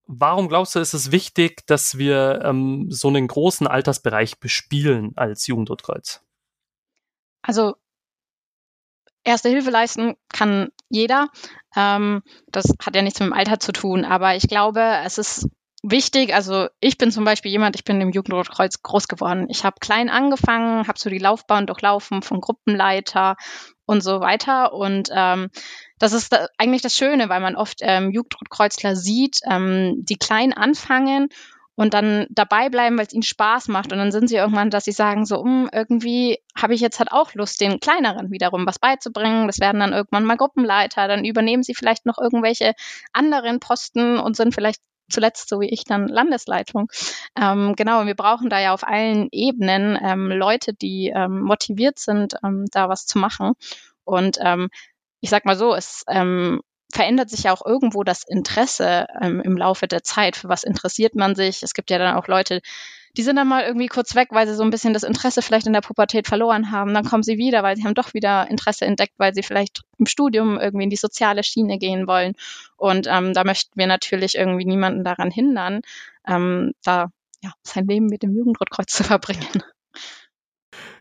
warum 0.06 0.48
glaubst 0.48 0.74
du, 0.74 0.80
ist 0.80 0.94
es 0.94 1.12
wichtig, 1.12 1.66
dass 1.66 1.98
wir 1.98 2.42
ähm, 2.44 2.86
so 2.90 3.08
einen 3.08 3.26
großen 3.26 3.66
Altersbereich 3.66 4.40
bespielen 4.40 5.12
als 5.16 5.46
Jugendrotkreuz? 5.46 6.22
Also 7.42 7.74
Erste 9.24 9.50
Hilfe 9.50 9.70
leisten 9.70 10.16
kann 10.32 10.70
jeder. 10.88 11.28
Ähm, 11.76 12.22
das 12.48 12.74
hat 12.84 12.96
ja 12.96 13.02
nichts 13.02 13.20
mit 13.20 13.28
dem 13.28 13.32
Alter 13.32 13.60
zu 13.60 13.72
tun, 13.72 14.04
aber 14.04 14.34
ich 14.34 14.48
glaube, 14.48 14.82
es 15.04 15.18
ist 15.18 15.48
wichtig. 15.82 16.34
Also 16.34 16.68
ich 16.80 16.96
bin 16.96 17.10
zum 17.10 17.24
Beispiel 17.24 17.50
jemand, 17.50 17.76
ich 17.76 17.84
bin 17.84 18.00
im 18.00 18.10
Jugendrotkreuz 18.10 18.82
groß 18.82 19.08
geworden. 19.08 19.46
Ich 19.50 19.64
habe 19.64 19.76
klein 19.80 20.08
angefangen, 20.08 20.86
habe 20.86 20.98
so 20.98 21.10
die 21.10 21.18
Laufbahn 21.18 21.66
durchlaufen 21.66 22.22
von 22.22 22.40
Gruppenleiter 22.40 23.36
und 23.84 24.02
so 24.02 24.20
weiter. 24.20 24.72
Und 24.72 25.10
ähm, 25.14 25.50
das 25.98 26.12
ist 26.12 26.32
da 26.32 26.46
eigentlich 26.56 26.82
das 26.82 26.96
Schöne, 26.96 27.28
weil 27.28 27.40
man 27.40 27.56
oft 27.56 27.78
ähm, 27.82 28.12
Jugendrotkreuzler 28.12 28.96
sieht, 28.96 29.40
ähm, 29.50 29.96
die 29.98 30.16
klein 30.16 30.52
anfangen 30.52 31.28
und 31.74 31.94
dann 31.94 32.26
dabei 32.30 32.68
bleiben, 32.68 32.96
weil 32.96 33.06
es 33.06 33.12
ihnen 33.12 33.22
Spaß 33.22 33.68
macht. 33.68 33.92
Und 33.92 33.98
dann 33.98 34.12
sind 34.12 34.28
sie 34.28 34.36
irgendwann, 34.36 34.70
dass 34.70 34.84
sie 34.84 34.92
sagen, 34.92 35.24
so, 35.24 35.38
um, 35.38 35.68
irgendwie 35.72 36.38
habe 36.54 36.74
ich 36.74 36.80
jetzt 36.80 36.98
halt 36.98 37.10
auch 37.10 37.34
Lust, 37.34 37.60
den 37.60 37.80
kleineren 37.80 38.30
wiederum 38.30 38.66
was 38.66 38.78
beizubringen. 38.78 39.46
Das 39.46 39.58
werden 39.58 39.80
dann 39.80 39.92
irgendwann 39.92 40.24
mal 40.24 40.36
Gruppenleiter. 40.36 41.08
Dann 41.08 41.24
übernehmen 41.24 41.62
sie 41.62 41.74
vielleicht 41.74 42.06
noch 42.06 42.18
irgendwelche 42.18 42.74
anderen 43.12 43.58
Posten 43.58 44.18
und 44.18 44.36
sind 44.36 44.54
vielleicht 44.54 44.80
zuletzt, 45.12 45.48
so 45.48 45.60
wie 45.60 45.68
ich, 45.68 45.84
dann 45.84 46.08
Landesleitung. 46.08 46.90
Ähm, 47.40 47.74
genau, 47.76 48.06
wir 48.06 48.14
brauchen 48.14 48.50
da 48.50 48.60
ja 48.60 48.72
auf 48.74 48.86
allen 48.86 49.28
Ebenen 49.30 49.98
ähm, 50.02 50.28
Leute, 50.28 50.74
die 50.74 51.12
ähm, 51.14 51.42
motiviert 51.42 51.98
sind, 51.98 52.34
ähm, 52.44 52.66
da 52.72 52.88
was 52.88 53.06
zu 53.06 53.18
machen. 53.18 53.52
Und 54.04 54.38
ähm, 54.40 54.68
ich 55.20 55.30
sag 55.30 55.44
mal 55.44 55.56
so, 55.56 55.74
es 55.74 56.04
ähm, 56.08 56.60
verändert 56.92 57.30
sich 57.30 57.44
ja 57.44 57.52
auch 57.52 57.64
irgendwo 57.64 58.02
das 58.02 58.22
Interesse 58.26 59.06
im 59.22 59.56
Laufe 59.56 59.88
der 59.88 60.02
Zeit. 60.02 60.36
Für 60.36 60.50
was 60.50 60.62
interessiert 60.62 61.14
man 61.14 61.34
sich? 61.34 61.62
Es 61.62 61.72
gibt 61.72 61.90
ja 61.90 61.96
dann 61.96 62.16
auch 62.16 62.28
Leute, 62.28 62.60
die 63.16 63.22
sind 63.22 63.36
dann 63.36 63.48
mal 63.48 63.64
irgendwie 63.64 63.88
kurz 63.88 64.14
weg, 64.14 64.28
weil 64.30 64.46
sie 64.46 64.54
so 64.54 64.62
ein 64.62 64.70
bisschen 64.70 64.94
das 64.94 65.02
Interesse 65.02 65.42
vielleicht 65.42 65.66
in 65.66 65.74
der 65.74 65.82
Pubertät 65.82 66.26
verloren 66.26 66.70
haben. 66.70 66.94
Dann 66.94 67.04
kommen 67.04 67.22
sie 67.22 67.36
wieder, 67.36 67.62
weil 67.62 67.76
sie 67.76 67.84
haben 67.84 67.94
doch 67.94 68.14
wieder 68.14 68.48
Interesse 68.50 68.86
entdeckt, 68.86 69.14
weil 69.18 69.34
sie 69.34 69.42
vielleicht 69.42 69.82
im 69.98 70.06
Studium 70.06 70.58
irgendwie 70.58 70.84
in 70.84 70.90
die 70.90 70.96
soziale 70.96 71.44
Schiene 71.44 71.78
gehen 71.78 72.06
wollen. 72.06 72.34
Und 72.76 73.06
ähm, 73.10 73.34
da 73.34 73.44
möchten 73.44 73.78
wir 73.78 73.86
natürlich 73.86 74.36
irgendwie 74.36 74.64
niemanden 74.64 75.04
daran 75.04 75.30
hindern, 75.30 75.82
ähm, 76.26 76.72
da 76.82 77.10
ja, 77.42 77.52
sein 77.62 77.86
Leben 77.86 78.06
mit 78.06 78.22
dem 78.22 78.34
Jugendrotkreuz 78.34 78.92
zu 78.92 79.04
verbringen. 79.04 79.62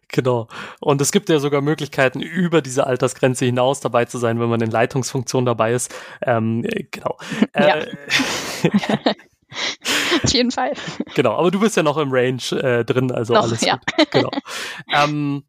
Genau. 0.09 0.49
Und 0.81 0.99
es 0.99 1.13
gibt 1.13 1.29
ja 1.29 1.39
sogar 1.39 1.61
Möglichkeiten, 1.61 2.19
über 2.19 2.61
diese 2.61 2.85
Altersgrenze 2.85 3.45
hinaus 3.45 3.79
dabei 3.79 4.03
zu 4.03 4.17
sein, 4.17 4.41
wenn 4.41 4.49
man 4.49 4.59
in 4.59 4.69
Leitungsfunktion 4.69 5.45
dabei 5.45 5.71
ist. 5.73 5.95
Ähm, 6.21 6.65
genau. 6.91 7.17
Ja. 7.55 7.85
Auf 10.23 10.31
jeden 10.31 10.51
Fall. 10.51 10.73
Genau, 11.15 11.35
aber 11.35 11.51
du 11.51 11.59
bist 11.59 11.77
ja 11.77 11.83
noch 11.83 11.97
im 11.97 12.11
Range 12.11 12.41
äh, 12.51 12.83
drin, 12.85 13.11
also 13.11 13.33
noch, 13.33 13.43
alles 13.43 13.61
ja. 13.61 13.75
gut. 13.97 14.11
Genau. 14.11 14.31
ähm, 14.93 15.43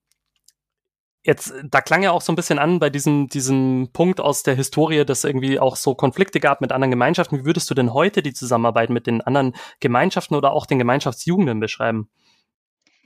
Jetzt, 1.24 1.55
da 1.70 1.80
klang 1.80 2.03
ja 2.03 2.11
auch 2.11 2.20
so 2.20 2.32
ein 2.32 2.36
bisschen 2.36 2.59
an 2.59 2.80
bei 2.80 2.90
diesem, 2.90 3.28
diesem 3.28 3.90
Punkt 3.92 4.20
aus 4.20 4.42
der 4.42 4.57
Historie, 4.57 5.05
dass 5.05 5.22
irgendwie 5.22 5.61
auch 5.61 5.76
so 5.76 5.94
Konflikte 5.94 6.40
gab 6.40 6.61
mit 6.61 6.72
anderen 6.72 6.90
Gemeinschaften. 6.90 7.38
Wie 7.38 7.44
würdest 7.44 7.70
du 7.70 7.74
denn 7.74 7.94
heute 7.94 8.22
die 8.22 8.32
Zusammenarbeit 8.32 8.90
mit 8.90 9.07
den 9.07 9.20
anderen 9.20 9.55
Gemeinschaften 9.78 10.34
oder 10.34 10.50
auch 10.50 10.66
den 10.66 10.80
Gemeinschaftsjugenden 10.80 11.61
beschreiben? 11.61 12.11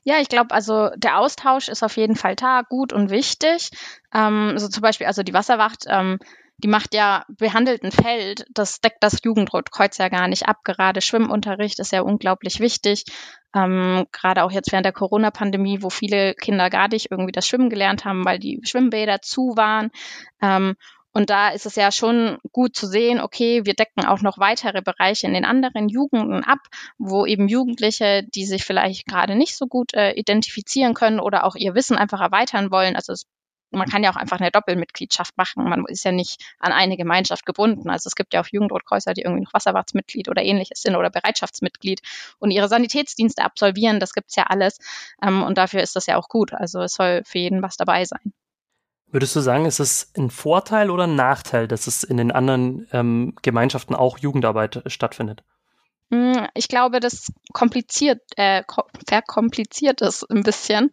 Ja, 0.03 0.19
ich 0.21 0.31
glaube, 0.31 0.55
also 0.55 0.89
der 0.97 1.19
Austausch 1.19 1.69
ist 1.69 1.83
auf 1.83 1.99
jeden 1.99 2.17
Fall 2.17 2.37
da, 2.37 2.63
gut 2.63 2.95
und 2.95 3.11
wichtig. 3.11 3.71
Ähm, 4.15 4.51
also 4.53 4.69
zum 4.69 4.81
Beispiel, 4.81 5.07
also 5.07 5.23
die 5.23 5.35
Wasserwacht 5.35 5.85
ähm, 5.87 6.19
die 6.59 6.69
macht 6.69 6.95
ja 6.95 7.25
behandelten 7.29 7.93
Feld, 7.93 8.47
das 8.53 8.81
deckt 8.81 9.03
das 9.03 9.19
Jugendrotkreuz 9.23 9.99
ja 9.99 10.09
gar 10.09 10.27
nicht 10.29 10.49
ab. 10.49 10.59
Gerade 10.65 11.01
Schwimmunterricht 11.03 11.79
ist 11.81 11.93
ja 11.93 12.01
unglaublich 12.01 12.61
wichtig. 12.61 13.05
Ähm, 13.55 14.07
gerade 14.13 14.43
auch 14.43 14.51
jetzt 14.51 14.73
während 14.73 14.87
der 14.87 14.93
Corona-Pandemie, 14.93 15.83
wo 15.83 15.91
viele 15.91 16.35
Kinder 16.35 16.71
gar 16.71 16.89
nicht 16.89 17.11
irgendwie 17.11 17.33
das 17.33 17.47
Schwimmen 17.47 17.71
gelernt 17.71 18.05
haben, 18.05 18.25
weil 18.25 18.39
die 18.39 18.61
Schwimmbäder 18.65 19.21
zu 19.21 19.55
waren. 19.57 19.91
Ähm, 20.41 20.77
und 21.13 21.31
da 21.31 21.49
ist 21.49 21.65
es 21.65 21.77
ja 21.77 21.91
schon 21.93 22.37
gut 22.53 22.77
zu 22.77 22.87
sehen, 22.87 23.21
okay, 23.21 23.65
wir 23.65 23.73
decken 23.73 24.05
auch 24.05 24.21
noch 24.21 24.37
weitere 24.37 24.83
Bereiche 24.83 25.27
in 25.27 25.33
den 25.33 25.47
anderen 25.47 25.89
Jugenden 25.89 26.45
ab, 26.45 26.59
wo 26.99 27.25
eben 27.25 27.49
Jugendliche, 27.49 28.23
die 28.35 28.45
sich 28.45 28.67
vielleicht 28.67 29.07
gerade 29.07 29.35
nicht 29.35 29.57
so 29.57 29.67
gut 29.67 29.95
äh, 29.95 30.13
identifizieren 30.13 30.93
können 30.93 31.19
oder 31.19 31.45
auch 31.45 31.55
ihr 31.57 31.75
Wissen 31.75 31.97
einfach 31.97 32.21
erweitern 32.21 32.71
wollen. 32.71 32.97
Also 32.97 33.15
es 33.15 33.25
man 33.71 33.89
kann 33.89 34.03
ja 34.03 34.11
auch 34.11 34.17
einfach 34.17 34.41
eine 34.41 34.51
Doppelmitgliedschaft 34.51 35.37
machen. 35.37 35.65
Man 35.69 35.85
ist 35.87 36.05
ja 36.05 36.13
nicht 36.13 36.43
an 36.59 36.73
eine 36.73 36.97
Gemeinschaft 36.97 37.47
gebunden. 37.47 37.91
Also 37.91 38.09
es 38.09 38.15
gibt 38.15 38.35
ja 38.35 38.41
auch 38.41 38.47
Jugendrotkreuzler, 38.47 39.15
die 39.15 39.23
irgendwie 39.23 39.45
noch 39.45 39.55
Wasserwachtsmitglied 39.55 40.29
oder 40.29 40.43
ähnliches 40.43 40.83
sind 40.83 40.97
oder 40.97 41.11
Bereitschaftsmitglied 41.11 42.01
und 42.39 42.51
ihre 42.51 42.69
Sanitätsdienste 42.69 43.45
absolvieren. 43.45 44.01
Das 44.01 44.13
gibt's 44.13 44.37
ja 44.37 44.45
alles. 44.45 44.79
Ähm, 45.23 45.43
und 45.43 45.59
dafür 45.59 45.83
ist 45.83 45.97
das 45.97 46.07
ja 46.07 46.17
auch 46.17 46.29
gut. 46.29 46.53
Also 46.53 46.83
es 46.83 46.95
soll 46.95 47.23
für 47.25 47.39
jeden 47.39 47.63
was 47.63 47.77
dabei 47.77 48.05
sein. 48.05 48.33
Würdest 49.09 49.37
du 49.37 49.41
sagen, 49.41 49.67
ist 49.67 49.79
es 49.79 50.13
ein 50.17 50.31
Vorteil 50.31 50.91
oder 50.91 51.05
ein 51.05 51.15
Nachteil, 51.15 51.69
dass 51.69 51.87
es 51.87 52.03
in 52.03 52.17
den 52.17 52.33
anderen 52.33 52.89
ähm, 52.93 53.35
Gemeinschaften 53.41 53.95
auch 53.95 54.19
Jugendarbeit 54.19 54.83
stattfindet? 54.87 55.45
Hm, 56.11 56.47
ich 56.55 56.69
glaube, 56.69 57.01
das 57.01 57.33
kompliziert, 57.53 58.21
äh, 58.37 58.63
verkompliziert 59.09 60.03
ist 60.03 60.23
ein 60.31 60.45
bisschen. 60.45 60.91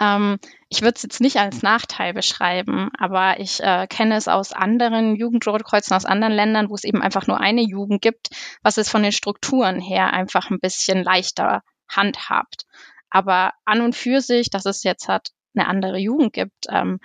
Ähm, 0.00 0.38
ich 0.70 0.80
würde 0.80 0.94
es 0.96 1.02
jetzt 1.02 1.20
nicht 1.20 1.36
als 1.36 1.62
Nachteil 1.62 2.14
beschreiben, 2.14 2.88
aber 2.98 3.38
ich 3.40 3.60
äh, 3.60 3.86
kenne 3.86 4.16
es 4.16 4.26
aus 4.26 4.52
anderen 4.52 5.16
Jugendrotkreuzen, 5.16 5.94
aus 5.94 6.06
anderen 6.06 6.32
Ländern, 6.32 6.70
wo 6.70 6.74
es 6.74 6.84
eben 6.84 7.02
einfach 7.02 7.26
nur 7.26 7.40
eine 7.40 7.60
Jugend 7.62 8.00
gibt, 8.00 8.30
was 8.62 8.78
es 8.78 8.88
von 8.88 9.02
den 9.02 9.12
Strukturen 9.12 9.80
her 9.80 10.12
einfach 10.14 10.50
ein 10.50 10.60
bisschen 10.60 11.02
leichter 11.02 11.62
handhabt. 11.88 12.64
Aber 13.10 13.52
an 13.66 13.82
und 13.82 13.94
für 13.94 14.22
sich, 14.22 14.48
dass 14.48 14.64
es 14.64 14.82
jetzt 14.82 15.08
halt 15.08 15.30
eine 15.54 15.68
andere 15.68 15.98
Jugend 15.98 16.32
gibt, 16.32 16.66
ähm, 16.70 17.00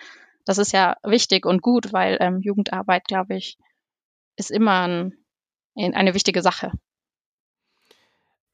das 0.46 0.58
ist 0.58 0.72
ja 0.72 0.96
wichtig 1.04 1.46
und 1.46 1.62
gut, 1.62 1.92
weil 1.92 2.18
ähm, 2.22 2.40
Jugendarbeit, 2.42 3.04
glaube 3.06 3.36
ich, 3.36 3.58
ist 4.38 4.50
immer 4.50 4.88
ein, 4.88 5.14
eine 5.76 6.14
wichtige 6.14 6.42
Sache. 6.42 6.72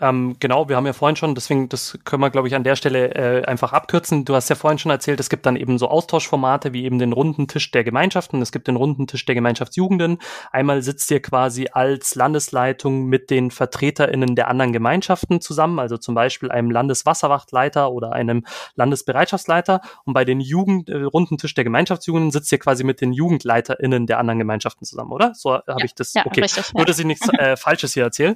Ähm, 0.01 0.35
genau, 0.41 0.67
wir 0.67 0.75
haben 0.75 0.85
ja 0.85 0.91
vorhin 0.91 1.15
schon, 1.15 1.35
deswegen, 1.35 1.69
das 1.69 1.97
können 2.03 2.21
wir, 2.21 2.29
glaube 2.29 2.49
ich, 2.49 2.55
an 2.55 2.65
der 2.65 2.75
Stelle 2.75 3.15
äh, 3.15 3.45
einfach 3.45 3.71
abkürzen. 3.71 4.25
Du 4.25 4.35
hast 4.35 4.49
ja 4.49 4.55
vorhin 4.55 4.77
schon 4.77 4.91
erzählt, 4.91 5.21
es 5.21 5.29
gibt 5.29 5.45
dann 5.45 5.55
eben 5.55 5.77
so 5.77 5.87
Austauschformate 5.87 6.73
wie 6.73 6.83
eben 6.83 6.99
den 6.99 7.13
runden 7.13 7.47
Tisch 7.47 7.71
der 7.71 7.85
Gemeinschaften, 7.85 8.41
es 8.41 8.51
gibt 8.51 8.67
den 8.67 8.75
runden 8.75 9.07
Tisch 9.07 9.23
der 9.23 9.35
Gemeinschaftsjugenden. 9.35 10.17
Einmal 10.51 10.81
sitzt 10.81 11.09
ihr 11.11 11.21
quasi 11.21 11.67
als 11.71 12.15
Landesleitung 12.15 13.05
mit 13.05 13.29
den 13.29 13.51
VertreterInnen 13.51 14.35
der 14.35 14.49
anderen 14.49 14.73
Gemeinschaften 14.73 15.39
zusammen, 15.39 15.79
also 15.79 15.97
zum 15.97 16.13
Beispiel 16.13 16.51
einem 16.51 16.71
Landeswasserwachtleiter 16.71 17.89
oder 17.89 18.11
einem 18.11 18.45
Landesbereitschaftsleiter. 18.75 19.79
Und 20.03 20.13
bei 20.13 20.25
den 20.25 20.41
Jugend, 20.41 20.89
äh, 20.89 21.03
runden 21.03 21.37
Tisch 21.37 21.53
der 21.53 21.63
Gemeinschaftsjugenden 21.63 22.31
sitzt 22.31 22.51
ihr 22.51 22.59
quasi 22.59 22.83
mit 22.83 22.99
den 22.99 23.13
JugendleiterInnen 23.13 24.07
der 24.07 24.19
anderen 24.19 24.39
Gemeinschaften 24.39 24.83
zusammen, 24.85 25.13
oder? 25.13 25.33
So 25.35 25.53
habe 25.53 25.63
ja, 25.67 25.85
ich 25.85 25.95
das. 25.95 26.13
Ja, 26.13 26.25
okay. 26.25 26.41
Richtig. 26.41 26.73
Nur, 26.73 26.85
dass 26.85 26.99
ich 26.99 27.05
nichts 27.05 27.29
äh, 27.29 27.55
Falsches 27.55 27.93
hier 27.93 28.03
erzähle. 28.03 28.35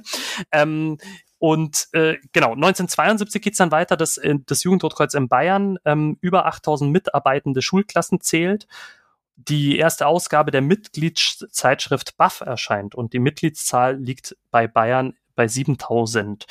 Ähm, 0.52 0.96
und 1.40 1.88
äh, 1.92 2.18
genau, 2.32 2.52
1972 2.52 3.40
geht's 3.40 3.56
dann 3.56 3.70
weiter, 3.70 3.96
dass 3.96 4.18
äh, 4.18 4.34
das 4.44 4.62
Jugendrotkreuz 4.62 5.14
in 5.14 5.26
Bayern 5.26 5.78
ähm, 5.86 6.18
über 6.20 6.44
8000 6.44 6.92
mitarbeitende 6.92 7.62
Schulklassen 7.62 8.20
zählt. 8.20 8.68
Die 9.36 9.78
erste 9.78 10.06
Ausgabe 10.06 10.50
der 10.50 10.60
Mitgliedszeitschrift 10.60 12.18
BAF 12.18 12.42
erscheint 12.42 12.94
und 12.94 13.14
die 13.14 13.20
Mitgliedszahl 13.20 13.96
liegt 13.96 14.36
bei 14.50 14.68
Bayern 14.68 15.14
bei 15.34 15.48
7000. 15.48 16.44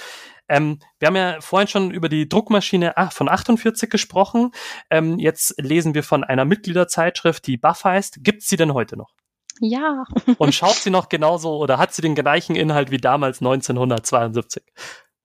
Ähm, 0.47 0.79
wir 0.97 1.05
haben 1.05 1.15
ja 1.15 1.39
vorhin 1.39 1.67
schon 1.67 1.91
über 1.91 2.09
die 2.09 2.27
Druckmaschine 2.27 2.95
von 3.11 3.29
48 3.29 3.91
gesprochen. 3.91 4.53
Ähm, 4.89 5.19
jetzt 5.19 5.53
lesen 5.59 5.93
wir 5.93 6.01
von 6.01 6.23
einer 6.23 6.45
Mitgliederzeitschrift, 6.45 7.45
die 7.45 7.57
BAF 7.57 7.83
heißt. 7.83 8.23
Gibt's 8.23 8.49
sie 8.49 8.57
denn 8.57 8.73
heute 8.73 8.97
noch? 8.97 9.11
Ja. 9.59 10.05
Und 10.37 10.55
schaut 10.55 10.75
sie 10.75 10.89
noch 10.89 11.09
genauso 11.09 11.57
oder 11.57 11.77
hat 11.77 11.93
sie 11.93 12.01
den 12.01 12.15
gleichen 12.15 12.55
Inhalt 12.55 12.91
wie 12.91 12.97
damals 12.97 13.41
1972? 13.41 14.63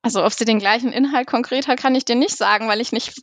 Also 0.04 0.22
ob 0.22 0.34
sie 0.34 0.44
den 0.44 0.58
gleichen 0.58 0.92
Inhalt 0.92 1.26
konkret 1.26 1.66
hat, 1.66 1.78
kann 1.78 1.94
ich 1.94 2.04
dir 2.04 2.14
nicht 2.14 2.36
sagen, 2.36 2.68
weil 2.68 2.82
ich 2.82 2.92
nicht 2.92 3.22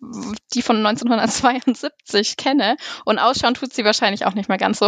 die 0.56 0.64
von 0.64 0.78
1972 0.78 2.38
kenne. 2.38 2.76
Und 3.06 3.20
ausschauen 3.20 3.54
tut 3.54 3.72
sie 3.72 3.86
wahrscheinlich 3.86 4.26
auch 4.26 4.34
nicht 4.34 4.50
mehr 4.50 4.58
ganz 4.58 4.80
so. 4.80 4.88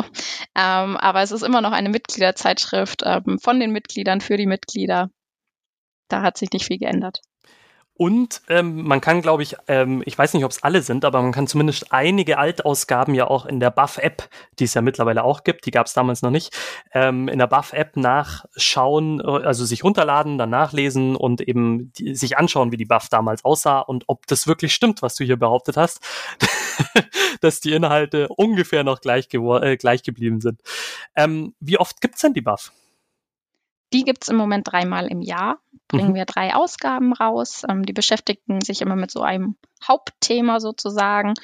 Ähm, 0.56 0.98
aber 0.98 1.22
es 1.22 1.32
ist 1.32 1.44
immer 1.44 1.62
noch 1.62 1.72
eine 1.72 1.90
Mitgliederzeitschrift 1.90 3.04
ähm, 3.06 3.38
von 3.40 3.60
den 3.60 3.72
Mitgliedern 3.72 4.22
für 4.22 4.38
die 4.38 4.48
Mitglieder. 4.48 5.12
Da 6.08 6.24
hat 6.24 6.38
sich 6.38 6.52
nicht 6.52 6.66
viel 6.66 6.80
geändert. 6.80 7.22
Und 7.96 8.42
ähm, 8.50 8.88
man 8.88 9.02
kann, 9.02 9.22
glaube 9.22 9.44
ich, 9.44 9.56
ähm, 9.68 10.02
ich 10.06 10.18
weiß 10.18 10.34
nicht, 10.34 10.44
ob 10.44 10.52
es 10.52 10.64
alle 10.64 10.82
sind, 10.82 11.06
aber 11.06 11.22
man 11.22 11.32
kann 11.32 11.46
zumindest 11.46 11.94
einige 11.94 12.40
Altausgaben 12.40 13.14
ja 13.14 13.28
auch 13.28 13.46
in 13.46 13.60
der 13.60 13.70
Buff-App, 13.70 14.30
die 14.58 14.64
es 14.64 14.74
ja 14.74 14.82
mittlerweile 14.82 15.24
auch 15.24 15.44
gibt, 15.44 15.68
die 15.68 15.72
gab 15.72 15.86
es 15.86 15.94
damals 15.94 16.24
noch 16.24 16.32
nicht, 16.32 16.58
ähm, 16.94 17.28
in 17.28 17.38
der 17.38 17.46
Buff-App 17.46 17.96
nachschauen, 17.96 19.22
also 19.22 19.64
sich 19.64 19.84
runterladen, 19.84 20.40
dann 20.40 20.50
nachlesen 20.50 21.16
und 21.16 21.42
eben 21.42 21.94
die, 21.94 22.16
sich 22.16 22.36
anschauen, 22.36 22.72
wie 22.72 22.78
die 22.78 22.86
Buff 22.86 23.10
damals 23.10 23.46
aussah 23.46 23.80
und 23.80 24.06
ob 24.08 24.26
das 24.26 24.48
wirklich 24.48 24.74
stimmt, 24.74 25.04
was 25.04 25.14
du 25.14 25.24
hier 25.24 25.38
behauptet 25.38 25.78
hast, 25.78 26.02
dass 27.42 27.60
die 27.60 27.74
Inhalte 27.74 28.28
ungefähr 28.30 28.84
noch 28.84 29.02
gleich, 29.02 29.28
äh, 29.32 29.78
gleich 29.78 30.02
geblieben 30.02 30.42
sind. 30.42 30.62
Ähm, 31.16 31.54
wie 31.60 31.78
oft 31.78 32.02
gibt's 32.02 32.22
denn 32.22 32.34
die 32.34 32.42
Buff? 32.42 32.72
Die 33.94 34.04
gibt's 34.04 34.28
im 34.28 34.36
Moment 34.36 34.68
dreimal 34.70 35.08
im 35.08 35.22
Jahr. 35.22 35.60
Bringen 35.88 36.10
mhm. 36.10 36.16
wir 36.16 36.26
drei 36.26 36.56
Ausgaben 36.56 37.14
raus. 37.14 37.64
Ähm, 37.70 37.86
die 37.86 37.94
beschäftigen 37.94 38.62
sich 38.62 38.82
immer 38.82 38.96
mit 38.96 39.12
so 39.12 39.22
einem 39.22 39.56
Hauptthema 39.88 40.60
sozusagen. 40.60 41.36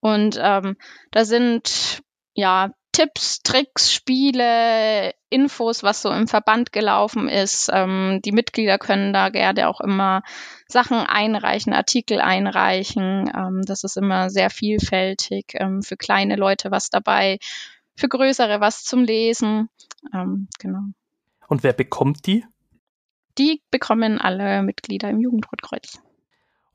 Und 0.00 0.38
ähm, 0.40 0.76
da 1.10 1.24
sind 1.24 2.02
ja 2.34 2.74
Tipps, 2.92 3.42
Tricks, 3.42 3.92
Spiele, 3.92 5.14
Infos, 5.28 5.82
was 5.82 6.02
so 6.02 6.10
im 6.10 6.28
Verband 6.28 6.72
gelaufen 6.72 7.28
ist. 7.28 7.68
Ähm, 7.72 8.20
die 8.24 8.30
Mitglieder 8.30 8.78
können 8.78 9.12
da 9.12 9.30
gerne 9.30 9.68
auch 9.68 9.80
immer 9.80 10.22
Sachen 10.68 10.98
einreichen, 10.98 11.72
Artikel 11.72 12.20
einreichen. 12.20 13.32
Ähm, 13.34 13.62
das 13.66 13.82
ist 13.82 13.96
immer 13.96 14.30
sehr 14.30 14.50
vielfältig. 14.50 15.54
Ähm, 15.54 15.82
für 15.82 15.96
kleine 15.96 16.36
Leute 16.36 16.70
was 16.70 16.90
dabei, 16.90 17.38
für 17.96 18.08
größere 18.08 18.60
was 18.60 18.84
zum 18.84 19.02
Lesen. 19.02 19.70
Ähm, 20.12 20.48
genau. 20.60 20.82
Und 21.48 21.62
wer 21.62 21.72
bekommt 21.72 22.26
die? 22.26 22.44
Die 23.38 23.62
bekommen 23.70 24.20
alle 24.20 24.62
Mitglieder 24.62 25.10
im 25.10 25.20
Jugendrotkreuz. 25.20 26.00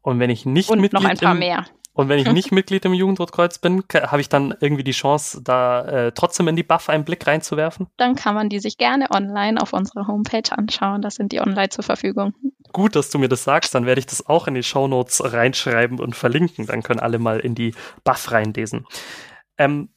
Und 0.01 0.19
wenn 0.19 0.29
ich 0.29 0.45
nicht 0.45 0.69
und 0.69 0.81
Mitglied 0.81 1.01
noch 1.01 1.09
ein 1.09 1.17
paar 1.17 1.33
im, 1.33 1.39
mehr. 1.39 1.65
Und 1.93 2.07
wenn 2.07 2.19
ich 2.19 2.31
nicht 2.31 2.51
Mitglied 2.51 2.85
im 2.85 2.93
Jugendrotkreuz 2.93 3.57
bin, 3.59 3.83
habe 3.93 4.21
ich 4.21 4.29
dann 4.29 4.55
irgendwie 4.59 4.83
die 4.83 4.91
Chance, 4.91 5.41
da 5.43 5.85
äh, 5.85 6.11
trotzdem 6.13 6.47
in 6.47 6.55
die 6.55 6.63
Buff 6.63 6.89
einen 6.89 7.05
Blick 7.05 7.25
reinzuwerfen? 7.27 7.87
Dann 7.97 8.15
kann 8.15 8.35
man 8.35 8.49
die 8.49 8.59
sich 8.59 8.77
gerne 8.77 9.11
online 9.11 9.61
auf 9.61 9.73
unserer 9.73 10.07
Homepage 10.07 10.49
anschauen. 10.51 11.01
Das 11.01 11.15
sind 11.15 11.31
die 11.31 11.41
online 11.41 11.69
zur 11.69 11.83
Verfügung. 11.83 12.33
Gut, 12.71 12.95
dass 12.95 13.09
du 13.09 13.19
mir 13.19 13.29
das 13.29 13.43
sagst. 13.43 13.75
Dann 13.75 13.85
werde 13.85 13.99
ich 13.99 14.05
das 14.05 14.25
auch 14.25 14.47
in 14.47 14.53
die 14.53 14.63
Shownotes 14.63 15.33
reinschreiben 15.33 15.99
und 15.99 16.15
verlinken. 16.15 16.67
Dann 16.67 16.83
können 16.83 16.99
alle 16.99 17.19
mal 17.19 17.39
in 17.39 17.55
die 17.55 17.73
Buff 18.03 18.31
reinlesen. 18.31 18.85
Ähm, 19.57 19.89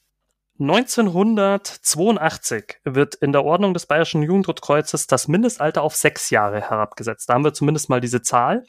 1982 0.62 2.78
wird 2.84 3.16
in 3.16 3.32
der 3.32 3.44
Ordnung 3.44 3.74
des 3.74 3.86
Bayerischen 3.86 4.22
Jugendrotkreuzes 4.22 5.08
das 5.08 5.26
Mindestalter 5.26 5.82
auf 5.82 5.96
sechs 5.96 6.30
Jahre 6.30 6.60
herabgesetzt. 6.60 7.28
Da 7.28 7.34
haben 7.34 7.44
wir 7.44 7.52
zumindest 7.52 7.90
mal 7.90 8.00
diese 8.00 8.22
Zahl. 8.22 8.62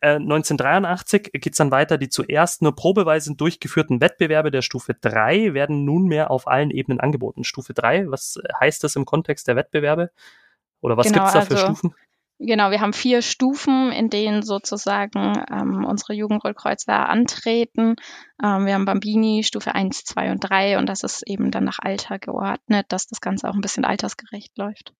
Äh, 0.00 0.14
1983 0.14 1.32
geht's 1.34 1.58
dann 1.58 1.70
weiter. 1.70 1.98
Die 1.98 2.08
zuerst 2.08 2.62
nur 2.62 2.74
probeweise 2.74 3.36
durchgeführten 3.36 4.00
Wettbewerbe 4.00 4.50
der 4.50 4.62
Stufe 4.62 4.94
3 4.94 5.52
werden 5.52 5.84
nunmehr 5.84 6.30
auf 6.30 6.48
allen 6.48 6.70
Ebenen 6.70 6.98
angeboten. 6.98 7.44
Stufe 7.44 7.74
3, 7.74 8.10
was 8.10 8.40
heißt 8.58 8.82
das 8.82 8.96
im 8.96 9.04
Kontext 9.04 9.46
der 9.46 9.56
Wettbewerbe? 9.56 10.10
Oder 10.80 10.96
was 10.96 11.08
genau, 11.08 11.18
gibt's 11.18 11.34
da 11.34 11.42
für 11.42 11.54
also, 11.54 11.66
Stufen? 11.66 11.94
Genau, 12.46 12.70
wir 12.70 12.80
haben 12.80 12.92
vier 12.92 13.22
Stufen, 13.22 13.90
in 13.90 14.10
denen 14.10 14.42
sozusagen 14.42 15.42
ähm, 15.50 15.84
unsere 15.86 16.12
Jugendrollkreuzer 16.12 17.08
antreten. 17.08 17.96
Ähm, 18.42 18.66
wir 18.66 18.74
haben 18.74 18.84
Bambini, 18.84 19.42
Stufe 19.44 19.74
1, 19.74 20.04
2 20.04 20.30
und 20.30 20.40
3 20.40 20.78
und 20.78 20.86
das 20.86 21.04
ist 21.04 21.22
eben 21.26 21.50
dann 21.50 21.64
nach 21.64 21.78
Alter 21.80 22.18
geordnet, 22.18 22.86
dass 22.90 23.06
das 23.06 23.22
Ganze 23.22 23.48
auch 23.48 23.54
ein 23.54 23.62
bisschen 23.62 23.86
altersgerecht 23.86 24.58
läuft. 24.58 24.92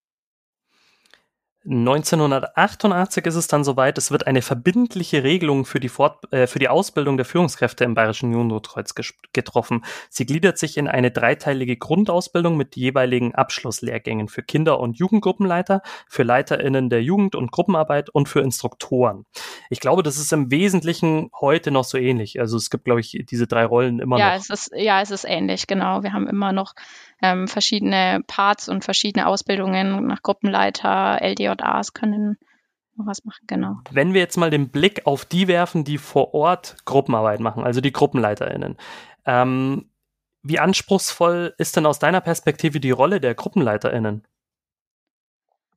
1988 1.67 3.25
ist 3.25 3.37
es 3.37 3.47
dann 3.47 3.65
soweit, 3.65 3.97
es 3.97 4.11
wird 4.11 4.27
eine 4.27 4.43
verbindliche 4.43 5.25
Regelung 5.25 5.65
für 5.65 5.81
die, 5.81 5.89
Fort 5.89 6.31
äh, 6.31 6.47
für 6.47 6.59
die 6.59 6.69
Ausbildung 6.69 7.17
der 7.17 7.25
Führungskräfte 7.25 7.85
im 7.85 7.95
Bayerischen 7.95 8.33
Jugendrotkreuz 8.33 8.95
getroffen. 9.33 9.83
Sie 10.11 10.27
gliedert 10.27 10.59
sich 10.59 10.77
in 10.77 10.89
eine 10.89 11.11
dreiteilige 11.11 11.79
Grundausbildung 11.79 12.59
mit 12.59 12.77
jeweiligen 12.77 13.35
Abschlusslehrgängen 13.35 14.29
für 14.29 14.43
Kinder- 14.43 14.79
und 14.79 14.99
Jugendgruppenleiter, 14.99 15.81
für 16.07 16.23
LeiterInnen 16.23 16.91
der 16.91 17.03
Jugend- 17.03 17.35
und 17.35 17.51
Gruppenarbeit 17.51 18.11
und 18.11 18.29
für 18.29 18.41
Instruktoren. 18.41 19.25
Ich 19.71 19.81
glaube, 19.81 20.03
das 20.03 20.19
ist 20.19 20.35
im 20.35 20.51
Wesentlichen 20.51 21.31
heute 21.41 21.71
noch 21.71 21.85
so 21.85 21.97
ähnlich. 21.97 22.41
Also 22.41 22.59
es 22.59 22.69
gibt, 22.69 22.85
glaube 22.85 23.01
ich, 23.01 23.25
diese 23.31 23.47
drei 23.47 23.65
Rollen 23.65 24.01
immer 24.01 24.19
ja, 24.19 24.35
noch. 24.35 24.37
Es 24.37 24.51
ist, 24.51 24.73
ja, 24.77 25.01
es 25.01 25.11
ist 25.11 25.25
ähnlich, 25.25 25.67
genau. 25.67 26.03
Wir 26.03 26.12
haben 26.12 26.29
immer 26.29 26.53
noch 26.53 26.75
ähm, 27.25 27.49
verschiedene 27.49 28.20
Parts 28.27 28.68
und 28.68 28.85
verschiedene 28.85 29.27
Ausbildungen 29.27 30.07
nach 30.07 30.22
Gruppenleiter, 30.22 31.22
LDJAs 31.22 31.95
können 31.95 32.37
noch 32.97 33.07
was 33.07 33.25
machen, 33.25 33.45
genau. 33.47 33.77
Wenn 33.91 34.12
wir 34.12 34.20
jetzt 34.20 34.37
mal 34.37 34.51
den 34.51 34.68
Blick 34.68 35.07
auf 35.07 35.25
die 35.25 35.49
werfen, 35.49 35.85
die 35.85 35.97
vor 35.97 36.35
Ort 36.35 36.77
Gruppenarbeit 36.85 37.41
machen, 37.41 37.64
also 37.64 37.81
die 37.81 37.93
GruppenleiterInnen, 37.93 38.77
ähm, 39.25 39.91
wie 40.43 40.59
anspruchsvoll 40.59 41.55
ist 41.57 41.77
denn 41.77 41.87
aus 41.87 41.99
deiner 41.99 42.20
Perspektive 42.20 42.79
die 42.79 42.91
Rolle 42.91 43.20
der 43.20 43.35
GruppenleiterInnen? 43.35 44.27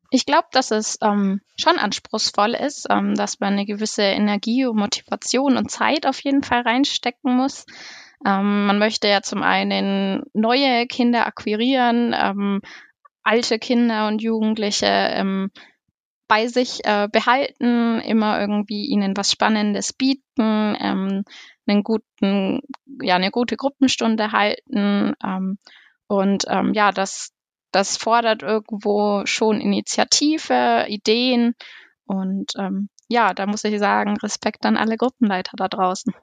Ich 0.10 0.26
glaube, 0.26 0.48
dass 0.52 0.72
es 0.72 0.98
ähm, 1.02 1.41
schon 1.58 1.78
anspruchsvoll 1.80 2.54
ist, 2.54 2.88
ähm, 2.89 3.16
dass 3.16 3.39
man 3.39 3.54
eine 3.54 3.66
gewisse 3.66 4.04
Energie 4.04 4.66
und 4.66 4.78
Motivation 4.78 5.56
und 5.56 5.72
Zeit 5.72 6.06
auf 6.06 6.20
jeden 6.20 6.43
Fall 6.43 6.62
reinstecken 6.62 7.36
muss. 7.36 7.66
Ähm, 8.26 8.65
man 8.65 8.80
möchte 8.80 9.07
ja 9.07 9.22
zum 9.22 9.43
einen 9.43 10.24
neue 10.34 10.88
Kinder 10.88 11.28
akquirieren, 11.28 12.15
ähm, 12.18 12.61
alte 13.24 13.59
Kinder 13.59 14.07
und 14.07 14.22
Jugendliche 14.22 14.88
ähm, 14.88 15.51
bei 16.28 16.47
sich 16.47 16.84
äh, 16.86 17.07
behalten, 17.11 17.99
immer 18.01 18.39
irgendwie 18.39 18.86
ihnen 18.88 19.15
was 19.15 19.32
Spannendes 19.32 19.93
bieten, 19.93 20.76
ähm, 20.80 21.24
einen 21.68 21.84
guten, 21.84 22.61
ja, 23.01 23.15
eine 23.15 23.32
gute 23.32 23.55
Gruppenstunde 23.57 24.32
halten. 24.32 25.13
Ähm, 25.24 25.57
und 26.07 26.45
ähm, 26.47 26.74
ja, 26.74 26.91
das, 26.91 27.34
das 27.72 27.97
fordert 27.97 28.43
irgendwo 28.43 29.26
schon 29.26 29.61
Initiative, 29.61 30.86
Ideen 30.88 31.55
Und 32.05 32.53
ähm, 32.57 32.89
ja, 33.09 33.34
da 33.34 33.45
muss 33.45 33.63
ich 33.63 33.80
sagen, 33.80 34.18
Respekt 34.18 34.65
an 34.65 34.78
alle 34.78 34.97
Gruppenleiter 34.97 35.53
da 35.57 35.68
draußen. 35.68 36.13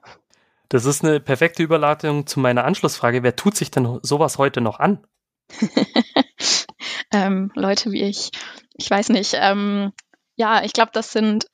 Das 0.69 0.85
ist 0.85 1.03
eine 1.03 1.19
perfekte 1.19 1.63
Überleitung 1.63 2.27
zu 2.27 2.39
meiner 2.39 2.65
Anschlussfrage. 2.65 3.23
Wer 3.23 3.35
tut 3.35 3.55
sich 3.55 3.71
denn 3.71 3.99
sowas 4.01 4.37
heute 4.37 4.61
noch 4.61 4.79
an? 4.79 5.05
ähm, 7.11 7.51
Leute 7.55 7.91
wie 7.91 8.03
ich. 8.03 8.31
Ich 8.73 8.89
weiß 8.89 9.09
nicht. 9.09 9.33
Ähm, 9.35 9.93
ja, 10.35 10.63
ich 10.63 10.73
glaube, 10.73 10.91
das 10.93 11.11
sind 11.11 11.47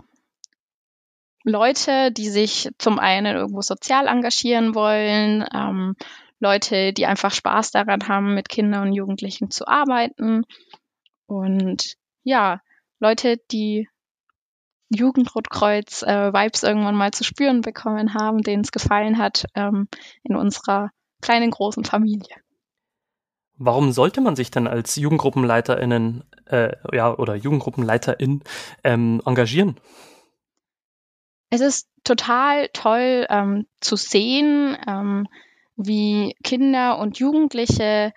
Leute, 1.43 2.11
die 2.11 2.29
sich 2.29 2.69
zum 2.77 2.99
einen 2.99 3.35
irgendwo 3.35 3.61
sozial 3.61 4.07
engagieren 4.07 4.75
wollen, 4.75 5.45
ähm, 5.53 5.95
Leute, 6.39 6.93
die 6.93 7.05
einfach 7.05 7.31
Spaß 7.31 7.71
daran 7.71 8.07
haben, 8.07 8.33
mit 8.33 8.49
Kindern 8.49 8.87
und 8.87 8.93
Jugendlichen 8.93 9.51
zu 9.51 9.67
arbeiten 9.67 10.43
und 11.27 11.95
ja, 12.23 12.61
Leute, 12.99 13.37
die 13.51 13.87
Jugendrotkreuz 14.91 16.03
äh, 16.03 16.33
Vibes 16.33 16.63
irgendwann 16.63 16.95
mal 16.95 17.11
zu 17.11 17.23
spüren 17.23 17.61
bekommen 17.61 18.13
haben, 18.13 18.41
denen 18.41 18.63
es 18.63 18.71
gefallen 18.71 19.17
hat 19.17 19.45
ähm, 19.55 19.87
in 20.23 20.35
unserer 20.35 20.91
kleinen 21.21 21.51
großen 21.51 21.85
Familie. 21.85 22.35
Warum 23.57 23.91
sollte 23.91 24.21
man 24.21 24.35
sich 24.35 24.51
dann 24.51 24.67
als 24.67 24.95
JugendgruppenleiterInnen 24.95 26.23
äh, 26.47 26.75
ja, 26.93 27.13
oder 27.15 27.35
Jugendgruppenleiterin 27.35 28.41
ähm, 28.83 29.21
engagieren? 29.25 29.79
Es 31.51 31.61
ist 31.61 31.87
total 32.03 32.69
toll 32.73 33.27
ähm, 33.29 33.67
zu 33.79 33.95
sehen, 33.95 34.77
ähm, 34.87 35.27
wie 35.75 36.35
Kinder 36.43 36.97
und 36.97 37.19
Jugendliche 37.19 38.13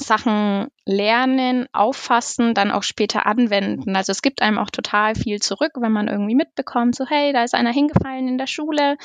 Sachen 0.00 0.68
lernen, 0.86 1.66
auffassen, 1.72 2.54
dann 2.54 2.70
auch 2.70 2.84
später 2.84 3.26
anwenden. 3.26 3.96
Also 3.96 4.12
es 4.12 4.22
gibt 4.22 4.42
einem 4.42 4.58
auch 4.58 4.70
total 4.70 5.16
viel 5.16 5.40
zurück, 5.40 5.72
wenn 5.80 5.90
man 5.90 6.06
irgendwie 6.06 6.36
mitbekommt, 6.36 6.94
so 6.94 7.04
hey, 7.04 7.32
da 7.32 7.42
ist 7.42 7.54
einer 7.54 7.72
hingefallen 7.72 8.28
in 8.28 8.38
der 8.38 8.46
Schule. 8.46 8.96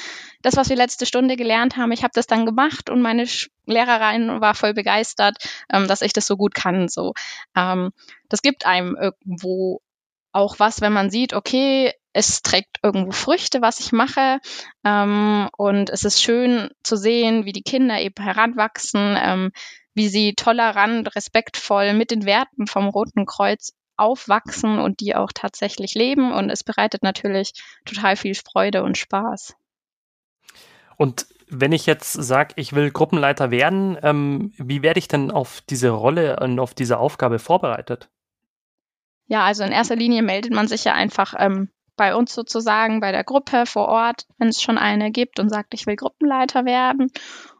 Das, 0.43 0.55
was 0.55 0.69
wir 0.69 0.75
letzte 0.75 1.07
Stunde 1.07 1.35
gelernt 1.35 1.77
haben, 1.77 1.91
ich 1.91 2.03
habe 2.03 2.13
das 2.13 2.27
dann 2.27 2.45
gemacht 2.45 2.91
und 2.91 3.01
meine 3.01 3.25
Lehrerin 3.65 4.39
war 4.39 4.53
voll 4.53 4.75
begeistert, 4.75 5.37
ähm, 5.71 5.87
dass 5.87 6.03
ich 6.03 6.13
das 6.13 6.27
so 6.27 6.37
gut 6.37 6.53
kann. 6.53 6.87
So, 6.87 7.13
ähm, 7.55 7.91
das 8.29 8.43
gibt 8.43 8.67
einem 8.67 8.95
irgendwo 8.95 9.81
auch 10.31 10.59
was, 10.59 10.81
wenn 10.81 10.93
man 10.93 11.09
sieht, 11.09 11.33
okay, 11.33 11.91
es 12.13 12.43
trägt 12.43 12.77
irgendwo 12.83 13.11
Früchte, 13.11 13.61
was 13.61 13.79
ich 13.79 13.91
mache. 13.91 14.39
Ähm, 14.85 15.49
und 15.57 15.89
es 15.89 16.03
ist 16.03 16.21
schön 16.21 16.69
zu 16.83 16.95
sehen, 16.95 17.45
wie 17.45 17.53
die 17.53 17.63
Kinder 17.63 17.99
eben 17.99 18.21
heranwachsen, 18.23 19.17
ähm, 19.19 19.51
wie 19.93 20.07
sie 20.07 20.33
tolerant, 20.33 21.15
respektvoll 21.15 21.93
mit 21.93 22.11
den 22.11 22.25
Werten 22.25 22.67
vom 22.67 22.87
Roten 22.87 23.25
Kreuz 23.25 23.73
aufwachsen 23.95 24.79
und 24.79 24.99
die 24.99 25.15
auch 25.15 25.31
tatsächlich 25.33 25.93
leben. 25.93 26.31
Und 26.31 26.49
es 26.49 26.63
bereitet 26.63 27.03
natürlich 27.03 27.53
total 27.85 28.15
viel 28.15 28.35
Freude 28.35 28.83
und 28.83 28.97
Spaß. 28.97 29.55
Und 30.97 31.27
wenn 31.47 31.71
ich 31.71 31.85
jetzt 31.85 32.13
sage, 32.13 32.53
ich 32.55 32.73
will 32.73 32.91
Gruppenleiter 32.91 33.51
werden, 33.51 33.97
ähm, 34.01 34.53
wie 34.57 34.81
werde 34.81 34.99
ich 34.99 35.07
denn 35.07 35.31
auf 35.31 35.61
diese 35.61 35.89
Rolle 35.89 36.39
und 36.39 36.59
auf 36.59 36.73
diese 36.73 36.97
Aufgabe 36.97 37.39
vorbereitet? 37.39 38.09
Ja, 39.27 39.45
also 39.45 39.63
in 39.63 39.71
erster 39.71 39.95
Linie 39.95 40.21
meldet 40.21 40.53
man 40.53 40.67
sich 40.67 40.83
ja 40.83 40.93
einfach 40.93 41.33
ähm, 41.37 41.69
bei 41.95 42.15
uns 42.15 42.33
sozusagen, 42.33 42.99
bei 42.99 43.11
der 43.11 43.23
Gruppe 43.23 43.65
vor 43.65 43.87
Ort, 43.87 44.25
wenn 44.37 44.49
es 44.49 44.61
schon 44.61 44.77
eine 44.77 45.11
gibt 45.11 45.39
und 45.39 45.49
sagt, 45.49 45.73
ich 45.73 45.85
will 45.85 45.95
Gruppenleiter 45.95 46.65
werden. 46.65 47.11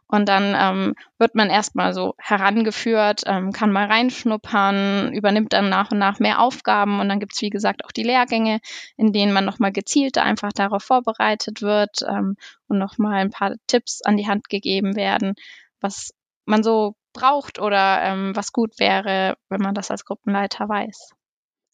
Und 0.06 0.28
dann 0.28 0.54
ähm, 0.56 0.94
wird 1.18 1.34
man 1.34 1.48
erstmal 1.50 1.94
so 1.94 2.14
herangeführt, 2.18 3.22
ähm, 3.26 3.52
kann 3.52 3.72
mal 3.72 3.86
reinschnuppern, 3.86 5.12
übernimmt 5.12 5.52
dann 5.52 5.70
nach 5.70 5.90
und 5.90 5.98
nach 5.98 6.18
mehr 6.18 6.40
Aufgaben 6.40 7.00
und 7.00 7.08
dann 7.08 7.20
gibt's 7.20 7.40
wie 7.40 7.50
gesagt 7.50 7.84
auch 7.84 7.92
die 7.92 8.02
Lehrgänge, 8.02 8.60
in 8.96 9.12
denen 9.12 9.32
man 9.32 9.44
nochmal 9.44 9.72
gezielter 9.72 10.22
einfach 10.22 10.52
darauf 10.52 10.82
vorbereitet 10.82 11.62
wird 11.62 12.02
ähm, 12.06 12.36
und 12.68 12.78
nochmal 12.78 13.14
ein 13.14 13.30
paar 13.30 13.54
Tipps 13.66 14.02
an 14.02 14.16
die 14.16 14.28
Hand 14.28 14.48
gegeben 14.48 14.94
werden, 14.94 15.34
was 15.80 16.12
man 16.44 16.62
so 16.62 16.96
braucht 17.14 17.58
oder 17.58 18.02
ähm, 18.02 18.36
was 18.36 18.52
gut 18.52 18.78
wäre, 18.78 19.36
wenn 19.48 19.62
man 19.62 19.74
das 19.74 19.90
als 19.90 20.04
Gruppenleiter 20.04 20.68
weiß. 20.68 21.12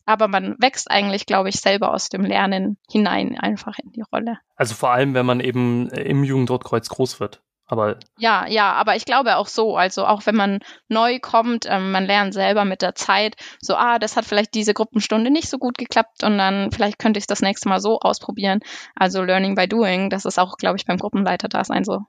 Aber 0.06 0.28
man 0.28 0.56
wächst 0.58 0.90
eigentlich, 0.90 1.26
glaube 1.26 1.48
ich, 1.48 1.60
selber 1.60 1.92
aus 1.92 2.08
dem 2.08 2.22
Lernen 2.22 2.78
hinein 2.90 3.38
einfach 3.38 3.78
in 3.78 3.92
die 3.92 4.02
Rolle. 4.12 4.38
Also 4.56 4.74
vor 4.74 4.90
allem, 4.90 5.14
wenn 5.14 5.26
man 5.26 5.40
eben 5.40 5.88
im 5.90 6.24
Jugendrotkreuz 6.24 6.88
groß 6.88 7.20
wird. 7.20 7.42
Aber 7.70 7.98
ja, 8.18 8.48
ja, 8.48 8.72
aber 8.72 8.96
ich 8.96 9.04
glaube 9.04 9.36
auch 9.36 9.46
so, 9.46 9.76
also 9.76 10.04
auch 10.04 10.26
wenn 10.26 10.34
man 10.34 10.58
neu 10.88 11.20
kommt, 11.20 11.66
ähm, 11.68 11.92
man 11.92 12.04
lernt 12.04 12.34
selber 12.34 12.64
mit 12.64 12.82
der 12.82 12.96
Zeit, 12.96 13.36
so, 13.60 13.76
ah, 13.76 14.00
das 14.00 14.16
hat 14.16 14.24
vielleicht 14.24 14.54
diese 14.54 14.74
Gruppenstunde 14.74 15.30
nicht 15.30 15.48
so 15.48 15.58
gut 15.58 15.78
geklappt 15.78 16.24
und 16.24 16.36
dann 16.36 16.72
vielleicht 16.72 16.98
könnte 16.98 17.18
ich 17.18 17.22
es 17.22 17.28
das 17.28 17.42
nächste 17.42 17.68
Mal 17.68 17.80
so 17.80 18.00
ausprobieren. 18.00 18.58
Also 18.96 19.22
Learning 19.22 19.54
by 19.54 19.68
Doing, 19.68 20.10
das 20.10 20.24
ist 20.24 20.38
auch, 20.40 20.56
glaube 20.56 20.78
ich, 20.78 20.84
beim 20.84 20.98
Gruppenleiter 20.98 21.48
da 21.48 21.62
sein 21.62 21.84
so. 21.84 22.00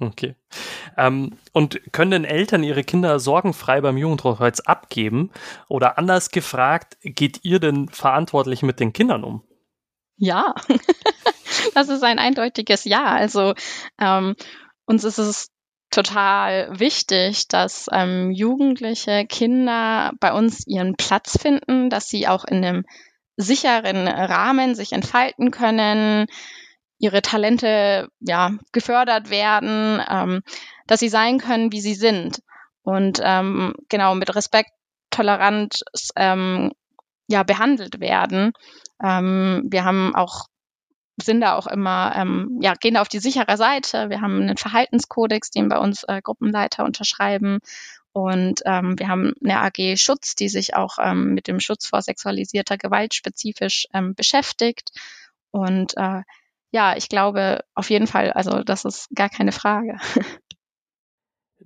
Okay. 0.00 0.34
Ähm, 0.96 1.38
und 1.52 1.80
können 1.92 2.10
denn 2.10 2.24
Eltern 2.24 2.64
ihre 2.64 2.82
Kinder 2.82 3.20
sorgenfrei 3.20 3.80
beim 3.80 3.96
Jugendrotkreuz 3.96 4.60
abgeben? 4.60 5.30
Oder 5.68 5.96
anders 5.96 6.30
gefragt, 6.30 6.98
geht 7.02 7.44
ihr 7.44 7.60
denn 7.60 7.88
verantwortlich 7.88 8.62
mit 8.62 8.80
den 8.80 8.92
Kindern 8.92 9.22
um? 9.22 9.42
Ja, 10.18 10.54
das 11.74 11.88
ist 11.88 12.02
ein 12.02 12.18
eindeutiges 12.18 12.84
Ja. 12.84 13.04
Also 13.04 13.54
ähm, 14.00 14.34
uns 14.86 15.04
ist 15.04 15.18
es 15.18 15.50
total 15.90 16.78
wichtig, 16.78 17.48
dass 17.48 17.86
ähm, 17.92 18.30
jugendliche 18.30 19.26
Kinder 19.26 20.12
bei 20.20 20.32
uns 20.32 20.66
ihren 20.66 20.96
Platz 20.96 21.38
finden, 21.40 21.90
dass 21.90 22.08
sie 22.08 22.28
auch 22.28 22.44
in 22.44 22.64
einem 22.64 22.84
sicheren 23.36 24.08
Rahmen 24.08 24.74
sich 24.74 24.92
entfalten 24.92 25.50
können, 25.50 26.26
ihre 26.98 27.22
Talente 27.22 28.08
ja 28.20 28.52
gefördert 28.72 29.30
werden, 29.30 30.02
ähm, 30.08 30.42
dass 30.86 31.00
sie 31.00 31.08
sein 31.08 31.38
können, 31.38 31.72
wie 31.72 31.80
sie 31.80 31.94
sind 31.94 32.40
und 32.82 33.20
ähm, 33.22 33.74
genau 33.88 34.14
mit 34.14 34.34
Respekt, 34.34 34.70
tolerant 35.10 35.82
ähm, 36.16 36.72
ja 37.26 37.42
behandelt 37.42 38.00
werden. 38.00 38.52
Ähm, 39.02 39.66
wir 39.68 39.84
haben 39.84 40.14
auch 40.14 40.46
sind 41.16 41.40
da 41.40 41.54
auch 41.56 41.66
immer, 41.66 42.12
ähm, 42.16 42.58
ja, 42.60 42.74
gehen 42.74 42.94
da 42.94 43.00
auf 43.00 43.08
die 43.08 43.18
sichere 43.18 43.56
Seite. 43.56 44.10
Wir 44.10 44.20
haben 44.20 44.42
einen 44.42 44.56
Verhaltenskodex, 44.56 45.50
den 45.50 45.68
bei 45.68 45.78
uns 45.78 46.04
äh, 46.04 46.20
Gruppenleiter 46.22 46.84
unterschreiben. 46.84 47.58
Und 48.12 48.62
ähm, 48.64 48.98
wir 48.98 49.08
haben 49.08 49.32
eine 49.44 49.60
AG 49.60 49.96
Schutz, 49.96 50.34
die 50.34 50.48
sich 50.48 50.74
auch 50.74 50.98
ähm, 51.00 51.34
mit 51.34 51.48
dem 51.48 51.60
Schutz 51.60 51.86
vor 51.86 52.00
sexualisierter 52.02 52.78
Gewalt 52.78 53.14
spezifisch 53.14 53.86
ähm, 53.92 54.14
beschäftigt. 54.14 54.90
Und 55.50 55.96
äh, 55.96 56.22
ja, 56.70 56.96
ich 56.96 57.08
glaube 57.08 57.64
auf 57.74 57.90
jeden 57.90 58.06
Fall, 58.06 58.32
also 58.32 58.62
das 58.62 58.84
ist 58.84 59.08
gar 59.14 59.28
keine 59.28 59.52
Frage. 59.52 59.98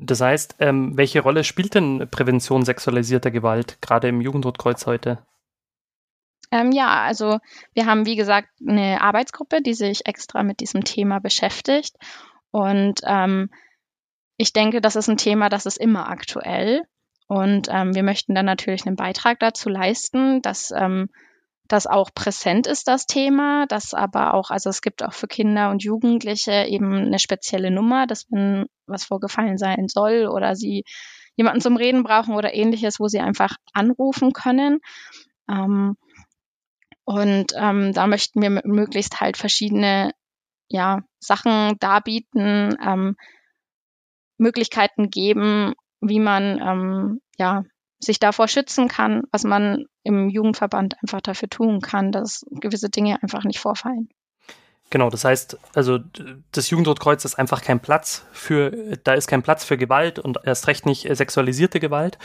Das 0.03 0.23
heißt, 0.23 0.57
ähm, 0.61 0.97
welche 0.97 1.21
Rolle 1.21 1.45
spielt 1.45 1.75
denn 1.75 2.09
Prävention 2.11 2.65
sexualisierter 2.65 3.31
Gewalt 3.31 3.83
gerade 3.83 4.09
im 4.09 4.23
Jugendrotkreuz 4.23 4.87
heute? 4.87 5.19
Ähm, 6.51 6.73
ja, 6.73 7.03
also 7.03 7.39
wir 7.75 7.87
haben, 7.87 8.07
wie 8.07 8.17
gesagt, 8.17 8.49
eine 8.67 9.01
Arbeitsgruppe, 9.01 9.63
die 9.63 9.75
sich 9.75 10.07
extra 10.07 10.43
mit 10.43 10.61
diesem 10.61 10.85
Thema 10.85 11.21
beschäftigt. 11.21 11.97
Und 12.51 13.01
ähm, 13.05 13.51
ich 14.37 14.53
denke, 14.53 14.81
das 14.81 14.97
ist 14.97 15.09
ein 15.09 15.17
Thema, 15.17 15.49
das 15.49 15.67
ist 15.67 15.79
immer 15.79 16.09
aktuell. 16.09 16.83
Und 17.29 17.69
ähm, 17.71 17.95
wir 17.95 18.03
möchten 18.03 18.35
dann 18.35 18.47
natürlich 18.47 18.87
einen 18.87 18.97
Beitrag 18.97 19.39
dazu 19.39 19.69
leisten, 19.69 20.43
dass 20.43 20.73
ähm, 20.73 21.11
das 21.69 21.87
auch 21.87 22.11
präsent 22.13 22.67
ist, 22.67 22.89
das 22.89 23.07
Thema, 23.07 23.67
dass 23.67 23.95
aber 23.95 24.35
auch, 24.35 24.51
also 24.51 24.69
es 24.71 24.83
gibt 24.83 25.05
auch 25.05 25.13
für 25.13 25.29
Kinder 25.29 25.71
und 25.71 25.85
Jugendliche 25.85 26.65
eben 26.65 26.93
eine 26.93 27.21
spezielle 27.21 27.71
Nummer, 27.71 28.09
dass 28.09 28.27
wenn 28.31 28.67
was 28.87 29.05
vorgefallen 29.05 29.57
sein 29.57 29.87
soll 29.87 30.27
oder 30.27 30.57
sie 30.57 30.85
jemanden 31.37 31.61
zum 31.61 31.77
Reden 31.77 32.03
brauchen 32.03 32.35
oder 32.35 32.53
ähnliches, 32.55 32.99
wo 32.99 33.07
sie 33.07 33.21
einfach 33.21 33.57
anrufen 33.73 34.33
können. 34.33 34.81
Ähm, 35.49 35.97
und 37.11 37.47
ähm, 37.57 37.93
da 37.93 38.07
möchten 38.07 38.41
wir 38.41 38.63
möglichst 38.65 39.21
halt 39.21 39.37
verschiedene 39.37 40.13
ja, 40.69 41.01
Sachen 41.19 41.77
darbieten, 41.81 42.79
ähm, 42.81 43.17
Möglichkeiten 44.39 45.11
geben, 45.11 45.75
wie 46.01 46.21
man 46.21 46.61
ähm, 46.61 47.21
ja, 47.37 47.65
sich 47.99 48.21
davor 48.21 48.47
schützen 48.47 48.87
kann, 48.87 49.25
was 49.33 49.43
man 49.43 49.87
im 50.05 50.29
Jugendverband 50.29 51.03
einfach 51.03 51.21
dafür 51.21 51.51
tun 51.51 51.81
kann, 51.81 52.13
dass 52.13 52.47
gewisse 52.49 52.91
Dinge 52.91 53.21
einfach 53.21 53.43
nicht 53.43 53.59
vorfallen. 53.59 54.09
Genau, 54.91 55.09
das 55.09 55.25
heißt, 55.25 55.57
also 55.75 55.99
das 56.51 56.71
Jugendrotkreuz 56.71 57.25
ist 57.25 57.39
einfach 57.39 57.63
kein 57.63 57.79
Platz 57.79 58.25
für, 58.33 58.97
da 59.05 59.15
ist 59.15 59.29
kein 59.29 59.43
Platz 59.43 59.65
für 59.65 59.79
Gewalt 59.79 60.19
und 60.19 60.39
erst 60.45 60.67
recht 60.67 60.85
nicht 60.85 61.09
sexualisierte 61.17 61.79
Gewalt. 61.79 62.19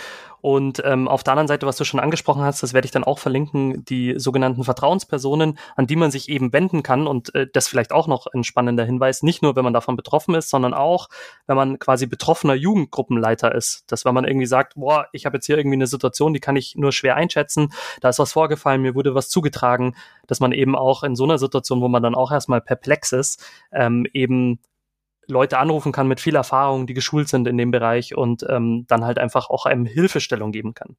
Und 0.45 0.79
ähm, 0.85 1.07
auf 1.07 1.23
der 1.23 1.31
anderen 1.31 1.47
Seite, 1.47 1.65
was 1.65 1.75
du 1.75 1.85
schon 1.85 1.99
angesprochen 1.99 2.43
hast, 2.43 2.61
das 2.61 2.71
werde 2.71 2.85
ich 2.85 2.91
dann 2.91 3.03
auch 3.03 3.17
verlinken, 3.17 3.83
die 3.83 4.13
sogenannten 4.19 4.63
Vertrauenspersonen, 4.63 5.57
an 5.75 5.87
die 5.87 5.95
man 5.95 6.11
sich 6.11 6.29
eben 6.29 6.53
wenden 6.53 6.83
kann. 6.83 7.07
Und 7.07 7.33
äh, 7.33 7.47
das 7.51 7.67
vielleicht 7.67 7.91
auch 7.91 8.05
noch 8.05 8.27
ein 8.27 8.43
spannender 8.43 8.85
Hinweis, 8.85 9.23
nicht 9.23 9.41
nur, 9.41 9.55
wenn 9.55 9.63
man 9.63 9.73
davon 9.73 9.95
betroffen 9.95 10.35
ist, 10.35 10.51
sondern 10.51 10.75
auch, 10.75 11.09
wenn 11.47 11.55
man 11.55 11.79
quasi 11.79 12.05
betroffener 12.05 12.53
Jugendgruppenleiter 12.53 13.55
ist. 13.55 13.85
Dass 13.87 14.05
wenn 14.05 14.13
man 14.13 14.23
irgendwie 14.23 14.45
sagt, 14.45 14.75
boah, 14.75 15.07
ich 15.13 15.25
habe 15.25 15.37
jetzt 15.37 15.47
hier 15.47 15.57
irgendwie 15.57 15.77
eine 15.77 15.87
Situation, 15.87 16.35
die 16.35 16.39
kann 16.39 16.55
ich 16.55 16.75
nur 16.75 16.91
schwer 16.91 17.15
einschätzen, 17.15 17.73
da 18.01 18.09
ist 18.09 18.19
was 18.19 18.33
vorgefallen, 18.33 18.83
mir 18.83 18.93
wurde 18.93 19.15
was 19.15 19.29
zugetragen, 19.29 19.95
dass 20.27 20.41
man 20.41 20.51
eben 20.51 20.75
auch 20.75 21.01
in 21.01 21.15
so 21.15 21.23
einer 21.23 21.39
Situation, 21.39 21.81
wo 21.81 21.87
man 21.87 22.03
dann 22.03 22.13
auch 22.13 22.31
erstmal 22.31 22.61
perplex 22.61 23.13
ist, 23.13 23.43
ähm, 23.71 24.05
eben 24.13 24.59
Leute 25.27 25.57
anrufen 25.57 25.91
kann 25.91 26.07
mit 26.07 26.19
viel 26.19 26.35
Erfahrung, 26.35 26.87
die 26.87 26.93
geschult 26.93 27.27
sind 27.27 27.47
in 27.47 27.57
dem 27.57 27.71
Bereich 27.71 28.15
und 28.15 28.45
ähm, 28.49 28.85
dann 28.87 29.05
halt 29.05 29.19
einfach 29.19 29.49
auch 29.49 29.65
einem 29.65 29.85
Hilfestellung 29.85 30.51
geben 30.51 30.73
kann. 30.73 30.95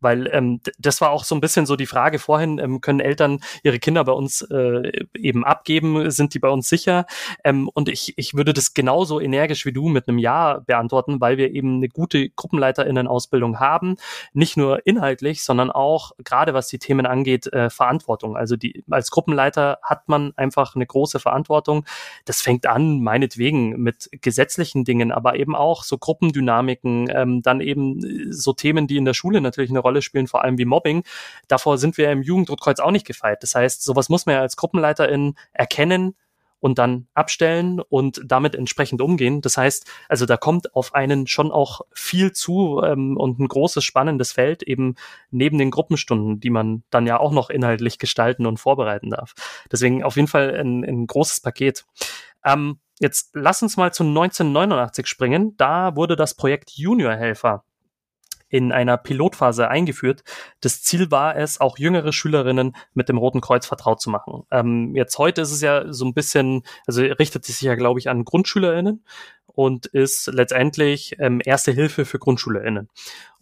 Weil 0.00 0.28
ähm, 0.32 0.60
das 0.78 1.00
war 1.00 1.10
auch 1.10 1.24
so 1.24 1.34
ein 1.34 1.40
bisschen 1.40 1.66
so 1.66 1.76
die 1.76 1.86
Frage 1.86 2.18
vorhin, 2.18 2.58
ähm, 2.58 2.80
können 2.80 3.00
Eltern 3.00 3.40
ihre 3.62 3.78
Kinder 3.78 4.04
bei 4.04 4.12
uns 4.12 4.42
äh, 4.42 4.92
eben 5.14 5.44
abgeben, 5.44 6.10
sind 6.10 6.34
die 6.34 6.38
bei 6.38 6.48
uns 6.48 6.68
sicher? 6.68 7.06
Ähm, 7.44 7.68
und 7.72 7.88
ich, 7.88 8.14
ich 8.16 8.34
würde 8.34 8.52
das 8.52 8.74
genauso 8.74 9.20
energisch 9.20 9.66
wie 9.66 9.72
du 9.72 9.88
mit 9.88 10.08
einem 10.08 10.18
Ja 10.18 10.60
beantworten, 10.66 11.20
weil 11.20 11.36
wir 11.36 11.50
eben 11.52 11.76
eine 11.76 11.88
gute 11.88 12.30
Gruppenleiterinnen-Ausbildung 12.30 13.60
haben, 13.60 13.96
nicht 14.32 14.56
nur 14.56 14.86
inhaltlich, 14.86 15.42
sondern 15.42 15.70
auch 15.70 16.12
gerade 16.24 16.54
was 16.54 16.68
die 16.68 16.78
Themen 16.78 17.06
angeht, 17.06 17.52
äh, 17.52 17.70
Verantwortung. 17.70 18.36
Also 18.36 18.56
die 18.56 18.84
als 18.90 19.10
Gruppenleiter 19.10 19.78
hat 19.82 20.08
man 20.08 20.32
einfach 20.36 20.74
eine 20.74 20.86
große 20.86 21.20
Verantwortung. 21.20 21.84
Das 22.24 22.40
fängt 22.40 22.66
an, 22.66 23.00
meinetwegen 23.00 23.80
mit 23.80 24.08
gesetzlichen 24.20 24.84
Dingen, 24.84 25.12
aber 25.12 25.36
eben 25.36 25.54
auch 25.54 25.84
so 25.84 25.98
Gruppendynamiken, 25.98 27.08
ähm, 27.12 27.42
dann 27.42 27.60
eben 27.60 28.04
äh, 28.04 28.32
so 28.32 28.52
Themen, 28.52 28.86
die 28.86 28.96
in 28.96 29.04
der 29.04 29.14
Schule 29.14 29.40
natürlich 29.40 29.70
eine 29.70 29.80
Rolle 29.80 29.89
spielen, 30.02 30.26
vor 30.26 30.42
allem 30.44 30.58
wie 30.58 30.64
Mobbing. 30.64 31.02
Davor 31.48 31.78
sind 31.78 31.98
wir 31.98 32.10
im 32.10 32.22
Jugenddruckkreuz 32.22 32.80
auch 32.80 32.90
nicht 32.90 33.06
gefeit. 33.06 33.42
Das 33.42 33.54
heißt, 33.54 33.82
sowas 33.82 34.08
muss 34.08 34.26
man 34.26 34.36
ja 34.36 34.40
als 34.40 34.56
Gruppenleiterin 34.56 35.34
erkennen, 35.52 36.14
und 36.60 36.78
dann 36.78 37.08
abstellen 37.14 37.80
und 37.80 38.20
damit 38.24 38.54
entsprechend 38.54 39.00
umgehen. 39.00 39.40
Das 39.40 39.56
heißt, 39.56 39.90
also 40.08 40.26
da 40.26 40.36
kommt 40.36 40.74
auf 40.76 40.94
einen 40.94 41.26
schon 41.26 41.50
auch 41.50 41.80
viel 41.92 42.32
zu 42.32 42.82
ähm, 42.84 43.16
und 43.16 43.40
ein 43.40 43.48
großes 43.48 43.82
spannendes 43.82 44.32
Feld 44.32 44.62
eben 44.62 44.94
neben 45.30 45.58
den 45.58 45.70
Gruppenstunden, 45.70 46.38
die 46.38 46.50
man 46.50 46.84
dann 46.90 47.06
ja 47.06 47.18
auch 47.18 47.32
noch 47.32 47.50
inhaltlich 47.50 47.98
gestalten 47.98 48.46
und 48.46 48.58
vorbereiten 48.58 49.10
darf. 49.10 49.34
Deswegen 49.72 50.04
auf 50.04 50.16
jeden 50.16 50.28
Fall 50.28 50.54
ein, 50.54 50.84
ein 50.84 51.06
großes 51.06 51.40
Paket. 51.40 51.84
Ähm, 52.44 52.78
Jetzt 53.02 53.30
lass 53.32 53.62
uns 53.62 53.78
mal 53.78 53.94
zu 53.94 54.02
1989 54.02 55.06
springen. 55.06 55.56
Da 55.56 55.96
wurde 55.96 56.16
das 56.16 56.34
Projekt 56.34 56.72
Juniorhelfer 56.72 57.64
in 58.50 58.72
einer 58.72 58.98
Pilotphase 58.98 59.68
eingeführt. 59.68 60.22
Das 60.60 60.82
Ziel 60.82 61.10
war 61.10 61.36
es, 61.36 61.60
auch 61.60 61.78
jüngere 61.78 62.12
Schülerinnen 62.12 62.76
mit 62.92 63.08
dem 63.08 63.16
Roten 63.16 63.40
Kreuz 63.40 63.66
vertraut 63.66 64.00
zu 64.00 64.10
machen. 64.10 64.42
Ähm, 64.50 64.94
jetzt 64.94 65.16
heute 65.16 65.40
ist 65.40 65.52
es 65.52 65.62
ja 65.62 65.90
so 65.92 66.04
ein 66.04 66.14
bisschen, 66.14 66.62
also 66.86 67.00
richtet 67.02 67.44
sich 67.44 67.60
ja, 67.62 67.76
glaube 67.76 68.00
ich, 68.00 68.10
an 68.10 68.24
GrundschülerInnen 68.24 69.04
und 69.46 69.86
ist 69.86 70.26
letztendlich 70.26 71.16
ähm, 71.18 71.40
Erste 71.44 71.72
Hilfe 71.72 72.04
für 72.04 72.18
GrundschülerInnen 72.18 72.88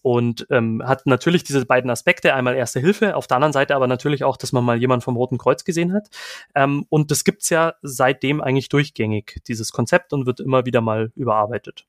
und 0.03 0.47
ähm, 0.51 0.83
hat 0.85 1.07
natürlich 1.07 1.45
diese 1.45 1.65
beiden 1.67 1.91
Aspekte, 1.91 2.35
einmal 2.35 2.55
Erste 2.55 2.81
Hilfe, 2.81 3.17
auf 3.17 3.27
der 3.27 3.37
anderen 3.37 3.53
Seite 3.53 3.75
aber 3.75 3.87
natürlich 3.87 4.25
auch, 4.25 4.37
dass 4.37 4.53
man 4.53 4.65
mal 4.65 4.79
jemand 4.79 5.05
vom 5.05 5.17
Roten 5.17 5.39
Kreuz 5.39 5.65
gesehen 5.65 5.93
hat. 5.93 6.09
Ähm, 6.55 6.87
und 6.89 7.11
das 7.11 7.25
gibt's 7.25 7.51
ja 7.51 7.75
seitdem 7.83 8.41
eigentlich 8.41 8.69
durchgängig, 8.69 9.41
dieses 9.49 9.73
Konzept, 9.73 10.13
und 10.13 10.27
wird 10.27 10.41
immer 10.41 10.67
wieder 10.67 10.81
mal 10.81 11.13
überarbeitet. 11.15 11.87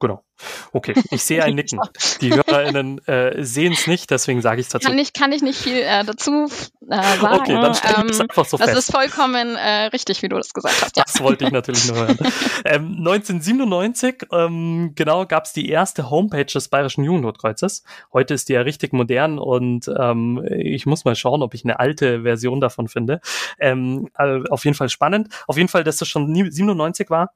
Genau. 0.00 0.22
Okay, 0.72 0.94
ich 1.10 1.24
sehe 1.24 1.42
ein 1.42 1.54
Nicken. 1.56 1.80
Die 2.20 2.32
HörerInnen 2.32 3.04
äh, 3.08 3.42
sehen 3.42 3.72
es 3.72 3.88
nicht, 3.88 4.10
deswegen 4.10 4.40
sage 4.40 4.60
ich 4.60 4.68
es 4.68 4.72
dazu. 4.72 4.86
Kann 4.86 4.98
ich, 4.98 5.12
kann 5.12 5.32
ich 5.32 5.42
nicht 5.42 5.58
viel 5.58 5.78
äh, 5.78 6.04
dazu 6.04 6.46
äh, 6.88 7.18
sagen. 7.18 7.40
Okay, 7.40 7.54
dann 7.54 7.74
stelle 7.74 8.04
ich 8.08 8.14
ähm, 8.14 8.20
einfach 8.22 8.44
so 8.44 8.56
das 8.56 8.66
fest. 8.66 8.76
Das 8.76 8.88
ist 8.88 8.92
vollkommen 8.92 9.56
äh, 9.56 9.86
richtig, 9.86 10.22
wie 10.22 10.28
du 10.28 10.36
das 10.36 10.54
gesagt 10.54 10.82
hast. 10.82 10.96
Ja. 10.96 11.02
Das 11.04 11.20
wollte 11.20 11.46
ich 11.46 11.50
natürlich 11.50 11.88
nur 11.88 11.96
hören. 11.96 12.18
ähm, 12.64 12.96
1997, 12.98 14.26
ähm, 14.32 14.92
genau, 14.94 15.26
gab 15.26 15.46
es 15.46 15.52
die 15.52 15.68
erste 15.68 16.10
Homepage 16.10 16.44
des 16.44 16.68
Bayerischen 16.68 17.02
Jugendrotkreuzes. 17.02 17.82
Heute 18.12 18.34
ist 18.34 18.48
die 18.48 18.52
ja 18.52 18.60
richtig 18.60 18.92
modern 18.92 19.40
und 19.40 19.90
ähm, 19.98 20.46
ich 20.48 20.86
muss 20.86 21.04
mal 21.04 21.16
schauen, 21.16 21.42
ob 21.42 21.54
ich 21.54 21.64
eine 21.64 21.80
alte 21.80 22.22
Version 22.22 22.60
davon 22.60 22.86
finde. 22.86 23.20
Ähm, 23.58 24.08
äh, 24.16 24.40
auf 24.50 24.64
jeden 24.64 24.76
Fall 24.76 24.88
spannend. 24.88 25.28
Auf 25.48 25.56
jeden 25.56 25.68
Fall, 25.68 25.82
dass 25.82 25.96
das 25.96 26.06
schon 26.06 26.32
97 26.32 27.10
war, 27.10 27.32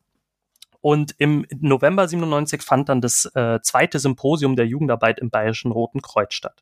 und 0.83 1.15
im 1.19 1.47
November 1.61 2.07
97 2.07 2.61
fand 2.61 2.91
dann 2.91 3.01
das 3.01 3.25
äh, 3.35 3.61
zweite 3.63 3.99
Symposium 3.99 4.57
der 4.57 4.67
Jugendarbeit 4.67 5.21
im 5.21 5.31
Bayerischen 5.31 5.73
Roten 5.73 6.03
Kreuz 6.03 6.35
statt. 6.35 6.61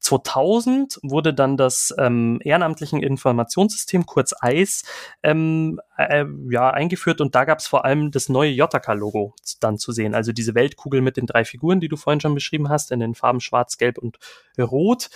2000 0.00 0.98
wurde 1.02 1.32
dann 1.32 1.56
das 1.56 1.94
ähm, 1.98 2.40
ehrenamtlichen 2.42 3.02
Informationssystem, 3.02 4.06
kurz 4.06 4.34
EIS, 4.40 4.82
ähm, 5.22 5.80
äh, 5.96 6.24
ja, 6.50 6.70
eingeführt 6.70 7.20
und 7.20 7.34
da 7.34 7.44
gab 7.44 7.58
es 7.58 7.66
vor 7.66 7.84
allem 7.84 8.10
das 8.10 8.28
neue 8.28 8.50
JK-Logo 8.50 9.34
dann 9.60 9.78
zu 9.78 9.92
sehen. 9.92 10.14
Also 10.14 10.32
diese 10.32 10.54
Weltkugel 10.54 11.02
mit 11.02 11.16
den 11.16 11.26
drei 11.26 11.44
Figuren, 11.44 11.80
die 11.80 11.88
du 11.88 11.96
vorhin 11.96 12.20
schon 12.20 12.34
beschrieben 12.34 12.68
hast, 12.68 12.90
in 12.90 13.00
den 13.00 13.14
Farben 13.14 13.40
Schwarz, 13.40 13.76
Gelb 13.76 13.98
und 13.98 14.18
Rot. 14.58 15.10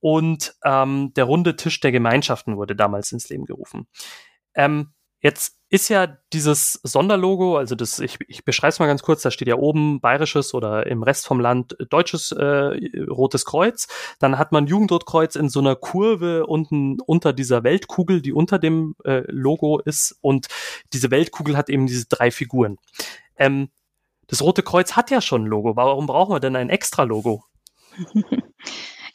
Und 0.00 0.54
ähm, 0.64 1.12
der 1.14 1.24
runde 1.24 1.56
Tisch 1.56 1.78
der 1.80 1.92
Gemeinschaften 1.92 2.56
wurde 2.56 2.74
damals 2.74 3.12
ins 3.12 3.28
Leben 3.28 3.44
gerufen. 3.44 3.86
Ähm, 4.54 4.92
Jetzt 5.20 5.56
ist 5.68 5.88
ja 5.88 6.06
dieses 6.32 6.80
Sonderlogo, 6.82 7.56
also 7.56 7.74
das, 7.74 8.00
ich, 8.00 8.18
ich 8.26 8.44
beschreibe 8.44 8.70
es 8.70 8.78
mal 8.78 8.86
ganz 8.86 9.02
kurz, 9.02 9.22
da 9.22 9.30
steht 9.30 9.48
ja 9.48 9.56
oben 9.56 10.00
bayerisches 10.00 10.54
oder 10.54 10.86
im 10.86 11.02
Rest 11.02 11.26
vom 11.26 11.40
Land 11.40 11.76
deutsches 11.90 12.32
äh, 12.32 13.04
Rotes 13.08 13.44
Kreuz. 13.44 13.86
Dann 14.18 14.38
hat 14.38 14.50
man 14.50 14.66
Jugendrotkreuz 14.66 15.36
in 15.36 15.48
so 15.48 15.60
einer 15.60 15.76
Kurve 15.76 16.46
unten 16.46 16.98
unter 17.00 17.32
dieser 17.32 17.62
Weltkugel, 17.62 18.22
die 18.22 18.32
unter 18.32 18.58
dem 18.58 18.96
äh, 19.04 19.22
Logo 19.28 19.78
ist. 19.78 20.18
Und 20.22 20.48
diese 20.92 21.10
Weltkugel 21.10 21.56
hat 21.56 21.68
eben 21.68 21.86
diese 21.86 22.06
drei 22.06 22.30
Figuren. 22.30 22.78
Ähm, 23.36 23.68
das 24.26 24.42
Rote 24.42 24.62
Kreuz 24.62 24.96
hat 24.96 25.10
ja 25.10 25.20
schon 25.20 25.44
ein 25.44 25.48
Logo. 25.48 25.76
Warum 25.76 26.06
brauchen 26.06 26.34
wir 26.34 26.40
denn 26.40 26.56
ein 26.56 26.70
extra 26.70 27.02
Logo? 27.04 27.44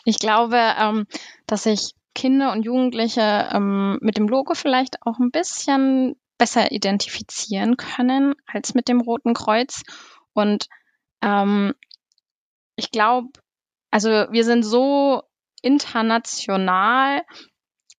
Ich 0.08 0.20
glaube, 0.20 0.58
ähm, 0.80 1.08
dass 1.48 1.64
sich 1.64 1.96
Kinder 2.16 2.52
und 2.52 2.64
Jugendliche 2.64 3.50
ähm, 3.54 4.00
mit 4.02 4.18
dem 4.18 4.28
Logo 4.28 4.56
vielleicht 4.56 5.06
auch 5.06 5.20
ein 5.20 5.32
bisschen 5.32 6.16
besser 6.38 6.72
identifizieren 6.72 7.78
können 7.78 8.34
als 8.48 8.74
mit 8.74 8.88
dem 8.88 9.02
Roten 9.02 9.34
Kreuz. 9.34 9.84
Und 10.34 10.68
ähm, 11.22 11.74
ich 12.76 12.92
glaube, 12.92 13.30
also 13.92 14.10
wir 14.10 14.44
sind 14.44 14.64
so 14.64 15.24
international, 15.62 17.24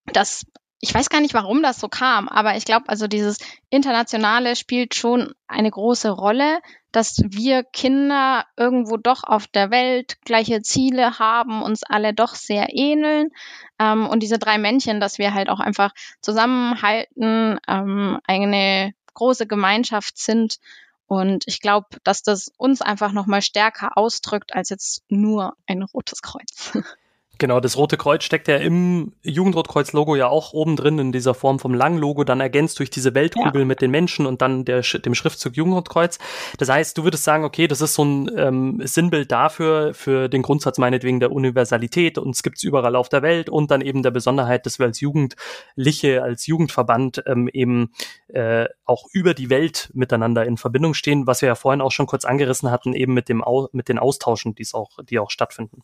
dass 0.06 0.44
ich 0.80 0.94
weiß 0.94 1.08
gar 1.08 1.20
nicht, 1.20 1.34
warum 1.34 1.62
das 1.62 1.80
so 1.80 1.88
kam, 1.88 2.28
aber 2.28 2.56
ich 2.56 2.64
glaube, 2.64 2.88
also 2.88 3.06
dieses 3.06 3.38
Internationale 3.70 4.56
spielt 4.56 4.94
schon 4.94 5.34
eine 5.46 5.70
große 5.70 6.10
Rolle, 6.10 6.60
dass 6.92 7.18
wir 7.24 7.62
Kinder 7.62 8.44
irgendwo 8.56 8.96
doch 8.96 9.24
auf 9.24 9.46
der 9.46 9.70
Welt 9.70 10.18
gleiche 10.24 10.62
Ziele 10.62 11.18
haben, 11.18 11.62
uns 11.62 11.82
alle 11.82 12.12
doch 12.12 12.34
sehr 12.34 12.68
ähneln. 12.70 13.30
Ähm, 13.78 14.06
und 14.06 14.22
diese 14.22 14.38
drei 14.38 14.58
Männchen, 14.58 15.00
dass 15.00 15.18
wir 15.18 15.34
halt 15.34 15.48
auch 15.48 15.60
einfach 15.60 15.92
zusammenhalten, 16.20 17.58
ähm, 17.68 18.18
eine 18.26 18.94
große 19.14 19.46
Gemeinschaft 19.46 20.18
sind. 20.18 20.58
Und 21.06 21.44
ich 21.46 21.60
glaube, 21.60 21.86
dass 22.04 22.22
das 22.22 22.50
uns 22.58 22.82
einfach 22.82 23.12
nochmal 23.12 23.42
stärker 23.42 23.96
ausdrückt 23.96 24.54
als 24.54 24.70
jetzt 24.70 25.04
nur 25.08 25.56
ein 25.66 25.82
rotes 25.82 26.20
Kreuz. 26.22 26.72
Genau, 27.38 27.60
das 27.60 27.76
Rote 27.76 27.98
Kreuz 27.98 28.24
steckt 28.24 28.48
ja 28.48 28.56
im 28.56 29.12
Jugendrotkreuz-Logo 29.22 30.16
ja 30.16 30.28
auch 30.28 30.54
oben 30.54 30.76
drin 30.76 30.98
in 30.98 31.12
dieser 31.12 31.34
Form 31.34 31.58
vom 31.58 31.74
Lang-Logo, 31.74 32.24
dann 32.24 32.40
ergänzt 32.40 32.78
durch 32.78 32.88
diese 32.88 33.14
Weltkugel 33.14 33.62
ja. 33.62 33.64
mit 33.66 33.82
den 33.82 33.90
Menschen 33.90 34.24
und 34.24 34.40
dann 34.40 34.64
der, 34.64 34.80
dem 34.80 35.14
Schriftzug 35.14 35.54
Jugendrotkreuz. 35.54 36.18
Das 36.56 36.70
heißt, 36.70 36.96
du 36.96 37.04
würdest 37.04 37.24
sagen, 37.24 37.44
okay, 37.44 37.66
das 37.66 37.82
ist 37.82 37.94
so 37.94 38.04
ein 38.04 38.30
ähm, 38.36 38.80
Sinnbild 38.84 39.30
dafür, 39.30 39.92
für 39.92 40.28
den 40.28 40.40
Grundsatz 40.40 40.78
meinetwegen 40.78 41.20
der 41.20 41.30
Universalität. 41.30 42.16
Uns 42.16 42.42
gibt's 42.42 42.62
überall 42.62 42.96
auf 42.96 43.10
der 43.10 43.20
Welt 43.20 43.50
und 43.50 43.70
dann 43.70 43.82
eben 43.82 44.02
der 44.02 44.12
Besonderheit, 44.12 44.64
dass 44.64 44.78
wir 44.78 44.86
als 44.86 45.00
Jugendliche, 45.00 46.22
als 46.22 46.46
Jugendverband 46.46 47.22
ähm, 47.26 47.48
eben 47.52 47.92
äh, 48.28 48.66
auch 48.86 49.08
über 49.12 49.34
die 49.34 49.50
Welt 49.50 49.90
miteinander 49.92 50.46
in 50.46 50.56
Verbindung 50.56 50.94
stehen, 50.94 51.26
was 51.26 51.42
wir 51.42 51.48
ja 51.48 51.54
vorhin 51.54 51.82
auch 51.82 51.92
schon 51.92 52.06
kurz 52.06 52.24
angerissen 52.24 52.70
hatten, 52.70 52.94
eben 52.94 53.12
mit 53.12 53.28
dem 53.28 53.44
Au 53.44 53.68
mit 53.72 53.88
den 53.88 53.98
Austauschen, 53.98 54.54
die 54.54 54.66
auch, 54.72 54.98
die 55.04 55.18
auch 55.18 55.30
stattfinden. 55.30 55.82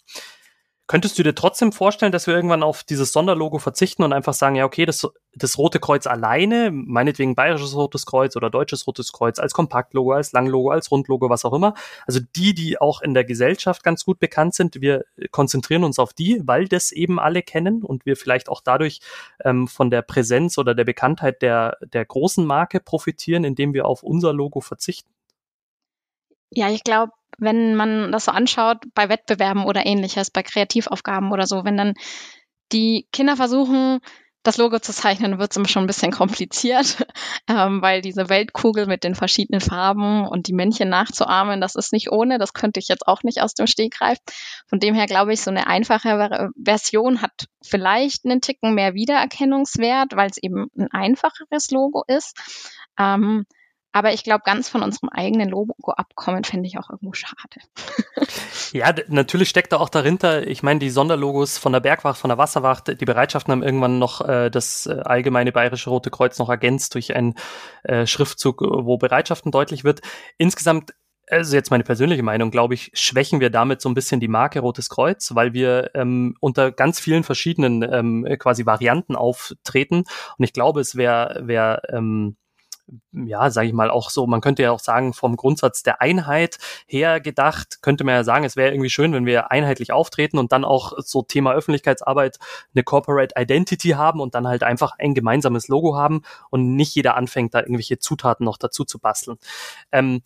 Könntest 0.88 1.16
du 1.18 1.22
dir 1.22 1.34
trotzdem 1.34 1.72
vorstellen, 1.72 2.12
dass 2.12 2.26
wir 2.26 2.34
irgendwann 2.34 2.62
auf 2.62 2.82
dieses 2.82 3.12
Sonderlogo 3.12 3.58
verzichten 3.58 4.02
und 4.02 4.12
einfach 4.12 4.34
sagen, 4.34 4.56
ja, 4.56 4.64
okay, 4.64 4.84
das, 4.84 5.08
das 5.34 5.56
Rote 5.56 5.78
Kreuz 5.78 6.06
alleine, 6.06 6.70
meinetwegen 6.72 7.36
Bayerisches 7.36 7.76
Rotes 7.76 8.04
Kreuz 8.04 8.36
oder 8.36 8.50
Deutsches 8.50 8.86
Rotes 8.86 9.12
Kreuz, 9.12 9.38
als 9.38 9.54
Kompaktlogo, 9.54 10.12
als 10.12 10.32
Langlogo, 10.32 10.70
als 10.70 10.90
Rundlogo, 10.90 11.30
was 11.30 11.44
auch 11.44 11.52
immer. 11.52 11.74
Also 12.06 12.20
die, 12.36 12.52
die 12.52 12.80
auch 12.80 13.00
in 13.00 13.14
der 13.14 13.24
Gesellschaft 13.24 13.84
ganz 13.84 14.04
gut 14.04 14.18
bekannt 14.18 14.54
sind, 14.54 14.80
wir 14.80 15.04
konzentrieren 15.30 15.84
uns 15.84 15.98
auf 16.00 16.12
die, 16.12 16.42
weil 16.44 16.66
das 16.66 16.90
eben 16.90 17.20
alle 17.20 17.42
kennen 17.42 17.84
und 17.84 18.04
wir 18.04 18.16
vielleicht 18.16 18.48
auch 18.48 18.60
dadurch 18.60 19.00
ähm, 19.44 19.68
von 19.68 19.88
der 19.88 20.02
Präsenz 20.02 20.58
oder 20.58 20.74
der 20.74 20.84
Bekanntheit 20.84 21.42
der, 21.42 21.78
der 21.80 22.04
großen 22.04 22.44
Marke 22.44 22.80
profitieren, 22.80 23.44
indem 23.44 23.72
wir 23.72 23.86
auf 23.86 24.02
unser 24.02 24.32
Logo 24.32 24.60
verzichten. 24.60 25.08
Ja, 26.50 26.68
ich 26.68 26.84
glaube, 26.84 27.12
wenn 27.38 27.74
man 27.74 28.12
das 28.12 28.26
so 28.26 28.32
anschaut, 28.32 28.78
bei 28.94 29.08
Wettbewerben 29.08 29.64
oder 29.64 29.86
ähnliches, 29.86 30.30
bei 30.30 30.42
Kreativaufgaben 30.42 31.32
oder 31.32 31.46
so, 31.46 31.64
wenn 31.64 31.76
dann 31.76 31.94
die 32.72 33.06
Kinder 33.12 33.36
versuchen, 33.36 34.00
das 34.42 34.56
Logo 34.56 34.78
zu 34.80 34.92
zeichnen, 34.92 35.38
wird 35.38 35.56
es 35.56 35.70
schon 35.70 35.84
ein 35.84 35.86
bisschen 35.86 36.10
kompliziert, 36.10 37.06
ähm, 37.48 37.80
weil 37.80 38.00
diese 38.00 38.28
Weltkugel 38.28 38.86
mit 38.86 39.04
den 39.04 39.14
verschiedenen 39.14 39.60
Farben 39.60 40.26
und 40.26 40.48
die 40.48 40.52
Männchen 40.52 40.88
nachzuahmen, 40.88 41.60
das 41.60 41.76
ist 41.76 41.92
nicht 41.92 42.10
ohne, 42.10 42.38
das 42.38 42.52
könnte 42.52 42.80
ich 42.80 42.88
jetzt 42.88 43.06
auch 43.06 43.22
nicht 43.22 43.40
aus 43.40 43.54
dem 43.54 43.66
Stegreif. 43.66 44.18
Von 44.66 44.80
dem 44.80 44.94
her 44.94 45.06
glaube 45.06 45.32
ich, 45.32 45.40
so 45.40 45.50
eine 45.50 45.68
einfache 45.68 46.50
Version 46.62 47.22
hat 47.22 47.46
vielleicht 47.62 48.24
einen 48.24 48.40
Ticken 48.40 48.74
mehr 48.74 48.94
Wiedererkennungswert, 48.94 50.16
weil 50.16 50.30
es 50.30 50.38
eben 50.42 50.66
ein 50.76 50.88
einfacheres 50.90 51.70
Logo 51.70 52.02
ist. 52.08 52.36
Ähm, 52.98 53.44
aber 53.92 54.12
ich 54.12 54.24
glaube, 54.24 54.42
ganz 54.44 54.68
von 54.68 54.82
unserem 54.82 55.10
eigenen 55.10 55.48
Logo 55.48 55.92
abkommen, 55.92 56.44
fände 56.44 56.66
ich 56.66 56.78
auch 56.78 56.90
irgendwo 56.90 57.12
schade. 57.12 57.60
ja, 58.72 58.92
natürlich 59.08 59.48
steckt 59.48 59.72
da 59.72 59.76
auch 59.78 59.90
dahinter, 59.90 60.46
ich 60.46 60.62
meine, 60.62 60.80
die 60.80 60.90
Sonderlogos 60.90 61.58
von 61.58 61.72
der 61.72 61.80
Bergwacht, 61.80 62.18
von 62.18 62.28
der 62.28 62.38
Wasserwacht, 62.38 63.00
die 63.00 63.04
Bereitschaften 63.04 63.52
haben 63.52 63.62
irgendwann 63.62 63.98
noch 63.98 64.26
äh, 64.26 64.50
das 64.50 64.86
äh, 64.86 65.00
allgemeine 65.04 65.52
Bayerische 65.52 65.90
Rote 65.90 66.10
Kreuz 66.10 66.38
noch 66.38 66.48
ergänzt 66.48 66.94
durch 66.94 67.14
einen 67.14 67.34
äh, 67.84 68.06
Schriftzug, 68.06 68.62
wo 68.62 68.96
Bereitschaften 68.96 69.52
deutlich 69.52 69.84
wird. 69.84 70.00
Insgesamt 70.38 70.94
also 71.30 71.56
jetzt 71.56 71.70
meine 71.70 71.84
persönliche 71.84 72.22
Meinung, 72.22 72.50
glaube 72.50 72.74
ich, 72.74 72.90
schwächen 72.94 73.40
wir 73.40 73.50
damit 73.50 73.80
so 73.80 73.88
ein 73.88 73.94
bisschen 73.94 74.20
die 74.20 74.28
Marke 74.28 74.60
Rotes 74.60 74.88
Kreuz, 74.88 75.34
weil 75.34 75.54
wir 75.54 75.90
ähm, 75.94 76.36
unter 76.40 76.72
ganz 76.72 77.00
vielen 77.00 77.24
verschiedenen 77.24 77.82
ähm, 77.82 78.36
quasi 78.38 78.66
Varianten 78.66 79.16
auftreten. 79.16 80.04
Und 80.36 80.44
ich 80.44 80.52
glaube, 80.52 80.80
es 80.80 80.96
wäre 80.96 81.40
wär, 81.46 81.82
ähm, 81.88 82.36
ja, 83.12 83.50
sage 83.50 83.68
ich 83.68 83.72
mal, 83.72 83.90
auch 83.90 84.10
so, 84.10 84.26
man 84.26 84.40
könnte 84.40 84.62
ja 84.62 84.70
auch 84.70 84.80
sagen, 84.80 85.12
vom 85.12 85.36
Grundsatz 85.36 85.82
der 85.82 86.00
Einheit 86.00 86.58
her 86.86 87.20
gedacht, 87.20 87.82
könnte 87.82 88.04
man 88.04 88.14
ja 88.14 88.24
sagen, 88.24 88.44
es 88.44 88.56
wäre 88.56 88.72
irgendwie 88.72 88.90
schön, 88.90 89.12
wenn 89.12 89.26
wir 89.26 89.50
einheitlich 89.50 89.92
auftreten 89.92 90.38
und 90.38 90.52
dann 90.52 90.64
auch 90.64 90.92
so 90.98 91.22
Thema 91.22 91.52
Öffentlichkeitsarbeit 91.52 92.38
eine 92.74 92.82
Corporate 92.84 93.34
Identity 93.38 93.90
haben 93.90 94.20
und 94.20 94.34
dann 94.34 94.46
halt 94.46 94.62
einfach 94.62 94.92
ein 94.98 95.14
gemeinsames 95.14 95.68
Logo 95.68 95.96
haben 95.96 96.22
und 96.50 96.76
nicht 96.76 96.94
jeder 96.94 97.16
anfängt, 97.16 97.54
da 97.54 97.60
irgendwelche 97.60 97.98
Zutaten 97.98 98.44
noch 98.44 98.58
dazu 98.58 98.84
zu 98.84 98.98
basteln. 98.98 99.38
Ähm, 99.90 100.22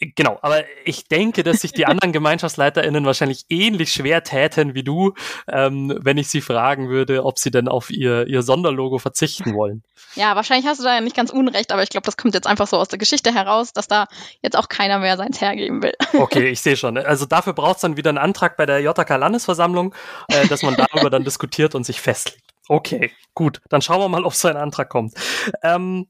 Genau, 0.00 0.38
aber 0.42 0.64
ich 0.84 1.04
denke, 1.08 1.42
dass 1.42 1.60
sich 1.60 1.72
die 1.72 1.86
anderen 1.86 2.12
GemeinschaftsleiterInnen 2.12 3.04
wahrscheinlich 3.04 3.46
ähnlich 3.48 3.92
schwer 3.92 4.22
täten 4.22 4.74
wie 4.74 4.84
du, 4.84 5.14
ähm, 5.48 5.96
wenn 6.00 6.18
ich 6.18 6.28
sie 6.28 6.40
fragen 6.40 6.88
würde, 6.88 7.24
ob 7.24 7.38
sie 7.38 7.50
denn 7.50 7.68
auf 7.68 7.90
ihr, 7.90 8.26
ihr 8.26 8.42
Sonderlogo 8.42 8.98
verzichten 8.98 9.54
wollen. 9.54 9.82
Ja, 10.14 10.36
wahrscheinlich 10.36 10.66
hast 10.66 10.80
du 10.80 10.84
da 10.84 10.94
ja 10.94 11.00
nicht 11.00 11.16
ganz 11.16 11.30
unrecht, 11.30 11.72
aber 11.72 11.82
ich 11.82 11.90
glaube, 11.90 12.04
das 12.04 12.16
kommt 12.16 12.34
jetzt 12.34 12.46
einfach 12.46 12.66
so 12.66 12.76
aus 12.76 12.88
der 12.88 12.98
Geschichte 12.98 13.34
heraus, 13.34 13.72
dass 13.72 13.88
da 13.88 14.06
jetzt 14.42 14.56
auch 14.56 14.68
keiner 14.68 14.98
mehr 14.98 15.16
seins 15.16 15.40
hergeben 15.40 15.82
will. 15.82 15.94
Okay, 16.18 16.48
ich 16.48 16.60
sehe 16.60 16.76
schon. 16.76 16.98
Also 16.98 17.26
dafür 17.26 17.52
braucht 17.52 17.76
es 17.76 17.82
dann 17.82 17.96
wieder 17.96 18.08
einen 18.10 18.18
Antrag 18.18 18.56
bei 18.56 18.66
der 18.66 18.80
JK 18.80 19.08
Landesversammlung, 19.08 19.94
äh, 20.28 20.46
dass 20.48 20.62
man 20.62 20.74
darüber 20.74 21.10
dann 21.10 21.24
diskutiert 21.24 21.74
und 21.74 21.84
sich 21.84 22.00
festlegt. 22.00 22.42
Okay, 22.68 23.12
gut, 23.34 23.60
dann 23.68 23.80
schauen 23.80 24.00
wir 24.00 24.08
mal, 24.08 24.24
ob 24.24 24.34
so 24.34 24.48
ein 24.48 24.56
Antrag 24.56 24.90
kommt. 24.90 25.14
Ähm, 25.62 26.08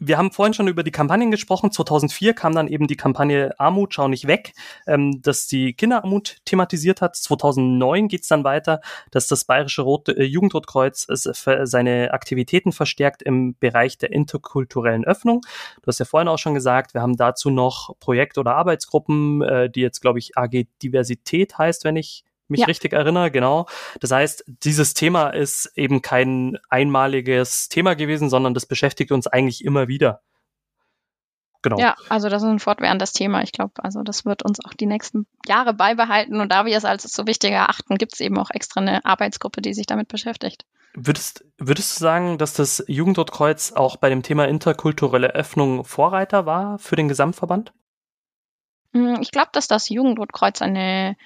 wir 0.00 0.16
haben 0.16 0.32
vorhin 0.32 0.54
schon 0.54 0.66
über 0.66 0.82
die 0.82 0.90
Kampagnen 0.90 1.30
gesprochen. 1.30 1.70
2004 1.70 2.32
kam 2.32 2.54
dann 2.54 2.68
eben 2.68 2.86
die 2.86 2.96
Kampagne 2.96 3.52
Armut, 3.58 3.92
schau 3.94 4.08
nicht 4.08 4.26
weg, 4.26 4.54
ähm, 4.86 5.20
dass 5.20 5.46
die 5.46 5.74
Kinderarmut 5.74 6.38
thematisiert 6.46 7.02
hat. 7.02 7.16
2009 7.16 8.08
geht's 8.08 8.28
dann 8.28 8.42
weiter, 8.42 8.80
dass 9.10 9.26
das 9.26 9.44
Bayerische 9.44 9.82
äh, 9.82 10.24
Jugendrotkreuz 10.24 11.06
seine 11.10 12.12
Aktivitäten 12.12 12.72
verstärkt 12.72 13.22
im 13.22 13.56
Bereich 13.60 13.98
der 13.98 14.10
interkulturellen 14.12 15.04
Öffnung. 15.04 15.42
Du 15.82 15.86
hast 15.86 15.98
ja 15.98 16.06
vorhin 16.06 16.28
auch 16.28 16.38
schon 16.38 16.54
gesagt, 16.54 16.94
wir 16.94 17.02
haben 17.02 17.16
dazu 17.16 17.50
noch 17.50 17.94
Projekt- 18.00 18.38
oder 18.38 18.56
Arbeitsgruppen, 18.56 19.42
äh, 19.42 19.70
die 19.70 19.82
jetzt, 19.82 20.00
glaube 20.00 20.18
ich, 20.18 20.36
AG 20.38 20.66
Diversität 20.82 21.58
heißt, 21.58 21.84
wenn 21.84 21.96
ich 21.96 22.24
mich 22.50 22.60
ja. 22.60 22.66
richtig 22.66 22.92
erinnere, 22.92 23.30
genau. 23.30 23.66
Das 24.00 24.10
heißt, 24.10 24.44
dieses 24.46 24.94
Thema 24.94 25.30
ist 25.30 25.72
eben 25.76 26.02
kein 26.02 26.58
einmaliges 26.68 27.68
Thema 27.68 27.94
gewesen, 27.94 28.28
sondern 28.28 28.54
das 28.54 28.66
beschäftigt 28.66 29.12
uns 29.12 29.26
eigentlich 29.26 29.64
immer 29.64 29.88
wieder. 29.88 30.22
Genau. 31.62 31.78
Ja, 31.78 31.94
also 32.08 32.28
das 32.28 32.42
ist 32.42 32.48
ein 32.48 32.58
fortwährendes 32.58 33.12
Thema. 33.12 33.42
Ich 33.42 33.52
glaube, 33.52 33.72
also 33.84 34.02
das 34.02 34.24
wird 34.24 34.42
uns 34.42 34.64
auch 34.64 34.72
die 34.72 34.86
nächsten 34.86 35.26
Jahre 35.46 35.74
beibehalten. 35.74 36.40
Und 36.40 36.50
da 36.50 36.64
wir 36.64 36.76
es 36.76 36.86
als 36.86 37.02
so 37.02 37.26
wichtig 37.26 37.52
erachten, 37.52 37.98
gibt 37.98 38.14
es 38.14 38.20
eben 38.20 38.38
auch 38.38 38.50
extra 38.50 38.80
eine 38.80 39.04
Arbeitsgruppe, 39.04 39.60
die 39.60 39.74
sich 39.74 39.86
damit 39.86 40.08
beschäftigt. 40.08 40.64
Würdest, 40.94 41.44
würdest 41.58 41.96
du 41.96 42.00
sagen, 42.00 42.38
dass 42.38 42.54
das 42.54 42.82
Jugendrotkreuz 42.88 43.72
auch 43.72 43.96
bei 43.96 44.08
dem 44.08 44.22
Thema 44.22 44.48
interkulturelle 44.48 45.34
Öffnung 45.34 45.84
Vorreiter 45.84 46.46
war 46.46 46.78
für 46.78 46.96
den 46.96 47.08
Gesamtverband? 47.08 47.72
Hm, 48.92 49.18
ich 49.20 49.30
glaube, 49.30 49.50
dass 49.52 49.68
das 49.68 49.88
Jugendrotkreuz 49.88 50.62
eine 50.62 51.16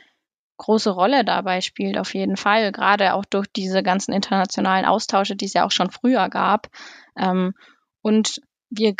große 0.56 0.90
Rolle 0.90 1.24
dabei 1.24 1.60
spielt, 1.60 1.98
auf 1.98 2.14
jeden 2.14 2.36
Fall. 2.36 2.72
Gerade 2.72 3.14
auch 3.14 3.24
durch 3.24 3.46
diese 3.54 3.82
ganzen 3.82 4.12
internationalen 4.12 4.84
Austausche, 4.84 5.36
die 5.36 5.46
es 5.46 5.54
ja 5.54 5.64
auch 5.64 5.70
schon 5.70 5.90
früher 5.90 6.28
gab. 6.28 6.68
Ähm, 7.16 7.54
und 8.02 8.40
wir 8.70 8.94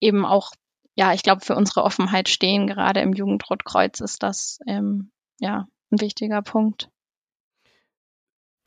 eben 0.00 0.24
auch, 0.24 0.52
ja, 0.94 1.12
ich 1.12 1.22
glaube, 1.22 1.44
für 1.44 1.56
unsere 1.56 1.82
Offenheit 1.82 2.28
stehen. 2.28 2.66
Gerade 2.66 3.00
im 3.00 3.12
Jugendrotkreuz 3.12 4.00
ist 4.00 4.22
das 4.22 4.58
ähm, 4.66 5.10
ja 5.40 5.66
ein 5.90 6.00
wichtiger 6.00 6.42
Punkt. 6.42 6.90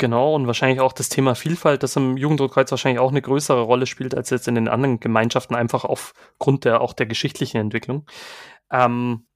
Genau, 0.02 0.34
und 0.34 0.48
wahrscheinlich 0.48 0.80
auch 0.80 0.94
das 0.94 1.10
Thema 1.10 1.36
Vielfalt, 1.36 1.84
das 1.84 1.96
im 1.96 2.18
Jugendrotkreuz 2.18 2.72
wahrscheinlich 2.72 3.00
auch 3.00 3.12
eine 3.12 3.22
größere 3.22 3.62
Rolle 3.62 3.86
spielt 3.86 4.16
als 4.16 4.32
jetzt 4.32 4.48
in 4.48 4.56
den 4.56 4.68
anderen 4.68 5.00
Gemeinschaften, 5.00 5.54
einfach 5.54 5.86
aufgrund 5.86 6.66
der 6.66 6.82
auch 6.82 6.94
der 6.94 7.06
geschichtlichen 7.06 7.58
Entwicklung. 7.58 8.08
Ähm, 8.72 9.28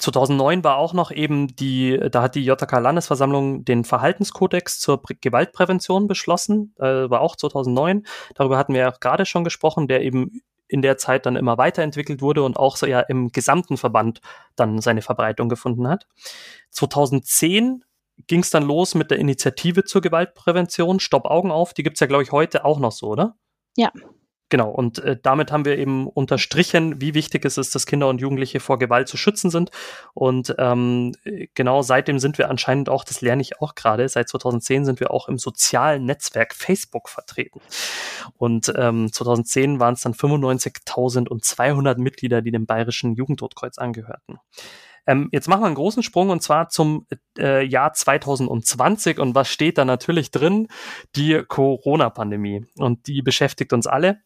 2009 0.00 0.64
war 0.64 0.76
auch 0.76 0.94
noch 0.94 1.10
eben 1.10 1.54
die, 1.56 1.98
da 2.10 2.22
hat 2.22 2.34
die 2.34 2.44
JK 2.44 2.72
Landesversammlung 2.72 3.64
den 3.64 3.84
Verhaltenskodex 3.84 4.80
zur 4.80 5.02
Prä 5.02 5.14
Gewaltprävention 5.20 6.08
beschlossen, 6.08 6.74
äh, 6.78 7.10
war 7.10 7.20
auch 7.20 7.36
2009. 7.36 8.06
Darüber 8.34 8.56
hatten 8.56 8.72
wir 8.72 8.80
ja 8.80 8.90
gerade 8.90 9.26
schon 9.26 9.44
gesprochen, 9.44 9.88
der 9.88 10.02
eben 10.02 10.40
in 10.68 10.82
der 10.82 10.96
Zeit 10.96 11.26
dann 11.26 11.36
immer 11.36 11.58
weiterentwickelt 11.58 12.22
wurde 12.22 12.42
und 12.42 12.56
auch 12.56 12.76
so 12.76 12.86
ja 12.86 13.00
im 13.00 13.32
gesamten 13.32 13.76
Verband 13.76 14.20
dann 14.56 14.80
seine 14.80 15.02
Verbreitung 15.02 15.48
gefunden 15.48 15.88
hat. 15.88 16.06
2010 16.70 17.84
ging 18.26 18.40
es 18.40 18.50
dann 18.50 18.62
los 18.62 18.94
mit 18.94 19.10
der 19.10 19.18
Initiative 19.18 19.84
zur 19.84 20.00
Gewaltprävention, 20.00 21.00
Stopp 21.00 21.26
Augen 21.26 21.50
auf, 21.50 21.74
die 21.74 21.82
gibt's 21.82 22.00
ja, 22.00 22.06
glaube 22.06 22.22
ich, 22.22 22.32
heute 22.32 22.64
auch 22.64 22.78
noch 22.78 22.92
so, 22.92 23.08
oder? 23.08 23.36
Ja, 23.76 23.90
Genau, 24.50 24.68
und 24.68 24.98
äh, 24.98 25.16
damit 25.22 25.52
haben 25.52 25.64
wir 25.64 25.78
eben 25.78 26.08
unterstrichen, 26.08 27.00
wie 27.00 27.14
wichtig 27.14 27.44
es 27.44 27.56
ist, 27.56 27.72
dass 27.76 27.86
Kinder 27.86 28.08
und 28.08 28.20
Jugendliche 28.20 28.58
vor 28.58 28.80
Gewalt 28.80 29.06
zu 29.06 29.16
schützen 29.16 29.48
sind. 29.48 29.70
Und 30.12 30.56
ähm, 30.58 31.14
genau 31.54 31.82
seitdem 31.82 32.18
sind 32.18 32.36
wir 32.36 32.50
anscheinend 32.50 32.88
auch, 32.88 33.04
das 33.04 33.20
lerne 33.20 33.42
ich 33.42 33.60
auch 33.60 33.76
gerade, 33.76 34.08
seit 34.08 34.28
2010 34.28 34.84
sind 34.84 34.98
wir 34.98 35.12
auch 35.12 35.28
im 35.28 35.38
sozialen 35.38 36.04
Netzwerk 36.04 36.52
Facebook 36.52 37.08
vertreten. 37.08 37.60
Und 38.38 38.72
ähm, 38.76 39.12
2010 39.12 39.78
waren 39.78 39.94
es 39.94 40.00
dann 40.00 40.14
95.200 40.14 41.98
Mitglieder, 42.00 42.42
die 42.42 42.50
dem 42.50 42.66
Bayerischen 42.66 43.14
Jugendrotkreuz 43.14 43.78
angehörten. 43.78 44.40
Ähm, 45.06 45.28
jetzt 45.30 45.48
machen 45.48 45.62
wir 45.62 45.66
einen 45.66 45.76
großen 45.76 46.02
Sprung 46.02 46.30
und 46.30 46.42
zwar 46.42 46.70
zum 46.70 47.06
äh, 47.38 47.64
Jahr 47.64 47.92
2020. 47.92 49.20
Und 49.20 49.36
was 49.36 49.48
steht 49.48 49.78
da 49.78 49.84
natürlich 49.84 50.32
drin? 50.32 50.66
Die 51.14 51.40
Corona-Pandemie. 51.46 52.66
Und 52.78 53.06
die 53.06 53.22
beschäftigt 53.22 53.72
uns 53.72 53.86
alle 53.86 54.18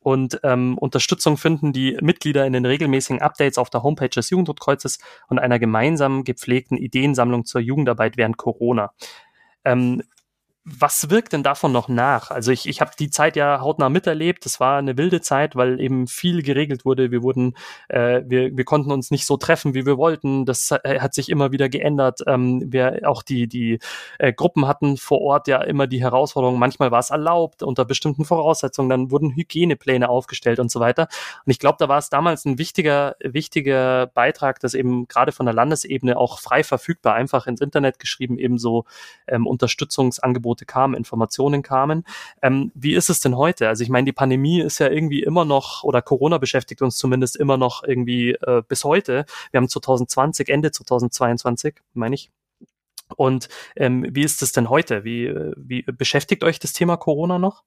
und 0.00 0.40
ähm, 0.42 0.78
Unterstützung 0.78 1.36
finden 1.36 1.72
die 1.72 1.96
Mitglieder 2.00 2.46
in 2.46 2.52
den 2.52 2.64
regelmäßigen 2.64 3.20
Updates 3.20 3.58
auf 3.58 3.70
der 3.70 3.82
Homepage 3.82 4.08
des 4.08 4.30
Jugendrotkreuzes 4.30 4.98
und 5.28 5.38
einer 5.38 5.58
gemeinsam 5.58 6.24
gepflegten 6.24 6.76
Ideensammlung 6.76 7.44
zur 7.44 7.60
Jugendarbeit 7.60 8.16
während 8.16 8.38
Corona. 8.38 8.92
Ähm, 9.64 10.02
was 10.78 11.10
wirkt 11.10 11.32
denn 11.32 11.42
davon 11.42 11.72
noch 11.72 11.88
nach? 11.88 12.30
Also 12.30 12.52
ich, 12.52 12.68
ich 12.68 12.80
habe 12.80 12.92
die 12.98 13.10
Zeit 13.10 13.36
ja 13.36 13.60
hautnah 13.60 13.88
miterlebt. 13.88 14.44
Das 14.44 14.60
war 14.60 14.78
eine 14.78 14.96
wilde 14.96 15.20
Zeit, 15.20 15.56
weil 15.56 15.80
eben 15.80 16.06
viel 16.06 16.42
geregelt 16.42 16.84
wurde. 16.84 17.10
Wir 17.10 17.22
wurden, 17.22 17.56
äh, 17.88 18.22
wir, 18.26 18.56
wir 18.56 18.64
konnten 18.64 18.92
uns 18.92 19.10
nicht 19.10 19.26
so 19.26 19.36
treffen, 19.36 19.74
wie 19.74 19.86
wir 19.86 19.98
wollten. 19.98 20.46
Das 20.46 20.70
äh, 20.70 21.00
hat 21.00 21.14
sich 21.14 21.28
immer 21.28 21.52
wieder 21.52 21.68
geändert. 21.68 22.20
Ähm, 22.26 22.72
wir 22.72 23.00
auch 23.04 23.22
die 23.22 23.48
die 23.48 23.78
äh, 24.18 24.32
Gruppen 24.32 24.66
hatten 24.66 24.96
vor 24.96 25.20
Ort 25.20 25.48
ja 25.48 25.60
immer 25.62 25.86
die 25.86 26.02
Herausforderung. 26.02 26.58
Manchmal 26.58 26.90
war 26.90 27.00
es 27.00 27.10
erlaubt 27.10 27.62
unter 27.62 27.84
bestimmten 27.84 28.24
Voraussetzungen. 28.24 28.88
Dann 28.88 29.10
wurden 29.10 29.34
Hygienepläne 29.34 30.08
aufgestellt 30.08 30.60
und 30.60 30.70
so 30.70 30.80
weiter. 30.80 31.08
Und 31.44 31.50
ich 31.50 31.58
glaube, 31.58 31.76
da 31.78 31.88
war 31.88 31.98
es 31.98 32.10
damals 32.10 32.44
ein 32.44 32.58
wichtiger 32.58 33.16
wichtiger 33.20 34.06
Beitrag, 34.06 34.60
dass 34.60 34.74
eben 34.74 35.08
gerade 35.08 35.32
von 35.32 35.46
der 35.46 35.54
Landesebene 35.54 36.16
auch 36.16 36.38
frei 36.38 36.62
verfügbar 36.64 37.14
einfach 37.14 37.46
ins 37.46 37.60
Internet 37.60 37.98
geschrieben 37.98 38.38
eben 38.38 38.58
so 38.58 38.84
ähm, 39.26 39.46
Unterstützungsangebote 39.46 40.59
Angebote 40.60 40.66
kamen, 40.66 40.94
Informationen 40.94 41.62
kamen. 41.62 42.04
Ähm, 42.42 42.72
wie 42.74 42.94
ist 42.94 43.10
es 43.10 43.20
denn 43.20 43.36
heute? 43.36 43.68
Also 43.68 43.82
ich 43.82 43.90
meine, 43.90 44.04
die 44.04 44.12
Pandemie 44.12 44.60
ist 44.60 44.78
ja 44.78 44.88
irgendwie 44.88 45.22
immer 45.22 45.44
noch, 45.44 45.84
oder 45.84 46.02
Corona 46.02 46.38
beschäftigt 46.38 46.82
uns 46.82 46.96
zumindest 46.96 47.36
immer 47.36 47.56
noch 47.56 47.82
irgendwie 47.84 48.32
äh, 48.32 48.62
bis 48.66 48.84
heute. 48.84 49.24
Wir 49.50 49.58
haben 49.58 49.68
2020, 49.68 50.48
Ende 50.48 50.70
2022, 50.70 51.74
meine 51.94 52.14
ich. 52.14 52.30
Und 53.16 53.48
ähm, 53.76 54.06
wie 54.08 54.22
ist 54.22 54.42
es 54.42 54.52
denn 54.52 54.70
heute? 54.70 55.04
Wie, 55.04 55.34
wie 55.56 55.82
beschäftigt 55.82 56.44
euch 56.44 56.60
das 56.60 56.72
Thema 56.72 56.96
Corona 56.96 57.38
noch? 57.38 57.64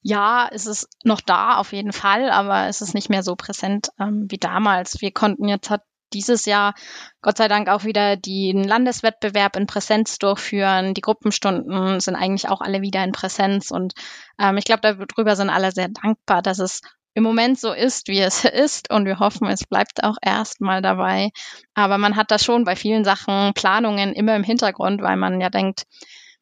Ja, 0.00 0.48
es 0.50 0.66
ist 0.66 0.88
noch 1.04 1.20
da 1.20 1.58
auf 1.58 1.72
jeden 1.72 1.92
Fall, 1.92 2.30
aber 2.30 2.68
es 2.68 2.80
ist 2.80 2.94
nicht 2.94 3.10
mehr 3.10 3.22
so 3.22 3.36
präsent 3.36 3.90
ähm, 3.98 4.26
wie 4.30 4.38
damals. 4.38 5.02
Wir 5.02 5.10
konnten 5.10 5.48
jetzt 5.48 5.70
dieses 6.12 6.44
Jahr 6.44 6.74
Gott 7.22 7.36
sei 7.36 7.48
Dank 7.48 7.68
auch 7.68 7.84
wieder 7.84 8.16
den 8.16 8.64
Landeswettbewerb 8.64 9.56
in 9.56 9.66
Präsenz 9.66 10.18
durchführen. 10.18 10.94
Die 10.94 11.00
Gruppenstunden 11.00 12.00
sind 12.00 12.16
eigentlich 12.16 12.48
auch 12.48 12.60
alle 12.60 12.82
wieder 12.82 13.02
in 13.04 13.12
Präsenz 13.12 13.70
und 13.70 13.94
ähm, 14.38 14.56
ich 14.56 14.64
glaube, 14.64 15.06
darüber 15.06 15.36
sind 15.36 15.50
alle 15.50 15.72
sehr 15.72 15.88
dankbar, 15.88 16.42
dass 16.42 16.58
es 16.58 16.80
im 17.14 17.24
Moment 17.24 17.58
so 17.58 17.72
ist, 17.72 18.08
wie 18.08 18.20
es 18.20 18.44
ist 18.44 18.90
und 18.90 19.04
wir 19.04 19.18
hoffen, 19.18 19.48
es 19.48 19.64
bleibt 19.64 20.04
auch 20.04 20.16
erstmal 20.22 20.82
dabei. 20.82 21.30
Aber 21.74 21.98
man 21.98 22.16
hat 22.16 22.30
da 22.30 22.38
schon 22.38 22.64
bei 22.64 22.76
vielen 22.76 23.04
Sachen 23.04 23.52
Planungen 23.54 24.12
immer 24.12 24.36
im 24.36 24.44
Hintergrund, 24.44 25.02
weil 25.02 25.16
man 25.16 25.40
ja 25.40 25.50
denkt, 25.50 25.84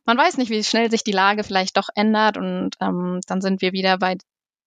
man 0.05 0.19
weiß 0.19 0.37
nicht, 0.37 0.51
wie 0.51 0.63
schnell 0.63 0.91
sich 0.91 1.03
die 1.03 1.13
Lage 1.13 1.45
vielleicht 1.45 1.77
doch 1.77 1.89
ändert 1.95 2.37
und 2.37 2.77
ähm, 2.81 3.21
dann 3.27 3.41
sind 3.41 3.61
wir 3.61 3.73
wieder 3.73 3.99
bei, 3.99 4.17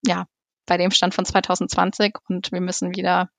ja, 0.05 0.25
bei 0.65 0.77
dem 0.77 0.91
Stand 0.91 1.13
von 1.13 1.25
2020 1.25 2.15
und 2.27 2.51
wir 2.51 2.61
müssen 2.61 2.95
wieder 2.95 3.29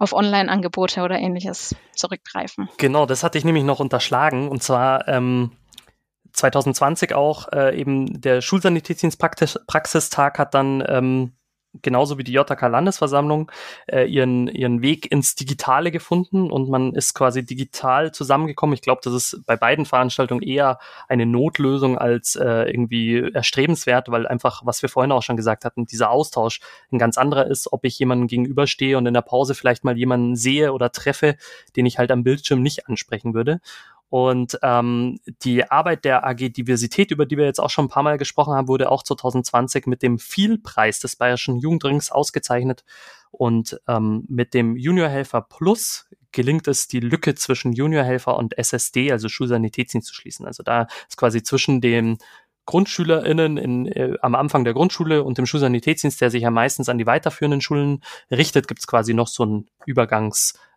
auf 0.00 0.12
Online-Angebote 0.14 1.02
oder 1.02 1.18
ähnliches 1.18 1.76
zurückgreifen. 1.94 2.68
Genau, 2.78 3.06
das 3.06 3.22
hatte 3.22 3.38
ich 3.38 3.44
nämlich 3.44 3.64
noch 3.64 3.78
unterschlagen. 3.80 4.48
Und 4.48 4.62
zwar 4.62 5.06
ähm, 5.06 5.52
2020 6.32 7.14
auch 7.14 7.52
äh, 7.52 7.78
eben 7.78 8.20
der 8.20 8.40
Schulsanitätsdienstpraxistag 8.40 10.38
hat 10.38 10.54
dann 10.54 10.82
ähm, 10.88 11.32
genauso 11.82 12.18
wie 12.18 12.24
die 12.24 12.32
JK 12.32 12.60
Landesversammlung 12.62 13.50
äh, 13.86 14.04
ihren 14.04 14.48
ihren 14.48 14.82
Weg 14.82 15.10
ins 15.10 15.34
Digitale 15.34 15.90
gefunden 15.90 16.50
und 16.50 16.68
man 16.68 16.94
ist 16.94 17.14
quasi 17.14 17.44
digital 17.44 18.12
zusammengekommen. 18.12 18.74
Ich 18.74 18.82
glaube, 18.82 19.00
das 19.04 19.14
ist 19.14 19.42
bei 19.46 19.56
beiden 19.56 19.86
Veranstaltungen 19.86 20.42
eher 20.42 20.78
eine 21.08 21.26
Notlösung 21.26 21.96
als 21.96 22.36
äh, 22.36 22.70
irgendwie 22.70 23.30
erstrebenswert, 23.32 24.10
weil 24.10 24.26
einfach, 24.26 24.62
was 24.64 24.82
wir 24.82 24.88
vorhin 24.88 25.12
auch 25.12 25.22
schon 25.22 25.36
gesagt 25.36 25.64
hatten, 25.64 25.86
dieser 25.86 26.10
Austausch 26.10 26.60
ein 26.92 26.98
ganz 26.98 27.18
anderer 27.18 27.46
ist, 27.46 27.72
ob 27.72 27.84
ich 27.84 27.98
jemanden 27.98 28.26
gegenüberstehe 28.26 28.98
und 28.98 29.06
in 29.06 29.14
der 29.14 29.22
Pause 29.22 29.54
vielleicht 29.54 29.84
mal 29.84 29.96
jemanden 29.96 30.36
sehe 30.36 30.72
oder 30.72 30.90
treffe, 30.92 31.36
den 31.76 31.86
ich 31.86 31.98
halt 31.98 32.10
am 32.10 32.24
Bildschirm 32.24 32.62
nicht 32.62 32.88
ansprechen 32.88 33.34
würde. 33.34 33.60
Und 34.10 34.58
ähm, 34.62 35.20
die 35.44 35.70
Arbeit 35.70 36.04
der 36.04 36.26
AG 36.26 36.50
Diversität, 36.50 37.12
über 37.12 37.26
die 37.26 37.38
wir 37.38 37.44
jetzt 37.44 37.60
auch 37.60 37.70
schon 37.70 37.86
ein 37.86 37.90
paar 37.90 38.02
Mal 38.02 38.18
gesprochen 38.18 38.54
haben, 38.54 38.66
wurde 38.66 38.90
auch 38.90 39.04
2020 39.04 39.86
mit 39.86 40.02
dem 40.02 40.18
Vielpreis 40.18 40.98
des 40.98 41.14
Bayerischen 41.14 41.58
Jugendrings 41.58 42.10
ausgezeichnet. 42.10 42.84
Und 43.30 43.80
ähm, 43.86 44.24
mit 44.28 44.52
dem 44.52 44.76
Juniorhelfer 44.76 45.42
Plus 45.42 46.08
gelingt 46.32 46.66
es, 46.66 46.88
die 46.88 46.98
Lücke 46.98 47.36
zwischen 47.36 47.72
Juniorhelfer 47.72 48.36
und 48.36 48.58
SSD, 48.58 49.12
also 49.12 49.28
Schulsanitätsdienst, 49.28 50.08
zu 50.08 50.14
schließen. 50.14 50.44
Also 50.44 50.64
da 50.64 50.88
ist 51.08 51.16
quasi 51.16 51.44
zwischen 51.44 51.80
dem 51.80 52.18
GrundschülerInnen 52.66 53.56
in, 53.56 53.86
äh, 53.86 54.16
am 54.22 54.34
Anfang 54.34 54.64
der 54.64 54.74
Grundschule 54.74 55.22
und 55.22 55.38
dem 55.38 55.46
Schulsanitätsdienst, 55.46 56.20
der 56.20 56.30
sich 56.30 56.42
ja 56.42 56.50
meistens 56.50 56.88
an 56.88 56.98
die 56.98 57.06
weiterführenden 57.06 57.60
Schulen 57.60 58.02
richtet, 58.30 58.68
gibt 58.68 58.80
es 58.80 58.86
quasi 58.86 59.14
noch 59.14 59.28
so 59.28 59.64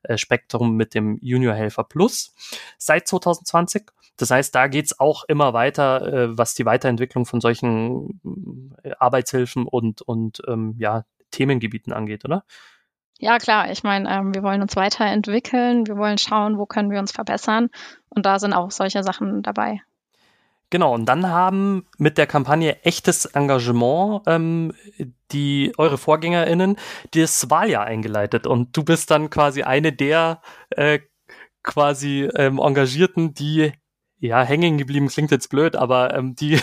ein 0.08 0.18
Übergangsspektrum 0.34 0.76
mit 0.76 0.94
dem 0.94 1.18
Juniorhelfer 1.22 1.84
Plus 1.84 2.34
seit 2.78 3.08
2020. 3.08 3.92
Das 4.18 4.30
heißt, 4.30 4.54
da 4.54 4.68
geht's 4.68 5.00
auch 5.00 5.24
immer 5.28 5.54
weiter, 5.54 6.06
äh, 6.06 6.38
was 6.38 6.54
die 6.54 6.66
Weiterentwicklung 6.66 7.26
von 7.26 7.42
solchen 7.42 8.22
äh, 8.84 8.92
Arbeitshilfen 9.00 9.66
und, 9.66 10.02
und 10.02 10.42
ähm, 10.48 10.76
ja, 10.78 11.06
Themengebieten 11.32 11.94
angeht, 11.94 12.26
oder? 12.26 12.44
Ja, 13.18 13.38
klar. 13.40 13.72
Ich 13.72 13.84
meine, 13.84 14.10
ähm, 14.10 14.36
wir 14.36 14.44
wollen 14.44 14.62
uns 14.62 14.76
weiterentwickeln, 14.76 15.88
wir 15.88 15.98
wollen 15.98 16.18
schauen, 16.18 16.58
wo 16.58 16.66
können 16.66 16.92
wir 16.92 17.00
uns 17.00 17.12
verbessern. 17.12 17.70
Und 18.10 18.26
da 18.26 18.38
sind 18.38 18.54
auch 18.54 18.70
solche 18.70 19.04
Sachen 19.04 19.42
dabei. 19.42 19.82
Genau, 20.74 20.96
und 20.96 21.06
dann 21.06 21.30
haben 21.30 21.86
mit 22.00 22.18
der 22.18 22.26
Kampagne 22.26 22.84
echtes 22.84 23.26
Engagement 23.26 24.24
ähm, 24.26 24.74
die 25.32 25.72
eure 25.78 26.00
VorgängerInnen 26.00 26.78
das 27.12 27.52
Wahljahr 27.52 27.84
eingeleitet. 27.84 28.48
Und 28.48 28.76
du 28.76 28.84
bist 28.84 29.12
dann 29.12 29.30
quasi 29.30 29.62
eine 29.62 29.94
der 29.94 30.42
äh, 30.72 30.98
quasi 31.62 32.28
ähm, 32.36 32.58
Engagierten, 32.58 33.36
die 33.36 33.74
ja 34.18 34.42
hängen 34.42 34.80
geblieben 34.80 35.10
klingt 35.10 35.30
jetzt 35.30 35.52
blöd, 35.52 35.76
aber 35.76 36.16
ähm, 36.16 36.34
die 36.34 36.60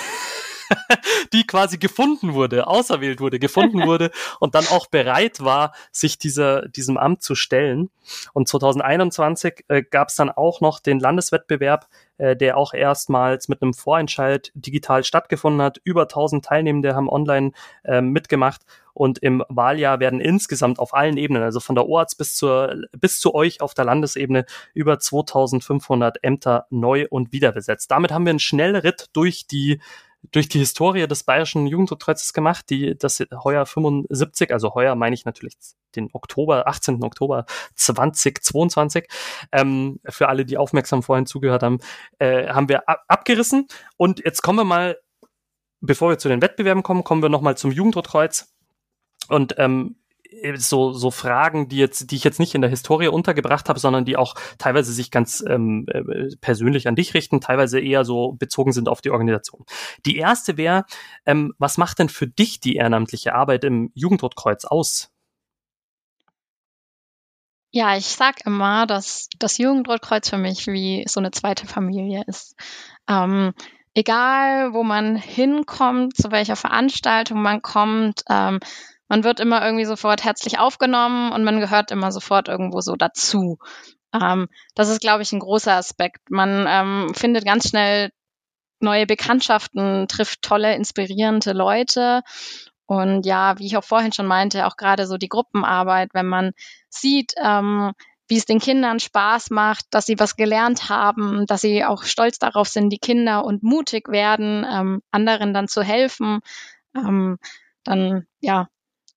die 1.32 1.46
quasi 1.46 1.78
gefunden 1.78 2.34
wurde, 2.34 2.66
auserwählt 2.66 3.20
wurde, 3.20 3.38
gefunden 3.38 3.86
wurde 3.86 4.10
und 4.40 4.54
dann 4.54 4.66
auch 4.68 4.86
bereit 4.86 5.40
war, 5.40 5.72
sich 5.92 6.18
dieser, 6.18 6.68
diesem 6.68 6.96
Amt 6.96 7.22
zu 7.22 7.34
stellen. 7.34 7.90
Und 8.32 8.48
2021 8.48 9.64
äh, 9.68 9.82
gab 9.82 10.08
es 10.08 10.16
dann 10.16 10.30
auch 10.30 10.60
noch 10.60 10.80
den 10.80 10.98
Landeswettbewerb, 10.98 11.86
äh, 12.18 12.36
der 12.36 12.56
auch 12.56 12.74
erstmals 12.74 13.48
mit 13.48 13.62
einem 13.62 13.74
Vorentscheid 13.74 14.50
digital 14.54 15.04
stattgefunden 15.04 15.62
hat. 15.62 15.80
Über 15.84 16.02
1000 16.02 16.44
Teilnehmende 16.44 16.94
haben 16.94 17.08
online 17.08 17.52
äh, 17.84 18.00
mitgemacht 18.00 18.62
und 18.92 19.18
im 19.18 19.42
Wahljahr 19.48 20.00
werden 20.00 20.20
insgesamt 20.20 20.78
auf 20.78 20.92
allen 20.92 21.16
Ebenen, 21.16 21.42
also 21.42 21.60
von 21.60 21.74
der 21.74 21.88
OARZ 21.88 22.16
bis 22.16 22.34
zur, 22.34 22.74
bis 22.92 23.18
zu 23.20 23.34
euch 23.34 23.62
auf 23.62 23.72
der 23.72 23.84
Landesebene, 23.84 24.44
über 24.74 24.98
2500 24.98 26.22
Ämter 26.22 26.66
neu 26.68 27.06
und 27.08 27.32
wiederbesetzt. 27.32 27.90
Damit 27.90 28.12
haben 28.12 28.26
wir 28.26 28.30
einen 28.30 28.38
Schnellritt 28.38 29.08
durch 29.14 29.46
die 29.46 29.80
durch 30.22 30.48
die 30.48 30.58
Historie 30.58 31.06
des 31.06 31.24
Bayerischen 31.24 31.66
Jugendkreuzes 31.66 32.32
gemacht, 32.32 32.66
die 32.70 32.96
das 32.96 33.20
heuer 33.42 33.66
75, 33.66 34.52
also 34.52 34.74
heuer 34.74 34.94
meine 34.94 35.14
ich 35.14 35.24
natürlich 35.24 35.54
den 35.96 36.10
Oktober, 36.12 36.66
18. 36.66 37.02
Oktober 37.02 37.46
2022, 37.74 39.08
ähm, 39.52 39.98
für 40.08 40.28
alle, 40.28 40.44
die 40.44 40.58
aufmerksam 40.58 41.02
vorhin 41.02 41.26
zugehört 41.26 41.62
haben, 41.62 41.78
äh, 42.18 42.48
haben 42.48 42.68
wir 42.68 42.88
ab 42.88 43.04
abgerissen. 43.08 43.66
Und 43.96 44.22
jetzt 44.24 44.42
kommen 44.42 44.58
wir 44.58 44.64
mal, 44.64 44.98
bevor 45.80 46.10
wir 46.10 46.18
zu 46.18 46.28
den 46.28 46.42
Wettbewerben 46.42 46.82
kommen, 46.82 47.04
kommen 47.04 47.22
wir 47.22 47.28
nochmal 47.28 47.56
zum 47.56 47.72
Jugendrotkreuz. 47.72 48.54
Und 49.28 49.54
ähm, 49.58 49.96
so, 50.56 50.92
so 50.92 51.10
Fragen, 51.10 51.68
die 51.68 51.76
jetzt, 51.76 52.10
die 52.10 52.16
ich 52.16 52.24
jetzt 52.24 52.38
nicht 52.38 52.54
in 52.54 52.60
der 52.60 52.70
Historie 52.70 53.08
untergebracht 53.08 53.68
habe, 53.68 53.78
sondern 53.78 54.04
die 54.04 54.16
auch 54.16 54.34
teilweise 54.58 54.92
sich 54.92 55.10
ganz 55.10 55.44
ähm, 55.46 55.86
äh, 55.88 56.34
persönlich 56.40 56.88
an 56.88 56.96
dich 56.96 57.14
richten, 57.14 57.40
teilweise 57.40 57.80
eher 57.80 58.04
so 58.04 58.32
bezogen 58.32 58.72
sind 58.72 58.88
auf 58.88 59.00
die 59.00 59.10
Organisation. 59.10 59.64
Die 60.06 60.16
erste 60.16 60.56
wäre, 60.56 60.84
ähm, 61.26 61.54
was 61.58 61.78
macht 61.78 61.98
denn 61.98 62.08
für 62.08 62.26
dich 62.26 62.60
die 62.60 62.76
ehrenamtliche 62.76 63.34
Arbeit 63.34 63.64
im 63.64 63.90
Jugendrotkreuz 63.94 64.64
aus? 64.64 65.10
Ja, 67.72 67.96
ich 67.96 68.06
sag 68.06 68.44
immer, 68.46 68.86
dass 68.86 69.28
das 69.38 69.58
Jugendrotkreuz 69.58 70.28
für 70.28 70.38
mich 70.38 70.66
wie 70.66 71.04
so 71.06 71.20
eine 71.20 71.30
zweite 71.30 71.66
Familie 71.66 72.24
ist. 72.26 72.56
Ähm, 73.08 73.52
egal, 73.94 74.72
wo 74.72 74.82
man 74.82 75.14
hinkommt, 75.14 76.16
zu 76.16 76.32
welcher 76.32 76.56
Veranstaltung 76.56 77.42
man 77.42 77.62
kommt, 77.62 78.22
ähm, 78.28 78.58
man 79.10 79.24
wird 79.24 79.40
immer 79.40 79.62
irgendwie 79.62 79.84
sofort 79.84 80.24
herzlich 80.24 80.60
aufgenommen 80.60 81.32
und 81.32 81.42
man 81.42 81.58
gehört 81.58 81.90
immer 81.90 82.12
sofort 82.12 82.46
irgendwo 82.46 82.80
so 82.80 82.94
dazu. 82.94 83.58
Ähm, 84.14 84.46
das 84.76 84.88
ist, 84.88 85.00
glaube 85.00 85.22
ich, 85.22 85.32
ein 85.32 85.40
großer 85.40 85.74
Aspekt. 85.74 86.30
Man 86.30 86.64
ähm, 86.68 87.12
findet 87.14 87.44
ganz 87.44 87.68
schnell 87.68 88.10
neue 88.78 89.06
Bekanntschaften, 89.06 90.06
trifft 90.06 90.42
tolle, 90.42 90.76
inspirierende 90.76 91.52
Leute. 91.52 92.22
Und 92.86 93.26
ja, 93.26 93.58
wie 93.58 93.66
ich 93.66 93.76
auch 93.76 93.84
vorhin 93.84 94.12
schon 94.12 94.26
meinte, 94.26 94.66
auch 94.66 94.76
gerade 94.76 95.08
so 95.08 95.16
die 95.16 95.28
Gruppenarbeit, 95.28 96.10
wenn 96.12 96.26
man 96.26 96.52
sieht, 96.88 97.34
ähm, 97.36 97.92
wie 98.28 98.36
es 98.36 98.46
den 98.46 98.60
Kindern 98.60 99.00
Spaß 99.00 99.50
macht, 99.50 99.86
dass 99.90 100.06
sie 100.06 100.20
was 100.20 100.36
gelernt 100.36 100.88
haben, 100.88 101.46
dass 101.46 101.62
sie 101.62 101.84
auch 101.84 102.04
stolz 102.04 102.38
darauf 102.38 102.68
sind, 102.68 102.90
die 102.90 102.98
Kinder 102.98 103.44
und 103.44 103.64
mutig 103.64 104.08
werden, 104.08 104.64
ähm, 104.72 105.02
anderen 105.10 105.52
dann 105.52 105.66
zu 105.66 105.82
helfen, 105.82 106.38
ähm, 106.94 107.38
dann 107.82 108.26
ja, 108.40 108.68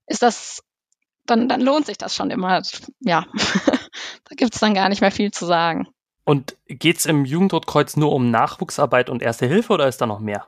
ist 0.08 0.22
das, 0.22 0.64
dann, 1.26 1.48
dann 1.48 1.62
lohnt 1.62 1.86
sich 1.86 1.98
das 1.98 2.16
schon 2.16 2.32
immer. 2.32 2.62
Ja, 3.00 3.26
da 4.30 4.36
gibt 4.36 4.54
es 4.54 4.60
dann 4.60 4.74
gar 4.74 4.90
nicht 4.90 5.02
mehr 5.02 5.12
viel 5.12 5.32
zu 5.32 5.46
sagen. 5.46 5.88
Und 6.26 6.58
geht 6.68 6.98
es 6.98 7.06
im 7.06 7.26
Jugendrotkreuz 7.26 7.98
nur 7.98 8.14
um 8.14 8.32
Nachwuchsarbeit 8.32 9.10
und 9.10 9.22
Erste 9.22 9.46
Hilfe 9.46 9.74
oder 9.74 9.88
ist 9.88 10.00
da 10.00 10.06
noch 10.06 10.20
mehr? 10.20 10.48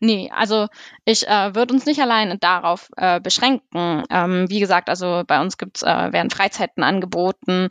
Nee, 0.00 0.30
also 0.32 0.68
ich 1.04 1.26
äh, 1.26 1.54
würde 1.56 1.74
uns 1.74 1.84
nicht 1.84 2.00
allein 2.00 2.38
darauf 2.38 2.88
äh, 2.96 3.20
beschränken. 3.20 4.04
Ähm, 4.10 4.46
wie 4.48 4.60
gesagt, 4.60 4.88
also 4.88 5.24
bei 5.26 5.40
uns 5.40 5.58
gibt's, 5.58 5.82
äh, 5.82 6.12
werden 6.12 6.30
Freizeiten 6.30 6.84
angeboten. 6.84 7.68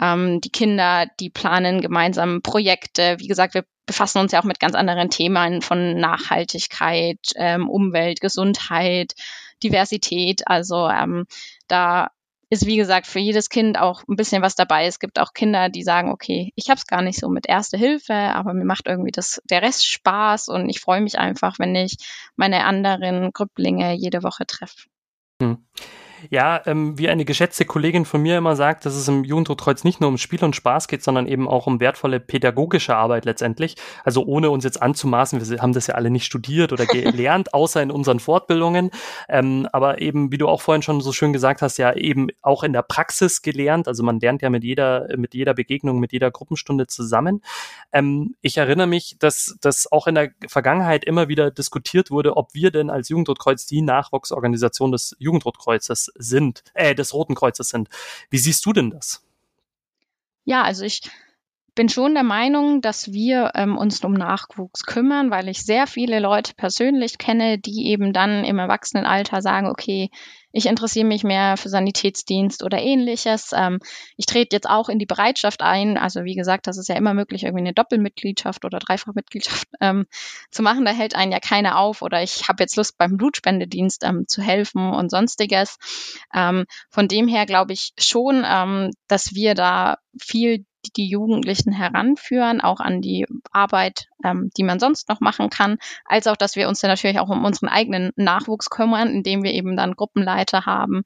Ähm, 0.00 0.40
die 0.42 0.50
Kinder, 0.50 1.06
die 1.20 1.30
planen 1.30 1.80
gemeinsam 1.80 2.42
Projekte. 2.42 3.16
Wie 3.18 3.28
gesagt, 3.28 3.54
wir 3.54 3.64
befassen 3.86 4.18
uns 4.18 4.32
ja 4.32 4.40
auch 4.40 4.44
mit 4.44 4.60
ganz 4.60 4.74
anderen 4.74 5.08
Themen 5.08 5.62
von 5.62 5.96
Nachhaltigkeit, 5.96 7.18
ähm, 7.36 7.68
Umwelt, 7.68 8.20
Gesundheit, 8.20 9.14
Diversität. 9.62 10.46
Also 10.46 10.88
ähm, 10.88 11.26
da 11.68 12.10
ist, 12.50 12.66
wie 12.66 12.76
gesagt, 12.76 13.06
für 13.06 13.20
jedes 13.20 13.48
Kind 13.48 13.78
auch 13.78 14.02
ein 14.08 14.16
bisschen 14.16 14.42
was 14.42 14.56
dabei. 14.56 14.86
Es 14.86 14.98
gibt 14.98 15.20
auch 15.20 15.32
Kinder, 15.32 15.68
die 15.68 15.84
sagen, 15.84 16.10
okay, 16.10 16.52
ich 16.56 16.68
habe 16.68 16.78
es 16.78 16.86
gar 16.86 17.00
nicht 17.00 17.20
so 17.20 17.28
mit 17.28 17.48
Erste 17.48 17.76
Hilfe, 17.76 18.12
aber 18.12 18.54
mir 18.54 18.64
macht 18.64 18.88
irgendwie 18.88 19.12
das, 19.12 19.40
der 19.48 19.62
Rest 19.62 19.86
Spaß 19.86 20.48
und 20.48 20.68
ich 20.68 20.80
freue 20.80 21.00
mich 21.00 21.18
einfach, 21.18 21.60
wenn 21.60 21.76
ich 21.76 21.96
meine 22.34 22.64
anderen 22.64 23.32
Grüpplinge 23.32 23.92
jede 23.94 24.24
Woche 24.24 24.46
treffe. 24.46 24.88
Hm. 25.40 25.64
Ja, 26.28 26.60
ähm, 26.66 26.98
wie 26.98 27.08
eine 27.08 27.24
geschätzte 27.24 27.64
Kollegin 27.64 28.04
von 28.04 28.20
mir 28.20 28.36
immer 28.36 28.56
sagt, 28.56 28.84
dass 28.84 28.94
es 28.94 29.08
im 29.08 29.24
Jugendrotkreuz 29.24 29.84
nicht 29.84 30.00
nur 30.00 30.08
um 30.08 30.18
Spiel 30.18 30.44
und 30.44 30.54
Spaß 30.54 30.88
geht, 30.88 31.02
sondern 31.02 31.26
eben 31.26 31.48
auch 31.48 31.66
um 31.66 31.80
wertvolle 31.80 32.20
pädagogische 32.20 32.94
Arbeit 32.94 33.24
letztendlich. 33.24 33.76
Also 34.04 34.24
ohne 34.24 34.50
uns 34.50 34.64
jetzt 34.64 34.82
anzumaßen, 34.82 35.40
wir 35.48 35.62
haben 35.62 35.72
das 35.72 35.86
ja 35.86 35.94
alle 35.94 36.10
nicht 36.10 36.26
studiert 36.26 36.72
oder 36.72 36.84
gelernt, 36.86 37.54
außer 37.54 37.82
in 37.82 37.90
unseren 37.90 38.20
Fortbildungen. 38.20 38.90
Ähm, 39.28 39.66
aber 39.72 40.00
eben, 40.00 40.30
wie 40.30 40.38
du 40.38 40.48
auch 40.48 40.60
vorhin 40.60 40.82
schon 40.82 41.00
so 41.00 41.12
schön 41.12 41.32
gesagt 41.32 41.62
hast, 41.62 41.78
ja 41.78 41.94
eben 41.94 42.28
auch 42.42 42.62
in 42.62 42.72
der 42.72 42.82
Praxis 42.82 43.40
gelernt. 43.40 43.88
Also 43.88 44.02
man 44.02 44.20
lernt 44.20 44.42
ja 44.42 44.50
mit 44.50 44.64
jeder, 44.64 45.08
mit 45.16 45.34
jeder 45.34 45.54
Begegnung, 45.54 46.00
mit 46.00 46.12
jeder 46.12 46.30
Gruppenstunde 46.30 46.86
zusammen. 46.86 47.42
Ähm, 47.92 48.34
ich 48.42 48.58
erinnere 48.58 48.86
mich, 48.86 49.16
dass 49.18 49.56
das 49.60 49.90
auch 49.90 50.06
in 50.06 50.16
der 50.16 50.30
Vergangenheit 50.48 51.04
immer 51.04 51.28
wieder 51.28 51.50
diskutiert 51.50 52.10
wurde, 52.10 52.36
ob 52.36 52.54
wir 52.54 52.70
denn 52.70 52.90
als 52.90 53.08
Jugendrotkreuz 53.08 53.66
die 53.66 53.82
Nachwuchsorganisation 53.82 54.92
des 54.92 55.16
Jugendrotkreuzes 55.18 56.09
sind, 56.16 56.62
äh, 56.74 56.94
des 56.94 57.14
Roten 57.14 57.34
Kreuzes 57.34 57.68
sind. 57.68 57.88
Wie 58.30 58.38
siehst 58.38 58.64
du 58.66 58.72
denn 58.72 58.90
das? 58.90 59.22
Ja, 60.44 60.62
also 60.62 60.84
ich 60.84 61.02
bin 61.74 61.88
schon 61.88 62.14
der 62.14 62.24
Meinung, 62.24 62.80
dass 62.80 63.12
wir 63.12 63.52
ähm, 63.54 63.78
uns 63.78 64.04
um 64.04 64.12
Nachwuchs 64.12 64.84
kümmern, 64.84 65.30
weil 65.30 65.48
ich 65.48 65.64
sehr 65.64 65.86
viele 65.86 66.20
Leute 66.20 66.54
persönlich 66.54 67.18
kenne, 67.18 67.58
die 67.58 67.86
eben 67.86 68.12
dann 68.12 68.44
im 68.44 68.58
Erwachsenenalter 68.58 69.42
sagen, 69.42 69.68
okay, 69.68 70.10
ich 70.52 70.66
interessiere 70.66 71.06
mich 71.06 71.24
mehr 71.24 71.56
für 71.56 71.68
Sanitätsdienst 71.68 72.62
oder 72.62 72.78
ähnliches. 72.78 73.50
Ähm, 73.54 73.78
ich 74.16 74.26
trete 74.26 74.56
jetzt 74.56 74.68
auch 74.68 74.88
in 74.88 74.98
die 74.98 75.06
Bereitschaft 75.06 75.62
ein. 75.62 75.96
Also 75.96 76.24
wie 76.24 76.34
gesagt, 76.34 76.66
das 76.66 76.78
ist 76.78 76.88
ja 76.88 76.96
immer 76.96 77.14
möglich, 77.14 77.44
irgendwie 77.44 77.62
eine 77.62 77.72
Doppelmitgliedschaft 77.72 78.64
oder 78.64 78.78
Dreifachmitgliedschaft 78.78 79.68
ähm, 79.80 80.06
zu 80.50 80.62
machen. 80.62 80.84
Da 80.84 80.92
hält 80.92 81.14
einen 81.14 81.32
ja 81.32 81.40
keiner 81.40 81.78
auf 81.78 82.02
oder 82.02 82.22
ich 82.22 82.48
habe 82.48 82.62
jetzt 82.62 82.76
Lust 82.76 82.98
beim 82.98 83.16
Blutspendedienst 83.16 84.04
ähm, 84.04 84.26
zu 84.26 84.42
helfen 84.42 84.92
und 84.92 85.10
sonstiges. 85.10 85.78
Ähm, 86.34 86.64
von 86.90 87.08
dem 87.08 87.28
her 87.28 87.46
glaube 87.46 87.72
ich 87.72 87.92
schon, 87.98 88.44
ähm, 88.46 88.90
dass 89.08 89.34
wir 89.34 89.54
da 89.54 89.98
viel 90.18 90.64
die 90.96 91.08
Jugendlichen 91.08 91.72
heranführen, 91.72 92.60
auch 92.60 92.80
an 92.80 93.00
die 93.00 93.26
Arbeit, 93.52 94.08
ähm, 94.24 94.50
die 94.56 94.64
man 94.64 94.80
sonst 94.80 95.08
noch 95.08 95.20
machen 95.20 95.50
kann, 95.50 95.78
als 96.04 96.26
auch, 96.26 96.36
dass 96.36 96.56
wir 96.56 96.68
uns 96.68 96.80
dann 96.80 96.90
natürlich 96.90 97.20
auch 97.20 97.28
um 97.28 97.44
unseren 97.44 97.68
eigenen 97.68 98.12
Nachwuchs 98.16 98.70
kümmern, 98.70 99.08
indem 99.08 99.42
wir 99.42 99.52
eben 99.52 99.76
dann 99.76 99.94
Gruppenleiter 99.94 100.66
haben, 100.66 101.02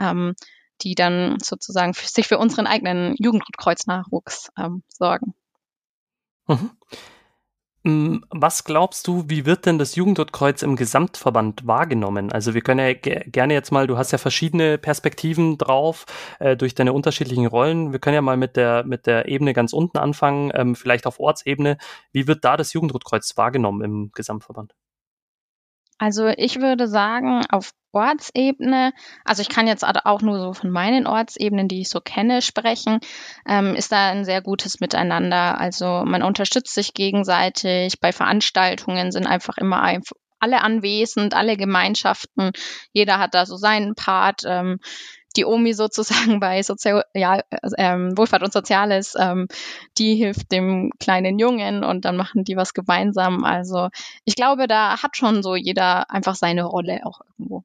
ähm, 0.00 0.34
die 0.82 0.94
dann 0.94 1.38
sozusagen 1.40 1.92
sich 1.92 2.26
für 2.26 2.38
unseren 2.38 2.66
eigenen 2.66 3.14
Jugendkreuznachwuchs 3.18 4.50
ähm, 4.58 4.82
sorgen. 4.88 5.34
Mhm. 6.48 6.70
Hm, 7.84 8.24
was 8.30 8.62
glaubst 8.62 9.08
du, 9.08 9.24
wie 9.26 9.44
wird 9.44 9.66
denn 9.66 9.76
das 9.76 9.96
Jugendrotkreuz 9.96 10.62
im 10.62 10.76
Gesamtverband 10.76 11.66
wahrgenommen? 11.66 12.30
Also 12.30 12.54
wir 12.54 12.60
können 12.60 12.78
ja 12.78 12.92
gerne 12.94 13.54
jetzt 13.54 13.72
mal, 13.72 13.88
du 13.88 13.98
hast 13.98 14.12
ja 14.12 14.18
verschiedene 14.18 14.78
Perspektiven 14.78 15.58
drauf 15.58 16.06
äh, 16.38 16.56
durch 16.56 16.76
deine 16.76 16.92
unterschiedlichen 16.92 17.46
Rollen. 17.46 17.90
Wir 17.90 17.98
können 17.98 18.14
ja 18.14 18.22
mal 18.22 18.36
mit 18.36 18.56
der 18.56 18.84
mit 18.84 19.06
der 19.08 19.26
Ebene 19.26 19.52
ganz 19.52 19.72
unten 19.72 19.98
anfangen, 19.98 20.52
ähm, 20.54 20.76
vielleicht 20.76 21.06
auf 21.06 21.18
Ortsebene. 21.18 21.76
Wie 22.12 22.28
wird 22.28 22.44
da 22.44 22.56
das 22.56 22.72
Jugendrotkreuz 22.72 23.36
wahrgenommen 23.36 23.82
im 23.82 24.10
Gesamtverband? 24.14 24.74
Also 25.98 26.26
ich 26.28 26.60
würde 26.60 26.88
sagen, 26.88 27.44
auf 27.50 27.72
Ortsebene, 27.92 28.92
also 29.24 29.42
ich 29.42 29.48
kann 29.48 29.66
jetzt 29.66 29.84
auch 29.84 30.22
nur 30.22 30.40
so 30.40 30.52
von 30.54 30.70
meinen 30.70 31.06
Ortsebenen, 31.06 31.68
die 31.68 31.82
ich 31.82 31.90
so 31.90 32.00
kenne, 32.00 32.40
sprechen, 32.42 33.00
ähm, 33.46 33.74
ist 33.74 33.92
da 33.92 34.10
ein 34.10 34.24
sehr 34.24 34.40
gutes 34.40 34.80
Miteinander. 34.80 35.60
Also 35.60 36.02
man 36.04 36.22
unterstützt 36.22 36.74
sich 36.74 36.94
gegenseitig. 36.94 38.00
Bei 38.00 38.12
Veranstaltungen 38.12 39.12
sind 39.12 39.26
einfach 39.26 39.58
immer 39.58 39.82
alle 40.40 40.62
anwesend, 40.62 41.34
alle 41.34 41.56
Gemeinschaften. 41.56 42.50
Jeder 42.92 43.18
hat 43.18 43.34
da 43.34 43.46
so 43.46 43.56
seinen 43.56 43.94
Part. 43.94 44.42
Ähm, 44.46 44.80
die 45.36 45.44
Omi 45.44 45.72
sozusagen 45.72 46.40
bei 46.40 46.62
Sozial 46.62 47.04
ja, 47.14 47.40
ähm, 47.76 48.16
Wohlfahrt 48.16 48.42
und 48.42 48.52
Soziales, 48.52 49.14
ähm, 49.18 49.48
die 49.98 50.14
hilft 50.14 50.52
dem 50.52 50.92
kleinen 50.98 51.38
Jungen 51.38 51.84
und 51.84 52.04
dann 52.04 52.16
machen 52.16 52.44
die 52.44 52.56
was 52.56 52.74
gemeinsam. 52.74 53.44
Also 53.44 53.88
ich 54.24 54.36
glaube, 54.36 54.66
da 54.66 55.02
hat 55.02 55.16
schon 55.16 55.42
so 55.42 55.56
jeder 55.56 56.10
einfach 56.10 56.34
seine 56.34 56.64
Rolle 56.64 57.00
auch 57.04 57.20
irgendwo. 57.20 57.64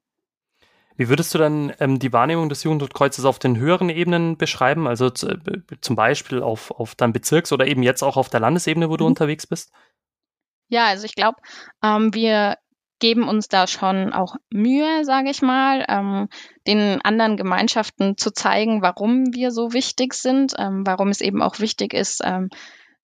Wie 0.98 1.08
würdest 1.08 1.32
du 1.32 1.38
dann 1.38 1.72
ähm, 1.78 2.00
die 2.00 2.12
Wahrnehmung 2.12 2.48
des 2.48 2.64
Jugendrotkreuzes 2.64 3.24
auf 3.24 3.38
den 3.38 3.56
höheren 3.56 3.88
Ebenen 3.88 4.36
beschreiben? 4.36 4.88
Also 4.88 5.10
zum 5.10 5.96
Beispiel 5.96 6.42
auf, 6.42 6.72
auf 6.72 6.96
deinem 6.96 7.12
Bezirks- 7.12 7.52
oder 7.52 7.68
eben 7.68 7.84
jetzt 7.84 8.02
auch 8.02 8.16
auf 8.16 8.28
der 8.28 8.40
Landesebene, 8.40 8.90
wo 8.90 8.96
du 8.96 9.04
mhm. 9.04 9.10
unterwegs 9.10 9.46
bist? 9.46 9.70
Ja, 10.68 10.86
also 10.86 11.04
ich 11.04 11.14
glaube, 11.14 11.38
ähm, 11.84 12.12
wir 12.14 12.58
geben 12.98 13.28
uns 13.28 13.48
da 13.48 13.66
schon 13.66 14.12
auch 14.12 14.36
Mühe, 14.50 15.04
sage 15.04 15.30
ich 15.30 15.42
mal, 15.42 15.84
ähm, 15.88 16.28
den 16.66 17.00
anderen 17.02 17.36
Gemeinschaften 17.36 18.16
zu 18.16 18.30
zeigen, 18.30 18.82
warum 18.82 19.34
wir 19.34 19.50
so 19.50 19.72
wichtig 19.72 20.14
sind, 20.14 20.54
ähm, 20.58 20.86
warum 20.86 21.08
es 21.08 21.20
eben 21.20 21.42
auch 21.42 21.60
wichtig 21.60 21.94
ist, 21.94 22.20
ähm, 22.24 22.50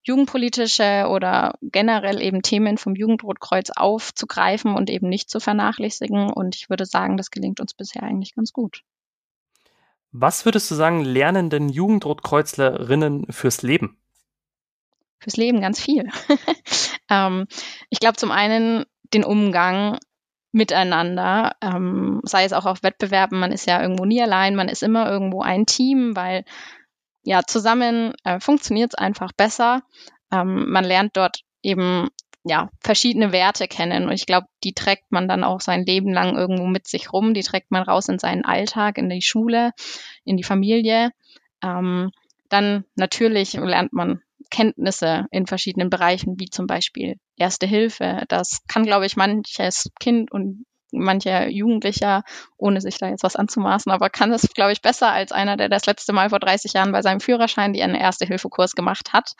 jugendpolitische 0.04 1.06
oder 1.08 1.54
generell 1.62 2.20
eben 2.20 2.42
Themen 2.42 2.76
vom 2.76 2.94
Jugendrotkreuz 2.94 3.70
aufzugreifen 3.74 4.74
und 4.74 4.90
eben 4.90 5.08
nicht 5.08 5.30
zu 5.30 5.40
vernachlässigen. 5.40 6.30
Und 6.30 6.56
ich 6.56 6.68
würde 6.68 6.84
sagen, 6.84 7.16
das 7.16 7.30
gelingt 7.30 7.60
uns 7.60 7.72
bisher 7.72 8.02
eigentlich 8.02 8.34
ganz 8.34 8.52
gut. 8.52 8.82
Was 10.12 10.44
würdest 10.44 10.70
du 10.70 10.74
sagen, 10.74 11.04
lernen 11.04 11.50
denn 11.50 11.68
Jugendrotkreuzlerinnen 11.70 13.32
fürs 13.32 13.62
Leben? 13.62 13.98
Fürs 15.18 15.36
Leben 15.36 15.60
ganz 15.60 15.80
viel. 15.80 16.08
ähm, 17.10 17.46
ich 17.88 17.98
glaube 17.98 18.16
zum 18.16 18.30
einen 18.30 18.84
den 19.14 19.24
Umgang 19.24 19.98
miteinander, 20.52 21.56
ähm, 21.60 22.20
sei 22.22 22.44
es 22.44 22.52
auch 22.52 22.64
auf 22.64 22.82
Wettbewerben, 22.82 23.38
man 23.38 23.52
ist 23.52 23.66
ja 23.66 23.82
irgendwo 23.82 24.04
nie 24.04 24.22
allein, 24.22 24.54
man 24.54 24.68
ist 24.68 24.82
immer 24.82 25.10
irgendwo 25.10 25.42
ein 25.42 25.66
Team, 25.66 26.14
weil 26.14 26.44
ja 27.24 27.42
zusammen 27.42 28.12
äh, 28.22 28.38
funktioniert 28.38 28.92
es 28.92 28.98
einfach 28.98 29.32
besser. 29.32 29.82
Ähm, 30.30 30.70
man 30.70 30.84
lernt 30.84 31.16
dort 31.16 31.40
eben 31.62 32.08
ja 32.44 32.70
verschiedene 32.80 33.32
Werte 33.32 33.66
kennen 33.66 34.04
und 34.06 34.12
ich 34.12 34.26
glaube, 34.26 34.46
die 34.62 34.74
trägt 34.74 35.10
man 35.10 35.26
dann 35.26 35.42
auch 35.42 35.60
sein 35.60 35.84
Leben 35.84 36.12
lang 36.12 36.36
irgendwo 36.36 36.66
mit 36.66 36.86
sich 36.86 37.12
rum, 37.12 37.34
die 37.34 37.42
trägt 37.42 37.70
man 37.70 37.82
raus 37.82 38.08
in 38.08 38.18
seinen 38.18 38.44
Alltag, 38.44 38.98
in 38.98 39.08
die 39.08 39.22
Schule, 39.22 39.72
in 40.24 40.36
die 40.36 40.44
Familie. 40.44 41.10
Ähm, 41.62 42.12
dann 42.48 42.84
natürlich 42.94 43.54
lernt 43.54 43.92
man 43.92 44.20
Kenntnisse 44.50 45.26
in 45.32 45.46
verschiedenen 45.46 45.90
Bereichen, 45.90 46.38
wie 46.38 46.48
zum 46.48 46.68
Beispiel 46.68 47.16
Erste 47.36 47.66
Hilfe. 47.66 48.22
Das 48.28 48.60
kann, 48.68 48.84
glaube 48.84 49.06
ich, 49.06 49.16
manches 49.16 49.90
Kind 50.00 50.30
und 50.30 50.66
mancher 50.92 51.48
Jugendlicher, 51.48 52.22
ohne 52.56 52.80
sich 52.80 52.98
da 52.98 53.08
jetzt 53.08 53.24
was 53.24 53.36
anzumaßen, 53.36 53.90
aber 53.90 54.10
kann 54.10 54.32
es, 54.32 54.48
glaube 54.54 54.72
ich, 54.72 54.80
besser 54.80 55.10
als 55.10 55.32
einer, 55.32 55.56
der 55.56 55.68
das 55.68 55.86
letzte 55.86 56.12
Mal 56.12 56.30
vor 56.30 56.38
30 56.38 56.72
Jahren 56.72 56.92
bei 56.92 57.02
seinem 57.02 57.20
Führerschein 57.20 57.72
die 57.72 57.82
einen 57.82 57.96
Erste-Hilfe-Kurs 57.96 58.72
gemacht 58.72 59.12
hat. 59.12 59.32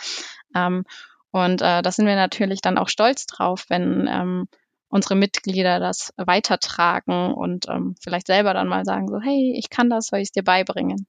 Ähm, 0.55 0.85
und 1.31 1.63
äh, 1.63 1.83
da 1.83 1.91
sind 1.91 2.07
wir 2.07 2.17
natürlich 2.17 2.61
dann 2.61 2.79
auch 2.79 2.89
stolz 2.89 3.27
drauf, 3.27 3.67
wenn 3.69 4.09
ähm, 4.11 4.49
unsere 4.89 5.17
Mitglieder 5.17 5.81
das 5.81 6.13
weitertragen 6.17 7.35
und 7.35 7.69
ähm, 7.69 7.97
vielleicht 8.01 8.29
selber 8.29 8.55
dann 8.55 8.69
mal 8.69 8.85
sagen, 8.85 9.09
so, 9.09 9.21
hey, 9.21 9.55
ich 9.59 9.71
kann 9.71 9.91
das, 9.91 10.07
soll 10.07 10.21
ich 10.21 10.29
es 10.29 10.33
dir 10.33 10.45
beibringen? 10.45 11.07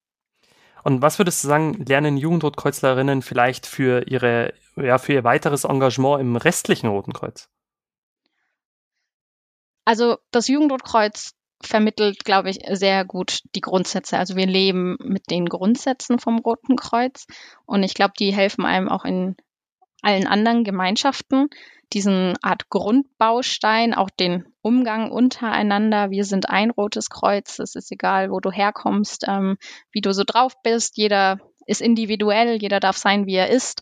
Und 0.85 1.01
was 1.01 1.17
würdest 1.17 1.43
du 1.43 1.47
sagen, 1.47 1.83
lernen 1.83 2.15
Jugendrotkreuzlerinnen 2.15 3.23
vielleicht 3.23 3.65
für 3.65 4.07
ihre, 4.07 4.53
ja, 4.75 4.99
für 4.99 5.13
ihr 5.13 5.23
weiteres 5.23 5.63
Engagement 5.63 6.21
im 6.21 6.35
restlichen 6.35 6.85
Roten 6.85 7.11
Kreuz? 7.11 7.49
Also 9.83 10.17
das 10.29 10.47
Jugendrotkreuz 10.47 11.31
vermittelt, 11.59 12.23
glaube 12.23 12.51
ich, 12.51 12.59
sehr 12.69 13.03
gut 13.03 13.39
die 13.55 13.61
Grundsätze. 13.61 14.19
Also 14.19 14.35
wir 14.35 14.45
leben 14.45 14.95
mit 15.01 15.31
den 15.31 15.47
Grundsätzen 15.47 16.19
vom 16.19 16.37
Roten 16.37 16.75
Kreuz 16.75 17.25
und 17.65 17.81
ich 17.81 17.95
glaube, 17.95 18.13
die 18.19 18.31
helfen 18.31 18.63
einem 18.63 18.87
auch 18.87 19.05
in 19.05 19.35
allen 20.03 20.27
anderen 20.27 20.63
Gemeinschaften 20.63 21.47
diesen 21.95 22.35
Art 22.41 22.69
Grundbaustein, 22.69 23.93
auch 23.93 24.09
den 24.09 24.45
Umgang 24.61 25.11
untereinander. 25.11 26.11
Wir 26.11 26.25
sind 26.25 26.49
ein 26.49 26.69
rotes 26.69 27.09
Kreuz. 27.09 27.57
Es 27.59 27.75
ist 27.75 27.89
egal, 27.91 28.29
wo 28.31 28.41
du 28.41 28.51
herkommst, 28.51 29.23
ähm, 29.27 29.57
wie 29.91 30.01
du 30.01 30.13
so 30.13 30.23
drauf 30.25 30.53
bist. 30.61 30.97
Jeder 30.97 31.39
ist 31.65 31.81
individuell, 31.81 32.61
jeder 32.61 32.81
darf 32.81 32.97
sein, 32.97 33.25
wie 33.25 33.35
er 33.35 33.49
ist. 33.49 33.81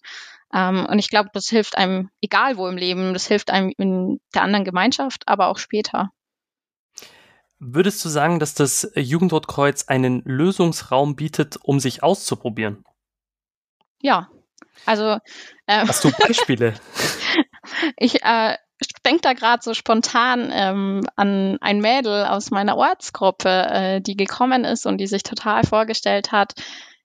Ähm, 0.53 0.85
und 0.87 0.99
ich 0.99 1.09
glaube, 1.09 1.29
das 1.33 1.49
hilft 1.49 1.75
einem, 1.75 2.11
egal 2.21 2.57
wo 2.57 2.67
im 2.67 2.77
Leben, 2.77 3.13
das 3.13 3.25
hilft 3.25 3.49
einem 3.49 3.73
in 3.77 4.21
der 4.35 4.43
anderen 4.43 4.63
Gemeinschaft, 4.63 5.27
aber 5.27 5.47
auch 5.47 5.57
später. 5.57 6.11
Würdest 7.57 8.05
du 8.05 8.09
sagen, 8.09 8.39
dass 8.39 8.53
das 8.53 8.91
Jugendrotkreuz 8.95 9.85
einen 9.87 10.21
Lösungsraum 10.23 11.15
bietet, 11.15 11.57
um 11.63 11.79
sich 11.79 12.03
auszuprobieren? 12.03 12.83
Ja, 14.01 14.29
also. 14.85 15.17
Äh, 15.65 15.87
Hast 15.87 16.03
du 16.03 16.11
Beispiele? 16.11 16.73
ich 17.97 18.23
äh, 18.23 18.57
denke 19.05 19.21
da 19.21 19.33
gerade 19.33 19.63
so 19.63 19.73
spontan 19.73 20.51
ähm, 20.53 21.01
an 21.15 21.57
ein 21.61 21.79
Mädel 21.79 22.25
aus 22.25 22.51
meiner 22.51 22.77
Ortsgruppe, 22.77 23.49
äh, 23.49 24.01
die 24.01 24.15
gekommen 24.15 24.65
ist 24.65 24.85
und 24.85 24.97
die 24.97 25.07
sich 25.07 25.23
total 25.23 25.63
vorgestellt 25.63 26.31
hat, 26.31 26.53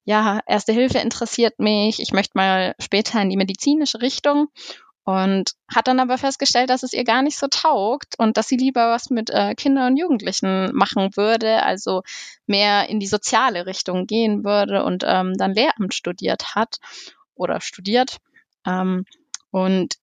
ja, 0.09 0.41
Erste 0.47 0.73
Hilfe 0.73 0.99
interessiert 1.01 1.59
mich, 1.59 2.01
ich 2.01 2.13
möchte 2.13 2.33
mal 2.35 2.75
später 2.79 3.21
in 3.21 3.29
die 3.29 3.37
medizinische 3.37 4.01
Richtung 4.01 4.49
und 5.05 5.53
hat 5.75 5.87
dann 5.87 6.01
aber 6.01 6.17
festgestellt, 6.17 6.71
dass 6.71 6.83
es 6.83 6.95
ihr 6.95 7.05
gar 7.05 7.21
nicht 7.21 7.39
so 7.39 7.47
taugt 7.47 8.19
und 8.19 8.39
dass 8.39 8.49
sie 8.49 8.57
lieber 8.57 8.91
was 8.91 9.11
mit 9.11 9.29
äh, 9.29 9.55
Kindern 9.55 9.93
und 9.93 9.97
Jugendlichen 9.99 10.75
machen 10.75 11.15
würde, 11.15 11.63
also 11.63 12.03
mehr 12.47 12.89
in 12.89 13.01
die 13.01 13.07
soziale 13.07 13.67
Richtung 13.67 14.07
gehen 14.07 14.45
würde 14.45 14.83
und 14.83 15.05
ähm, 15.07 15.35
dann 15.37 15.53
Lehramt 15.53 15.93
studiert 15.93 16.55
hat 16.55 16.79
oder 17.39 17.61
studiert. 17.61 18.19
Ähm, 18.67 19.05
und 19.51 19.97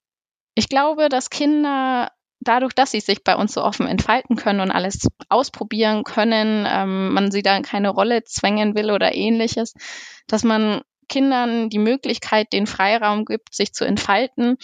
ich 0.56 0.70
glaube, 0.70 1.10
dass 1.10 1.30
Kinder 1.30 2.12
dadurch, 2.40 2.74
dass 2.74 2.92
sie 2.92 3.00
sich 3.00 3.24
bei 3.24 3.36
uns 3.36 3.54
so 3.54 3.64
offen 3.64 3.88
entfalten 3.88 4.36
können 4.36 4.60
und 4.60 4.72
alles 4.72 5.08
ausprobieren 5.30 6.04
können, 6.04 6.66
ähm, 6.70 7.14
man 7.14 7.32
sie 7.32 7.42
da 7.42 7.58
in 7.58 7.64
keine 7.64 7.90
Rolle 7.90 8.24
zwängen 8.24 8.76
will 8.76 8.92
oder 8.92 9.14
ähnliches, 9.14 9.74
dass 10.28 10.44
man 10.44 10.82
Kindern 11.10 11.70
die 11.70 11.80
Möglichkeit, 11.80 12.54
den 12.54 12.68
Freiraum 12.68 13.26
gibt, 13.26 13.54
sich 13.54 13.74
zu 13.74 13.86
entfalten 13.86 14.58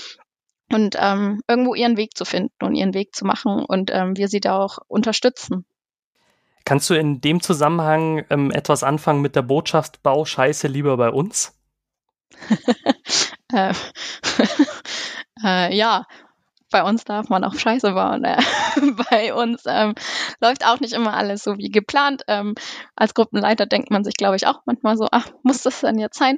und 0.71 0.95
ähm, 0.99 1.41
irgendwo 1.47 1.75
ihren 1.75 1.97
Weg 1.97 2.15
zu 2.15 2.25
finden 2.25 2.63
und 2.63 2.75
ihren 2.75 2.93
Weg 2.93 3.15
zu 3.15 3.25
machen 3.25 3.63
und 3.65 3.91
ähm, 3.93 4.17
wir 4.17 4.27
sie 4.27 4.39
da 4.39 4.57
auch 4.57 4.79
unterstützen. 4.87 5.65
Kannst 6.63 6.89
du 6.89 6.93
in 6.93 7.21
dem 7.21 7.41
Zusammenhang 7.41 8.23
ähm, 8.29 8.51
etwas 8.51 8.83
anfangen 8.83 9.21
mit 9.21 9.35
der 9.35 9.41
Botschaft 9.41 10.03
Bau 10.03 10.25
Scheiße 10.25 10.67
lieber 10.67 10.95
bei 10.97 11.09
uns? 11.09 11.59
äh, 13.53 13.73
äh, 15.43 15.75
ja, 15.75 16.05
bei 16.71 16.83
uns 16.83 17.03
darf 17.03 17.29
man 17.29 17.43
auch 17.43 17.53
Scheiße 17.53 17.91
bauen. 17.91 18.23
Äh. 18.23 18.41
bei 19.11 19.33
uns 19.33 19.63
ähm, 19.67 19.93
läuft 20.39 20.65
auch 20.65 20.79
nicht 20.79 20.93
immer 20.93 21.13
alles 21.13 21.43
so 21.43 21.57
wie 21.57 21.69
geplant. 21.69 22.23
Ähm, 22.27 22.55
als 22.95 23.13
Gruppenleiter 23.13 23.65
denkt 23.65 23.91
man 23.91 24.03
sich, 24.03 24.15
glaube 24.15 24.37
ich, 24.37 24.47
auch 24.47 24.61
manchmal 24.65 24.97
so, 24.97 25.07
ach, 25.11 25.27
muss 25.43 25.61
das 25.61 25.81
denn 25.81 25.99
jetzt 25.99 26.17
sein? 26.17 26.37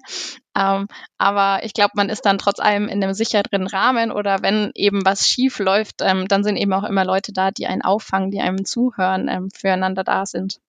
Ähm, 0.58 0.88
aber 1.18 1.64
ich 1.64 1.74
glaube, 1.74 1.92
man 1.96 2.10
ist 2.10 2.26
dann 2.26 2.38
trotz 2.38 2.60
allem 2.60 2.88
in 2.88 3.04
einem 3.04 3.14
sicheren 3.14 3.68
Rahmen 3.68 4.12
oder 4.12 4.42
wenn 4.42 4.72
eben 4.76 5.06
was 5.06 5.28
schief 5.28 5.60
läuft, 5.60 6.02
ähm, 6.02 6.28
dann 6.28 6.44
sind 6.44 6.58
eben 6.58 6.74
auch 6.74 6.84
immer 6.84 7.06
Leute 7.06 7.32
da, 7.32 7.52
die 7.52 7.68
einen 7.68 7.84
auffangen, 7.84 8.32
die 8.32 8.42
einem 8.42 8.66
zuhören, 8.66 9.28
ähm, 9.30 9.50
füreinander 9.52 10.04
da 10.04 10.26
sind. 10.26 10.60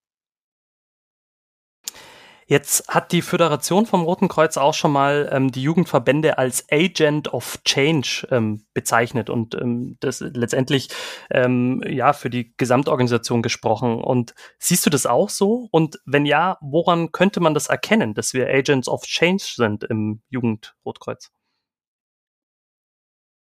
Jetzt 2.47 2.89
hat 2.89 3.13
die 3.13 3.23
Föderation 3.23 3.87
vom 3.87 4.03
Roten 4.03 4.29
Kreuz 4.29 4.57
auch 4.57 4.75
schon 4.75 4.93
mal 4.93 5.29
ähm, 5.33 5.51
die 5.51 5.63
Jugendverbände 5.63 6.37
als 6.37 6.67
Agent 6.71 7.33
of 7.33 7.59
Change 7.65 8.29
ähm, 8.31 8.67
bezeichnet 8.75 9.31
und 9.31 9.55
ähm, 9.55 9.97
das 10.01 10.21
letztendlich 10.21 10.89
ähm, 11.31 11.83
ja 11.87 12.13
für 12.13 12.29
die 12.29 12.55
Gesamtorganisation 12.57 13.43
gesprochen. 13.43 14.03
Und 14.03 14.35
siehst 14.59 14.85
du 14.85 14.91
das 14.91 15.07
auch 15.07 15.31
so? 15.31 15.69
Und 15.71 16.01
wenn 16.05 16.27
ja, 16.27 16.59
woran 16.61 17.13
könnte 17.13 17.41
man 17.41 17.55
das 17.55 17.69
erkennen, 17.69 18.15
dass 18.15 18.35
wir 18.35 18.49
Agents 18.49 18.89
of 18.89 19.03
Change 19.03 19.45
sind 19.57 19.85
im 19.85 20.21
Jugendrotkreuz? 20.29 21.31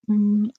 Hm, 0.09 0.51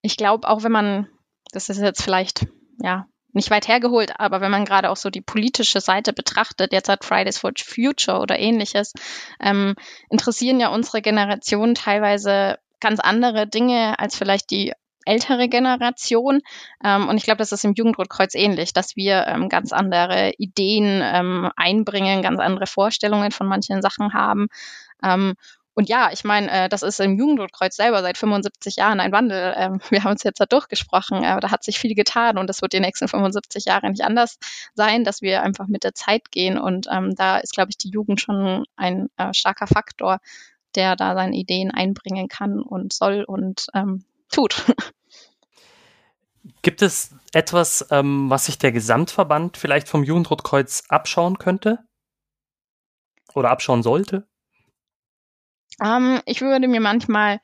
ich 0.00 0.16
glaube, 0.16 0.48
auch 0.48 0.62
wenn 0.62 0.72
man, 0.72 1.08
das 1.52 1.68
ist 1.68 1.78
jetzt 1.78 2.02
vielleicht 2.02 2.46
ja 2.82 3.06
nicht 3.32 3.50
weit 3.50 3.68
hergeholt, 3.68 4.18
aber 4.18 4.40
wenn 4.40 4.50
man 4.50 4.64
gerade 4.64 4.90
auch 4.90 4.96
so 4.96 5.10
die 5.10 5.20
politische 5.20 5.80
Seite 5.80 6.12
betrachtet, 6.12 6.72
jetzt 6.72 6.88
hat 6.88 7.04
Fridays 7.04 7.38
for 7.38 7.52
Future 7.56 8.18
oder 8.18 8.38
ähnliches, 8.38 8.92
ähm, 9.40 9.74
interessieren 10.10 10.60
ja 10.60 10.68
unsere 10.68 11.02
Generation 11.02 11.74
teilweise 11.74 12.58
ganz 12.80 13.00
andere 13.00 13.46
Dinge 13.46 13.98
als 13.98 14.16
vielleicht 14.16 14.50
die 14.50 14.72
ältere 15.04 15.48
Generation. 15.48 16.40
Ähm, 16.84 17.08
und 17.08 17.16
ich 17.16 17.24
glaube, 17.24 17.38
das 17.38 17.52
ist 17.52 17.64
im 17.64 17.74
Jugendrotkreuz 17.74 18.34
ähnlich, 18.34 18.72
dass 18.72 18.96
wir 18.96 19.26
ähm, 19.26 19.48
ganz 19.48 19.72
andere 19.72 20.32
Ideen 20.38 21.00
ähm, 21.02 21.50
einbringen, 21.56 22.22
ganz 22.22 22.40
andere 22.40 22.66
Vorstellungen 22.66 23.30
von 23.32 23.46
manchen 23.46 23.82
Sachen 23.82 24.12
haben. 24.12 24.48
Und 25.74 25.88
ja, 25.88 26.10
ich 26.12 26.22
meine, 26.22 26.50
äh, 26.50 26.68
das 26.68 26.82
ist 26.82 27.00
im 27.00 27.18
Jugendrotkreuz 27.18 27.76
selber 27.76 28.02
seit 28.02 28.18
75 28.18 28.76
Jahren 28.76 29.00
ein 29.00 29.12
Wandel. 29.12 29.54
Ähm, 29.56 29.80
wir 29.90 30.04
haben 30.04 30.12
uns 30.12 30.22
jetzt 30.22 30.40
da 30.40 30.46
durchgesprochen, 30.46 31.24
aber 31.24 31.40
da 31.40 31.50
hat 31.50 31.64
sich 31.64 31.78
viel 31.78 31.94
getan 31.94 32.38
und 32.38 32.50
es 32.50 32.60
wird 32.60 32.72
die 32.72 32.80
nächsten 32.80 33.08
75 33.08 33.64
Jahre 33.64 33.90
nicht 33.90 34.02
anders 34.02 34.38
sein, 34.74 35.04
dass 35.04 35.22
wir 35.22 35.42
einfach 35.42 35.66
mit 35.68 35.84
der 35.84 35.94
Zeit 35.94 36.30
gehen. 36.30 36.58
Und 36.58 36.88
ähm, 36.90 37.14
da 37.14 37.38
ist, 37.38 37.54
glaube 37.54 37.70
ich, 37.70 37.78
die 37.78 37.90
Jugend 37.90 38.20
schon 38.20 38.64
ein 38.76 39.08
äh, 39.16 39.32
starker 39.32 39.66
Faktor, 39.66 40.18
der 40.74 40.96
da 40.96 41.14
seine 41.14 41.36
Ideen 41.36 41.70
einbringen 41.70 42.28
kann 42.28 42.60
und 42.60 42.92
soll 42.92 43.24
und 43.24 43.66
ähm, 43.74 44.04
tut. 44.30 44.64
Gibt 46.62 46.82
es 46.82 47.14
etwas, 47.32 47.86
ähm, 47.90 48.28
was 48.28 48.46
sich 48.46 48.58
der 48.58 48.72
Gesamtverband 48.72 49.56
vielleicht 49.56 49.88
vom 49.88 50.04
Jugendrotkreuz 50.04 50.84
abschauen 50.88 51.38
könnte? 51.38 51.78
Oder 53.34 53.50
abschauen 53.50 53.82
sollte? 53.82 54.26
Ähm, 55.80 56.20
ich 56.26 56.40
würde 56.40 56.68
mir 56.68 56.80
manchmal 56.80 57.40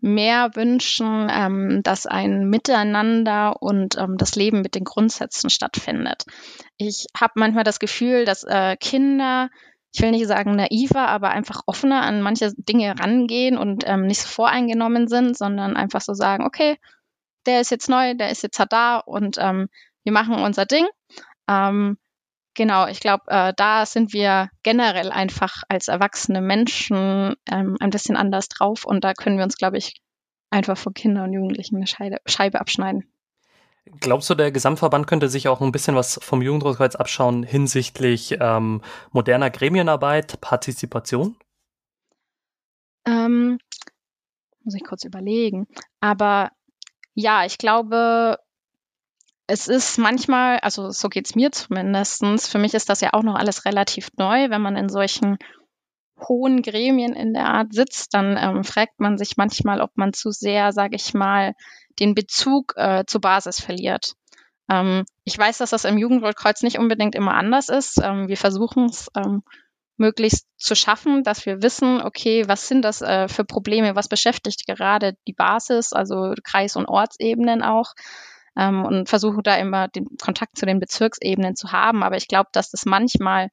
mehr 0.00 0.54
wünschen, 0.54 1.28
ähm, 1.30 1.82
dass 1.82 2.06
ein 2.06 2.48
Miteinander 2.48 3.60
und 3.62 3.96
ähm, 3.98 4.16
das 4.18 4.36
Leben 4.36 4.60
mit 4.60 4.74
den 4.74 4.84
Grundsätzen 4.84 5.50
stattfindet. 5.50 6.24
Ich 6.76 7.06
habe 7.18 7.32
manchmal 7.36 7.64
das 7.64 7.80
Gefühl, 7.80 8.24
dass 8.24 8.44
äh, 8.44 8.76
Kinder, 8.76 9.48
ich 9.92 10.02
will 10.02 10.10
nicht 10.10 10.26
sagen 10.26 10.54
naiver, 10.56 11.08
aber 11.08 11.30
einfach 11.30 11.62
offener 11.66 12.02
an 12.02 12.20
manche 12.22 12.52
Dinge 12.56 12.98
rangehen 12.98 13.56
und 13.56 13.84
ähm, 13.86 14.06
nicht 14.06 14.20
so 14.20 14.28
voreingenommen 14.28 15.08
sind, 15.08 15.36
sondern 15.36 15.76
einfach 15.76 16.02
so 16.02 16.12
sagen, 16.12 16.44
okay, 16.44 16.76
der 17.46 17.60
ist 17.60 17.70
jetzt 17.70 17.88
neu, 17.88 18.14
der 18.14 18.30
ist 18.30 18.42
jetzt 18.42 18.62
da 18.70 18.98
und 18.98 19.38
ähm, 19.40 19.68
wir 20.04 20.12
machen 20.12 20.34
unser 20.34 20.66
Ding. 20.66 20.86
Ähm, 21.48 21.96
Genau, 22.56 22.86
ich 22.86 23.00
glaube, 23.00 23.24
äh, 23.26 23.52
da 23.54 23.84
sind 23.84 24.14
wir 24.14 24.48
generell 24.62 25.12
einfach 25.12 25.62
als 25.68 25.88
erwachsene 25.88 26.40
Menschen 26.40 27.34
ähm, 27.50 27.76
ein 27.80 27.90
bisschen 27.90 28.16
anders 28.16 28.48
drauf 28.48 28.86
und 28.86 29.04
da 29.04 29.12
können 29.12 29.36
wir 29.36 29.44
uns, 29.44 29.58
glaube 29.58 29.76
ich, 29.76 30.00
einfach 30.48 30.78
von 30.78 30.94
Kindern 30.94 31.26
und 31.26 31.34
Jugendlichen 31.34 31.76
eine 31.76 31.86
Scheibe, 31.86 32.16
Scheibe 32.24 32.58
abschneiden. 32.58 33.04
Glaubst 34.00 34.30
du, 34.30 34.34
der 34.34 34.50
Gesamtverband 34.52 35.06
könnte 35.06 35.28
sich 35.28 35.48
auch 35.48 35.60
ein 35.60 35.70
bisschen 35.70 35.96
was 35.96 36.18
vom 36.22 36.40
Jugendrotkreuz 36.40 36.96
abschauen 36.96 37.42
hinsichtlich 37.42 38.38
ähm, 38.40 38.80
moderner 39.12 39.50
Gremienarbeit, 39.50 40.40
Partizipation? 40.40 41.36
Ähm, 43.06 43.58
muss 44.64 44.74
ich 44.74 44.82
kurz 44.82 45.04
überlegen. 45.04 45.66
Aber 46.00 46.52
ja, 47.12 47.44
ich 47.44 47.58
glaube, 47.58 48.38
es 49.46 49.68
ist 49.68 49.98
manchmal, 49.98 50.58
also 50.58 50.90
so 50.90 51.08
geht's 51.08 51.34
mir 51.34 51.52
zumindestens. 51.52 52.48
Für 52.48 52.58
mich 52.58 52.74
ist 52.74 52.88
das 52.88 53.00
ja 53.00 53.12
auch 53.12 53.22
noch 53.22 53.36
alles 53.36 53.64
relativ 53.64 54.10
neu. 54.16 54.50
Wenn 54.50 54.60
man 54.60 54.76
in 54.76 54.88
solchen 54.88 55.38
hohen 56.18 56.62
Gremien 56.62 57.12
in 57.12 57.34
der 57.34 57.46
Art 57.46 57.72
sitzt, 57.72 58.14
dann 58.14 58.36
ähm, 58.40 58.64
fragt 58.64 58.98
man 58.98 59.18
sich 59.18 59.36
manchmal, 59.36 59.80
ob 59.80 59.96
man 59.96 60.12
zu 60.12 60.30
sehr, 60.30 60.72
sage 60.72 60.96
ich 60.96 61.14
mal, 61.14 61.54
den 62.00 62.14
Bezug 62.14 62.74
äh, 62.76 63.04
zur 63.06 63.20
Basis 63.20 63.60
verliert. 63.60 64.14
Ähm, 64.70 65.04
ich 65.24 65.38
weiß, 65.38 65.58
dass 65.58 65.70
das 65.70 65.84
im 65.84 65.98
Jugendrotkreuz 65.98 66.62
nicht 66.62 66.78
unbedingt 66.78 67.14
immer 67.14 67.34
anders 67.34 67.68
ist. 67.68 68.00
Ähm, 68.02 68.28
wir 68.28 68.36
versuchen 68.36 68.86
es 68.86 69.10
ähm, 69.14 69.42
möglichst 69.96 70.46
zu 70.56 70.74
schaffen, 70.74 71.22
dass 71.22 71.46
wir 71.46 71.62
wissen, 71.62 72.02
okay, 72.02 72.48
was 72.48 72.66
sind 72.66 72.82
das 72.82 73.02
äh, 73.02 73.28
für 73.28 73.44
Probleme, 73.44 73.94
was 73.94 74.08
beschäftigt 74.08 74.66
gerade 74.66 75.16
die 75.26 75.32
Basis, 75.32 75.92
also 75.92 76.34
Kreis- 76.42 76.76
und 76.76 76.86
Ortsebenen 76.86 77.62
auch 77.62 77.94
ähm, 78.56 78.84
und 78.84 79.08
versuche 79.08 79.42
da 79.42 79.56
immer 79.56 79.88
den 79.88 80.16
Kontakt 80.20 80.58
zu 80.58 80.66
den 80.66 80.80
Bezirksebenen 80.80 81.56
zu 81.56 81.72
haben. 81.72 82.02
Aber 82.02 82.16
ich 82.16 82.28
glaube, 82.28 82.48
dass 82.52 82.70
das 82.70 82.84
manchmal 82.84 83.50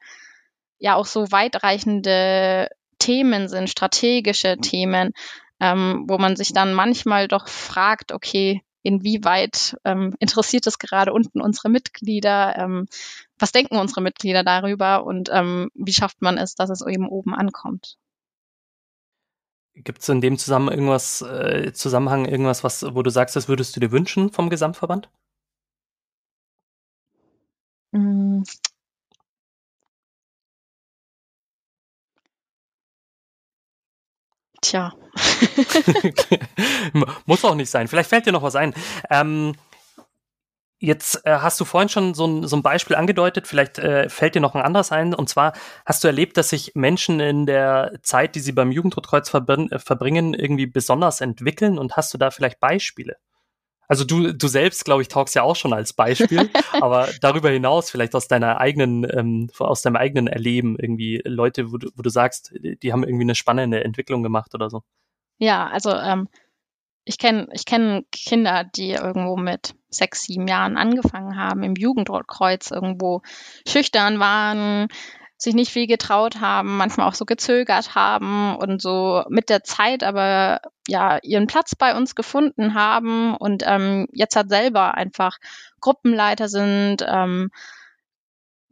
ja 0.79 0.95
auch 0.95 1.05
so 1.05 1.31
weitreichende 1.31 2.69
Themen 2.99 3.47
sind, 3.47 3.69
strategische 3.69 4.57
Themen, 4.57 5.11
ähm, 5.59 6.05
wo 6.07 6.17
man 6.17 6.35
sich 6.35 6.53
dann 6.53 6.73
manchmal 6.73 7.27
doch 7.27 7.47
fragt, 7.47 8.11
okay, 8.11 8.61
inwieweit 8.81 9.77
ähm, 9.85 10.15
interessiert 10.19 10.67
es 10.67 10.77
gerade 10.77 11.13
unten 11.13 11.41
unsere 11.41 11.69
Mitglieder? 11.69 12.55
Ähm, 12.57 12.87
was 13.39 13.51
denken 13.51 13.77
unsere 13.77 14.01
Mitglieder 14.01 14.43
darüber 14.43 15.05
und 15.05 15.29
ähm, 15.31 15.69
wie 15.73 15.93
schafft 15.93 16.21
man 16.21 16.37
es, 16.37 16.55
dass 16.55 16.69
es 16.69 16.85
eben 16.85 17.07
oben 17.07 17.33
ankommt? 17.33 17.97
Gibt 19.75 20.01
es 20.03 20.09
in 20.09 20.21
dem 20.21 20.37
Zusammenhang 20.37 20.75
irgendwas, 20.77 21.21
äh, 21.23 21.73
Zusammenhang 21.73 22.25
irgendwas, 22.25 22.63
was, 22.63 22.83
wo 22.93 23.01
du 23.01 23.09
sagst, 23.09 23.35
das 23.35 23.47
würdest 23.47 23.75
du 23.75 23.79
dir 23.79 23.91
wünschen 23.91 24.31
vom 24.31 24.49
Gesamtverband? 24.51 25.09
Mm. 27.93 28.43
Tja. 34.61 34.91
Muss 37.25 37.45
auch 37.45 37.55
nicht 37.55 37.69
sein. 37.69 37.87
Vielleicht 37.87 38.09
fällt 38.09 38.25
dir 38.25 38.31
noch 38.31 38.43
was 38.43 38.55
ein. 38.55 38.73
Ähm, 39.09 39.53
Jetzt 40.85 41.25
äh, 41.25 41.37
hast 41.37 41.57
du 41.61 41.63
vorhin 41.63 41.87
schon 41.87 42.13
so 42.13 42.27
ein, 42.27 42.45
so 42.45 42.57
ein 42.57 42.61
Beispiel 42.61 42.97
angedeutet, 42.97 43.47
vielleicht 43.47 43.79
äh, 43.79 44.09
fällt 44.09 44.35
dir 44.35 44.41
noch 44.41 44.53
ein 44.53 44.61
anderes 44.61 44.91
ein. 44.91 45.13
Und 45.13 45.29
zwar 45.29 45.53
hast 45.85 46.03
du 46.03 46.09
erlebt, 46.09 46.35
dass 46.35 46.49
sich 46.49 46.73
Menschen 46.75 47.21
in 47.21 47.45
der 47.45 47.93
Zeit, 48.01 48.35
die 48.35 48.41
sie 48.41 48.51
beim 48.51 48.69
Jugendrotkreuz 48.69 49.29
verbr 49.29 49.79
verbringen, 49.79 50.33
irgendwie 50.33 50.65
besonders 50.65 51.21
entwickeln. 51.21 51.79
Und 51.79 51.95
hast 51.95 52.13
du 52.13 52.17
da 52.17 52.31
vielleicht 52.31 52.59
Beispiele? 52.59 53.15
Also 53.87 54.03
du, 54.03 54.33
du 54.33 54.47
selbst, 54.49 54.83
glaube 54.83 55.01
ich, 55.01 55.07
taugst 55.07 55.35
ja 55.35 55.43
auch 55.43 55.55
schon 55.55 55.71
als 55.71 55.93
Beispiel, 55.93 56.49
aber 56.81 57.07
darüber 57.21 57.49
hinaus 57.49 57.89
vielleicht 57.89 58.13
aus 58.13 58.27
deiner 58.27 58.59
eigenen, 58.59 59.07
ähm, 59.09 59.49
aus 59.59 59.83
deinem 59.83 59.95
eigenen 59.95 60.27
Erleben 60.27 60.75
irgendwie 60.77 61.21
Leute, 61.23 61.71
wo 61.71 61.77
du, 61.77 61.91
wo 61.95 62.01
du 62.01 62.09
sagst, 62.09 62.53
die 62.61 62.91
haben 62.91 63.05
irgendwie 63.05 63.23
eine 63.23 63.35
spannende 63.35 63.85
Entwicklung 63.85 64.21
gemacht 64.21 64.53
oder 64.53 64.69
so. 64.69 64.83
Ja, 65.37 65.65
also 65.67 65.91
ähm, 65.91 66.27
ich 67.05 67.17
kenne 67.17 67.47
ich 67.53 67.65
kenn 67.65 68.03
Kinder, 68.11 68.65
die 68.65 68.91
irgendwo 68.91 69.37
mit 69.37 69.75
sechs, 69.93 70.23
sieben 70.23 70.47
Jahren 70.47 70.77
angefangen 70.77 71.37
haben, 71.37 71.63
im 71.63 71.75
Jugendrotkreuz 71.75 72.71
irgendwo 72.71 73.21
schüchtern 73.67 74.19
waren, 74.19 74.87
sich 75.37 75.53
nicht 75.53 75.71
viel 75.71 75.87
getraut 75.87 76.39
haben, 76.39 76.77
manchmal 76.77 77.07
auch 77.07 77.13
so 77.13 77.25
gezögert 77.25 77.95
haben 77.95 78.55
und 78.55 78.81
so 78.81 79.23
mit 79.29 79.49
der 79.49 79.63
Zeit 79.63 80.03
aber 80.03 80.61
ja 80.87 81.19
ihren 81.21 81.47
Platz 81.47 81.75
bei 81.75 81.95
uns 81.95 82.15
gefunden 82.15 82.73
haben 82.73 83.35
und 83.35 83.63
ähm, 83.65 84.07
jetzt 84.11 84.35
hat 84.35 84.49
selber 84.49 84.95
einfach 84.95 85.37
Gruppenleiter 85.81 86.47
sind, 86.47 87.05
ähm, 87.05 87.49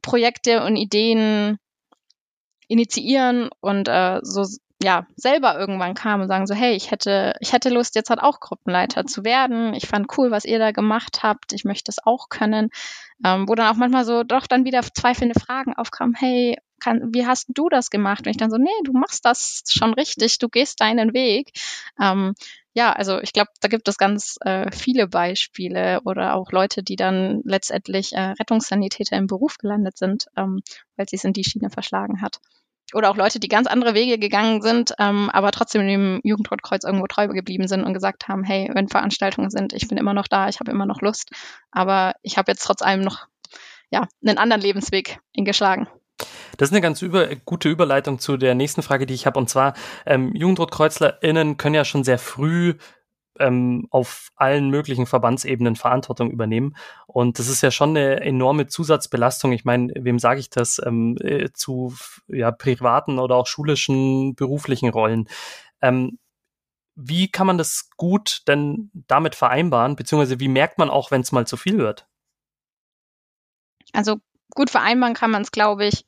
Projekte 0.01 0.63
und 0.63 0.77
Ideen 0.77 1.57
initiieren 2.67 3.49
und 3.59 3.87
äh, 3.87 4.19
so 4.23 4.45
ja, 4.83 5.05
selber 5.15 5.57
irgendwann 5.59 5.93
kamen 5.93 6.23
und 6.23 6.27
sagen 6.27 6.47
so, 6.47 6.55
hey, 6.55 6.73
ich 6.75 6.91
hätte, 6.91 7.35
ich 7.39 7.53
hätte 7.53 7.69
Lust, 7.69 7.95
jetzt 7.95 8.09
halt 8.09 8.21
auch 8.21 8.39
Gruppenleiter 8.39 9.05
zu 9.05 9.23
werden. 9.23 9.73
Ich 9.73 9.87
fand 9.87 10.17
cool, 10.17 10.31
was 10.31 10.45
ihr 10.45 10.59
da 10.59 10.71
gemacht 10.71 11.21
habt. 11.23 11.53
Ich 11.53 11.65
möchte 11.65 11.91
es 11.91 12.03
auch 12.03 12.29
können. 12.29 12.69
Ähm, 13.23 13.47
wo 13.47 13.53
dann 13.53 13.67
auch 13.67 13.77
manchmal 13.77 14.05
so 14.05 14.23
doch 14.23 14.47
dann 14.47 14.65
wieder 14.65 14.81
zweifelnde 14.81 15.39
Fragen 15.39 15.75
aufkamen. 15.75 16.15
Hey, 16.15 16.57
kann, 16.79 17.13
wie 17.13 17.27
hast 17.27 17.47
du 17.49 17.69
das 17.69 17.91
gemacht? 17.91 18.25
Und 18.25 18.31
ich 18.31 18.37
dann 18.37 18.49
so, 18.49 18.57
nee, 18.57 18.69
du 18.83 18.93
machst 18.93 19.23
das 19.25 19.61
schon 19.69 19.93
richtig. 19.93 20.39
Du 20.39 20.49
gehst 20.49 20.81
deinen 20.81 21.13
Weg. 21.13 21.51
Ähm, 22.01 22.33
ja, 22.73 22.91
also 22.93 23.19
ich 23.19 23.33
glaube, 23.33 23.51
da 23.59 23.67
gibt 23.67 23.87
es 23.87 23.97
ganz 23.97 24.37
äh, 24.41 24.71
viele 24.71 25.07
Beispiele 25.07 26.01
oder 26.05 26.33
auch 26.33 26.51
Leute, 26.51 26.81
die 26.81 26.95
dann 26.95 27.41
letztendlich 27.43 28.13
äh, 28.13 28.31
Rettungssanitäter 28.39 29.17
im 29.17 29.27
Beruf 29.27 29.57
gelandet 29.57 29.97
sind, 29.97 30.27
ähm, 30.35 30.61
weil 30.95 31.07
sie 31.07 31.17
es 31.17 31.23
in 31.23 31.33
die 31.33 31.43
Schiene 31.43 31.69
verschlagen 31.69 32.21
hat 32.21 32.39
oder 32.93 33.09
auch 33.09 33.15
Leute, 33.15 33.39
die 33.39 33.47
ganz 33.47 33.67
andere 33.67 33.93
Wege 33.93 34.17
gegangen 34.17 34.61
sind, 34.61 34.93
ähm, 34.99 35.29
aber 35.31 35.51
trotzdem 35.51 35.87
dem 35.87 36.21
Jugendrotkreuz 36.23 36.83
irgendwo 36.83 37.07
treu 37.07 37.27
geblieben 37.27 37.67
sind 37.67 37.83
und 37.83 37.93
gesagt 37.93 38.27
haben, 38.27 38.43
hey, 38.43 38.69
wenn 38.73 38.87
Veranstaltungen 38.87 39.49
sind, 39.49 39.73
ich 39.73 39.87
bin 39.87 39.97
immer 39.97 40.13
noch 40.13 40.27
da, 40.27 40.49
ich 40.49 40.59
habe 40.59 40.71
immer 40.71 40.85
noch 40.85 41.01
Lust, 41.01 41.31
aber 41.71 42.13
ich 42.21 42.37
habe 42.37 42.51
jetzt 42.51 42.63
trotz 42.63 42.81
allem 42.81 43.01
noch 43.01 43.27
ja, 43.89 44.07
einen 44.25 44.37
anderen 44.37 44.61
Lebensweg 44.61 45.19
eingeschlagen. 45.37 45.87
Das 46.57 46.69
ist 46.69 46.73
eine 46.73 46.81
ganz 46.81 47.01
über, 47.01 47.27
gute 47.45 47.69
Überleitung 47.69 48.19
zu 48.19 48.37
der 48.37 48.55
nächsten 48.55 48.83
Frage, 48.83 49.05
die 49.05 49.13
ich 49.13 49.25
habe. 49.25 49.39
Und 49.39 49.49
zwar, 49.49 49.73
ähm, 50.05 50.33
JugendrotkreuzlerInnen 50.35 51.57
können 51.57 51.75
ja 51.75 51.85
schon 51.85 52.03
sehr 52.03 52.19
früh 52.19 52.75
ähm, 53.39 53.87
auf 53.91 54.29
allen 54.35 54.69
möglichen 54.69 55.05
Verbandsebenen 55.05 55.75
Verantwortung 55.75 56.31
übernehmen. 56.31 56.75
Und 57.07 57.39
das 57.39 57.47
ist 57.47 57.61
ja 57.61 57.71
schon 57.71 57.91
eine 57.91 58.21
enorme 58.21 58.67
Zusatzbelastung. 58.67 59.51
Ich 59.51 59.65
meine, 59.65 59.93
wem 59.95 60.19
sage 60.19 60.39
ich 60.39 60.49
das? 60.49 60.81
Ähm, 60.85 61.17
äh, 61.21 61.51
zu 61.53 61.95
ja, 62.27 62.51
privaten 62.51 63.19
oder 63.19 63.35
auch 63.35 63.47
schulischen, 63.47 64.35
beruflichen 64.35 64.89
Rollen. 64.89 65.27
Ähm, 65.81 66.19
wie 66.95 67.29
kann 67.29 67.47
man 67.47 67.57
das 67.57 67.89
gut 67.97 68.41
denn 68.47 68.91
damit 68.93 69.35
vereinbaren? 69.35 69.95
Beziehungsweise 69.95 70.39
wie 70.39 70.49
merkt 70.49 70.77
man 70.77 70.89
auch, 70.89 71.11
wenn 71.11 71.21
es 71.21 71.31
mal 71.31 71.47
zu 71.47 71.57
viel 71.57 71.77
wird? 71.77 72.07
Also 73.93 74.17
gut 74.53 74.69
vereinbaren 74.69 75.13
kann 75.13 75.31
man 75.31 75.41
es, 75.41 75.51
glaube 75.51 75.85
ich, 75.85 76.05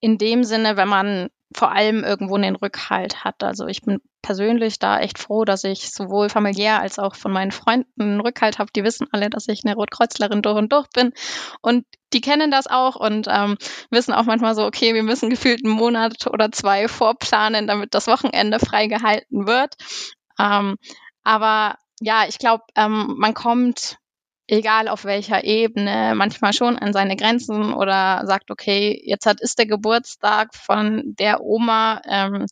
in 0.00 0.18
dem 0.18 0.44
Sinne, 0.44 0.76
wenn 0.76 0.88
man 0.88 1.28
vor 1.54 1.72
allem 1.72 2.04
irgendwo 2.04 2.36
einen 2.36 2.56
Rückhalt 2.56 3.24
hat. 3.24 3.42
Also 3.42 3.66
ich 3.66 3.82
bin 3.82 4.00
persönlich 4.22 4.78
da 4.78 5.00
echt 5.00 5.18
froh, 5.18 5.44
dass 5.44 5.64
ich 5.64 5.90
sowohl 5.90 6.28
familiär 6.28 6.80
als 6.80 6.98
auch 6.98 7.14
von 7.16 7.32
meinen 7.32 7.50
Freunden 7.50 8.00
einen 8.00 8.20
Rückhalt 8.20 8.58
habe. 8.58 8.70
Die 8.74 8.84
wissen 8.84 9.08
alle, 9.12 9.30
dass 9.30 9.48
ich 9.48 9.64
eine 9.64 9.74
Rotkreuzlerin 9.74 10.42
durch 10.42 10.56
und 10.56 10.72
durch 10.72 10.88
bin. 10.90 11.12
Und 11.60 11.86
die 12.12 12.20
kennen 12.20 12.50
das 12.50 12.66
auch 12.66 12.96
und 12.96 13.26
ähm, 13.28 13.56
wissen 13.90 14.12
auch 14.12 14.24
manchmal 14.24 14.54
so, 14.54 14.64
okay, 14.64 14.94
wir 14.94 15.02
müssen 15.02 15.30
gefühlt 15.30 15.64
einen 15.64 15.74
Monat 15.74 16.26
oder 16.26 16.52
zwei 16.52 16.88
vorplanen, 16.88 17.66
damit 17.66 17.94
das 17.94 18.06
Wochenende 18.06 18.58
freigehalten 18.58 19.46
wird. 19.46 19.74
Ähm, 20.38 20.76
aber 21.24 21.76
ja, 22.00 22.24
ich 22.28 22.38
glaube, 22.38 22.64
ähm, 22.76 23.14
man 23.18 23.34
kommt 23.34 23.98
egal 24.50 24.88
auf 24.88 25.04
welcher 25.04 25.44
Ebene, 25.44 26.14
manchmal 26.16 26.52
schon 26.52 26.76
an 26.78 26.92
seine 26.92 27.16
Grenzen 27.16 27.72
oder 27.72 28.22
sagt, 28.26 28.50
okay, 28.50 29.00
jetzt 29.04 29.26
hat 29.26 29.40
ist 29.40 29.58
der 29.58 29.66
Geburtstag 29.66 30.54
von 30.54 31.14
der 31.18 31.42
Oma, 31.42 32.02
ähm, 32.06 32.46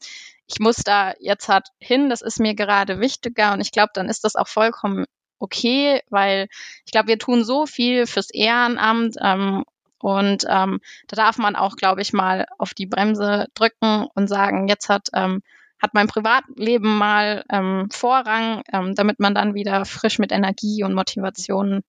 ich 0.46 0.60
muss 0.60 0.76
da 0.76 1.12
jetzt 1.20 1.48
halt 1.48 1.66
hin, 1.78 2.08
das 2.08 2.22
ist 2.22 2.40
mir 2.40 2.54
gerade 2.54 3.00
wichtiger 3.00 3.52
und 3.52 3.60
ich 3.60 3.72
glaube, 3.72 3.90
dann 3.94 4.08
ist 4.08 4.24
das 4.24 4.36
auch 4.36 4.48
vollkommen 4.48 5.04
okay, 5.40 6.00
weil 6.08 6.48
ich 6.84 6.92
glaube, 6.92 7.08
wir 7.08 7.18
tun 7.18 7.44
so 7.44 7.66
viel 7.66 8.06
fürs 8.06 8.30
Ehrenamt 8.30 9.16
ähm, 9.22 9.64
und 10.00 10.44
ähm, 10.48 10.80
da 11.08 11.16
darf 11.16 11.38
man 11.38 11.56
auch, 11.56 11.76
glaube 11.76 12.00
ich, 12.00 12.12
mal 12.12 12.46
auf 12.58 12.74
die 12.74 12.86
Bremse 12.86 13.46
drücken 13.54 14.06
und 14.14 14.28
sagen, 14.28 14.68
jetzt 14.68 14.88
hat 14.88 15.08
ähm, 15.14 15.42
hat 15.80 15.94
mein 15.94 16.08
Privatleben 16.08 16.98
mal 16.98 17.44
ähm, 17.50 17.88
Vorrang, 17.90 18.62
ähm, 18.72 18.94
damit 18.94 19.20
man 19.20 19.34
dann 19.34 19.54
wieder 19.54 19.84
frisch 19.84 20.18
mit 20.18 20.32
Energie 20.32 20.82
und 20.82 20.94
Motivation 20.94 21.82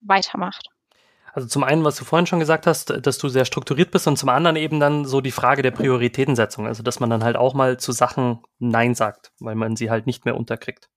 weitermacht. 0.00 0.68
Also 1.34 1.48
zum 1.48 1.64
einen, 1.64 1.82
was 1.82 1.96
du 1.96 2.04
vorhin 2.04 2.26
schon 2.26 2.40
gesagt 2.40 2.66
hast, 2.66 2.90
dass 3.06 3.16
du 3.16 3.28
sehr 3.28 3.46
strukturiert 3.46 3.90
bist 3.90 4.06
und 4.06 4.18
zum 4.18 4.28
anderen 4.28 4.56
eben 4.56 4.80
dann 4.80 5.06
so 5.06 5.22
die 5.22 5.30
Frage 5.30 5.62
der 5.62 5.70
Prioritätensetzung, 5.70 6.66
also 6.66 6.82
dass 6.82 7.00
man 7.00 7.08
dann 7.08 7.24
halt 7.24 7.36
auch 7.36 7.54
mal 7.54 7.78
zu 7.78 7.92
Sachen 7.92 8.42
Nein 8.58 8.94
sagt, 8.94 9.32
weil 9.40 9.54
man 9.54 9.74
sie 9.74 9.88
halt 9.88 10.06
nicht 10.06 10.26
mehr 10.26 10.36
unterkriegt. 10.36 10.90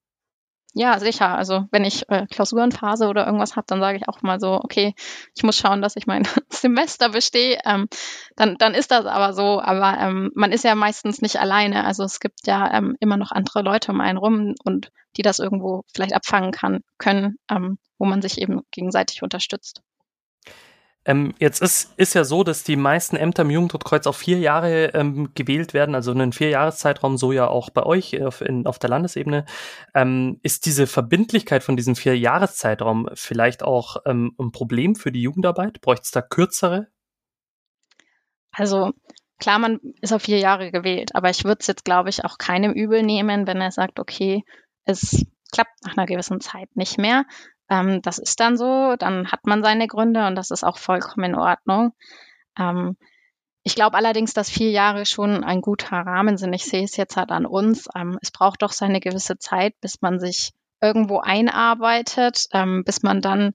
Ja, 0.78 1.00
sicher. 1.00 1.38
Also 1.38 1.66
wenn 1.72 1.86
ich 1.86 2.10
äh, 2.10 2.28
Klausurenphase 2.28 3.08
oder 3.08 3.26
irgendwas 3.26 3.56
habe, 3.56 3.66
dann 3.66 3.80
sage 3.80 3.98
ich 3.98 4.10
auch 4.10 4.22
mal 4.22 4.42
so, 4.42 4.56
okay, 4.62 4.94
ich 5.34 5.42
muss 5.44 5.58
schauen, 5.58 5.82
dass 5.82 5.96
ich 5.96 6.06
mein 6.06 6.28
Semester 6.50 7.10
bestehe. 7.10 7.60
Ähm, 7.64 7.88
dann, 8.36 8.58
dann 8.58 8.74
ist 8.74 8.92
das 8.92 9.06
aber 9.06 9.34
so. 9.34 9.62
Aber 9.62 9.98
ähm, 9.98 10.32
man 10.36 10.52
ist 10.52 10.66
ja 10.66 10.76
meistens 10.76 11.22
nicht 11.22 11.40
alleine. 11.40 11.86
Also 11.86 12.04
es 12.04 12.20
gibt 12.20 12.46
ja 12.46 12.74
ähm, 12.74 12.98
immer 13.00 13.16
noch 13.16 13.32
andere 13.32 13.62
Leute 13.62 13.94
um 13.94 14.02
einen 14.02 14.18
rum 14.18 14.54
und 14.66 14.92
die 15.16 15.22
das 15.22 15.40
irgendwo 15.40 15.86
vielleicht 15.94 16.14
abfangen 16.14 16.52
kann, 16.52 16.82
können, 16.98 17.38
ähm, 17.50 17.78
wo 17.98 18.06
man 18.06 18.22
sich 18.22 18.42
eben 18.42 18.62
gegenseitig 18.72 19.24
unterstützt. 19.24 19.82
Ähm, 21.06 21.36
jetzt 21.40 21.62
ist, 21.62 21.94
ist 21.98 22.16
ja 22.16 22.24
so, 22.24 22.44
dass 22.44 22.64
die 22.64 22.76
meisten 22.76 23.16
Ämter 23.16 23.44
im 23.44 23.52
Jugendrotkreuz 23.52 24.08
auf 24.08 24.18
vier 24.18 24.40
Jahre 24.40 24.88
ähm, 24.96 25.30
gewählt 25.36 25.76
werden, 25.76 25.94
also 25.94 26.12
einen 26.12 26.34
Vierjahreszeitraum, 26.34 27.18
so 27.18 27.32
ja 27.32 27.48
auch 27.48 27.70
bei 27.70 27.84
euch 27.84 28.22
auf, 28.24 28.42
in, 28.42 28.66
auf 28.66 28.80
der 28.80 28.90
Landesebene. 28.90 29.46
Ähm, 29.94 30.40
ist 30.42 30.66
diese 30.66 30.88
Verbindlichkeit 30.88 31.64
von 31.64 31.78
diesem 31.78 31.96
Vierjahreszeitraum 31.96 33.10
vielleicht 33.14 33.62
auch 33.62 33.98
ähm, 34.06 34.36
ein 34.40 34.52
Problem 34.52 34.96
für 34.96 35.12
die 35.12 35.22
Jugendarbeit? 35.22 35.80
Bräuchte 35.82 36.04
es 36.06 36.12
da 36.12 36.24
kürzere? 36.24 36.88
Also 38.52 38.92
klar, 39.40 39.60
man 39.60 39.80
ist 40.02 40.14
auf 40.14 40.24
vier 40.24 40.40
Jahre 40.40 40.72
gewählt, 40.72 41.12
aber 41.14 41.30
ich 41.30 41.44
würde 41.44 41.60
es 41.60 41.68
jetzt, 41.68 41.86
glaube 41.86 42.10
ich, 42.10 42.26
auch 42.26 42.40
keinem 42.40 42.74
übel 42.74 43.04
nehmen, 43.04 43.46
wenn 43.46 43.62
er 43.62 43.72
sagt, 43.72 44.00
okay, 44.00 44.44
es 44.86 45.24
klappt 45.52 45.84
nach 45.84 45.98
einer 45.98 46.08
gewissen 46.08 46.42
Zeit 46.42 46.76
nicht 46.76 46.98
mehr. 46.98 47.26
Ähm, 47.70 48.02
das 48.02 48.20
ist 48.20 48.40
dann 48.40 48.58
so, 48.58 48.96
dann 48.98 49.32
hat 49.32 49.46
man 49.46 49.64
seine 49.64 49.88
Gründe 49.88 50.28
und 50.28 50.36
das 50.36 50.52
ist 50.52 50.64
auch 50.64 50.78
vollkommen 50.78 51.32
in 51.32 51.36
Ordnung. 51.36 51.94
Ähm, 52.58 52.98
ich 53.64 53.76
glaube 53.76 53.98
allerdings, 53.98 54.34
dass 54.34 54.50
vier 54.50 54.70
Jahre 54.70 55.06
schon 55.08 55.44
ein 55.44 55.62
guter 55.62 55.98
Rahmen 55.98 56.38
sind. 56.38 56.54
Ich 56.54 56.66
sehe 56.66 56.84
es 56.84 56.98
jetzt 56.98 57.18
halt 57.18 57.32
an 57.32 57.48
uns. 57.48 57.90
Ähm, 57.96 58.18
es 58.22 58.30
braucht 58.32 58.62
doch 58.62 58.72
seine 58.72 59.00
gewisse 59.00 59.40
Zeit, 59.40 59.74
bis 59.82 60.02
man 60.02 60.20
sich 60.20 60.54
irgendwo 60.82 61.20
einarbeitet, 61.20 62.46
ähm, 62.54 62.84
bis 62.86 63.02
man 63.02 63.22
dann 63.22 63.54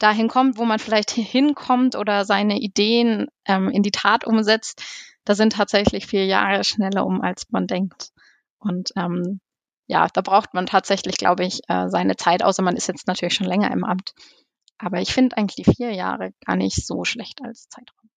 dahin 0.00 0.26
kommt, 0.26 0.58
wo 0.58 0.64
man 0.64 0.80
vielleicht 0.80 1.12
hinkommt 1.12 1.94
oder 1.94 2.24
seine 2.24 2.58
Ideen 2.58 3.28
ähm, 3.46 3.68
in 3.68 3.84
die 3.84 3.92
Tat 3.92 4.26
umsetzt. 4.26 4.82
Da 5.24 5.36
sind 5.36 5.52
tatsächlich 5.52 6.06
vier 6.06 6.26
Jahre 6.26 6.64
schneller 6.64 7.06
um, 7.06 7.20
als 7.20 7.48
man 7.50 7.68
denkt. 7.68 8.10
Und 8.58 8.90
ähm, 8.96 9.40
ja, 9.86 10.06
da 10.12 10.20
braucht 10.20 10.54
man 10.54 10.66
tatsächlich, 10.66 11.16
glaube 11.16 11.44
ich, 11.44 11.60
äh, 11.68 11.88
seine 11.88 12.16
Zeit, 12.16 12.42
außer 12.42 12.62
man 12.62 12.76
ist 12.76 12.88
jetzt 12.88 13.06
natürlich 13.06 13.34
schon 13.34 13.46
länger 13.46 13.70
im 13.70 13.84
Amt. 13.84 14.14
Aber 14.78 15.00
ich 15.00 15.12
finde 15.12 15.36
eigentlich 15.36 15.64
die 15.64 15.72
vier 15.76 15.92
Jahre 15.92 16.32
gar 16.44 16.56
nicht 16.56 16.84
so 16.84 17.04
schlecht 17.04 17.40
als 17.42 17.68
Zeitraum. 17.68 18.10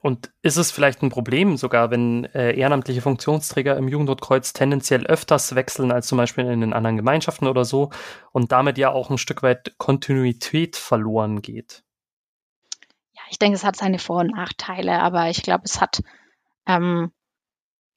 Und 0.00 0.30
ist 0.42 0.56
es 0.56 0.70
vielleicht 0.70 1.02
ein 1.02 1.10
Problem 1.10 1.56
sogar, 1.56 1.90
wenn 1.90 2.24
äh, 2.26 2.52
ehrenamtliche 2.52 3.02
Funktionsträger 3.02 3.76
im 3.76 3.88
Jugendrotkreuz 3.88 4.52
tendenziell 4.52 5.04
öfters 5.06 5.56
wechseln 5.56 5.90
als 5.90 6.06
zum 6.06 6.18
Beispiel 6.18 6.46
in 6.46 6.60
den 6.60 6.72
anderen 6.72 6.96
Gemeinschaften 6.96 7.48
oder 7.48 7.64
so 7.64 7.90
und 8.30 8.52
damit 8.52 8.78
ja 8.78 8.92
auch 8.92 9.10
ein 9.10 9.18
Stück 9.18 9.42
weit 9.42 9.74
Kontinuität 9.76 10.76
verloren 10.76 11.42
geht? 11.42 11.82
Ja, 13.12 13.22
ich 13.30 13.40
denke, 13.40 13.56
es 13.56 13.64
hat 13.64 13.74
seine 13.74 13.98
Vor- 13.98 14.20
und 14.20 14.36
Nachteile, 14.36 15.02
aber 15.02 15.30
ich 15.30 15.42
glaube, 15.42 15.64
es 15.64 15.80
hat 15.80 16.00
ähm, 16.66 17.10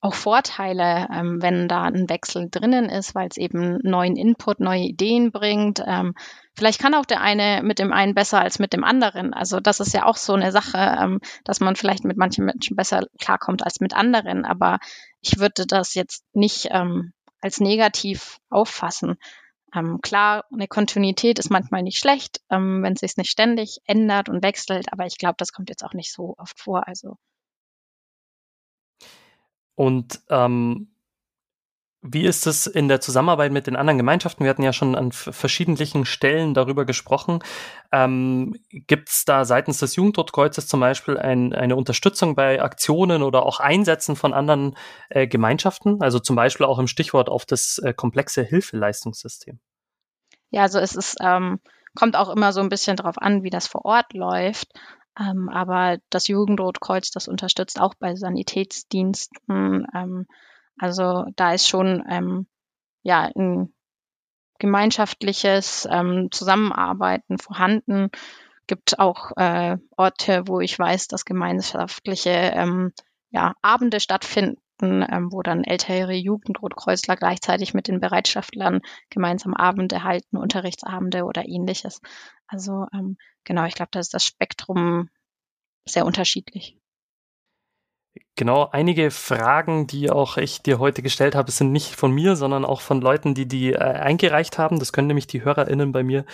auch 0.02 0.16
Vorteile, 0.16 1.08
ähm, 1.14 1.42
wenn 1.42 1.68
da 1.68 1.84
ein 1.84 2.10
Wechsel 2.10 2.50
drinnen 2.50 2.90
ist, 2.90 3.14
weil 3.14 3.28
es 3.30 3.38
eben 3.38 3.78
neuen 3.84 4.16
Input, 4.16 4.60
neue 4.60 4.82
Ideen 4.82 5.32
bringt. 5.32 5.82
Ähm, 5.86 6.16
vielleicht 6.56 6.82
kann 6.82 6.96
auch 6.96 7.06
der 7.06 7.22
eine 7.22 7.62
mit 7.64 7.78
dem 7.78 7.94
einen 7.94 8.16
besser 8.16 8.42
als 8.42 8.58
mit 8.58 8.74
dem 8.74 8.84
anderen. 8.84 9.34
Also 9.34 9.60
das 9.60 9.80
ist 9.80 9.94
ja 9.94 10.06
auch 10.06 10.18
so 10.18 10.34
eine 10.34 10.52
Sache, 10.52 10.78
ähm, 10.78 11.20
dass 11.44 11.60
man 11.60 11.76
vielleicht 11.76 12.04
mit 12.04 12.18
manchen 12.18 12.46
Menschen 12.46 12.76
besser 12.76 13.06
klarkommt 13.20 13.64
als 13.64 13.80
mit 13.80 13.96
anderen. 13.96 14.44
Aber 14.44 14.80
ich 15.22 15.38
würde 15.38 15.68
das 15.68 15.94
jetzt 15.94 16.26
nicht 16.34 16.70
ähm, 16.72 17.14
als 17.40 17.60
negativ 17.60 18.40
auffassen. 18.50 19.18
Ähm, 19.74 20.00
klar, 20.02 20.46
eine 20.52 20.68
Kontinuität 20.68 21.38
ist 21.38 21.52
manchmal 21.52 21.84
nicht 21.84 22.00
schlecht, 22.00 22.42
ähm, 22.50 22.82
wenn 22.82 22.94
es 22.94 23.02
sich 23.02 23.18
nicht 23.18 23.30
ständig 23.30 23.80
ändert 23.86 24.30
und 24.30 24.44
wechselt, 24.44 24.92
aber 24.92 25.06
ich 25.06 25.18
glaube, 25.18 25.36
das 25.38 25.54
kommt 25.54 25.70
jetzt 25.70 25.84
auch 25.84 25.94
nicht 25.94 26.12
so 26.12 26.36
oft 26.38 26.60
vor. 26.60 26.88
Also 26.88 27.18
und 29.82 30.22
ähm, 30.30 30.94
wie 32.04 32.24
ist 32.24 32.46
es 32.46 32.68
in 32.68 32.88
der 32.88 33.02
Zusammenarbeit 33.02 33.52
mit 33.52 33.66
den 33.66 33.76
anderen 33.76 33.98
Gemeinschaften? 33.98 34.44
Wir 34.44 34.52
hatten 34.52 34.62
ja 34.62 34.74
schon 34.74 34.94
an 34.94 35.12
verschiedenen 35.12 36.06
Stellen 36.06 36.54
darüber 36.54 36.86
gesprochen. 36.86 37.40
Ähm, 37.92 38.56
Gibt 38.70 39.10
es 39.10 39.26
da 39.26 39.44
seitens 39.44 39.80
des 39.80 39.96
Jugendrotkreuzes 39.96 40.68
zum 40.68 40.82
Beispiel 40.82 41.18
ein, 41.18 41.56
eine 41.56 41.76
Unterstützung 41.76 42.36
bei 42.36 42.62
Aktionen 42.62 43.24
oder 43.24 43.44
auch 43.44 43.60
Einsätzen 43.60 44.16
von 44.16 44.34
anderen 44.34 44.78
äh, 45.10 45.26
Gemeinschaften? 45.26 46.00
Also 46.00 46.20
zum 46.20 46.36
Beispiel 46.36 46.68
auch 46.68 46.78
im 46.78 46.88
Stichwort 46.88 47.28
auf 47.28 47.48
das 47.48 47.80
äh, 47.80 47.92
komplexe 47.92 48.44
Hilfeleistungssystem. 48.44 49.60
Ja, 50.52 50.62
also 50.62 50.78
es 50.78 50.96
ist, 50.96 51.18
ähm, 51.22 51.60
kommt 51.96 52.16
auch 52.16 52.30
immer 52.30 52.54
so 52.54 52.62
ein 52.62 52.70
bisschen 52.70 52.98
darauf 52.98 53.18
an, 53.18 53.42
wie 53.42 53.50
das 53.50 53.66
vor 53.66 53.84
Ort 53.86 54.14
läuft. 54.14 54.68
Ähm, 55.20 55.50
aber 55.50 55.98
das 56.10 56.28
Jugendrotkreuz, 56.28 57.12
das 57.12 57.28
unterstützt 57.28 57.80
auch 57.80 57.94
bei 58.00 58.16
Sanitätsdiensten. 58.16 59.88
Ähm, 59.94 60.26
also 60.78 61.26
da 61.36 61.54
ist 61.54 61.68
schon 61.68 62.04
ähm, 62.10 62.48
ja 63.04 63.30
ein 63.36 63.74
gemeinschaftliches 64.60 65.88
ähm, 65.92 66.30
Zusammenarbeiten 66.32 67.40
vorhanden. 67.40 68.10
Gibt 68.68 69.00
auch 69.00 69.32
äh, 69.36 69.78
Orte, 69.98 70.44
wo 70.48 70.60
ich 70.60 70.78
weiß, 70.78 71.08
dass 71.08 71.26
gemeinschaftliche 71.26 72.30
ähm, 72.30 72.94
ja, 73.32 73.56
Abende 73.62 74.00
stattfinden, 74.00 74.61
ähm, 74.84 75.32
wo 75.32 75.42
dann 75.42 75.64
ältere 75.64 76.14
Jugendrotkreuzler 76.14 77.16
gleichzeitig 77.16 77.74
mit 77.74 77.88
den 77.88 78.00
Bereitschaftlern 78.00 78.82
gemeinsam 79.10 79.54
Abende 79.54 80.04
halten, 80.04 80.38
Unterrichtsabende 80.38 81.24
oder 81.26 81.48
ähnliches. 81.48 82.02
Also 82.48 82.88
ähm, 82.94 83.18
genau, 83.44 83.66
ich 83.66 83.76
glaube, 83.76 83.92
da 83.92 84.00
ist 84.00 84.14
das 84.14 84.26
Spektrum 84.26 85.10
sehr 85.88 86.06
unterschiedlich. 86.06 86.78
Genau, 88.38 88.70
einige 88.72 89.12
Fragen, 89.12 89.88
die 89.88 90.10
auch 90.10 90.38
ich 90.38 90.62
dir 90.62 90.80
heute 90.80 91.02
gestellt 91.02 91.36
habe, 91.36 91.52
sind 91.52 91.74
nicht 91.74 91.96
von 91.96 92.14
mir, 92.14 92.38
sondern 92.38 92.64
auch 92.64 92.80
von 92.80 93.02
Leuten, 93.02 93.34
die 93.36 93.46
die 93.46 93.74
äh, 93.74 93.78
eingereicht 93.78 94.58
haben. 94.58 94.80
Das 94.80 94.94
können 94.94 95.08
nämlich 95.08 95.28
die 95.28 95.44
HörerInnen 95.44 95.92
bei 95.92 96.02
mir. 96.02 96.26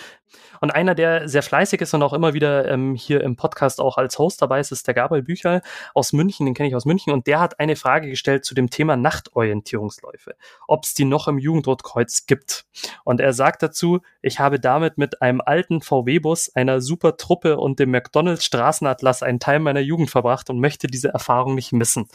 Und 0.60 0.70
einer, 0.70 0.94
der 0.94 1.28
sehr 1.28 1.42
fleißig 1.42 1.80
ist 1.80 1.94
und 1.94 2.02
auch 2.02 2.12
immer 2.12 2.34
wieder 2.34 2.68
ähm, 2.70 2.94
hier 2.94 3.22
im 3.22 3.36
Podcast 3.36 3.80
auch 3.80 3.98
als 3.98 4.18
Host 4.18 4.40
dabei 4.42 4.60
ist, 4.60 4.70
ist 4.70 4.86
der 4.86 4.94
Gabriel 4.94 5.22
Bücher 5.22 5.60
aus 5.92 6.12
München. 6.12 6.46
Den 6.46 6.54
kenne 6.54 6.68
ich 6.68 6.76
aus 6.76 6.84
München. 6.84 7.12
Und 7.12 7.26
der 7.26 7.40
hat 7.40 7.58
eine 7.58 7.74
Frage 7.74 8.08
gestellt 8.08 8.44
zu 8.44 8.54
dem 8.54 8.70
Thema 8.70 8.96
Nachtorientierungsläufe. 8.96 10.36
Ob 10.68 10.84
es 10.84 10.94
die 10.94 11.04
noch 11.04 11.26
im 11.26 11.38
Jugendrotkreuz 11.38 12.26
gibt. 12.26 12.64
Und 13.04 13.20
er 13.20 13.32
sagt 13.32 13.62
dazu, 13.62 14.00
ich 14.22 14.38
habe 14.38 14.60
damit 14.60 14.98
mit 14.98 15.20
einem 15.20 15.40
alten 15.44 15.80
VW-Bus, 15.82 16.54
einer 16.54 16.80
super 16.80 17.16
Truppe 17.16 17.58
und 17.58 17.80
dem 17.80 17.90
McDonalds 17.90 18.44
Straßenatlas 18.44 19.22
einen 19.22 19.40
Teil 19.40 19.58
meiner 19.58 19.80
Jugend 19.80 20.10
verbracht 20.10 20.48
und 20.48 20.60
möchte 20.60 20.86
diese 20.86 21.08
Erfahrung 21.08 21.54
nicht 21.54 21.72
missen 21.72 21.87
wissen. 21.88 22.08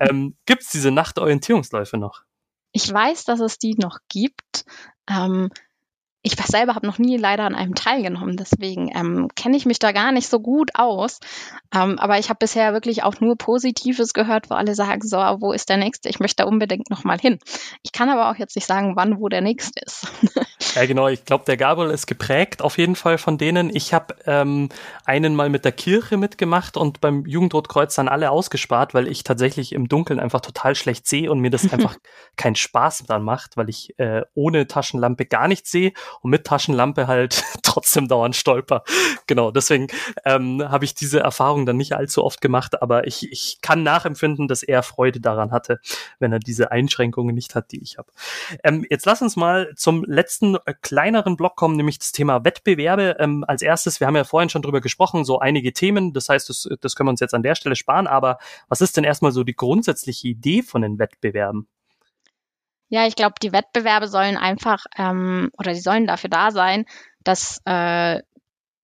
ähm, 0.00 0.36
gibt 0.46 0.62
es 0.62 0.70
diese 0.70 0.90
Nachtorientierungsläufe 0.90 1.96
noch? 1.96 2.22
Ich 2.72 2.92
weiß, 2.92 3.24
dass 3.24 3.40
es 3.40 3.58
die 3.58 3.74
noch 3.78 3.98
gibt. 4.08 4.64
Ähm, 5.08 5.50
ich 6.24 6.36
selber 6.52 6.76
habe 6.76 6.86
noch 6.86 6.98
nie 6.98 7.16
leider 7.16 7.44
an 7.44 7.56
einem 7.56 7.74
teilgenommen, 7.74 8.36
deswegen 8.36 8.90
ähm, 8.94 9.28
kenne 9.34 9.56
ich 9.56 9.66
mich 9.66 9.80
da 9.80 9.90
gar 9.90 10.12
nicht 10.12 10.28
so 10.28 10.38
gut 10.38 10.70
aus. 10.74 11.18
Ähm, 11.74 11.98
aber 11.98 12.18
ich 12.18 12.28
habe 12.28 12.38
bisher 12.38 12.72
wirklich 12.72 13.02
auch 13.02 13.20
nur 13.20 13.36
Positives 13.36 14.12
gehört, 14.12 14.50
wo 14.50 14.54
alle 14.54 14.74
sagen, 14.74 15.00
so, 15.02 15.16
wo 15.16 15.52
ist 15.52 15.68
der 15.68 15.78
nächste? 15.78 16.08
Ich 16.08 16.20
möchte 16.20 16.42
da 16.42 16.48
unbedingt 16.48 16.90
nochmal 16.90 17.18
hin. 17.18 17.38
Ich 17.82 17.92
kann 17.92 18.08
aber 18.08 18.30
auch 18.30 18.36
jetzt 18.36 18.54
nicht 18.54 18.66
sagen, 18.66 18.94
wann 18.94 19.18
wo 19.18 19.28
der 19.28 19.40
nächste 19.40 19.80
ist. 19.80 20.06
ja, 20.76 20.86
genau. 20.86 21.08
Ich 21.08 21.24
glaube, 21.24 21.44
der 21.46 21.56
Gabriel 21.56 21.90
ist 21.90 22.06
geprägt 22.06 22.62
auf 22.62 22.78
jeden 22.78 22.94
Fall 22.94 23.18
von 23.18 23.38
denen. 23.38 23.74
Ich 23.74 23.92
habe 23.92 24.14
ähm, 24.26 24.68
einen 25.04 25.34
mal 25.34 25.48
mit 25.48 25.64
der 25.64 25.72
Kirche 25.72 26.18
mitgemacht 26.18 26.76
und 26.76 27.00
beim 27.00 27.24
Jugendrotkreuz 27.26 27.94
dann 27.94 28.08
alle 28.08 28.30
ausgespart, 28.30 28.94
weil 28.94 29.08
ich 29.08 29.24
tatsächlich 29.24 29.72
im 29.72 29.88
Dunkeln 29.88 30.20
einfach 30.20 30.40
total 30.40 30.74
schlecht 30.74 31.08
sehe 31.08 31.30
und 31.32 31.40
mir 31.40 31.50
das 31.50 31.62
einfach 31.72 31.96
keinen 32.36 32.54
Spaß 32.54 33.04
dann 33.08 33.22
macht, 33.22 33.56
weil 33.56 33.68
ich 33.68 33.98
äh, 33.98 34.22
ohne 34.34 34.68
Taschenlampe 34.68 35.26
gar 35.26 35.48
nichts 35.48 35.70
sehe 35.70 35.92
und 36.20 36.30
mit 36.30 36.44
Taschenlampe 36.44 37.06
halt 37.06 37.42
trotzdem 37.62 38.08
dauernd 38.08 38.36
stolper. 38.36 38.84
Genau, 39.26 39.50
deswegen 39.50 39.88
ähm, 40.24 40.62
habe 40.68 40.84
ich 40.84 40.94
diese 40.94 41.20
Erfahrung 41.20 41.66
dann 41.66 41.76
nicht 41.76 41.94
allzu 41.94 42.24
oft 42.24 42.40
gemacht, 42.40 42.82
aber 42.82 43.06
ich, 43.06 43.30
ich 43.30 43.58
kann 43.62 43.82
nachempfinden, 43.82 44.48
dass 44.48 44.62
er 44.62 44.82
Freude 44.82 45.20
daran 45.20 45.50
hatte, 45.52 45.80
wenn 46.18 46.32
er 46.32 46.38
diese 46.38 46.70
Einschränkungen 46.70 47.34
nicht 47.34 47.54
hat, 47.54 47.72
die 47.72 47.82
ich 47.82 47.98
habe. 47.98 48.10
Ähm, 48.62 48.84
jetzt 48.90 49.06
lass 49.06 49.22
uns 49.22 49.36
mal 49.36 49.72
zum 49.76 50.04
letzten 50.04 50.56
äh, 50.66 50.74
kleineren 50.80 51.36
Block 51.36 51.56
kommen, 51.56 51.76
nämlich 51.76 51.98
das 51.98 52.12
Thema 52.12 52.44
Wettbewerbe. 52.44 53.16
Ähm, 53.18 53.44
als 53.46 53.62
erstes, 53.62 54.00
wir 54.00 54.06
haben 54.06 54.16
ja 54.16 54.24
vorhin 54.24 54.50
schon 54.50 54.62
drüber 54.62 54.80
gesprochen, 54.80 55.24
so 55.24 55.38
einige 55.38 55.72
Themen, 55.72 56.12
das 56.12 56.28
heißt, 56.28 56.48
das, 56.48 56.68
das 56.80 56.96
können 56.96 57.08
wir 57.08 57.12
uns 57.12 57.20
jetzt 57.20 57.34
an 57.34 57.42
der 57.42 57.54
Stelle 57.54 57.76
sparen, 57.76 58.06
aber 58.06 58.38
was 58.68 58.80
ist 58.80 58.96
denn 58.96 59.04
erstmal 59.04 59.32
so 59.32 59.44
die 59.44 59.56
grundsätzliche 59.56 60.28
Idee 60.28 60.62
von 60.62 60.82
den 60.82 60.98
Wettbewerben? 60.98 61.68
Ja, 62.92 63.06
ich 63.06 63.16
glaube, 63.16 63.36
die 63.42 63.52
Wettbewerbe 63.54 64.06
sollen 64.06 64.36
einfach 64.36 64.84
ähm, 64.98 65.50
oder 65.56 65.72
die 65.72 65.80
sollen 65.80 66.06
dafür 66.06 66.28
da 66.28 66.50
sein, 66.50 66.84
dass 67.24 67.58
äh, 67.64 68.20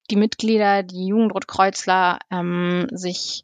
die 0.09 0.15
Mitglieder, 0.15 0.81
die 0.81 1.05
Jugendrotkreuzler 1.05 2.17
ähm, 2.31 2.87
sich 2.89 3.43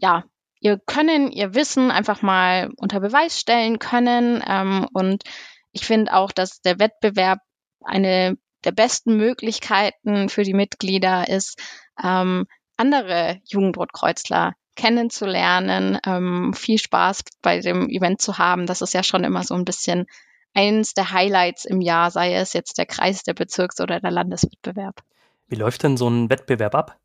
ja 0.00 0.24
ihr 0.58 0.80
Können, 0.84 1.30
ihr 1.30 1.54
Wissen 1.54 1.92
einfach 1.92 2.22
mal 2.22 2.72
unter 2.76 2.98
Beweis 2.98 3.38
stellen 3.38 3.78
können. 3.78 4.42
Ähm, 4.44 4.88
und 4.94 5.22
ich 5.70 5.86
finde 5.86 6.12
auch, 6.12 6.32
dass 6.32 6.60
der 6.60 6.80
Wettbewerb 6.80 7.38
eine 7.84 8.36
der 8.64 8.72
besten 8.72 9.16
Möglichkeiten 9.16 10.28
für 10.28 10.42
die 10.42 10.54
Mitglieder 10.54 11.28
ist, 11.28 11.56
ähm, 12.02 12.48
andere 12.76 13.40
Jugendrotkreuzler 13.44 14.54
kennenzulernen, 14.78 15.98
ähm, 16.06 16.54
viel 16.54 16.78
Spaß 16.78 17.24
bei 17.42 17.60
dem 17.60 17.88
Event 17.90 18.22
zu 18.22 18.38
haben. 18.38 18.64
Das 18.64 18.80
ist 18.80 18.94
ja 18.94 19.02
schon 19.02 19.24
immer 19.24 19.42
so 19.42 19.54
ein 19.54 19.64
bisschen 19.64 20.06
eins 20.54 20.94
der 20.94 21.12
Highlights 21.12 21.64
im 21.64 21.80
Jahr, 21.80 22.12
sei 22.12 22.34
es 22.34 22.52
jetzt 22.52 22.78
der 22.78 22.86
Kreis, 22.86 23.24
der 23.24 23.34
Bezirks- 23.34 23.80
oder 23.80 24.00
der 24.00 24.12
Landeswettbewerb. 24.12 25.02
Wie 25.48 25.56
läuft 25.56 25.82
denn 25.82 25.96
so 25.96 26.08
ein 26.08 26.30
Wettbewerb 26.30 26.76
ab? 26.76 26.96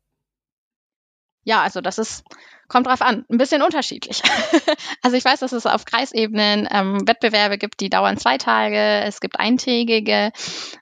Ja, 1.44 1.62
also 1.62 1.80
das 1.80 1.98
ist, 1.98 2.24
kommt 2.68 2.86
drauf 2.86 3.02
an, 3.02 3.24
ein 3.30 3.38
bisschen 3.38 3.62
unterschiedlich. 3.62 4.22
also 5.02 5.16
ich 5.16 5.24
weiß, 5.24 5.40
dass 5.40 5.52
es 5.52 5.66
auf 5.66 5.84
Kreisebenen 5.84 6.66
ähm, 6.70 7.06
Wettbewerbe 7.06 7.58
gibt, 7.58 7.80
die 7.80 7.90
dauern 7.90 8.16
zwei 8.16 8.38
Tage, 8.38 9.02
es 9.04 9.20
gibt 9.20 9.38
eintägige. 9.38 10.32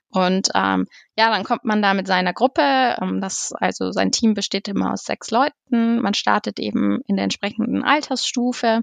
Und 0.09 0.49
ähm, 0.55 0.87
ja, 1.17 1.29
dann 1.29 1.43
kommt 1.43 1.65
man 1.65 1.81
da 1.81 1.93
mit 1.93 2.07
seiner 2.07 2.33
Gruppe, 2.33 2.95
ähm, 3.01 3.19
das, 3.19 3.51
also 3.59 3.91
sein 3.91 4.11
Team 4.11 4.33
besteht 4.33 4.67
immer 4.67 4.93
aus 4.93 5.03
sechs 5.03 5.31
Leuten, 5.31 5.99
man 5.99 6.13
startet 6.13 6.59
eben 6.59 7.01
in 7.07 7.17
der 7.17 7.25
entsprechenden 7.25 7.83
Altersstufe. 7.83 8.81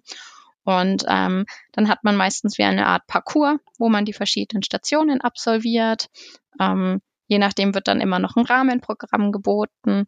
Und 0.65 1.05
ähm, 1.09 1.47
dann 1.73 1.89
hat 1.89 2.05
man 2.05 2.17
meistens 2.17 2.59
wie 2.59 2.65
eine 2.65 2.87
Art 2.87 3.07
Parcours, 3.07 3.59
wo 3.79 3.89
man 3.89 4.05
die 4.05 4.13
verschiedenen 4.13 4.63
Stationen 4.63 5.23
absolviert. 5.23 6.09
Ähm, 6.61 7.01
je 7.29 7.39
nachdem 7.39 7.75
wird 7.75 7.89
dann 7.89 8.03
immer 8.03 8.19
noch 8.19 8.37
ein 8.37 8.45
Rahmenprogramm 8.45 9.33
geboten 9.33 10.07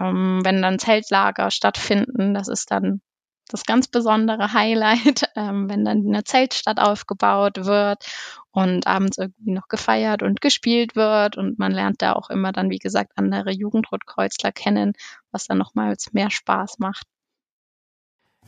ähm, 0.00 0.40
wenn 0.44 0.62
dann 0.62 0.78
Zeltlager 0.78 1.50
stattfinden, 1.50 2.34
das 2.34 2.48
ist 2.48 2.70
dann 2.70 3.00
das 3.48 3.64
ganz 3.64 3.88
besondere 3.88 4.52
Highlight, 4.52 5.30
ähm, 5.36 5.68
wenn 5.68 5.84
dann 5.84 6.06
eine 6.06 6.24
Zeltstadt 6.24 6.80
aufgebaut 6.80 7.64
wird 7.64 8.04
und 8.50 8.86
abends 8.86 9.18
irgendwie 9.18 9.52
noch 9.52 9.68
gefeiert 9.68 10.22
und 10.22 10.40
gespielt 10.40 10.96
wird 10.96 11.36
und 11.36 11.58
man 11.58 11.72
lernt 11.72 12.02
da 12.02 12.14
auch 12.14 12.30
immer 12.30 12.52
dann, 12.52 12.70
wie 12.70 12.78
gesagt, 12.78 13.12
andere 13.16 13.50
Jugendrotkreuzler 13.50 14.52
kennen, 14.52 14.92
was 15.30 15.46
dann 15.46 15.58
nochmals 15.58 16.12
mehr 16.12 16.30
Spaß 16.30 16.78
macht. 16.78 17.06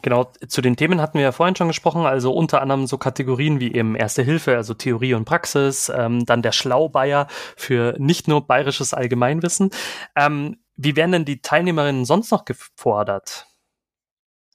Genau, 0.02 0.30
zu 0.48 0.60
den 0.60 0.76
Themen 0.76 1.00
hatten 1.00 1.16
wir 1.16 1.24
ja 1.24 1.32
vorhin 1.32 1.56
schon 1.56 1.68
gesprochen, 1.68 2.04
also 2.04 2.30
unter 2.30 2.60
anderem 2.60 2.86
so 2.86 2.98
Kategorien 2.98 3.58
wie 3.58 3.72
eben 3.72 3.94
Erste 3.94 4.22
Hilfe, 4.22 4.54
also 4.54 4.74
Theorie 4.74 5.14
und 5.14 5.24
Praxis, 5.24 5.90
ähm, 5.94 6.26
dann 6.26 6.42
der 6.42 6.52
Schlaubeier 6.52 7.26
für 7.56 7.94
nicht 7.98 8.28
nur 8.28 8.46
bayerisches 8.46 8.92
Allgemeinwissen. 8.92 9.70
Ähm, 10.14 10.58
wie 10.76 10.96
werden 10.96 11.12
denn 11.12 11.24
die 11.24 11.40
Teilnehmerinnen 11.40 12.05
sonst 12.05 12.30
noch 12.30 12.44
gefordert? 12.44 13.46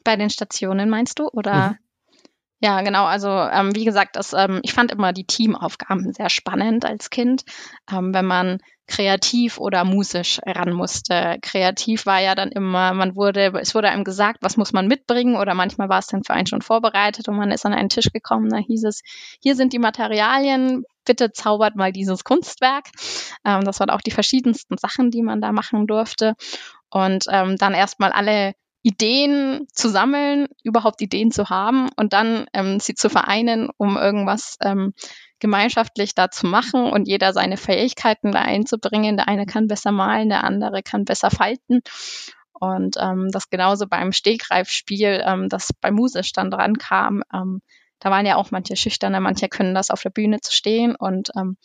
Bei 0.03 0.15
den 0.15 0.29
Stationen 0.29 0.89
meinst 0.89 1.19
du? 1.19 1.27
Oder? 1.27 1.69
Mhm. 1.71 1.77
Ja, 2.61 2.81
genau. 2.81 3.05
Also 3.05 3.29
ähm, 3.29 3.73
wie 3.75 3.85
gesagt, 3.85 4.15
das, 4.15 4.33
ähm, 4.33 4.59
ich 4.63 4.73
fand 4.73 4.91
immer 4.91 5.13
die 5.13 5.25
Teamaufgaben 5.25 6.11
sehr 6.11 6.29
spannend 6.29 6.85
als 6.85 7.09
Kind, 7.09 7.43
ähm, 7.91 8.13
wenn 8.13 8.25
man 8.25 8.59
kreativ 8.89 9.59
oder 9.59 9.85
musisch 9.85 10.41
ran 10.45 10.73
musste. 10.73 11.37
Kreativ 11.41 12.05
war 12.05 12.19
ja 12.19 12.35
dann 12.35 12.51
immer, 12.51 12.93
man 12.93 13.15
wurde, 13.15 13.53
es 13.61 13.75
wurde 13.75 13.89
einem 13.89 14.03
gesagt, 14.03 14.39
was 14.41 14.57
muss 14.57 14.73
man 14.73 14.87
mitbringen 14.87 15.37
oder 15.37 15.53
manchmal 15.53 15.89
war 15.89 15.99
es 15.99 16.07
dann 16.07 16.23
für 16.23 16.33
einen 16.33 16.47
schon 16.47 16.61
vorbereitet 16.61 17.29
und 17.29 17.37
man 17.37 17.51
ist 17.51 17.65
an 17.65 17.73
einen 17.73 17.89
Tisch 17.89 18.11
gekommen, 18.11 18.49
da 18.49 18.57
hieß 18.57 18.83
es, 18.85 19.01
hier 19.41 19.55
sind 19.55 19.73
die 19.73 19.79
Materialien, 19.79 20.83
bitte 21.05 21.31
zaubert 21.31 21.75
mal 21.75 21.91
dieses 21.91 22.23
Kunstwerk. 22.23 22.87
Ähm, 23.45 23.61
das 23.63 23.79
waren 23.79 23.91
auch 23.91 24.01
die 24.01 24.11
verschiedensten 24.11 24.77
Sachen, 24.77 25.11
die 25.11 25.21
man 25.21 25.39
da 25.39 25.51
machen 25.51 25.87
durfte. 25.87 26.35
Und 26.89 27.25
ähm, 27.29 27.55
dann 27.57 27.73
erstmal 27.73 28.11
alle 28.11 28.53
Ideen 28.81 29.67
zu 29.71 29.89
sammeln, 29.89 30.47
überhaupt 30.63 31.01
Ideen 31.01 31.31
zu 31.31 31.49
haben 31.49 31.89
und 31.95 32.13
dann 32.13 32.45
ähm, 32.53 32.79
sie 32.79 32.95
zu 32.95 33.09
vereinen, 33.09 33.69
um 33.77 33.97
irgendwas 33.97 34.57
ähm, 34.61 34.93
gemeinschaftlich 35.39 36.15
da 36.15 36.29
zu 36.29 36.47
machen 36.47 36.85
und 36.91 37.07
jeder 37.07 37.33
seine 37.33 37.57
Fähigkeiten 37.57 38.31
da 38.31 38.41
einzubringen. 38.41 39.17
Der 39.17 39.27
eine 39.27 39.45
kann 39.45 39.67
besser 39.67 39.91
malen, 39.91 40.29
der 40.29 40.43
andere 40.43 40.83
kann 40.83 41.05
besser 41.05 41.31
falten. 41.31 41.81
Und 42.53 42.97
ähm, 42.99 43.29
das 43.31 43.49
genauso 43.49 43.87
beim 43.87 44.11
Stegreifspiel, 44.11 45.23
ähm, 45.25 45.49
das 45.49 45.69
bei 45.79 45.91
Musisch 45.91 46.33
dann 46.33 46.51
dran 46.51 46.77
kam. 46.77 47.23
Ähm, 47.33 47.61
da 47.99 48.11
waren 48.11 48.25
ja 48.25 48.35
auch 48.35 48.51
manche 48.51 48.75
schüchterne, 48.75 49.19
manche 49.21 49.49
können 49.49 49.73
das 49.73 49.89
auf 49.89 50.01
der 50.01 50.09
Bühne 50.09 50.39
zu 50.41 50.53
stehen 50.53 50.95
und 50.95 51.31
ähm, 51.37 51.57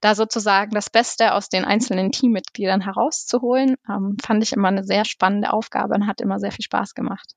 da 0.00 0.14
sozusagen 0.14 0.70
das 0.72 0.90
Beste 0.90 1.34
aus 1.34 1.48
den 1.48 1.64
einzelnen 1.64 2.12
Teammitgliedern 2.12 2.80
herauszuholen, 2.80 3.76
ähm, 3.88 4.16
fand 4.22 4.42
ich 4.42 4.52
immer 4.52 4.68
eine 4.68 4.84
sehr 4.84 5.04
spannende 5.04 5.52
Aufgabe 5.52 5.94
und 5.94 6.06
hat 6.06 6.20
immer 6.20 6.38
sehr 6.38 6.52
viel 6.52 6.64
Spaß 6.64 6.94
gemacht. 6.94 7.34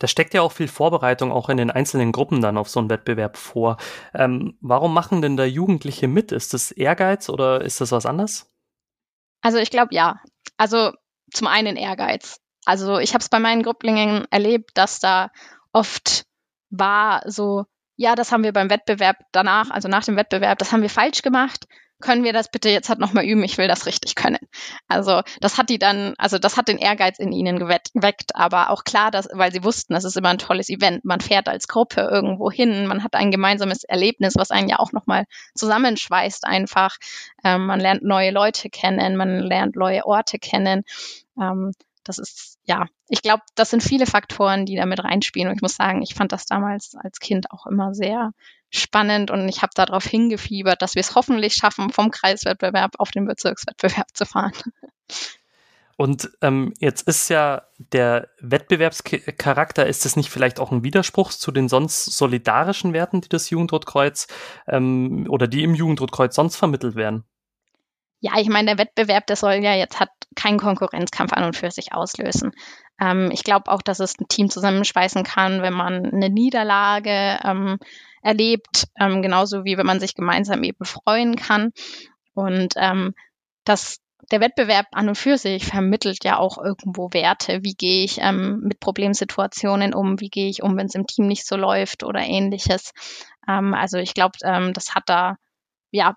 Da 0.00 0.08
steckt 0.08 0.34
ja 0.34 0.42
auch 0.42 0.50
viel 0.50 0.66
Vorbereitung 0.66 1.30
auch 1.30 1.50
in 1.50 1.58
den 1.58 1.70
einzelnen 1.70 2.10
Gruppen 2.10 2.40
dann 2.40 2.56
auf 2.56 2.68
so 2.68 2.80
einen 2.80 2.90
Wettbewerb 2.90 3.36
vor. 3.36 3.76
Ähm, 4.14 4.56
warum 4.60 4.94
machen 4.94 5.22
denn 5.22 5.36
da 5.36 5.44
Jugendliche 5.44 6.08
mit? 6.08 6.32
Ist 6.32 6.54
das 6.54 6.72
Ehrgeiz 6.72 7.28
oder 7.28 7.60
ist 7.60 7.80
das 7.80 7.92
was 7.92 8.06
anderes? 8.06 8.50
Also 9.42 9.58
ich 9.58 9.70
glaube 9.70 9.94
ja. 9.94 10.20
Also 10.56 10.92
zum 11.32 11.46
einen 11.46 11.76
Ehrgeiz. 11.76 12.40
Also 12.64 12.98
ich 12.98 13.12
habe 13.12 13.22
es 13.22 13.28
bei 13.28 13.38
meinen 13.38 13.62
Grupplingen 13.62 14.26
erlebt, 14.30 14.70
dass 14.74 15.00
da 15.00 15.30
oft 15.72 16.24
war 16.70 17.22
so, 17.26 17.66
ja, 17.96 18.14
das 18.14 18.32
haben 18.32 18.42
wir 18.42 18.52
beim 18.52 18.70
Wettbewerb 18.70 19.18
danach, 19.32 19.70
also 19.70 19.88
nach 19.88 20.04
dem 20.04 20.16
Wettbewerb, 20.16 20.58
das 20.58 20.72
haben 20.72 20.82
wir 20.82 20.90
falsch 20.90 21.20
gemacht. 21.20 21.66
Können 22.00 22.24
wir 22.24 22.32
das 22.32 22.50
bitte 22.50 22.68
jetzt 22.70 22.88
halt 22.88 22.98
nochmal 22.98 23.24
üben? 23.24 23.44
Ich 23.44 23.58
will 23.58 23.68
das 23.68 23.86
richtig 23.86 24.14
können. 24.14 24.38
Also 24.88 25.22
das 25.40 25.58
hat 25.58 25.68
die 25.68 25.78
dann, 25.78 26.14
also 26.18 26.38
das 26.38 26.56
hat 26.56 26.68
den 26.68 26.78
Ehrgeiz 26.78 27.18
in 27.18 27.32
ihnen 27.32 27.58
geweckt, 27.58 28.34
aber 28.34 28.70
auch 28.70 28.84
klar, 28.84 29.10
dass, 29.10 29.28
weil 29.32 29.52
sie 29.52 29.64
wussten, 29.64 29.94
das 29.94 30.04
ist 30.04 30.16
immer 30.16 30.30
ein 30.30 30.38
tolles 30.38 30.68
Event. 30.68 31.04
Man 31.04 31.20
fährt 31.20 31.48
als 31.48 31.68
Gruppe 31.68 32.02
irgendwo 32.02 32.50
hin, 32.50 32.86
man 32.86 33.04
hat 33.04 33.14
ein 33.14 33.30
gemeinsames 33.30 33.84
Erlebnis, 33.84 34.34
was 34.36 34.50
einen 34.50 34.68
ja 34.68 34.78
auch 34.78 34.92
nochmal 34.92 35.24
zusammenschweißt 35.54 36.46
einfach. 36.46 36.96
Ähm, 37.44 37.66
man 37.66 37.80
lernt 37.80 38.02
neue 38.02 38.30
Leute 38.30 38.70
kennen, 38.70 39.16
man 39.16 39.40
lernt 39.40 39.76
neue 39.76 40.06
Orte 40.06 40.38
kennen. 40.38 40.82
Ähm, 41.40 41.72
das 42.10 42.18
ist, 42.18 42.58
ja, 42.64 42.86
ich 43.08 43.22
glaube, 43.22 43.42
das 43.54 43.70
sind 43.70 43.82
viele 43.82 44.06
Faktoren, 44.06 44.66
die 44.66 44.76
da 44.76 44.84
mit 44.86 45.02
reinspielen. 45.02 45.48
Und 45.48 45.56
ich 45.56 45.62
muss 45.62 45.76
sagen, 45.76 46.02
ich 46.02 46.14
fand 46.14 46.32
das 46.32 46.46
damals 46.46 46.96
als 47.00 47.20
Kind 47.20 47.50
auch 47.52 47.66
immer 47.66 47.94
sehr 47.94 48.32
spannend 48.70 49.30
und 49.30 49.48
ich 49.48 49.62
habe 49.62 49.72
darauf 49.74 50.04
hingefiebert, 50.04 50.82
dass 50.82 50.94
wir 50.94 51.00
es 51.00 51.14
hoffentlich 51.14 51.54
schaffen, 51.54 51.90
vom 51.90 52.10
Kreiswettbewerb 52.10 52.92
auf 52.98 53.10
den 53.10 53.26
Bezirkswettbewerb 53.26 54.08
zu 54.14 54.26
fahren. 54.26 54.52
Und 55.96 56.30
ähm, 56.40 56.72
jetzt 56.78 57.06
ist 57.08 57.28
ja 57.28 57.62
der 57.76 58.28
Wettbewerbscharakter, 58.40 59.86
ist 59.86 60.06
es 60.06 60.16
nicht 60.16 60.30
vielleicht 60.30 60.58
auch 60.58 60.72
ein 60.72 60.82
Widerspruch 60.82 61.30
zu 61.30 61.52
den 61.52 61.68
sonst 61.68 62.06
solidarischen 62.06 62.94
Werten, 62.94 63.20
die 63.20 63.28
das 63.28 63.50
Jugendrotkreuz 63.50 64.26
ähm, 64.66 65.26
oder 65.28 65.46
die 65.46 65.62
im 65.62 65.74
Jugendrotkreuz 65.74 66.34
sonst 66.34 66.56
vermittelt 66.56 66.94
werden? 66.94 67.24
Ja, 68.20 68.32
ich 68.38 68.48
meine, 68.48 68.66
der 68.66 68.78
Wettbewerb, 68.78 69.26
der 69.26 69.36
soll 69.36 69.54
ja 69.54 69.74
jetzt 69.74 69.98
hat 69.98 70.10
keinen 70.36 70.58
Konkurrenzkampf 70.58 71.32
an 71.32 71.44
und 71.44 71.56
für 71.56 71.70
sich 71.70 71.92
auslösen. 71.92 72.52
Ähm, 73.00 73.30
ich 73.32 73.44
glaube 73.44 73.70
auch, 73.70 73.82
dass 73.82 73.98
es 73.98 74.18
ein 74.20 74.28
Team 74.28 74.50
zusammenschweißen 74.50 75.24
kann, 75.24 75.62
wenn 75.62 75.72
man 75.72 76.04
eine 76.04 76.28
Niederlage 76.28 77.40
ähm, 77.42 77.78
erlebt, 78.22 78.88
ähm, 79.00 79.22
genauso 79.22 79.64
wie 79.64 79.78
wenn 79.78 79.86
man 79.86 80.00
sich 80.00 80.14
gemeinsam 80.14 80.62
eben 80.62 80.84
freuen 80.84 81.36
kann. 81.36 81.72
Und 82.34 82.74
ähm, 82.76 83.14
das 83.64 84.00
der 84.30 84.40
Wettbewerb 84.40 84.86
an 84.92 85.08
und 85.08 85.16
für 85.16 85.38
sich 85.38 85.66
vermittelt 85.66 86.24
ja 86.24 86.38
auch 86.38 86.58
irgendwo 86.58 87.08
Werte. 87.12 87.60
Wie 87.62 87.74
gehe 87.74 88.04
ich 88.04 88.18
ähm, 88.20 88.60
mit 88.60 88.78
Problemsituationen 88.78 89.94
um? 89.94 90.20
Wie 90.20 90.28
gehe 90.28 90.48
ich 90.48 90.62
um, 90.62 90.76
wenn 90.76 90.86
es 90.86 90.94
im 90.94 91.06
Team 91.06 91.26
nicht 91.26 91.46
so 91.46 91.56
läuft 91.56 92.04
oder 92.04 92.20
ähnliches? 92.20 92.92
Ähm, 93.48 93.74
also 93.74 93.98
ich 93.98 94.14
glaube, 94.14 94.38
ähm, 94.44 94.72
das 94.72 94.94
hat 94.94 95.04
da 95.06 95.36
ja 95.90 96.16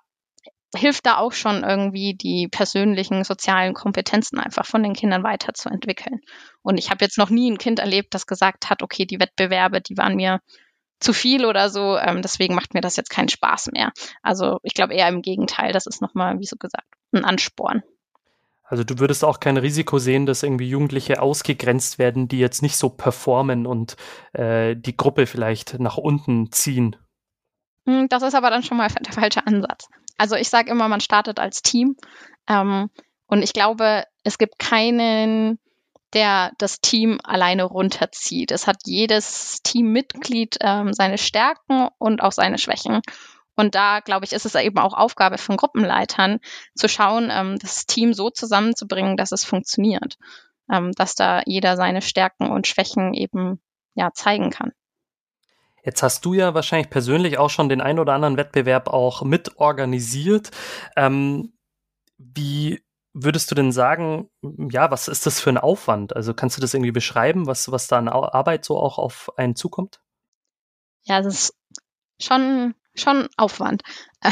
hilft 0.76 1.06
da 1.06 1.18
auch 1.18 1.34
schon 1.34 1.64
irgendwie 1.64 2.16
die 2.16 2.48
persönlichen 2.48 3.24
sozialen 3.24 3.74
Kompetenzen 3.74 4.40
einfach 4.40 4.66
von 4.66 4.84
den 4.84 4.94
Kindern 4.94 5.24
weiterzuentwickeln. 5.24 6.22
Und 6.62 6.78
ich 6.78 6.90
habe 6.90 7.04
jetzt 7.04 7.18
noch 7.18 7.30
nie 7.30 7.50
ein 7.52 7.58
Kind 7.58 7.80
erlebt, 7.80 8.14
das 8.14 8.28
gesagt 8.28 8.70
hat, 8.70 8.82
okay, 8.82 9.06
die 9.06 9.20
Wettbewerbe, 9.20 9.82
die 9.82 9.98
waren 9.98 10.16
mir 10.16 10.40
zu 11.00 11.14
viel 11.14 11.45
oder 11.45 11.70
so, 11.70 11.98
ähm, 11.98 12.22
deswegen 12.22 12.56
macht 12.56 12.74
mir 12.74 12.82
das 12.82 12.95
jetzt 12.95 13.10
keinen 13.10 13.30
Spaß 13.30 13.72
mehr. 13.74 13.91
Also 14.22 14.60
ich 14.64 14.74
glaube 14.74 14.94
eher 14.94 15.10
im 15.10 15.22
Gegenteil, 15.22 15.74
das 15.74 15.86
ist 15.86 16.02
nochmal, 16.02 16.40
wie 16.40 16.45
so 16.45 16.56
gesagt, 16.56 16.88
ein 17.12 17.26
Ansporn. 17.26 17.84
Also 18.64 18.84
du 18.84 18.98
würdest 18.98 19.24
auch 19.24 19.40
kein 19.40 19.58
Risiko 19.58 20.00
sehen, 20.00 20.26
dass 20.26 20.41
irgendwie 20.41 20.70
Jugendliche 20.70 21.22
ausgegrenzt 21.22 22.00
werden, 22.00 22.28
die 22.28 22.40
jetzt 22.40 22.62
nicht 22.62 22.78
so 22.78 22.90
performen 22.90 23.68
und 23.68 23.98
äh, 24.32 24.76
die 24.76 24.98
Gruppe 24.98 25.28
vielleicht 25.28 25.80
nach 25.80 25.98
unten 25.98 26.52
ziehen. 26.52 26.95
Hm, 27.86 28.08
das 28.08 28.24
ist 28.24 28.34
aber 28.34 28.50
dann 28.50 28.64
schon 28.64 28.78
mal 28.78 28.88
der 28.88 29.14
falsche 29.14 29.45
Ansatz. 29.45 29.90
Also 30.24 30.38
ich 30.38 30.48
sage 30.48 30.72
immer, 30.72 30.88
man 30.88 31.02
startet 31.02 31.38
als 31.38 31.64
Team. 31.64 31.98
Ähm, 32.48 32.90
und 33.28 33.41
ich 33.41 33.52
glaube, 33.52 34.06
es 34.24 34.38
gibt 34.38 34.58
keinen, 34.58 35.60
der 36.14 36.54
das 36.60 36.80
Team 36.80 37.20
alleine 37.26 37.66
runterzieht. 37.66 38.52
Es 38.52 38.66
hat 38.66 38.78
jedes 38.86 39.60
Teammitglied 39.64 40.60
ähm, 40.62 40.94
seine 40.94 41.18
Stärken 41.18 41.90
und 41.98 42.24
auch 42.24 42.32
seine 42.32 42.58
Schwächen. 42.58 43.02
Und 43.58 43.76
da, 43.76 44.00
glaube 44.00 44.24
ich, 44.24 44.32
ist 44.32 44.45
es 44.45 44.56
eben 44.56 44.78
auch 44.78 44.94
Aufgabe 44.94 45.38
von 45.38 45.58
Gruppenleitern, 45.58 46.40
zu 46.74 46.88
schauen, 46.88 47.30
ähm, 47.30 47.60
das 47.60 47.86
Team 47.86 48.14
so 48.14 48.30
zusammenzubringen, 48.30 49.18
dass 49.18 49.34
es 49.34 49.44
funktioniert. 49.44 50.16
Ähm, 50.72 50.94
dass 50.94 51.16
da 51.16 51.41
jeder 51.45 51.76
seine 51.76 52.02
Stärken 52.02 52.50
und 52.50 52.66
Schwächen 52.66 53.14
eben 53.14 53.62
ja 53.94 54.14
zeigen 54.14 54.52
kann. 54.52 54.72
Jetzt 55.84 56.01
hast 56.01 56.23
du 56.26 56.34
ja 56.34 56.53
wahrscheinlich 56.53 56.89
persönlich 56.89 57.38
auch 57.38 57.49
schon 57.49 57.69
den 57.69 57.81
ein 57.81 57.99
oder 57.99 58.14
anderen 58.14 58.38
Wettbewerb 58.38 58.88
auch 58.88 59.23
mit 59.23 59.57
organisiert. 59.57 60.51
Ähm, 60.95 61.53
wie 62.18 62.84
würdest 63.14 63.51
du 63.51 63.55
denn 63.55 63.72
sagen, 63.72 64.30
ja, 64.41 64.89
was 64.91 65.07
ist 65.07 65.26
das 65.26 65.39
für 65.39 65.49
ein 65.49 65.57
Aufwand? 65.57 66.15
Also 66.15 66.34
kannst 66.34 66.57
du 66.57 66.61
das 66.61 66.73
irgendwie 66.73 66.91
beschreiben, 66.91 67.47
was, 67.47 67.72
was 67.72 67.88
da 67.88 67.97
an 67.97 68.07
Arbeit 68.07 68.65
so 68.65 68.77
auch 68.77 68.97
auf 68.97 69.31
einen 69.38 69.55
zukommt? 69.55 70.01
Ja, 71.03 71.22
das 71.22 71.34
ist 71.35 71.53
schon, 72.19 72.76
schon 72.95 73.27
Aufwand. 73.38 73.84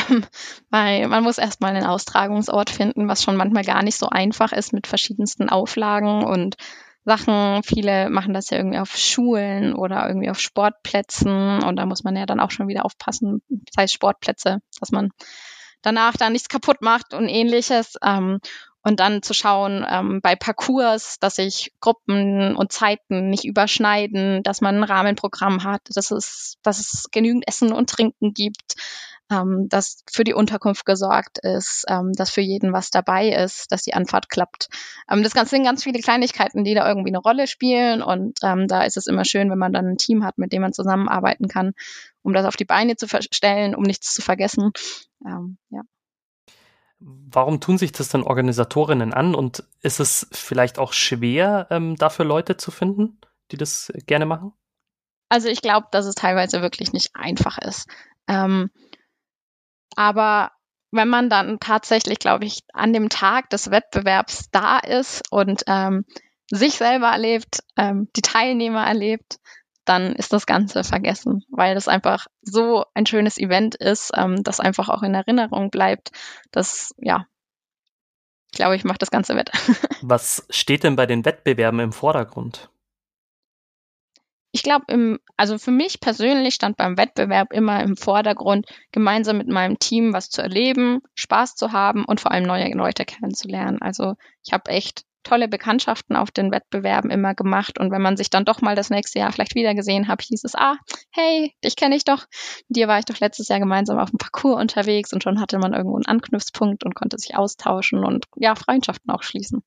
Ähm, 0.09 0.25
weil 0.69 1.09
man 1.09 1.21
muss 1.21 1.37
erstmal 1.37 1.75
einen 1.75 1.85
Austragungsort 1.85 2.69
finden, 2.69 3.09
was 3.09 3.23
schon 3.23 3.35
manchmal 3.35 3.65
gar 3.65 3.83
nicht 3.83 3.97
so 3.97 4.07
einfach 4.07 4.53
ist 4.53 4.71
mit 4.71 4.87
verschiedensten 4.87 5.49
Auflagen 5.49 6.23
und 6.23 6.55
Sachen. 7.03 7.63
Viele 7.63 8.09
machen 8.09 8.33
das 8.33 8.49
ja 8.49 8.57
irgendwie 8.57 8.79
auf 8.79 8.95
Schulen 8.95 9.73
oder 9.73 10.07
irgendwie 10.07 10.29
auf 10.29 10.39
Sportplätzen 10.39 11.63
und 11.63 11.75
da 11.75 11.85
muss 11.85 12.03
man 12.03 12.15
ja 12.15 12.25
dann 12.25 12.39
auch 12.39 12.51
schon 12.51 12.67
wieder 12.67 12.85
aufpassen, 12.85 13.41
das 13.49 13.75
heißt 13.77 13.93
Sportplätze, 13.93 14.61
dass 14.79 14.91
man 14.91 15.09
danach 15.81 16.15
da 16.17 16.29
nichts 16.29 16.49
kaputt 16.49 16.81
macht 16.81 17.13
und 17.13 17.27
ähnliches. 17.27 17.95
Ähm, 18.03 18.39
und 18.83 18.99
dann 18.99 19.21
zu 19.21 19.33
schauen 19.33 19.85
ähm, 19.87 20.21
bei 20.21 20.35
Parcours, 20.35 21.17
dass 21.19 21.35
sich 21.35 21.71
Gruppen 21.79 22.55
und 22.55 22.71
Zeiten 22.71 23.29
nicht 23.29 23.45
überschneiden, 23.45 24.43
dass 24.43 24.61
man 24.61 24.77
ein 24.77 24.83
Rahmenprogramm 24.83 25.63
hat, 25.63 25.81
dass 25.93 26.11
es, 26.11 26.57
dass 26.63 26.79
es 26.79 27.07
genügend 27.11 27.47
Essen 27.47 27.73
und 27.73 27.89
Trinken 27.89 28.33
gibt, 28.33 28.75
ähm, 29.31 29.67
dass 29.69 30.03
für 30.11 30.23
die 30.23 30.33
Unterkunft 30.33 30.85
gesorgt 30.85 31.37
ist, 31.39 31.85
ähm, 31.87 32.11
dass 32.13 32.31
für 32.31 32.41
jeden 32.41 32.73
was 32.73 32.89
dabei 32.89 33.29
ist, 33.29 33.71
dass 33.71 33.83
die 33.83 33.93
Anfahrt 33.93 34.29
klappt. 34.29 34.67
Ähm, 35.09 35.23
das 35.23 35.33
Ganze 35.33 35.51
sind 35.51 35.63
ganz 35.63 35.83
viele 35.83 35.99
Kleinigkeiten, 35.99 36.63
die 36.63 36.73
da 36.73 36.87
irgendwie 36.87 37.11
eine 37.11 37.19
Rolle 37.19 37.47
spielen 37.47 38.01
und 38.01 38.39
ähm, 38.43 38.67
da 38.67 38.83
ist 38.83 38.97
es 38.97 39.07
immer 39.07 39.25
schön, 39.25 39.49
wenn 39.49 39.59
man 39.59 39.73
dann 39.73 39.87
ein 39.87 39.97
Team 39.97 40.25
hat, 40.25 40.37
mit 40.37 40.51
dem 40.51 40.61
man 40.61 40.73
zusammenarbeiten 40.73 41.47
kann, 41.47 41.73
um 42.23 42.33
das 42.33 42.45
auf 42.45 42.57
die 42.57 42.65
Beine 42.65 42.95
zu 42.95 43.07
stellen, 43.07 43.75
um 43.75 43.83
nichts 43.83 44.13
zu 44.13 44.21
vergessen. 44.21 44.71
Ähm, 45.25 45.57
ja. 45.69 45.81
Warum 47.03 47.59
tun 47.59 47.79
sich 47.79 47.91
das 47.91 48.09
denn 48.09 48.21
Organisatorinnen 48.21 49.11
an 49.13 49.33
und 49.33 49.63
ist 49.81 49.99
es 49.99 50.27
vielleicht 50.31 50.77
auch 50.77 50.93
schwer, 50.93 51.67
ähm, 51.71 51.95
dafür 51.95 52.25
Leute 52.25 52.57
zu 52.57 52.69
finden, 52.69 53.19
die 53.51 53.57
das 53.57 53.91
gerne 54.05 54.27
machen? 54.27 54.53
Also 55.27 55.47
ich 55.47 55.61
glaube, 55.61 55.87
dass 55.91 56.05
es 56.05 56.13
teilweise 56.13 56.61
wirklich 56.61 56.93
nicht 56.93 57.15
einfach 57.15 57.57
ist. 57.57 57.89
Ähm, 58.27 58.69
aber 59.95 60.51
wenn 60.91 61.07
man 61.07 61.29
dann 61.29 61.59
tatsächlich, 61.59 62.19
glaube 62.19 62.45
ich, 62.45 62.63
an 62.73 62.93
dem 62.93 63.09
Tag 63.09 63.49
des 63.49 63.71
Wettbewerbs 63.71 64.49
da 64.51 64.77
ist 64.77 65.23
und 65.31 65.63
ähm, 65.67 66.05
sich 66.51 66.73
selber 66.73 67.07
erlebt, 67.07 67.63
ähm, 67.77 68.09
die 68.15 68.21
Teilnehmer 68.21 68.85
erlebt, 68.85 69.39
dann 69.85 70.13
ist 70.13 70.33
das 70.33 70.45
Ganze 70.45 70.83
vergessen, 70.83 71.43
weil 71.49 71.75
das 71.75 71.87
einfach 71.87 72.27
so 72.41 72.85
ein 72.93 73.05
schönes 73.05 73.37
Event 73.37 73.75
ist, 73.75 74.11
ähm, 74.15 74.43
das 74.43 74.59
einfach 74.59 74.89
auch 74.89 75.03
in 75.03 75.13
Erinnerung 75.13 75.69
bleibt. 75.71 76.11
Das, 76.51 76.93
ja, 76.97 77.25
ich 78.51 78.57
glaube, 78.57 78.75
ich 78.75 78.83
mache 78.83 78.97
das 78.97 79.11
Ganze 79.11 79.35
wett. 79.35 79.51
Was 80.01 80.45
steht 80.49 80.83
denn 80.83 80.95
bei 80.95 81.05
den 81.05 81.25
Wettbewerben 81.25 81.79
im 81.79 81.93
Vordergrund? 81.93 82.69
Ich 84.53 84.63
glaube, 84.63 85.19
also 85.37 85.57
für 85.57 85.71
mich 85.71 86.01
persönlich 86.01 86.55
stand 86.55 86.75
beim 86.75 86.97
Wettbewerb 86.97 87.53
immer 87.53 87.81
im 87.81 87.95
Vordergrund, 87.95 88.67
gemeinsam 88.91 89.37
mit 89.37 89.47
meinem 89.47 89.79
Team 89.79 90.11
was 90.11 90.29
zu 90.29 90.41
erleben, 90.41 90.99
Spaß 91.15 91.55
zu 91.55 91.71
haben 91.71 92.03
und 92.03 92.19
vor 92.19 92.31
allem 92.31 92.43
neue 92.43 92.69
Leute 92.73 93.05
kennenzulernen. 93.05 93.81
Also 93.81 94.15
ich 94.43 94.51
habe 94.51 94.69
echt 94.69 95.05
tolle 95.23 95.47
Bekanntschaften 95.47 96.15
auf 96.15 96.31
den 96.31 96.51
Wettbewerben 96.51 97.09
immer 97.09 97.35
gemacht. 97.35 97.79
Und 97.79 97.91
wenn 97.91 98.01
man 98.01 98.17
sich 98.17 98.29
dann 98.29 98.45
doch 98.45 98.61
mal 98.61 98.75
das 98.75 98.89
nächste 98.89 99.19
Jahr 99.19 99.31
vielleicht 99.31 99.55
wieder 99.55 99.75
gesehen 99.75 100.07
hat, 100.07 100.21
hieß 100.21 100.43
es, 100.43 100.55
ah, 100.55 100.77
hey, 101.11 101.53
dich 101.63 101.75
kenne 101.75 101.95
ich 101.95 102.03
doch. 102.03 102.25
Mit 102.67 102.77
dir 102.77 102.87
war 102.87 102.99
ich 102.99 103.05
doch 103.05 103.19
letztes 103.19 103.47
Jahr 103.47 103.59
gemeinsam 103.59 103.99
auf 103.99 104.09
dem 104.09 104.17
Parcours 104.17 104.59
unterwegs 104.59 105.13
und 105.13 105.23
schon 105.23 105.39
hatte 105.39 105.59
man 105.59 105.73
irgendwo 105.73 105.95
einen 105.95 106.05
Anknüpfpunkt 106.05 106.83
und 106.83 106.95
konnte 106.95 107.17
sich 107.17 107.35
austauschen 107.35 108.03
und 108.03 108.25
ja, 108.35 108.55
Freundschaften 108.55 109.11
auch 109.11 109.23
schließen. 109.23 109.63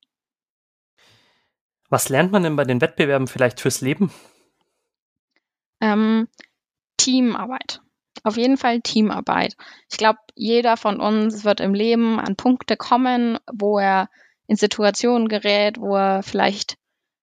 Was 1.89 2.09
lernt 2.09 2.32
man 2.32 2.43
denn 2.43 2.56
bei 2.56 2.64
den 2.64 2.81
Wettbewerben 2.81 3.28
vielleicht 3.28 3.60
fürs 3.60 3.81
Leben? 3.81 4.10
Ähm, 5.81 6.28
Teamarbeit. 6.97 7.81
Auf 8.22 8.36
jeden 8.36 8.56
Fall 8.56 8.81
Teamarbeit. 8.81 9.55
Ich 9.90 9.98
glaube, 9.98 10.18
jeder 10.35 10.76
von 10.76 10.98
uns 10.98 11.44
wird 11.44 11.60
im 11.60 11.74
Leben 11.74 12.18
an 12.18 12.36
Punkte 12.36 12.76
kommen, 12.76 13.39
wo 13.52 13.78
er 13.78 14.09
in 14.47 14.57
Situationen 14.57 15.29
gerät, 15.29 15.81
wo 15.81 15.97
er 15.97 16.23
vielleicht 16.23 16.77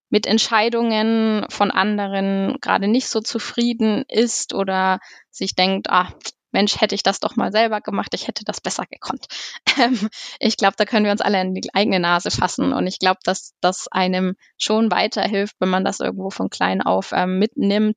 mit 0.09 0.27
Entscheidungen 0.27 1.45
von 1.49 1.71
anderen 1.71 2.57
gerade 2.61 2.87
nicht 2.87 3.07
so 3.07 3.21
zufrieden 3.21 4.03
ist 4.09 4.53
oder 4.53 4.99
sich 5.29 5.55
denkt, 5.55 5.89
ah, 5.89 6.13
Mensch, 6.51 6.81
hätte 6.81 6.95
ich 6.95 7.03
das 7.03 7.21
doch 7.21 7.37
mal 7.37 7.53
selber 7.53 7.79
gemacht, 7.79 8.13
ich 8.13 8.27
hätte 8.27 8.43
das 8.43 8.61
besser 8.61 8.85
gekonnt. 8.89 9.27
Ähm, 9.79 10.09
ich 10.39 10.57
glaube, 10.57 10.75
da 10.75 10.83
können 10.83 11.05
wir 11.05 11.13
uns 11.13 11.21
alle 11.21 11.39
in 11.39 11.53
die 11.53 11.73
eigene 11.73 12.01
Nase 12.01 12.29
fassen 12.29 12.73
und 12.73 12.87
ich 12.87 12.99
glaube, 12.99 13.19
dass 13.23 13.53
das 13.61 13.87
einem 13.87 14.35
schon 14.57 14.91
weiterhilft, 14.91 15.55
wenn 15.59 15.69
man 15.69 15.85
das 15.85 16.01
irgendwo 16.01 16.29
von 16.29 16.49
klein 16.49 16.81
auf 16.81 17.13
ähm, 17.13 17.39
mitnimmt, 17.39 17.95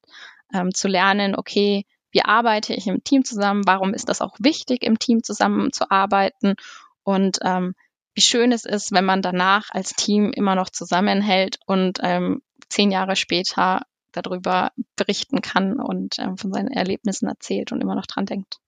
ähm, 0.55 0.73
zu 0.73 0.87
lernen, 0.87 1.35
okay, 1.35 1.85
wie 2.13 2.23
arbeite 2.23 2.73
ich 2.73 2.87
im 2.87 3.03
Team 3.03 3.25
zusammen, 3.25 3.63
warum 3.67 3.93
ist 3.93 4.09
das 4.09 4.21
auch 4.21 4.37
wichtig, 4.39 4.85
im 4.85 5.01
Team 5.01 5.25
zusammenzuarbeiten 5.25 6.55
und 7.03 7.41
ähm, 7.43 7.75
wie 8.15 8.21
schön 8.21 8.53
es 8.53 8.65
ist, 8.65 8.93
wenn 8.93 9.05
man 9.05 9.23
danach 9.23 9.71
als 9.71 9.95
Team 9.95 10.33
immer 10.33 10.55
noch 10.55 10.71
zusammenhält 10.71 11.59
und 11.67 11.99
ähm, 12.03 12.43
zehn 12.69 12.91
Jahre 12.91 13.17
später 13.17 13.83
darüber 14.13 14.71
berichten 14.97 15.43
kann 15.43 15.81
und 15.81 16.19
ähm, 16.19 16.37
von 16.37 16.53
seinen 16.53 16.69
Erlebnissen 16.69 17.29
erzählt 17.29 17.73
und 17.73 17.81
immer 17.81 17.95
noch 17.95 18.07
dran 18.07 18.27
denkt. 18.27 18.59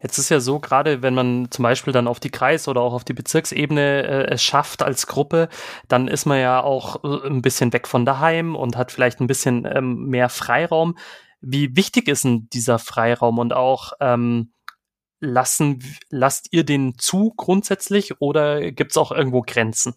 Jetzt 0.00 0.18
ist 0.18 0.28
ja 0.28 0.40
so, 0.40 0.60
gerade 0.60 1.02
wenn 1.02 1.14
man 1.14 1.50
zum 1.50 1.62
Beispiel 1.62 1.92
dann 1.92 2.06
auf 2.06 2.20
die 2.20 2.30
Kreis- 2.30 2.68
oder 2.68 2.82
auch 2.82 2.92
auf 2.92 3.04
die 3.04 3.14
Bezirksebene 3.14 4.02
äh, 4.02 4.26
es 4.30 4.42
schafft 4.42 4.82
als 4.82 5.06
Gruppe, 5.06 5.48
dann 5.88 6.06
ist 6.06 6.26
man 6.26 6.38
ja 6.38 6.62
auch 6.62 7.02
äh, 7.02 7.26
ein 7.26 7.42
bisschen 7.42 7.72
weg 7.72 7.88
von 7.88 8.04
daheim 8.04 8.54
und 8.54 8.76
hat 8.76 8.92
vielleicht 8.92 9.20
ein 9.20 9.26
bisschen 9.26 9.66
ähm, 9.70 10.06
mehr 10.06 10.28
Freiraum. 10.28 10.96
Wie 11.40 11.76
wichtig 11.76 12.08
ist 12.08 12.24
denn 12.24 12.48
dieser 12.52 12.78
Freiraum 12.78 13.38
und 13.38 13.52
auch 13.52 13.94
ähm, 14.00 14.52
lassen, 15.26 15.82
lasst 16.10 16.48
ihr 16.52 16.64
den 16.64 16.98
zu 16.98 17.32
grundsätzlich 17.36 18.20
oder 18.20 18.72
gibt 18.72 18.92
es 18.92 18.96
auch 18.96 19.12
irgendwo 19.12 19.42
Grenzen? 19.42 19.94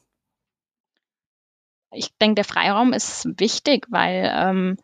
Ich 1.92 2.16
denke, 2.18 2.36
der 2.36 2.46
Freiraum 2.46 2.94
ist 2.94 3.28
wichtig, 3.40 3.88
weil 3.90 4.32
ähm, 4.34 4.78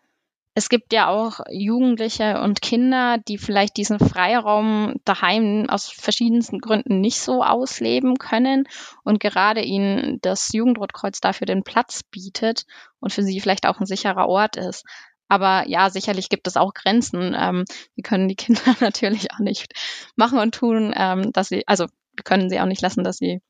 es 0.58 0.70
gibt 0.70 0.94
ja 0.94 1.10
auch 1.10 1.42
Jugendliche 1.50 2.40
und 2.42 2.62
Kinder, 2.62 3.18
die 3.28 3.38
vielleicht 3.38 3.76
diesen 3.76 4.00
Freiraum 4.00 4.96
daheim 5.04 5.70
aus 5.70 5.90
verschiedensten 5.90 6.60
Gründen 6.60 7.02
nicht 7.02 7.20
so 7.20 7.44
ausleben 7.44 8.16
können 8.16 8.66
und 9.04 9.20
gerade 9.20 9.62
ihnen 9.62 10.20
das 10.22 10.54
Jugendrotkreuz 10.54 11.20
dafür 11.20 11.46
den 11.46 11.64
Platz 11.64 12.04
bietet 12.04 12.66
und 13.02 13.12
für 13.12 13.22
sie 13.22 13.42
vielleicht 13.42 13.68
auch 13.68 13.82
ein 13.82 13.86
sicherer 13.86 14.30
Ort 14.30 14.56
ist. 14.56 14.86
Aber 15.28 15.68
ja, 15.68 15.90
sicherlich 15.90 16.30
gibt 16.30 16.48
es 16.48 16.58
auch 16.58 16.74
Grenzen. 16.74 17.36
Ähm, 17.38 17.66
wir 17.96 18.04
können 18.04 18.28
die 18.28 18.36
Kinder 18.36 18.76
natürlich 18.80 19.32
auch 19.34 19.40
nicht 19.40 19.74
machen 20.16 20.40
und 20.40 20.54
tun, 20.56 20.94
ähm, 20.96 21.32
dass 21.32 21.50
sie, 21.50 21.64
also 21.68 21.86
wir 21.86 22.24
können 22.24 22.50
sie 22.50 22.60
auch 22.60 22.66
nicht 22.66 22.82
lassen, 22.82 23.04
dass 23.04 23.18
sie 23.18 23.42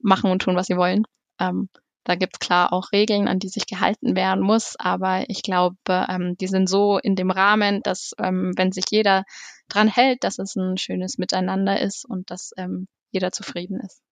machen 0.00 0.30
und 0.30 0.40
tun, 0.40 0.56
was 0.56 0.66
sie 0.66 0.76
wollen. 0.76 1.04
Ähm, 1.40 1.68
da 2.04 2.14
gibt 2.14 2.36
es 2.36 2.38
klar 2.38 2.72
auch 2.72 2.92
Regeln, 2.92 3.26
an 3.26 3.40
die 3.40 3.48
sich 3.48 3.66
gehalten 3.66 4.14
werden 4.14 4.40
muss, 4.40 4.76
aber 4.78 5.28
ich 5.28 5.42
glaube, 5.42 5.76
ähm, 5.88 6.36
die 6.40 6.46
sind 6.46 6.68
so 6.68 6.98
in 6.98 7.16
dem 7.16 7.32
Rahmen, 7.32 7.82
dass 7.82 8.12
ähm, 8.18 8.52
wenn 8.56 8.70
sich 8.70 8.84
jeder 8.90 9.24
dran 9.68 9.88
hält, 9.88 10.22
dass 10.22 10.38
es 10.38 10.54
ein 10.54 10.78
schönes 10.78 11.18
Miteinander 11.18 11.80
ist 11.80 12.04
und 12.04 12.30
dass 12.30 12.52
ähm, 12.56 12.86
jeder 13.10 13.32
zufrieden 13.32 13.80
ist. 13.80 14.05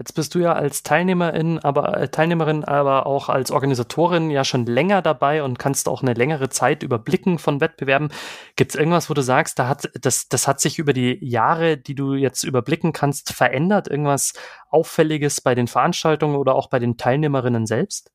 Jetzt 0.00 0.14
bist 0.14 0.34
du 0.34 0.38
ja 0.38 0.54
als 0.54 0.82
Teilnehmerin, 0.82 1.58
aber 1.58 1.98
äh, 1.98 2.08
Teilnehmerin, 2.08 2.64
aber 2.64 3.06
auch 3.06 3.28
als 3.28 3.50
Organisatorin 3.50 4.30
ja 4.30 4.44
schon 4.44 4.64
länger 4.64 5.02
dabei 5.02 5.42
und 5.42 5.58
kannst 5.58 5.90
auch 5.90 6.00
eine 6.00 6.14
längere 6.14 6.48
Zeit 6.48 6.82
überblicken 6.82 7.38
von 7.38 7.60
Wettbewerben. 7.60 8.10
Gibt 8.56 8.70
es 8.70 8.80
irgendwas, 8.80 9.10
wo 9.10 9.14
du 9.14 9.20
sagst, 9.20 9.58
da 9.58 9.68
hat, 9.68 9.90
das, 10.00 10.26
das 10.30 10.48
hat 10.48 10.58
sich 10.58 10.78
über 10.78 10.94
die 10.94 11.18
Jahre, 11.20 11.76
die 11.76 11.94
du 11.94 12.14
jetzt 12.14 12.44
überblicken 12.44 12.94
kannst, 12.94 13.34
verändert? 13.34 13.88
Irgendwas 13.88 14.32
Auffälliges 14.70 15.42
bei 15.42 15.54
den 15.54 15.66
Veranstaltungen 15.66 16.36
oder 16.36 16.54
auch 16.54 16.70
bei 16.70 16.78
den 16.78 16.96
Teilnehmerinnen 16.96 17.66
selbst? 17.66 18.10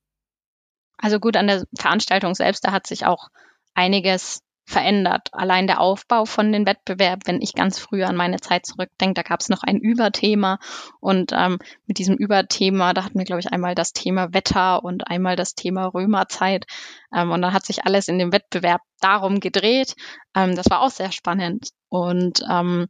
Also 0.98 1.20
gut, 1.20 1.38
an 1.38 1.46
der 1.46 1.66
Veranstaltung 1.78 2.34
selbst, 2.34 2.66
da 2.66 2.72
hat 2.72 2.88
sich 2.88 3.06
auch 3.06 3.28
einiges 3.76 4.40
verändert. 4.66 5.30
Allein 5.32 5.68
der 5.68 5.80
Aufbau 5.80 6.26
von 6.26 6.52
den 6.52 6.66
Wettbewerben, 6.66 7.22
wenn 7.26 7.42
ich 7.42 7.54
ganz 7.54 7.78
früh 7.78 8.04
an 8.04 8.16
meine 8.16 8.40
Zeit 8.40 8.66
zurückdenke, 8.66 9.14
da 9.14 9.22
gab 9.22 9.40
es 9.40 9.50
noch 9.50 9.62
ein 9.64 9.78
Überthema 9.78 10.60
und 11.00 11.32
ähm, 11.34 11.60
mit 11.86 12.00
diesem 12.00 12.16
Überthema, 12.16 12.94
da 12.94 13.04
hatten 13.04 13.20
wir, 13.20 13.26
glaube 13.26 13.42
ich, 13.42 13.52
einmal 13.52 13.76
das 13.76 13.94
Thema 13.94 14.34
Wetter 14.34 14.84
und 14.84 15.08
einmal 15.08 15.36
das 15.36 15.54
Thema 15.54 15.86
Römerzeit 15.86 16.66
ähm, 17.14 17.32
und 17.32 17.42
dann 17.44 17.54
hat 17.54 17.66
sich 17.66 17.86
alles 17.86 18.08
in 18.08 18.18
dem 18.18 18.32
Wettbewerb 18.34 18.82
darum 19.00 19.40
gedreht. 19.40 19.96
Ähm, 20.36 20.56
das 20.56 20.70
war 20.70 20.82
auch 20.82 20.92
sehr 20.92 21.12
spannend 21.12 21.70
und 21.90 22.42
ähm, 22.50 22.88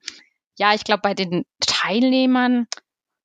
ja, 0.57 0.73
ich 0.73 0.85
glaube, 0.85 1.01
bei 1.01 1.13
den 1.13 1.43
Teilnehmern, 1.59 2.67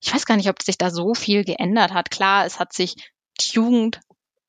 ich 0.01 0.13
weiß 0.13 0.27
gar 0.27 0.37
nicht, 0.37 0.49
ob 0.49 0.61
sich 0.63 0.77
da 0.77 0.91
so 0.91 1.15
viel 1.15 1.45
geändert 1.45 1.93
hat. 1.93 2.11
Klar, 2.11 2.45
es 2.47 2.59
hat 2.59 2.73
sich 2.73 2.97
die 3.41 3.53
Jugend 3.53 4.01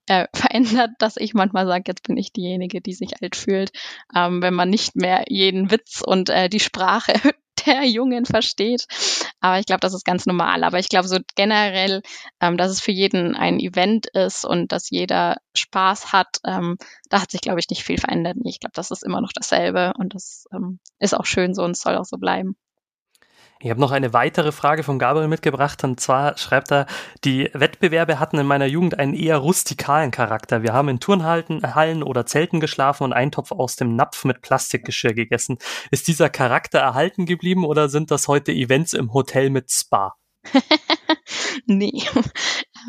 äh, 0.07 0.27
verändert, 0.35 0.91
dass 0.99 1.17
ich 1.17 1.33
manchmal 1.33 1.65
sage, 1.67 1.83
jetzt 1.87 2.03
bin 2.03 2.17
ich 2.17 2.33
diejenige, 2.33 2.81
die 2.81 2.93
sich 2.93 3.21
alt 3.21 3.35
fühlt, 3.35 3.71
ähm, 4.15 4.41
wenn 4.41 4.53
man 4.53 4.69
nicht 4.69 4.95
mehr 4.95 5.25
jeden 5.27 5.71
Witz 5.71 6.01
und 6.05 6.29
äh, 6.29 6.49
die 6.49 6.59
Sprache 6.59 7.13
der 7.65 7.83
Jungen 7.85 8.25
versteht. 8.25 8.87
Aber 9.39 9.59
ich 9.59 9.65
glaube, 9.65 9.81
das 9.81 9.93
ist 9.93 10.05
ganz 10.05 10.25
normal. 10.25 10.63
Aber 10.63 10.79
ich 10.79 10.89
glaube 10.89 11.07
so 11.07 11.17
generell, 11.35 12.01
ähm, 12.39 12.57
dass 12.57 12.71
es 12.71 12.81
für 12.81 12.91
jeden 12.91 13.35
ein 13.35 13.59
Event 13.59 14.07
ist 14.07 14.45
und 14.45 14.71
dass 14.71 14.89
jeder 14.89 15.37
Spaß 15.55 16.11
hat, 16.11 16.39
ähm, 16.45 16.77
da 17.09 17.21
hat 17.21 17.31
sich, 17.31 17.41
glaube 17.41 17.59
ich, 17.59 17.69
nicht 17.69 17.83
viel 17.83 17.97
verändert. 17.97 18.37
Ich 18.43 18.59
glaube, 18.59 18.73
das 18.73 18.91
ist 18.91 19.03
immer 19.03 19.21
noch 19.21 19.31
dasselbe 19.33 19.93
und 19.97 20.15
das 20.15 20.45
ähm, 20.53 20.79
ist 20.99 21.13
auch 21.13 21.25
schön 21.25 21.53
so 21.53 21.63
und 21.63 21.77
soll 21.77 21.97
auch 21.97 22.05
so 22.05 22.17
bleiben. 22.17 22.55
Ich 23.63 23.69
habe 23.69 23.79
noch 23.79 23.91
eine 23.91 24.11
weitere 24.11 24.51
Frage 24.51 24.81
von 24.81 24.97
Gabriel 24.97 25.27
mitgebracht 25.27 25.83
und 25.83 25.99
zwar 25.99 26.35
schreibt 26.37 26.71
er, 26.71 26.87
die 27.23 27.47
Wettbewerbe 27.53 28.19
hatten 28.19 28.39
in 28.39 28.47
meiner 28.47 28.65
Jugend 28.65 28.97
einen 28.97 29.13
eher 29.13 29.37
rustikalen 29.37 30.09
Charakter. 30.09 30.63
Wir 30.63 30.73
haben 30.73 30.89
in 30.89 30.99
Turnhallen 30.99 32.01
oder 32.01 32.25
Zelten 32.25 32.59
geschlafen 32.59 33.03
und 33.03 33.13
Eintopf 33.13 33.51
aus 33.51 33.75
dem 33.75 33.95
Napf 33.95 34.25
mit 34.25 34.41
Plastikgeschirr 34.41 35.13
gegessen. 35.13 35.59
Ist 35.91 36.07
dieser 36.07 36.31
Charakter 36.31 36.79
erhalten 36.79 37.27
geblieben 37.27 37.63
oder 37.63 37.87
sind 37.87 38.09
das 38.09 38.27
heute 38.27 38.51
Events 38.51 38.93
im 38.93 39.13
Hotel 39.13 39.51
mit 39.51 39.69
Spa? 39.69 40.15
nee. 41.65 42.03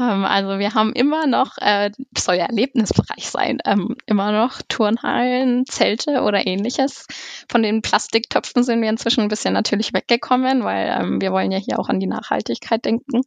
Ähm, 0.01 0.25
also 0.25 0.59
wir 0.59 0.75
haben 0.75 0.93
immer 0.93 1.27
noch, 1.27 1.59
äh, 1.59 1.91
soll 2.17 2.37
ja 2.37 2.47
Erlebnisbereich 2.47 3.31
sein, 3.31 3.59
ähm, 3.65 3.97
immer 4.07 4.33
noch 4.33 4.63
Turnhallen, 4.69 5.67
Zelte 5.67 6.23
oder 6.23 6.47
ähnliches. 6.47 7.07
Von 7.51 7.63
den 7.63 7.83
Plastiktöpfen 7.83 8.63
sind 8.63 8.81
wir 8.81 8.89
inzwischen 8.89 9.21
ein 9.21 9.29
bisschen 9.29 9.55
natürlich 9.55 9.93
weggekommen, 9.93 10.65
weil 10.65 10.97
ähm, 10.99 11.21
wir 11.21 11.33
wollen 11.33 11.53
ja 11.53 11.59
hier 11.59 11.79
auch 11.79 11.89
an 11.89 12.01
die 12.01 12.07
Nachhaltigkeit 12.07 12.85
denken. 12.85 13.23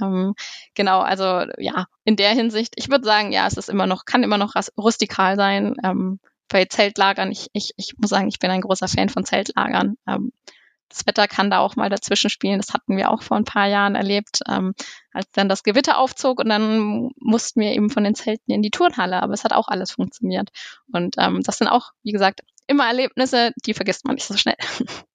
Ähm, 0.00 0.34
genau, 0.74 1.00
also 1.00 1.44
ja, 1.58 1.86
in 2.04 2.16
der 2.16 2.30
Hinsicht, 2.30 2.74
ich 2.76 2.88
würde 2.88 3.04
sagen, 3.04 3.32
ja, 3.32 3.46
es 3.46 3.56
ist 3.56 3.68
immer 3.68 3.86
noch, 3.86 4.04
kann 4.04 4.22
immer 4.22 4.38
noch 4.38 4.54
rustikal 4.76 5.36
sein. 5.36 5.74
Ähm, 5.82 6.20
bei 6.48 6.64
Zeltlagern, 6.64 7.32
ich, 7.32 7.48
ich, 7.52 7.72
ich 7.76 7.94
muss 7.98 8.10
sagen, 8.10 8.28
ich 8.28 8.38
bin 8.38 8.50
ein 8.50 8.60
großer 8.60 8.86
Fan 8.86 9.08
von 9.08 9.24
Zeltlagern. 9.24 9.96
Das 10.88 11.06
Wetter 11.06 11.26
kann 11.28 11.50
da 11.50 11.58
auch 11.58 11.76
mal 11.76 11.90
dazwischen 11.90 12.30
spielen. 12.30 12.58
Das 12.58 12.72
hatten 12.72 12.96
wir 12.96 13.10
auch 13.10 13.22
vor 13.22 13.36
ein 13.36 13.44
paar 13.44 13.66
Jahren 13.66 13.94
erlebt, 13.94 14.40
ähm, 14.48 14.74
als 15.12 15.30
dann 15.32 15.48
das 15.48 15.62
Gewitter 15.62 15.98
aufzog 15.98 16.40
und 16.40 16.48
dann 16.48 17.10
mussten 17.18 17.60
wir 17.60 17.72
eben 17.72 17.90
von 17.90 18.04
den 18.04 18.14
Zelten 18.14 18.52
in 18.52 18.62
die 18.62 18.70
Turnhalle. 18.70 19.22
Aber 19.22 19.32
es 19.32 19.44
hat 19.44 19.52
auch 19.52 19.68
alles 19.68 19.92
funktioniert. 19.92 20.50
Und 20.92 21.16
ähm, 21.18 21.42
das 21.42 21.58
sind 21.58 21.68
auch, 21.68 21.92
wie 22.02 22.12
gesagt, 22.12 22.42
immer 22.66 22.86
Erlebnisse, 22.86 23.52
die 23.64 23.74
vergisst 23.74 24.04
man 24.04 24.14
nicht 24.14 24.26
so 24.26 24.36
schnell. 24.36 24.56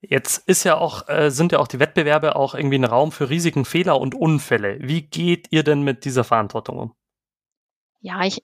Jetzt 0.00 0.48
ist 0.48 0.64
ja 0.64 0.76
auch, 0.78 1.08
äh, 1.08 1.30
sind 1.30 1.52
ja 1.52 1.60
auch 1.60 1.68
die 1.68 1.78
Wettbewerbe 1.78 2.34
auch 2.34 2.54
irgendwie 2.56 2.78
ein 2.78 2.84
Raum 2.84 3.12
für 3.12 3.30
Risiken, 3.30 3.64
Fehler 3.64 4.00
und 4.00 4.16
Unfälle. 4.16 4.78
Wie 4.80 5.02
geht 5.02 5.46
ihr 5.50 5.62
denn 5.62 5.82
mit 5.82 6.04
dieser 6.04 6.24
Verantwortung 6.24 6.78
um? 6.78 6.94
Ja, 8.00 8.24
ich, 8.24 8.42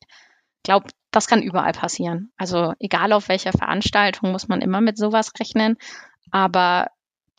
glaube, 0.62 0.88
das 1.10 1.26
kann 1.26 1.42
überall 1.42 1.72
passieren. 1.72 2.32
Also 2.36 2.74
egal 2.78 3.12
auf 3.12 3.28
welcher 3.28 3.52
Veranstaltung 3.52 4.32
muss 4.32 4.48
man 4.48 4.60
immer 4.60 4.80
mit 4.80 4.98
sowas 4.98 5.32
rechnen. 5.38 5.76
Aber 6.30 6.88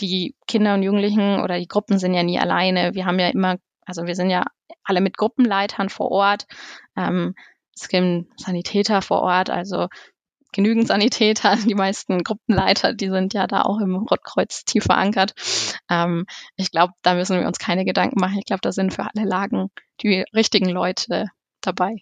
die 0.02 0.36
Kinder 0.48 0.74
und 0.74 0.84
Jugendlichen 0.84 1.42
oder 1.42 1.60
die 1.60 1.68
Gruppen 1.68 2.00
sind 2.00 2.14
ja 2.14 2.24
nie 2.24 2.40
alleine. 2.40 2.96
Wir 2.96 3.06
haben 3.06 3.20
ja 3.20 3.30
immer, 3.30 3.58
also 3.86 4.06
wir 4.06 4.16
sind 4.16 4.30
ja 4.30 4.46
alle 4.84 5.02
mit 5.02 5.18
Gruppenleitern 5.18 5.90
vor 5.90 6.12
Ort. 6.12 6.46
Ähm, 6.96 7.36
es 7.76 7.88
gibt 7.88 8.28
Sanitäter 8.40 9.02
vor 9.02 9.22
Ort, 9.22 9.50
also 9.50 9.88
genügend 10.52 10.88
Sanitäter. 10.88 11.56
Die 11.68 11.76
meisten 11.76 12.24
Gruppenleiter, 12.24 12.94
die 12.94 13.10
sind 13.10 13.34
ja 13.34 13.48
da 13.48 13.62
auch 13.62 13.80
im 13.80 13.96
Rotkreuz 13.96 14.66
tief 14.66 14.86
verankert. 14.86 15.34
Ähm, 15.90 16.26
ich 16.56 16.72
glaube, 16.72 16.94
da 17.02 17.14
müssen 17.14 17.40
wir 17.40 17.48
uns 17.48 17.60
keine 17.60 17.86
Gedanken 17.86 18.20
machen. 18.20 18.40
Ich 18.40 18.46
glaube, 18.46 18.62
da 18.62 18.72
sind 18.72 18.94
für 18.94 19.04
alle 19.04 19.28
Lagen 19.28 19.70
die 20.02 20.26
richtigen 20.34 20.70
Leute 20.70 21.28
dabei. 21.62 21.98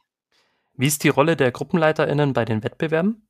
Wie 0.78 0.88
ist 0.88 1.04
die 1.04 1.10
Rolle 1.10 1.36
der 1.36 1.52
GruppenleiterInnen 1.52 2.34
bei 2.34 2.46
den 2.46 2.64
Wettbewerben? 2.64 3.28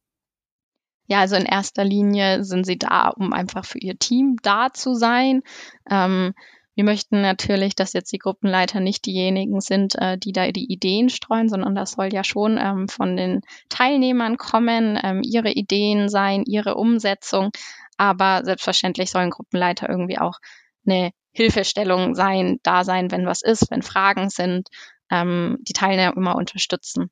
Ja, 1.07 1.21
also 1.21 1.37
in 1.37 1.45
erster 1.45 1.85
Linie 1.85 2.43
sind 2.43 2.65
sie 2.65 2.77
da, 2.77 3.07
um 3.07 3.31
einfach 3.31 3.63
für 3.63 3.79
ihr 3.79 3.97
Team 3.97 4.35
da 4.43 4.73
zu 4.73 4.93
sein. 4.93 5.41
Ähm, 5.89 6.33
wir 6.75 6.83
möchten 6.83 7.21
natürlich, 7.21 7.75
dass 7.75 7.93
jetzt 7.93 8.11
die 8.11 8.19
Gruppenleiter 8.19 8.81
nicht 8.81 9.05
diejenigen 9.05 9.61
sind, 9.61 9.95
äh, 9.95 10.17
die 10.17 10.33
da 10.33 10.51
die 10.51 10.71
Ideen 10.71 11.09
streuen, 11.09 11.47
sondern 11.47 11.73
das 11.73 11.93
soll 11.93 12.13
ja 12.13 12.25
schon 12.25 12.57
ähm, 12.59 12.89
von 12.89 13.15
den 13.15 13.41
Teilnehmern 13.69 14.37
kommen, 14.37 14.99
ähm, 15.01 15.21
ihre 15.23 15.51
Ideen 15.51 16.09
sein, 16.09 16.43
ihre 16.45 16.75
Umsetzung. 16.75 17.51
Aber 17.95 18.43
selbstverständlich 18.43 19.09
sollen 19.09 19.31
Gruppenleiter 19.31 19.89
irgendwie 19.89 20.19
auch 20.19 20.39
eine 20.85 21.11
Hilfestellung 21.31 22.13
sein, 22.13 22.59
da 22.63 22.83
sein, 22.83 23.09
wenn 23.09 23.25
was 23.25 23.41
ist, 23.41 23.71
wenn 23.71 23.81
Fragen 23.81 24.29
sind, 24.29 24.67
ähm, 25.09 25.57
die 25.61 25.73
Teilnehmer 25.73 26.15
immer 26.15 26.35
unterstützen. 26.35 27.09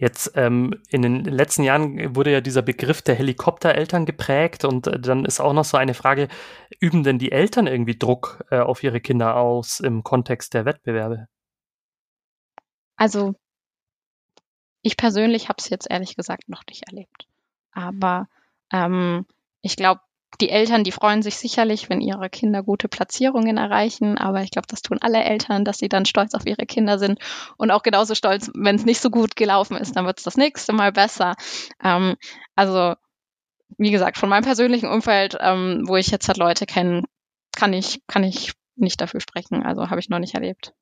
Jetzt 0.00 0.32
ähm, 0.36 0.80
in 0.90 1.02
den 1.02 1.24
letzten 1.24 1.64
Jahren 1.64 2.14
wurde 2.14 2.30
ja 2.30 2.40
dieser 2.40 2.62
Begriff 2.62 3.02
der 3.02 3.16
Helikoptereltern 3.16 4.06
geprägt 4.06 4.64
und 4.64 4.86
äh, 4.86 5.00
dann 5.00 5.24
ist 5.24 5.40
auch 5.40 5.52
noch 5.52 5.64
so 5.64 5.76
eine 5.76 5.94
Frage, 5.94 6.28
üben 6.78 7.02
denn 7.02 7.18
die 7.18 7.32
Eltern 7.32 7.66
irgendwie 7.66 7.98
Druck 7.98 8.44
äh, 8.50 8.60
auf 8.60 8.84
ihre 8.84 9.00
Kinder 9.00 9.36
aus 9.36 9.80
im 9.80 10.04
Kontext 10.04 10.54
der 10.54 10.64
Wettbewerbe? 10.64 11.26
Also 12.94 13.34
ich 14.82 14.96
persönlich 14.96 15.48
habe 15.48 15.56
es 15.58 15.68
jetzt 15.68 15.90
ehrlich 15.90 16.14
gesagt 16.14 16.48
noch 16.48 16.62
nicht 16.68 16.84
erlebt. 16.88 17.26
Aber 17.72 18.28
ähm, 18.72 19.26
ich 19.62 19.74
glaube, 19.74 20.00
die 20.40 20.50
Eltern, 20.50 20.84
die 20.84 20.92
freuen 20.92 21.22
sich 21.22 21.36
sicherlich, 21.36 21.88
wenn 21.88 22.00
ihre 22.00 22.28
Kinder 22.30 22.62
gute 22.62 22.88
Platzierungen 22.88 23.56
erreichen, 23.56 24.18
aber 24.18 24.42
ich 24.42 24.50
glaube, 24.50 24.68
das 24.68 24.82
tun 24.82 24.98
alle 25.00 25.24
Eltern, 25.24 25.64
dass 25.64 25.78
sie 25.78 25.88
dann 25.88 26.04
stolz 26.04 26.34
auf 26.34 26.46
ihre 26.46 26.66
Kinder 26.66 26.98
sind 26.98 27.18
und 27.56 27.70
auch 27.70 27.82
genauso 27.82 28.14
stolz, 28.14 28.50
wenn 28.54 28.76
es 28.76 28.84
nicht 28.84 29.00
so 29.00 29.10
gut 29.10 29.36
gelaufen 29.36 29.76
ist, 29.76 29.96
dann 29.96 30.06
wird 30.06 30.18
es 30.18 30.24
das 30.24 30.36
nächste 30.36 30.72
Mal 30.72 30.92
besser. 30.92 31.34
Ähm, 31.82 32.16
also 32.54 32.94
wie 33.78 33.90
gesagt, 33.90 34.18
von 34.18 34.28
meinem 34.28 34.44
persönlichen 34.44 34.88
Umfeld, 34.88 35.36
ähm, 35.40 35.84
wo 35.86 35.96
ich 35.96 36.08
jetzt 36.08 36.28
halt 36.28 36.38
Leute 36.38 36.66
kenne, 36.66 37.04
kann 37.56 37.72
ich 37.72 38.02
kann 38.06 38.24
ich 38.24 38.52
nicht 38.76 39.00
dafür 39.00 39.20
sprechen. 39.20 39.64
Also 39.64 39.90
habe 39.90 40.00
ich 40.00 40.08
noch 40.08 40.18
nicht 40.18 40.34
erlebt. 40.34 40.72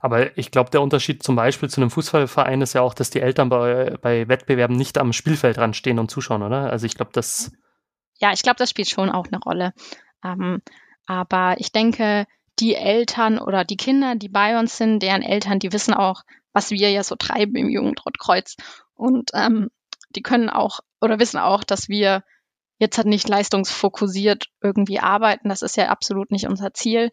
Aber 0.00 0.36
ich 0.36 0.50
glaube, 0.50 0.70
der 0.70 0.82
Unterschied 0.82 1.22
zum 1.22 1.34
Beispiel 1.34 1.70
zu 1.70 1.80
einem 1.80 1.90
Fußballverein 1.90 2.60
ist 2.60 2.74
ja 2.74 2.82
auch, 2.82 2.92
dass 2.92 3.08
die 3.08 3.20
Eltern 3.20 3.48
bei, 3.48 3.96
bei 4.02 4.28
Wettbewerben 4.28 4.76
nicht 4.76 4.98
am 4.98 5.14
Spielfeld 5.14 5.56
dran 5.56 5.72
stehen 5.72 5.98
und 5.98 6.10
zuschauen, 6.10 6.42
oder? 6.42 6.70
Also 6.70 6.84
ich 6.84 6.94
glaube, 6.94 7.12
das 7.14 7.52
ja, 8.18 8.32
ich 8.32 8.42
glaube, 8.42 8.56
das 8.56 8.70
spielt 8.70 8.88
schon 8.88 9.10
auch 9.10 9.26
eine 9.26 9.40
Rolle. 9.40 9.72
Ähm, 10.24 10.62
aber 11.06 11.56
ich 11.58 11.72
denke, 11.72 12.26
die 12.58 12.74
Eltern 12.74 13.38
oder 13.38 13.64
die 13.64 13.76
Kinder, 13.76 14.14
die 14.14 14.28
bei 14.28 14.58
uns 14.58 14.76
sind, 14.76 15.02
deren 15.02 15.22
Eltern, 15.22 15.58
die 15.58 15.72
wissen 15.72 15.94
auch, 15.94 16.22
was 16.52 16.70
wir 16.70 16.90
ja 16.90 17.02
so 17.02 17.16
treiben 17.16 17.56
im 17.56 17.68
Jugendrotkreuz. 17.68 18.56
Und 18.94 19.30
ähm, 19.34 19.70
die 20.10 20.22
können 20.22 20.48
auch 20.48 20.80
oder 21.00 21.18
wissen 21.18 21.38
auch, 21.38 21.64
dass 21.64 21.88
wir 21.88 22.22
jetzt 22.78 22.96
halt 22.96 23.08
nicht 23.08 23.28
leistungsfokussiert 23.28 24.48
irgendwie 24.62 25.00
arbeiten. 25.00 25.48
Das 25.48 25.62
ist 25.62 25.76
ja 25.76 25.88
absolut 25.88 26.30
nicht 26.30 26.46
unser 26.46 26.72
Ziel. 26.72 27.10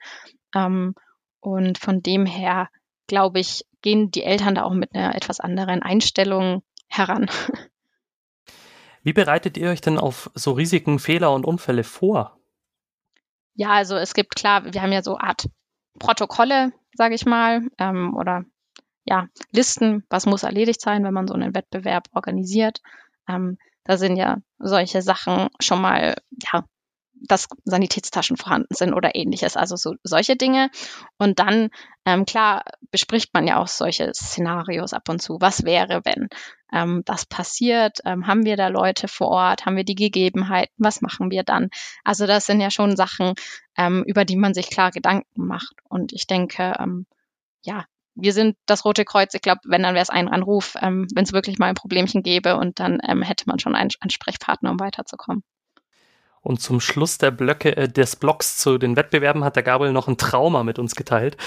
Ähm, 0.56 0.96
und 1.40 1.78
von 1.78 2.02
dem 2.02 2.26
her, 2.26 2.70
glaube 3.08 3.40
ich, 3.40 3.66
gehen 3.82 4.12
die 4.12 4.24
Eltern 4.24 4.56
da 4.56 4.64
auch 4.64 4.74
mit 4.74 4.94
einer 4.94 5.16
etwas 5.16 5.40
anderen 5.40 5.82
Einstellung 5.82 6.64
heran. 6.88 7.30
Wie 9.04 9.14
bereitet 9.14 9.58
ihr 9.58 9.70
euch 9.70 9.82
denn 9.82 9.98
auf 9.98 10.30
so 10.36 10.52
Risiken, 10.52 11.00
Fehler 11.00 11.34
und 11.34 11.46
Unfälle 11.46 11.84
vor? 11.84 12.38
Ja, 13.54 13.72
also 13.72 13.96
es 13.96 14.14
gibt 14.14 14.36
klar, 14.36 14.74
wir 14.74 14.82
haben 14.82 14.92
ja 14.92 15.04
so 15.04 15.18
Art 15.18 15.50
Protokolle, 16.00 16.72
sage 16.94 17.16
ich 17.16 17.26
mal, 17.26 17.62
ähm, 17.78 18.16
oder 18.16 18.46
ja, 19.06 19.28
Listen, 19.52 20.06
was 20.10 20.26
muss 20.26 20.44
erledigt 20.44 20.82
sein, 20.82 21.04
wenn 21.04 21.14
man 21.14 21.28
so 21.28 21.34
einen 21.34 21.56
Wettbewerb 21.56 22.08
organisiert. 22.14 22.82
Ähm, 23.28 23.58
da 23.84 23.98
sind 23.98 24.16
ja 24.16 24.38
solche 24.60 25.02
Sachen 25.02 25.50
schon 25.60 25.82
mal 25.82 26.16
ja 26.54 26.64
dass 27.22 27.48
Sanitätstaschen 27.66 28.38
vorhanden 28.38 28.74
sind 28.74 28.94
oder 28.94 29.16
ähnliches, 29.16 29.56
also 29.58 29.76
so 29.76 29.96
solche 30.04 30.36
Dinge. 30.36 30.70
Und 31.18 31.40
dann, 31.40 31.70
ähm, 32.06 32.26
klar, 32.26 32.64
bespricht 32.92 33.34
man 33.34 33.48
ja 33.48 33.58
auch 33.58 33.68
solche 33.68 34.12
Szenarios 34.14 34.94
ab 34.94 35.08
und 35.10 35.22
zu. 35.22 35.38
Was 35.40 35.64
wäre, 35.64 36.02
wenn 36.04 36.30
ähm, 36.74 37.04
das 37.06 37.26
passiert? 37.26 38.00
Ähm, 38.06 38.28
haben 38.28 38.46
wir 38.46 38.58
da 38.58 38.68
Leute 38.68 39.08
vor 39.08 39.30
Ort? 39.30 39.66
Haben 39.66 39.76
wir 39.76 39.84
die 39.84 39.96
Gegebenheiten? 39.96 40.74
Was 40.78 41.02
machen 41.02 41.32
wir 41.32 41.44
dann? 41.44 41.70
Also 42.04 42.26
das 42.26 42.46
sind 42.46 42.62
ja 42.62 42.72
schon 42.72 42.96
Sachen, 42.96 43.34
ähm, 43.78 44.04
über 44.06 44.26
die 44.26 44.36
man 44.36 44.54
sich 44.54 44.70
klar 44.70 44.92
Gedanken 44.92 45.46
macht. 45.46 45.76
Und 45.90 46.14
ich 46.14 46.28
denke, 46.28 46.76
ähm, 46.80 47.06
ja, 47.64 47.86
wir 48.16 48.34
sind 48.34 48.58
das 48.66 48.84
Rote 48.86 49.06
Kreuz. 49.06 49.34
Ich 49.34 49.42
glaube, 49.42 49.62
wenn, 49.66 49.84
dann 49.84 49.94
wäre 49.94 50.04
es 50.04 50.10
ein 50.10 50.28
Anruf, 50.28 50.76
ähm, 50.82 51.08
wenn 51.14 51.24
es 51.24 51.34
wirklich 51.34 51.60
mal 51.60 51.68
ein 51.68 51.76
Problemchen 51.76 52.24
gäbe 52.24 52.58
und 52.58 52.80
dann 52.80 53.00
ähm, 53.08 53.22
hätte 53.22 53.46
man 53.48 53.60
schon 53.60 53.76
einen 53.76 53.92
Ansprechpartner, 54.00 54.72
um 54.72 54.80
weiterzukommen. 54.80 55.44
Und 56.44 56.60
zum 56.60 56.80
Schluss 56.80 57.20
der 57.20 57.30
Blöcke, 57.30 57.78
äh, 57.78 57.88
des 57.88 58.16
Blocks 58.16 58.58
zu 58.58 58.80
den 58.80 58.96
Wettbewerben 58.96 59.44
hat 59.44 59.56
der 59.56 59.64
Gabriel 59.64 59.94
noch 59.94 60.08
ein 60.08 60.18
Trauma 60.18 60.64
mit 60.64 60.80
uns 60.80 60.96
geteilt. 60.96 61.38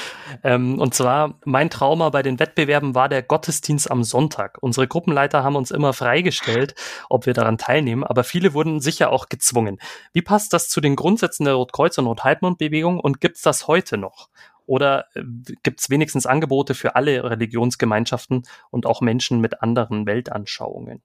Ähm, 0.45 0.79
und 0.79 0.95
zwar, 0.95 1.35
mein 1.45 1.69
Trauma 1.69 2.11
bei 2.11 2.23
den 2.23 2.39
Wettbewerben 2.39 2.95
war 2.95 3.09
der 3.09 3.23
Gottesdienst 3.23 3.91
am 3.91 4.05
Sonntag. 4.05 4.59
Unsere 4.61 4.87
Gruppenleiter 4.87 5.43
haben 5.43 5.57
uns 5.57 5.73
immer 5.73 5.93
freigestellt, 5.93 6.75
ob 7.11 7.27
wir 7.27 7.35
daran 7.35 7.59
teilnehmen, 7.59 8.05
aber 8.05 8.23
viele 8.23 8.55
wurden 8.55 8.81
sicher 8.81 9.11
auch 9.11 9.29
gezwungen. 9.29 9.81
Wie 10.13 10.23
passt 10.23 10.53
das 10.53 10.69
zu 10.69 10.81
den 10.81 10.95
Grundsätzen 10.95 11.45
der 11.45 11.55
Rotkreuz- 11.55 11.99
und 11.99 12.07
Rothalbmond-Bewegung 12.07 13.01
und 13.01 13.21
gibt's 13.21 13.43
das 13.43 13.67
heute 13.67 13.99
noch? 13.99 14.29
Oder 14.67 15.07
äh, 15.15 15.23
gibt's 15.65 15.91
wenigstens 15.91 16.25
Angebote 16.25 16.75
für 16.75 16.95
alle 16.95 17.25
Religionsgemeinschaften 17.25 18.47
und 18.71 18.87
auch 18.87 19.01
Menschen 19.01 19.41
mit 19.41 19.61
anderen 19.61 20.07
Weltanschauungen? 20.07 21.03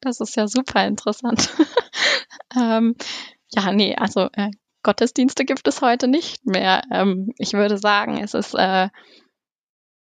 Das 0.00 0.20
ist 0.20 0.36
ja 0.36 0.46
super 0.46 0.86
interessant. 0.86 1.50
ähm, 2.56 2.94
ja, 3.50 3.72
nee, 3.72 3.94
also 3.96 4.28
äh, 4.32 4.50
Gottesdienste 4.82 5.44
gibt 5.44 5.66
es 5.68 5.82
heute 5.82 6.08
nicht 6.08 6.46
mehr. 6.46 6.82
Ähm, 6.92 7.32
ich 7.38 7.52
würde 7.52 7.78
sagen, 7.78 8.18
es 8.22 8.34
ist 8.34 8.54
äh, 8.54 8.88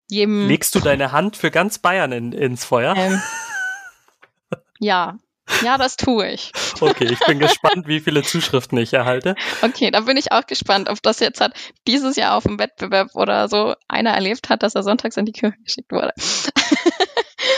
jedem. 0.09 0.47
Legst 0.49 0.75
du 0.75 0.81
deine 0.81 1.13
Hand 1.13 1.37
für 1.37 1.51
ganz 1.51 1.79
Bayern 1.79 2.13
in, 2.13 2.33
ins 2.33 2.65
Feuer? 2.65 2.95
Ähm, 2.97 3.23
ja, 4.81 5.19
ja, 5.63 5.79
das 5.79 5.97
tue 5.97 6.29
ich. 6.31 6.53
Okay, 6.81 7.09
ich 7.11 7.19
bin 7.21 7.39
gespannt, 7.39 7.87
wie 7.87 8.01
viele 8.01 8.23
Zuschriften 8.23 8.79
ich 8.79 8.93
erhalte. 8.93 9.35
Okay, 9.63 9.91
da 9.91 10.01
bin 10.01 10.17
ich 10.17 10.33
auch 10.33 10.47
gespannt, 10.47 10.89
ob 10.89 11.03
das 11.03 11.21
jetzt 11.21 11.41
hat 11.41 11.53
dieses 11.87 12.17
Jahr 12.17 12.37
auf 12.37 12.45
dem 12.45 12.59
Wettbewerb 12.59 13.15
oder 13.15 13.49
so 13.49 13.75
einer 13.89 14.11
erlebt 14.11 14.49
hat, 14.51 14.63
dass 14.63 14.75
er 14.75 14.83
sonntags 14.83 15.17
in 15.17 15.27
die 15.27 15.33
Kirche 15.33 15.59
geschickt 15.65 15.91
wurde. 15.93 16.13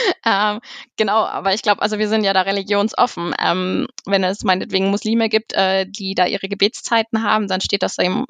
ähm, 0.25 0.59
genau, 0.97 1.23
aber 1.25 1.53
ich 1.53 1.61
glaube, 1.61 1.81
also 1.81 1.97
wir 1.97 2.07
sind 2.07 2.23
ja 2.23 2.33
da 2.33 2.41
religionsoffen. 2.41 3.35
Ähm, 3.39 3.87
wenn 4.05 4.23
es 4.23 4.43
meinetwegen 4.43 4.89
Muslime 4.89 5.29
gibt, 5.29 5.53
äh, 5.53 5.85
die 5.87 6.15
da 6.15 6.25
ihre 6.25 6.49
Gebetszeiten 6.49 7.23
haben, 7.23 7.47
dann 7.47 7.61
steht 7.61 7.83
das 7.83 7.97
eben 7.97 8.25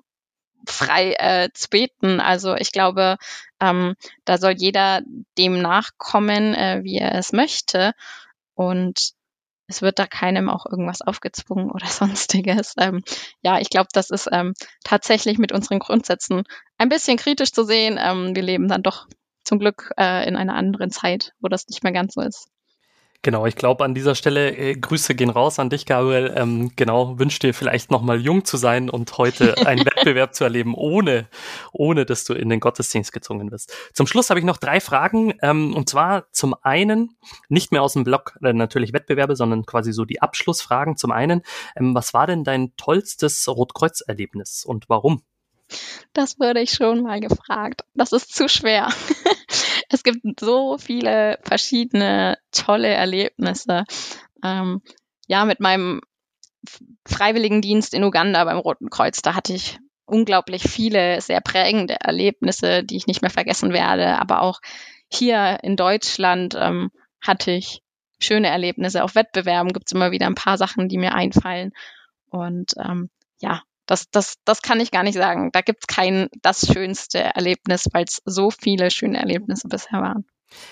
frei 0.67 1.13
äh, 1.13 1.49
zu 1.53 1.69
beten. 1.69 2.19
Also 2.19 2.55
ich 2.55 2.71
glaube, 2.71 3.17
ähm, 3.59 3.95
da 4.25 4.37
soll 4.37 4.53
jeder 4.57 5.01
dem 5.37 5.61
nachkommen, 5.61 6.53
äh, 6.53 6.81
wie 6.83 6.97
er 6.97 7.15
es 7.15 7.31
möchte. 7.33 7.93
Und 8.53 9.13
es 9.67 9.81
wird 9.81 9.99
da 9.99 10.05
keinem 10.05 10.49
auch 10.49 10.65
irgendwas 10.65 11.01
aufgezwungen 11.01 11.71
oder 11.71 11.85
sonstiges. 11.87 12.73
Ähm, 12.77 13.03
ja, 13.41 13.59
ich 13.59 13.69
glaube, 13.69 13.87
das 13.93 14.09
ist 14.09 14.29
ähm, 14.31 14.53
tatsächlich 14.83 15.37
mit 15.37 15.51
unseren 15.51 15.79
Grundsätzen 15.79 16.43
ein 16.77 16.89
bisschen 16.89 17.17
kritisch 17.17 17.51
zu 17.51 17.63
sehen. 17.63 17.97
Ähm, 17.99 18.35
wir 18.35 18.43
leben 18.43 18.67
dann 18.67 18.83
doch 18.83 19.07
zum 19.43 19.59
Glück 19.59 19.91
äh, 19.97 20.27
in 20.27 20.35
einer 20.35 20.55
anderen 20.55 20.91
Zeit, 20.91 21.33
wo 21.39 21.47
das 21.47 21.67
nicht 21.67 21.83
mehr 21.83 21.93
ganz 21.93 22.13
so 22.13 22.21
ist. 22.21 22.49
Genau, 23.23 23.45
ich 23.45 23.55
glaube 23.55 23.85
an 23.85 23.93
dieser 23.93 24.15
Stelle 24.15 24.57
äh, 24.57 24.73
Grüße 24.73 25.13
gehen 25.13 25.29
raus 25.29 25.59
an 25.59 25.69
dich, 25.69 25.85
Gabriel. 25.85 26.33
Ähm, 26.35 26.71
genau, 26.75 27.19
wünsch 27.19 27.37
dir 27.37 27.53
vielleicht 27.53 27.91
nochmal 27.91 28.19
jung 28.19 28.45
zu 28.45 28.57
sein 28.57 28.89
und 28.89 29.15
heute 29.19 29.55
einen 29.67 29.85
Wettbewerb 29.85 30.33
zu 30.33 30.43
erleben, 30.43 30.73
ohne, 30.73 31.27
ohne 31.71 32.07
dass 32.07 32.23
du 32.23 32.33
in 32.33 32.49
den 32.49 32.59
Gottesdienst 32.59 33.13
gezwungen 33.13 33.51
wirst. 33.51 33.75
Zum 33.93 34.07
Schluss 34.07 34.31
habe 34.31 34.39
ich 34.39 34.45
noch 34.45 34.57
drei 34.57 34.79
Fragen. 34.79 35.35
Ähm, 35.43 35.75
und 35.75 35.87
zwar 35.87 36.31
zum 36.31 36.55
einen, 36.63 37.15
nicht 37.47 37.71
mehr 37.71 37.83
aus 37.83 37.93
dem 37.93 38.05
Blog 38.05 38.39
äh, 38.41 38.53
natürlich 38.53 38.91
Wettbewerbe, 38.91 39.35
sondern 39.35 39.67
quasi 39.67 39.93
so 39.93 40.03
die 40.03 40.19
Abschlussfragen. 40.19 40.97
Zum 40.97 41.11
einen, 41.11 41.43
ähm, 41.75 41.93
was 41.93 42.15
war 42.15 42.25
denn 42.25 42.43
dein 42.43 42.75
tollstes 42.75 43.47
Rotkreuz-Erlebnis 43.47 44.65
und 44.65 44.89
warum? 44.89 45.21
Das 46.13 46.39
wurde 46.39 46.61
ich 46.61 46.71
schon 46.71 47.03
mal 47.03 47.19
gefragt. 47.19 47.81
Das 47.93 48.11
ist 48.11 48.33
zu 48.33 48.47
schwer. 48.47 48.89
Es 49.93 50.03
gibt 50.03 50.39
so 50.39 50.77
viele 50.77 51.37
verschiedene 51.43 52.37
tolle 52.53 52.87
Erlebnisse. 52.87 53.83
Ähm, 54.41 54.81
ja, 55.27 55.43
mit 55.43 55.59
meinem 55.59 55.99
Freiwilligendienst 57.05 57.93
in 57.93 58.05
Uganda 58.05 58.45
beim 58.45 58.57
Roten 58.57 58.89
Kreuz, 58.89 59.21
da 59.21 59.35
hatte 59.35 59.53
ich 59.53 59.79
unglaublich 60.05 60.63
viele 60.63 61.19
sehr 61.19 61.41
prägende 61.41 61.95
Erlebnisse, 61.99 62.83
die 62.83 62.97
ich 62.97 63.07
nicht 63.07 63.21
mehr 63.21 63.31
vergessen 63.31 63.73
werde. 63.73 64.19
Aber 64.19 64.41
auch 64.41 64.61
hier 65.09 65.59
in 65.63 65.75
Deutschland 65.75 66.55
ähm, 66.57 66.91
hatte 67.21 67.51
ich 67.51 67.81
schöne 68.19 68.47
Erlebnisse. 68.47 69.03
Auf 69.03 69.15
Wettbewerben 69.15 69.73
gibt 69.73 69.87
es 69.87 69.91
immer 69.93 70.11
wieder 70.11 70.27
ein 70.27 70.35
paar 70.35 70.57
Sachen, 70.57 70.89
die 70.89 70.97
mir 70.97 71.15
einfallen. 71.15 71.71
Und 72.29 72.73
ähm, 72.77 73.09
ja, 73.39 73.61
das, 73.91 74.09
das, 74.09 74.35
das 74.45 74.61
kann 74.61 74.79
ich 74.79 74.89
gar 74.91 75.03
nicht 75.03 75.15
sagen. 75.15 75.49
Da 75.51 75.59
gibt 75.59 75.83
es 75.83 75.93
kein 75.93 76.29
das 76.41 76.65
schönste 76.65 77.19
Erlebnis, 77.19 77.89
weil 77.91 78.05
es 78.05 78.21
so 78.23 78.49
viele 78.49 78.89
schöne 78.89 79.19
Erlebnisse 79.19 79.67
bisher 79.67 80.01
waren. 80.01 80.25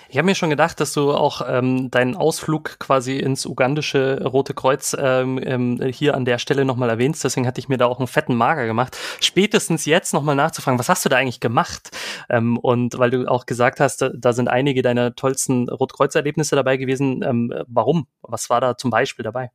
Ich 0.10 0.18
habe 0.18 0.26
mir 0.26 0.36
schon 0.36 0.50
gedacht, 0.50 0.80
dass 0.80 0.94
du 0.94 1.14
auch 1.14 1.42
ähm, 1.46 1.92
deinen 1.92 2.16
Ausflug 2.16 2.80
quasi 2.80 3.18
ins 3.18 3.46
ugandische 3.46 4.24
Rote 4.26 4.54
Kreuz 4.54 4.96
ähm, 4.98 5.40
ähm, 5.44 5.82
hier 5.92 6.16
an 6.16 6.26
der 6.26 6.38
Stelle 6.38 6.64
nochmal 6.64 6.90
erwähnst. 6.90 7.24
Deswegen 7.24 7.46
hatte 7.46 7.60
ich 7.60 7.68
mir 7.70 7.78
da 7.78 7.88
auch 7.88 8.00
einen 8.00 8.08
fetten 8.08 8.36
Mager 8.36 8.66
gemacht. 8.66 8.98
Spätestens 9.20 9.86
jetzt 9.86 10.14
nochmal 10.14 10.36
nachzufragen, 10.36 10.80
was 10.80 10.90
hast 10.90 11.04
du 11.04 11.10
da 11.10 11.18
eigentlich 11.18 11.42
gemacht? 11.42 11.92
Ähm, 12.30 12.58
und 12.58 12.98
weil 13.00 13.10
du 13.10 13.30
auch 13.30 13.46
gesagt 13.46 13.82
hast, 13.82 14.02
da, 14.02 14.12
da 14.16 14.32
sind 14.32 14.48
einige 14.48 14.82
deiner 14.82 15.16
tollsten 15.16 15.70
Rotkreuz-Erlebnisse 15.70 16.56
dabei 16.56 16.78
gewesen. 16.78 17.22
Ähm, 17.24 17.54
warum? 17.68 18.08
Was 18.22 18.50
war 18.50 18.62
da 18.62 18.78
zum 18.78 18.92
Beispiel 18.92 19.24
dabei? 19.24 19.52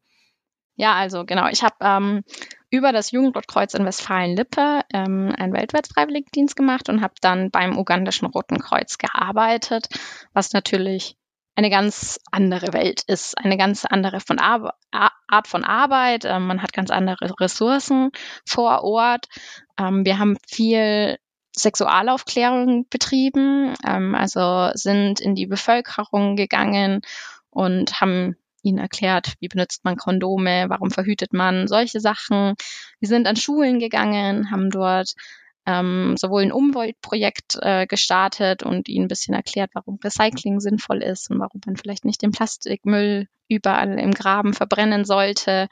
Ja, 0.76 0.94
also 0.94 1.24
genau. 1.24 1.48
Ich 1.48 1.62
habe 1.62 1.76
ähm, 1.80 2.24
über 2.74 2.92
das 2.92 3.12
Jugendrotkreuz 3.12 3.74
in 3.74 3.84
Westfalen-Lippe 3.84 4.80
ähm, 4.92 5.32
einen 5.38 5.52
Weltwärtsfreiwilligendienst 5.52 6.56
gemacht 6.56 6.88
und 6.88 7.02
habe 7.02 7.14
dann 7.20 7.52
beim 7.52 7.78
ugandischen 7.78 8.26
Roten 8.26 8.58
Kreuz 8.58 8.98
gearbeitet, 8.98 9.86
was 10.32 10.52
natürlich 10.52 11.16
eine 11.54 11.70
ganz 11.70 12.18
andere 12.32 12.72
Welt 12.72 13.02
ist, 13.06 13.38
eine 13.38 13.56
ganz 13.56 13.84
andere 13.84 14.18
von 14.18 14.40
Ar 14.40 14.74
Art 14.90 15.46
von 15.46 15.62
Arbeit. 15.62 16.24
Ähm, 16.24 16.48
man 16.48 16.62
hat 16.62 16.72
ganz 16.72 16.90
andere 16.90 17.32
Ressourcen 17.38 18.10
vor 18.44 18.82
Ort. 18.82 19.28
Ähm, 19.78 20.04
wir 20.04 20.18
haben 20.18 20.36
viel 20.48 21.16
Sexualaufklärung 21.56 22.88
betrieben, 22.90 23.74
ähm, 23.86 24.16
also 24.16 24.70
sind 24.74 25.20
in 25.20 25.36
die 25.36 25.46
Bevölkerung 25.46 26.34
gegangen 26.34 27.02
und 27.50 28.00
haben 28.00 28.36
ihnen 28.64 28.78
erklärt, 28.78 29.34
wie 29.40 29.48
benutzt 29.48 29.84
man 29.84 29.96
Kondome, 29.96 30.66
warum 30.68 30.90
verhütet 30.90 31.32
man, 31.32 31.68
solche 31.68 32.00
Sachen. 32.00 32.54
Wir 33.00 33.08
sind 33.08 33.26
an 33.26 33.36
Schulen 33.36 33.78
gegangen, 33.78 34.50
haben 34.50 34.70
dort 34.70 35.14
ähm, 35.66 36.16
sowohl 36.16 36.42
ein 36.42 36.52
Umweltprojekt 36.52 37.58
äh, 37.60 37.86
gestartet 37.86 38.62
und 38.62 38.88
ihnen 38.88 39.06
ein 39.06 39.08
bisschen 39.08 39.34
erklärt, 39.34 39.70
warum 39.74 39.98
Recycling 40.02 40.60
sinnvoll 40.60 41.02
ist 41.02 41.30
und 41.30 41.38
warum 41.38 41.60
man 41.64 41.76
vielleicht 41.76 42.04
nicht 42.04 42.22
den 42.22 42.32
Plastikmüll 42.32 43.28
überall 43.48 43.98
im 43.98 44.12
Graben 44.12 44.52
verbrennen 44.52 45.04
sollte. 45.04 45.68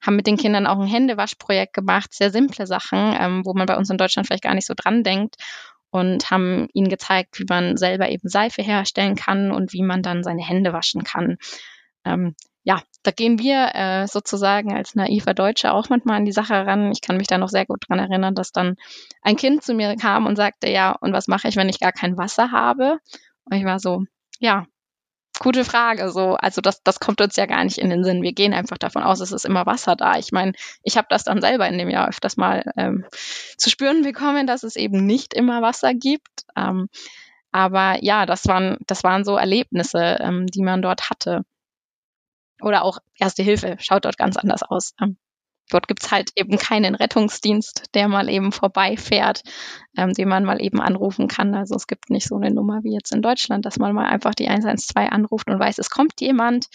Haben 0.00 0.16
mit 0.16 0.26
den 0.26 0.36
Kindern 0.36 0.66
auch 0.66 0.78
ein 0.78 0.86
Händewaschprojekt 0.86 1.72
gemacht, 1.72 2.14
sehr 2.14 2.30
simple 2.30 2.66
Sachen, 2.66 3.16
ähm, 3.18 3.44
wo 3.44 3.54
man 3.54 3.66
bei 3.66 3.76
uns 3.76 3.90
in 3.90 3.98
Deutschland 3.98 4.26
vielleicht 4.26 4.44
gar 4.44 4.54
nicht 4.54 4.66
so 4.66 4.74
dran 4.76 5.02
denkt 5.02 5.36
und 5.90 6.30
haben 6.30 6.68
ihnen 6.72 6.88
gezeigt, 6.88 7.38
wie 7.38 7.46
man 7.48 7.76
selber 7.76 8.08
eben 8.08 8.28
Seife 8.28 8.62
herstellen 8.62 9.16
kann 9.16 9.50
und 9.50 9.72
wie 9.72 9.82
man 9.82 10.02
dann 10.02 10.22
seine 10.22 10.46
Hände 10.46 10.72
waschen 10.72 11.02
kann 11.02 11.38
ähm, 12.04 12.34
ja, 12.64 12.82
da 13.02 13.10
gehen 13.10 13.38
wir 13.38 13.74
äh, 13.74 14.06
sozusagen 14.06 14.74
als 14.74 14.94
naiver 14.94 15.34
Deutsche 15.34 15.72
auch 15.72 15.90
manchmal 15.90 16.16
an 16.16 16.24
die 16.24 16.32
Sache 16.32 16.54
ran. 16.66 16.90
Ich 16.92 17.02
kann 17.02 17.18
mich 17.18 17.26
da 17.26 17.36
noch 17.36 17.50
sehr 17.50 17.66
gut 17.66 17.84
dran 17.86 17.98
erinnern, 17.98 18.34
dass 18.34 18.52
dann 18.52 18.76
ein 19.20 19.36
Kind 19.36 19.62
zu 19.62 19.74
mir 19.74 19.96
kam 19.96 20.24
und 20.26 20.36
sagte, 20.36 20.70
ja, 20.70 20.92
und 20.92 21.12
was 21.12 21.28
mache 21.28 21.48
ich, 21.48 21.56
wenn 21.56 21.68
ich 21.68 21.78
gar 21.78 21.92
kein 21.92 22.16
Wasser 22.16 22.52
habe? 22.52 22.98
Und 23.44 23.56
ich 23.58 23.64
war 23.66 23.78
so, 23.78 24.04
ja, 24.38 24.66
gute 25.40 25.64
Frage. 25.64 26.10
So, 26.10 26.36
also 26.36 26.62
das, 26.62 26.82
das 26.82 27.00
kommt 27.00 27.20
uns 27.20 27.36
ja 27.36 27.44
gar 27.44 27.62
nicht 27.64 27.76
in 27.78 27.90
den 27.90 28.02
Sinn. 28.02 28.22
Wir 28.22 28.32
gehen 28.32 28.54
einfach 28.54 28.78
davon 28.78 29.02
aus, 29.02 29.20
es 29.20 29.32
ist 29.32 29.44
immer 29.44 29.66
Wasser 29.66 29.94
da. 29.96 30.16
Ich 30.16 30.32
meine, 30.32 30.52
ich 30.82 30.96
habe 30.96 31.08
das 31.10 31.24
dann 31.24 31.42
selber 31.42 31.68
in 31.68 31.76
dem 31.78 31.90
Jahr 31.90 32.08
öfters 32.08 32.38
mal 32.38 32.64
ähm, 32.76 33.04
zu 33.58 33.68
spüren 33.68 34.02
bekommen, 34.02 34.46
dass 34.46 34.62
es 34.62 34.76
eben 34.76 35.04
nicht 35.04 35.34
immer 35.34 35.60
Wasser 35.60 35.92
gibt. 35.92 36.46
Ähm, 36.56 36.88
aber 37.52 38.02
ja, 38.02 38.26
das 38.26 38.46
waren, 38.46 38.78
das 38.86 39.04
waren 39.04 39.24
so 39.24 39.36
Erlebnisse, 39.36 40.18
ähm, 40.20 40.46
die 40.46 40.62
man 40.62 40.82
dort 40.82 41.10
hatte. 41.10 41.44
Oder 42.64 42.84
auch 42.84 42.98
Erste 43.18 43.42
Hilfe 43.42 43.76
schaut 43.78 44.04
dort 44.04 44.18
ganz 44.18 44.36
anders 44.36 44.62
aus. 44.62 44.94
Ähm, 45.00 45.18
dort 45.70 45.88
gibt's 45.88 46.10
halt 46.10 46.30
eben 46.36 46.58
keinen 46.58 46.94
Rettungsdienst, 46.94 47.84
der 47.94 48.08
mal 48.08 48.28
eben 48.28 48.52
vorbeifährt, 48.52 49.42
ähm, 49.96 50.12
den 50.12 50.28
man 50.28 50.44
mal 50.44 50.60
eben 50.60 50.80
anrufen 50.80 51.28
kann. 51.28 51.54
Also 51.54 51.74
es 51.74 51.86
gibt 51.86 52.10
nicht 52.10 52.26
so 52.26 52.36
eine 52.36 52.52
Nummer 52.52 52.82
wie 52.82 52.94
jetzt 52.94 53.14
in 53.14 53.22
Deutschland, 53.22 53.64
dass 53.64 53.78
man 53.78 53.94
mal 53.94 54.06
einfach 54.06 54.34
die 54.34 54.48
112 54.48 55.10
anruft 55.10 55.48
und 55.48 55.58
weiß, 55.58 55.78
es 55.78 55.90
kommt 55.90 56.20
jemand. 56.20 56.66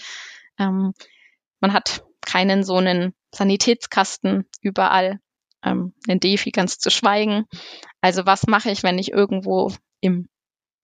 Ähm, 0.57 0.93
man 1.59 1.73
hat 1.73 2.03
keinen 2.21 2.63
so 2.63 2.77
einen 2.77 3.13
Sanitätskasten 3.33 4.45
überall, 4.61 5.19
ähm, 5.63 5.93
den 6.07 6.19
Defi 6.19 6.51
ganz 6.51 6.79
zu 6.79 6.89
schweigen. 6.89 7.45
Also 8.01 8.25
was 8.25 8.47
mache 8.47 8.71
ich, 8.71 8.83
wenn 8.83 8.97
ich 8.97 9.11
irgendwo 9.11 9.71
im 9.99 10.29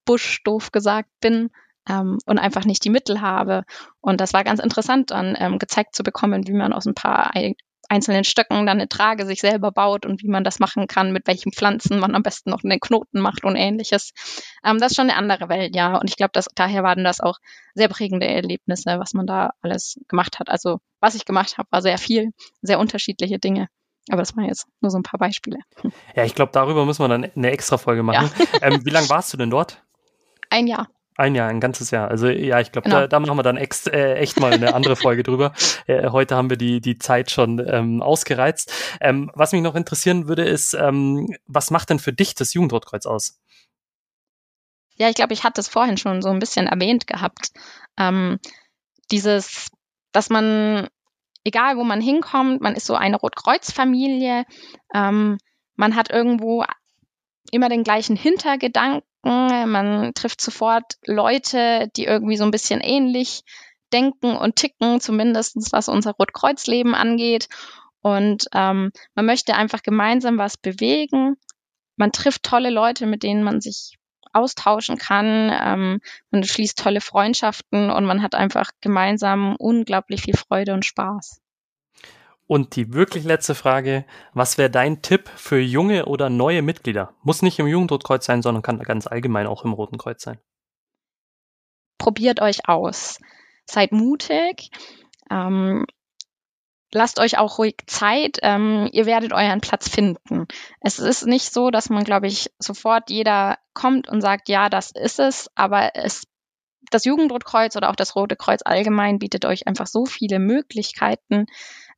Busch 0.05 0.43
doof 0.43 0.71
gesagt 0.71 1.09
bin? 1.21 1.49
Ähm, 1.89 2.17
und 2.25 2.39
einfach 2.39 2.65
nicht 2.65 2.83
die 2.83 2.89
Mittel 2.89 3.21
habe. 3.21 3.63
Und 4.01 4.21
das 4.21 4.33
war 4.33 4.43
ganz 4.43 4.59
interessant, 4.59 5.11
dann 5.11 5.35
ähm, 5.39 5.59
gezeigt 5.59 5.95
zu 5.95 6.03
bekommen, 6.03 6.47
wie 6.47 6.53
man 6.53 6.73
aus 6.73 6.85
ein 6.85 6.95
paar 6.95 7.31
einzelnen 7.89 8.23
Stöcken 8.23 8.65
dann 8.65 8.79
eine 8.79 8.89
Trage 8.89 9.25
sich 9.25 9.41
selber 9.41 9.71
baut 9.71 10.05
und 10.05 10.23
wie 10.23 10.27
man 10.27 10.43
das 10.43 10.59
machen 10.59 10.87
kann, 10.87 11.11
mit 11.11 11.27
welchen 11.27 11.51
Pflanzen 11.51 11.99
man 11.99 12.15
am 12.15 12.23
besten 12.23 12.49
noch 12.49 12.63
einen 12.63 12.79
Knoten 12.79 13.19
macht 13.19 13.43
und 13.43 13.55
ähnliches. 13.55 14.11
Ähm, 14.63 14.79
das 14.79 14.91
ist 14.91 14.95
schon 14.95 15.09
eine 15.09 15.17
andere 15.17 15.49
Welt, 15.49 15.75
ja. 15.75 15.97
Und 15.97 16.09
ich 16.09 16.17
glaube, 16.17 16.31
dass 16.33 16.47
daher 16.55 16.83
waren 16.83 17.03
das 17.03 17.19
auch 17.19 17.37
sehr 17.73 17.87
prägende 17.87 18.27
Erlebnisse, 18.27 18.99
was 18.99 19.13
man 19.13 19.27
da 19.27 19.51
alles 19.61 19.99
gemacht 20.07 20.39
hat. 20.39 20.49
Also 20.49 20.79
was 20.99 21.15
ich 21.15 21.25
gemacht 21.25 21.57
habe, 21.57 21.67
war 21.71 21.81
sehr 21.81 21.97
viel, 21.97 22.31
sehr 22.61 22.79
unterschiedliche 22.79 23.39
Dinge. 23.39 23.67
Aber 24.09 24.21
das 24.21 24.35
waren 24.35 24.45
jetzt 24.45 24.67
nur 24.81 24.91
so 24.91 24.97
ein 24.97 25.03
paar 25.03 25.19
Beispiele. 25.19 25.57
Ja, 26.15 26.23
ich 26.25 26.35
glaube, 26.35 26.51
darüber 26.51 26.85
müssen 26.85 27.03
wir 27.03 27.07
dann 27.07 27.31
eine 27.35 27.51
extra 27.51 27.77
Folge 27.77 28.03
machen. 28.03 28.29
Ja. 28.37 28.59
Ähm, 28.61 28.85
wie 28.85 28.91
lange 28.91 29.09
warst 29.09 29.33
du 29.33 29.37
denn 29.37 29.49
dort? 29.49 29.83
Ein 30.49 30.67
Jahr. 30.67 30.87
Ein 31.17 31.33
Jahr, 31.33 31.47
ein 31.47 31.61
ganzes 31.61 31.91
Jahr. 31.91 32.09
Also 32.09 32.27
ja, 32.27 32.59
ich 32.59 32.73
glaube, 32.73 32.89
genau. 32.89 33.01
da, 33.01 33.07
da 33.07 33.19
machen 33.21 33.37
wir 33.37 33.43
dann 33.43 33.55
ex, 33.55 33.87
äh, 33.87 34.15
echt 34.15 34.39
mal 34.39 34.51
eine 34.51 34.73
andere 34.73 34.95
Folge 34.95 35.23
drüber. 35.23 35.53
Äh, 35.87 36.09
heute 36.09 36.35
haben 36.35 36.49
wir 36.49 36.57
die, 36.57 36.81
die 36.81 36.97
Zeit 36.97 37.29
schon 37.29 37.59
ähm, 37.59 38.01
ausgereizt. 38.01 38.73
Ähm, 39.01 39.29
was 39.35 39.51
mich 39.51 39.61
noch 39.61 39.75
interessieren 39.75 40.27
würde, 40.27 40.43
ist, 40.43 40.73
ähm, 40.73 41.35
was 41.45 41.69
macht 41.69 41.91
denn 41.91 41.99
für 41.99 42.11
dich 42.11 42.33
das 42.33 42.55
Jugendrotkreuz 42.55 43.05
aus? 43.05 43.39
Ja, 44.95 45.09
ich 45.09 45.15
glaube, 45.15 45.33
ich 45.33 45.43
hatte 45.43 45.61
es 45.61 45.67
vorhin 45.67 45.97
schon 45.97 46.23
so 46.23 46.29
ein 46.29 46.39
bisschen 46.39 46.65
erwähnt 46.65 47.05
gehabt. 47.05 47.51
Ähm, 47.97 48.39
dieses, 49.11 49.69
dass 50.11 50.31
man, 50.31 50.87
egal 51.43 51.77
wo 51.77 51.83
man 51.83 52.01
hinkommt, 52.01 52.61
man 52.61 52.73
ist 52.73 52.87
so 52.87 52.95
eine 52.95 53.17
Rotkreuz-Familie, 53.17 54.45
ähm, 54.93 55.37
man 55.75 55.95
hat 55.95 56.09
irgendwo 56.09 56.63
immer 57.51 57.69
den 57.69 57.83
gleichen 57.83 58.15
Hintergedanken 58.15 59.03
man 59.29 60.13
trifft 60.13 60.41
sofort 60.41 60.97
Leute, 61.05 61.89
die 61.95 62.05
irgendwie 62.05 62.37
so 62.37 62.43
ein 62.43 62.51
bisschen 62.51 62.81
ähnlich 62.81 63.43
denken 63.91 64.35
und 64.35 64.55
ticken, 64.55 64.99
zumindest 64.99 65.57
was 65.71 65.89
unser 65.89 66.11
Rotkreuzleben 66.11 66.95
angeht. 66.95 67.47
Und 68.01 68.47
ähm, 68.53 68.91
man 69.15 69.25
möchte 69.25 69.55
einfach 69.55 69.81
gemeinsam 69.81 70.37
was 70.37 70.57
bewegen. 70.57 71.37
Man 71.95 72.11
trifft 72.11 72.43
tolle 72.43 72.69
Leute, 72.69 73.07
mit 73.07 73.23
denen 73.23 73.43
man 73.43 73.61
sich 73.61 73.97
austauschen 74.33 74.97
kann. 74.97 75.51
Ähm, 75.51 76.01
man 76.29 76.43
schließt 76.43 76.77
tolle 76.77 77.01
Freundschaften 77.01 77.89
und 77.89 78.05
man 78.05 78.21
hat 78.21 78.35
einfach 78.35 78.71
gemeinsam 78.81 79.55
unglaublich 79.55 80.21
viel 80.21 80.35
Freude 80.35 80.73
und 80.73 80.85
Spaß. 80.85 81.41
Und 82.47 82.75
die 82.75 82.93
wirklich 82.93 83.23
letzte 83.23 83.55
Frage, 83.55 84.05
was 84.33 84.57
wäre 84.57 84.69
dein 84.69 85.01
Tipp 85.01 85.29
für 85.35 85.59
junge 85.59 86.05
oder 86.05 86.29
neue 86.29 86.61
Mitglieder? 86.61 87.13
Muss 87.23 87.41
nicht 87.41 87.57
im 87.57 87.67
Jugendrotkreuz 87.67 88.25
sein, 88.25 88.43
sondern 88.43 88.61
kann 88.61 88.79
ganz 88.79 89.07
allgemein 89.07 89.47
auch 89.47 89.65
im 89.65 89.73
Roten 89.73 89.97
Kreuz 89.97 90.21
sein. 90.21 90.37
Probiert 91.97 92.41
euch 92.41 92.69
aus. 92.69 93.19
Seid 93.65 93.91
mutig. 93.91 94.69
Ähm, 95.31 95.85
lasst 96.91 97.19
euch 97.19 97.39
auch 97.39 97.57
ruhig 97.57 97.77
Zeit. 97.87 98.37
Ähm, 98.43 98.89
ihr 98.91 99.07
werdet 99.07 99.33
euren 99.33 99.61
Platz 99.61 99.89
finden. 99.89 100.45
Es 100.81 100.99
ist 100.99 101.25
nicht 101.25 101.51
so, 101.51 101.71
dass 101.71 101.89
man, 101.89 102.03
glaube 102.03 102.27
ich, 102.27 102.51
sofort 102.59 103.09
jeder 103.09 103.57
kommt 103.73 104.07
und 104.07 104.21
sagt, 104.21 104.49
ja, 104.49 104.69
das 104.69 104.91
ist 104.91 105.19
es, 105.19 105.49
aber 105.55 105.95
es 105.95 106.27
das 106.91 107.05
Jugendrotkreuz 107.05 107.75
oder 107.75 107.89
auch 107.89 107.95
das 107.95 108.15
Rote 108.15 108.35
Kreuz 108.35 108.61
allgemein 108.63 109.17
bietet 109.17 109.45
euch 109.45 109.67
einfach 109.67 109.87
so 109.87 110.05
viele 110.05 110.37
Möglichkeiten, 110.37 111.47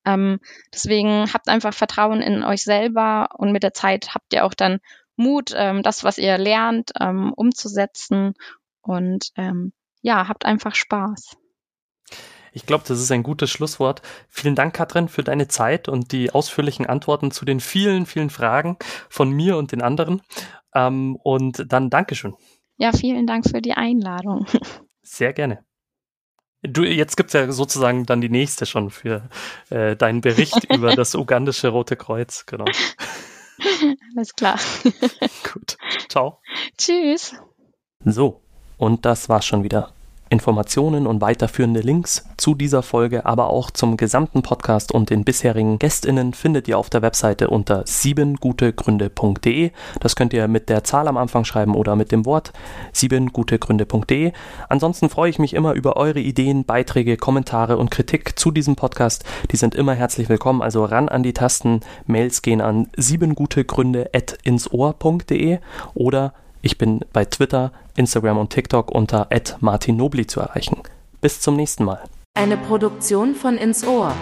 ähm, 0.08 0.40
deswegen 0.74 1.34
habt 1.34 1.50
einfach 1.50 1.74
Vertrauen 1.74 2.22
in 2.22 2.44
euch 2.44 2.64
selber 2.64 3.30
und 3.38 3.52
mit 3.52 3.64
der 3.64 3.74
Zeit 3.74 4.16
habt 4.16 4.34
ihr 4.34 4.46
auch 4.46 4.54
dann 4.54 4.80
Mut, 5.18 5.52
ähm, 5.54 5.84
das, 5.84 6.04
was 6.04 6.18
ihr 6.18 6.38
lernt, 6.38 6.92
ähm, 7.00 7.34
umzusetzen 7.34 8.34
und 8.82 9.32
ähm, 9.36 9.74
ja, 10.02 10.30
habt 10.30 10.46
einfach 10.46 10.76
Spaß. 10.76 11.36
Ich 12.54 12.66
glaube, 12.66 12.86
das 12.88 13.00
ist 13.00 13.12
ein 13.12 13.24
gutes 13.24 13.52
Schlusswort. 13.52 14.02
Vielen 14.30 14.56
Dank, 14.56 14.74
Katrin, 14.74 15.10
für 15.10 15.24
deine 15.24 15.48
Zeit 15.48 15.90
und 15.90 16.12
die 16.12 16.32
ausführlichen 16.32 16.86
Antworten 16.86 17.32
zu 17.32 17.44
den 17.44 17.60
vielen, 17.60 18.06
vielen 18.06 18.30
Fragen 18.30 18.78
von 19.10 19.30
mir 19.30 19.58
und 19.58 19.74
den 19.74 19.82
anderen. 19.82 20.22
Ähm, 20.74 21.18
und 21.22 21.66
dann 21.68 21.90
Dankeschön. 21.90 22.36
Ja, 22.78 22.94
vielen 22.94 23.28
Dank 23.28 23.50
für 23.50 23.62
die 23.62 23.74
Einladung. 23.74 24.46
Sehr 25.02 25.34
gerne. 25.34 25.67
Du, 26.64 26.84
jetzt 26.84 27.18
gibt's 27.18 27.34
ja 27.34 27.52
sozusagen 27.52 28.06
dann 28.06 28.22
die 28.22 28.30
nächste 28.30 28.66
schon 28.66 28.90
für 28.90 29.30
äh, 29.70 29.96
deinen 29.96 30.22
Bericht 30.22 30.64
über 30.74 30.96
das 30.96 31.16
ugandische 31.16 31.70
Rote 31.70 31.96
Kreuz, 31.96 32.46
genau. 32.46 32.66
Alles 34.16 34.34
klar. 34.34 34.60
Gut. 35.52 35.78
Ciao. 36.10 36.40
Tschüss. 36.78 37.36
So, 38.06 38.42
und 38.78 39.06
das 39.06 39.30
war's 39.30 39.46
schon 39.46 39.64
wieder. 39.64 39.94
Informationen 40.30 41.08
und 41.08 41.22
weiterführende 41.22 41.80
Links 41.80 42.26
zu 42.38 42.56
dieser 42.56 42.84
Folge, 42.84 43.26
aber 43.26 43.50
auch 43.50 43.72
zum 43.72 43.98
gesamten 43.98 44.42
Podcast 44.42 44.92
und 44.92 45.10
den 45.10 45.24
bisherigen 45.24 45.80
GästInnen 45.80 46.34
findet 46.34 46.68
ihr 46.68 46.78
auf 46.78 46.90
der 46.90 47.02
Webseite 47.02 47.50
unter 47.50 47.84
siebengutegründe.de. 47.86 49.72
Das 50.00 50.16
könnt 50.16 50.34
ihr 50.34 50.48
mit 50.48 50.70
der 50.70 50.84
Zahl 50.84 51.08
am 51.08 51.18
Anfang 51.18 51.46
schreiben 51.46 51.76
oder 51.76 51.96
mit 51.96 52.12
dem 52.12 52.26
Wort 52.26 52.54
siebengutegründe.de. 52.94 54.32
Ansonsten 54.70 55.10
freue 55.10 55.30
ich 55.30 55.40
mich 55.40 55.54
immer 55.54 55.74
über 55.74 55.98
eure 55.98 56.20
Ideen, 56.20 56.66
Beiträge, 56.66 57.18
Kommentare 57.18 57.78
und 57.78 57.92
Kritik 57.92 58.38
zu 58.38 58.52
diesem 58.52 58.76
Podcast. 58.76 59.24
Die 59.52 59.58
sind 59.58 59.76
immer 59.76 59.94
herzlich 59.94 60.30
willkommen, 60.30 60.62
also 60.62 60.86
ran 60.86 61.10
an 61.10 61.24
die 61.24 61.34
Tasten. 61.34 61.82
Mails 62.06 62.42
gehen 62.42 62.62
an 62.62 62.88
siebengutegründe.insohr.de 62.96 65.60
oder 65.94 66.34
ich 66.62 66.78
bin 66.78 67.02
bei 67.14 67.26
Twitter, 67.26 67.72
Instagram 67.96 68.38
und 68.38 68.50
TikTok 68.50 68.92
unter 68.92 69.28
@martinnobli 69.60 70.28
zu 70.28 70.40
erreichen. 70.40 70.78
Bis 71.22 71.42
zum 71.42 71.56
nächsten 71.56 71.84
Mal. 71.84 72.02
Eine 72.36 72.58
Produktion 72.58 73.34
von 73.34 73.58
Ins 73.58 73.86
Ohr. 73.86 74.14